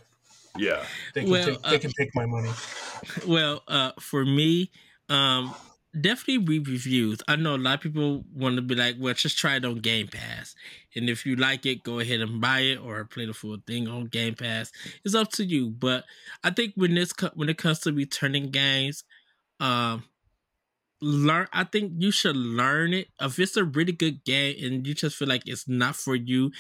Yeah. 0.59 0.85
They 1.15 1.23
can 1.23 1.31
Well, 1.31 1.45
take 1.47 1.59
uh, 1.65 1.71
they 1.71 1.79
can 1.79 1.93
take 1.99 2.15
my 2.15 2.27
money. 2.27 2.51
Well, 3.27 3.63
uh, 3.69 3.93
for 4.01 4.25
me, 4.25 4.71
um, 5.11 5.55
definitely 6.01 6.39
read 6.39 6.69
reviews. 6.69 7.19
I 7.29 7.37
know 7.37 7.55
a 7.55 7.59
lot 7.59 7.75
of 7.75 7.81
people 7.81 8.25
want 8.35 8.57
to 8.57 8.63
be 8.63 8.75
like, 8.75 8.97
well, 8.99 9.15
just 9.15 9.39
try 9.39 9.57
it 9.57 9.65
on 9.65 9.81
Game 9.81 10.09
Pass. 10.09 10.55
And 10.95 11.09
if 11.09 11.27
you 11.27 11.37
like 11.37 11.67
it, 11.67 11.83
go 11.83 12.01
ahead 12.01 12.21
and 12.21 12.41
buy 12.41 12.61
it 12.61 12.77
or 12.79 13.05
play 13.05 13.27
the 13.27 13.35
full 13.35 13.59
thing 13.67 13.89
on 13.89 14.07
Game 14.07 14.35
Pass. 14.35 14.73
It's 15.05 15.15
up 15.15 15.31
to 15.33 15.45
you. 15.45 15.71
But 15.71 16.05
I 16.45 16.51
think 16.51 16.75
when 16.77 16.95
this 16.95 17.13
when 17.35 17.49
it 17.49 17.59
comes 17.59 17.81
to 17.81 17.93
returning 17.93 18.51
games, 18.51 19.05
um, 19.61 20.05
learn. 21.01 21.47
I 21.53 21.65
think 21.65 21.93
you 21.97 22.11
should 22.11 22.37
learn 22.37 22.95
it. 22.95 23.09
If 23.21 23.39
it's 23.39 23.57
a 23.57 23.65
really 23.65 23.93
good 23.93 24.25
game 24.25 24.57
and 24.63 24.87
you 24.87 24.95
just 24.95 25.17
feel 25.17 25.29
like 25.29 25.43
it's 25.47 25.69
not 25.69 25.97
for 25.97 26.15
you, 26.15 26.51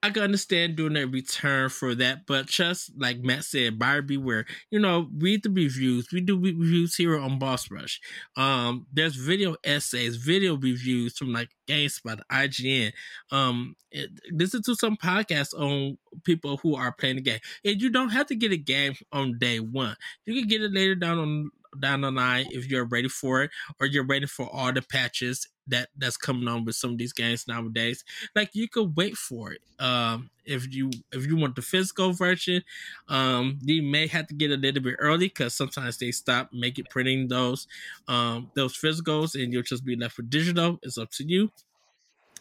I 0.00 0.10
can 0.10 0.22
understand 0.22 0.76
doing 0.76 0.96
a 0.96 1.06
return 1.06 1.70
for 1.70 1.92
that, 1.96 2.24
but 2.26 2.46
just 2.46 2.92
like 2.96 3.18
Matt 3.18 3.42
said, 3.42 3.80
buyer 3.80 4.00
beware. 4.00 4.46
You 4.70 4.78
know, 4.78 5.08
read 5.18 5.42
the 5.42 5.50
reviews. 5.50 6.06
We 6.12 6.20
do 6.20 6.38
reviews 6.38 6.94
here 6.94 7.18
on 7.18 7.40
Boss 7.40 7.68
Rush. 7.68 8.00
Um, 8.36 8.86
there's 8.92 9.16
video 9.16 9.56
essays, 9.64 10.14
video 10.16 10.56
reviews 10.56 11.18
from 11.18 11.32
like 11.32 11.48
GameSpot, 11.68 12.20
IGN. 12.30 12.92
Um, 13.32 13.74
it, 13.90 14.10
listen 14.30 14.62
to 14.66 14.76
some 14.76 14.96
podcasts 14.96 15.52
on 15.52 15.98
people 16.24 16.58
who 16.58 16.76
are 16.76 16.92
playing 16.92 17.16
the 17.16 17.22
game, 17.22 17.40
and 17.64 17.82
you 17.82 17.90
don't 17.90 18.10
have 18.10 18.26
to 18.26 18.36
get 18.36 18.52
a 18.52 18.56
game 18.56 18.94
on 19.12 19.36
day 19.38 19.58
one. 19.58 19.96
You 20.26 20.40
can 20.40 20.48
get 20.48 20.62
it 20.62 20.72
later 20.72 20.94
down 20.94 21.18
on 21.18 21.50
down 21.80 22.02
the 22.02 22.10
line 22.10 22.46
if 22.50 22.68
you're 22.68 22.84
ready 22.86 23.08
for 23.08 23.42
it, 23.44 23.50
or 23.80 23.86
you're 23.86 24.06
ready 24.06 24.26
for 24.26 24.48
all 24.52 24.72
the 24.72 24.82
patches 24.82 25.48
that 25.68 25.88
that's 25.96 26.16
coming 26.16 26.48
on 26.48 26.64
with 26.64 26.74
some 26.74 26.92
of 26.92 26.98
these 26.98 27.12
games 27.12 27.46
nowadays 27.46 28.02
like 28.34 28.50
you 28.54 28.68
could 28.68 28.96
wait 28.96 29.16
for 29.16 29.52
it. 29.52 29.60
Um 29.78 30.30
if 30.44 30.72
you 30.74 30.90
if 31.12 31.26
you 31.26 31.36
want 31.36 31.56
the 31.56 31.62
physical 31.62 32.12
version 32.12 32.62
um 33.08 33.58
you 33.62 33.82
may 33.82 34.06
have 34.06 34.26
to 34.28 34.34
get 34.34 34.50
a 34.50 34.56
little 34.56 34.82
bit 34.82 34.96
early 34.98 35.28
because 35.28 35.54
sometimes 35.54 35.98
they 35.98 36.10
stop 36.10 36.48
making 36.52 36.86
printing 36.90 37.28
those 37.28 37.66
um 38.08 38.50
those 38.54 38.76
physicals 38.76 39.40
and 39.40 39.52
you'll 39.52 39.62
just 39.62 39.84
be 39.84 39.94
left 39.96 40.16
with 40.16 40.30
digital. 40.30 40.78
It's 40.82 40.98
up 40.98 41.10
to 41.12 41.24
you. 41.24 41.50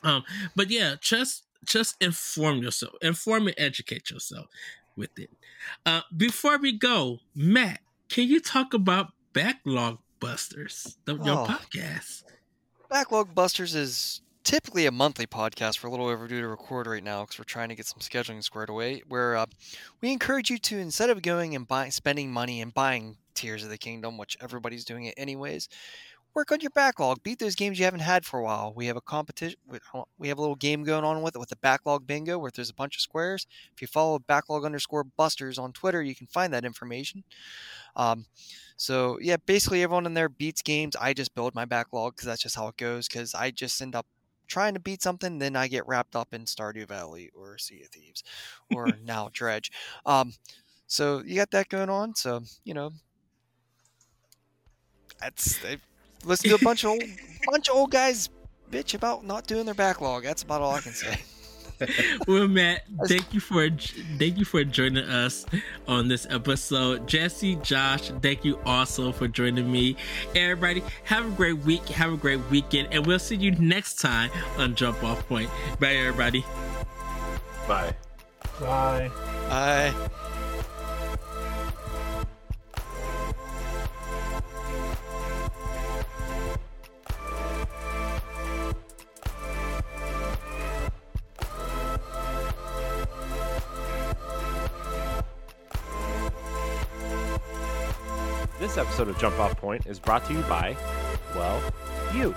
Um 0.04 0.24
but 0.56 0.70
yeah 0.70 0.96
just 1.02 1.44
just 1.66 1.96
inform 2.02 2.60
yourself 2.60 2.94
inform 3.02 3.48
and 3.48 3.56
educate 3.60 4.10
yourself 4.10 4.46
with 4.96 5.18
it. 5.20 5.30
Uh 5.86 6.02
before 6.16 6.58
we 6.58 6.78
go 6.78 7.20
matt 7.36 7.82
can 8.10 8.28
you 8.28 8.40
talk 8.40 8.74
about 8.74 9.12
backlog 9.34 10.00
busters 10.20 10.98
the, 11.06 11.16
your 11.16 11.40
Oh. 11.40 11.46
podcast 11.48 12.24
Backlog 12.90 13.36
Busters 13.36 13.76
is 13.76 14.22
typically 14.46 14.86
a 14.86 14.92
monthly 14.94 15.28
podcast. 15.28 15.84
We're 15.84 15.90
a 15.90 15.92
little 15.92 16.08
overdue 16.08 16.40
to 16.40 16.48
record 16.48 16.88
right 16.88 17.04
now 17.04 17.24
because 17.24 17.38
we're 17.38 17.44
trying 17.44 17.68
to 17.68 17.76
get 17.76 17.86
some 17.86 18.00
scheduling 18.00 18.42
squared 18.42 18.70
away. 18.70 19.04
Where 19.10 19.36
uh, 19.36 19.46
we 20.00 20.10
encourage 20.14 20.50
you 20.50 20.58
to 20.58 20.78
instead 20.78 21.10
of 21.10 21.22
going 21.22 21.54
and 21.54 21.68
buying, 21.68 21.92
spending 21.92 22.32
money 22.32 22.62
and 22.62 22.74
buying 22.74 23.18
Tears 23.34 23.62
of 23.66 23.70
the 23.70 23.78
Kingdom, 23.78 24.18
which 24.18 24.38
everybody's 24.40 24.86
doing 24.86 25.04
it 25.04 25.16
anyways, 25.18 25.68
work 26.38 26.52
on 26.52 26.60
your 26.62 26.70
backlog. 26.70 27.24
Beat 27.24 27.40
those 27.40 27.56
games 27.56 27.80
you 27.80 27.86
haven't 27.86 28.02
had 28.02 28.24
for 28.24 28.40
a 28.40 28.44
while. 28.44 28.72
We 28.76 28.86
have 28.86 28.96
a 28.96 29.02
competition. 29.02 29.58
We 30.20 30.28
have 30.28 30.38
a 30.38 30.42
little 30.42 30.56
game 30.56 30.84
going 30.84 31.04
on 31.04 31.24
with 31.24 31.36
it 31.36 31.40
with 31.40 31.50
the 31.50 31.56
backlog 31.56 32.06
bingo, 32.06 32.38
where 32.38 32.52
there's 32.54 32.70
a 32.70 32.76
bunch 32.76 32.96
of 32.96 33.02
squares. 33.02 33.48
If 33.74 33.82
you 33.82 33.88
follow 33.88 34.20
backlog 34.20 34.64
underscore 34.64 35.04
busters 35.04 35.58
on 35.58 35.74
Twitter, 35.74 36.04
you 36.04 36.14
can 36.14 36.28
find 36.28 36.54
that 36.54 36.64
information. 36.64 37.24
Um, 37.96 38.28
so 38.76 39.18
yeah, 39.20 39.38
basically 39.48 39.82
everyone 39.82 40.06
in 40.06 40.14
there 40.14 40.30
beats 40.30 40.62
games. 40.62 40.96
I 40.96 41.14
just 41.14 41.34
build 41.34 41.56
my 41.56 41.66
backlog 41.66 42.16
because 42.16 42.28
that's 42.28 42.44
just 42.44 42.56
how 42.56 42.68
it 42.68 42.78
goes. 42.78 43.08
Because 43.08 43.34
I 43.34 43.50
just 43.50 43.82
end 43.82 43.96
up 43.96 44.06
trying 44.46 44.76
to 44.76 44.80
beat 44.80 45.02
something, 45.02 45.40
then 45.40 45.56
I 45.56 45.68
get 45.68 45.88
wrapped 45.88 46.16
up 46.16 46.36
in 46.36 46.46
Stardew 46.46 46.88
Valley 46.88 47.32
or 47.34 47.58
Sea 47.58 47.82
of 47.82 47.90
Thieves, 47.90 48.24
or 48.76 48.90
now 49.04 49.32
Dredge. 49.34 49.72
Um, 50.06 50.34
so 50.86 51.24
you 51.26 51.36
got 51.36 51.50
that 51.50 51.68
going 51.68 51.90
on. 51.90 52.14
So 52.14 52.42
you 52.64 52.76
know, 52.76 52.92
that's 55.20 55.58
they 55.64 55.78
listen 56.28 56.50
to 56.50 56.56
a 56.56 56.60
bunch 56.60 56.84
of 56.84 56.92
old, 56.92 57.04
bunch 57.50 57.70
of 57.70 57.76
old 57.76 57.92
guys 57.92 58.30
bitch 58.72 58.94
about 58.94 59.26
not 59.26 59.48
doing 59.48 59.66
their 59.66 59.74
backlog. 59.74 60.24
That's 60.24 60.44
about 60.44 60.62
all 60.62 60.74
I 60.74 60.82
can 60.82 60.94
say. 60.94 61.20
well, 62.28 62.48
Matt, 62.48 62.84
thank 63.06 63.34
you 63.34 63.40
for 63.40 63.70
thank 64.18 64.38
you 64.38 64.46
for 64.46 64.64
joining 64.64 65.06
us 65.06 65.46
on 65.88 66.08
this 66.08 66.26
episode. 66.30 67.08
Jesse, 67.08 67.56
Josh, 67.58 68.10
thank 68.22 68.44
you 68.44 68.60
also 68.66 69.12
for 69.12 69.28
joining 69.28 69.72
me. 69.72 69.96
Everybody, 70.36 70.84
have 71.04 71.26
a 71.28 71.30
great 71.32 71.58
week, 71.60 71.88
have 71.90 72.14
a 72.14 72.18
great 72.18 72.42
weekend, 72.50 72.90
and 72.92 73.06
we'll 73.06 73.20
see 73.20 73.36
you 73.36 73.52
next 73.52 73.96
time 73.96 74.32
on 74.58 74.76
Jump 74.76 75.04
Off 75.04 75.28
Point. 75.28 75.50
Bye, 75.80 75.96
everybody. 75.96 76.44
Bye. 77.68 77.96
Bye. 78.60 79.12
Bye. 79.50 79.94
This 98.68 98.78
episode 98.78 99.08
of 99.08 99.18
Jump 99.18 99.40
Off 99.40 99.56
Point 99.56 99.88
is 99.88 99.98
brought 99.98 100.26
to 100.26 100.34
you 100.34 100.42
by, 100.42 100.76
well, 101.34 101.64
you. 102.14 102.36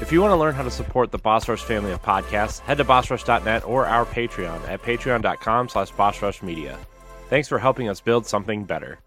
If 0.00 0.10
you 0.10 0.20
want 0.20 0.32
to 0.32 0.36
learn 0.36 0.52
how 0.52 0.64
to 0.64 0.70
support 0.70 1.12
the 1.12 1.18
Boss 1.18 1.48
Rush 1.48 1.62
family 1.62 1.92
of 1.92 2.02
podcasts, 2.02 2.58
head 2.58 2.78
to 2.78 2.84
bossrush.net 2.84 3.64
or 3.64 3.86
our 3.86 4.04
Patreon 4.04 4.68
at 4.68 4.82
patreon.com 4.82 5.68
slash 5.68 5.92
bossrushmedia. 5.92 6.76
Thanks 7.28 7.46
for 7.46 7.60
helping 7.60 7.88
us 7.88 8.00
build 8.00 8.26
something 8.26 8.64
better. 8.64 8.98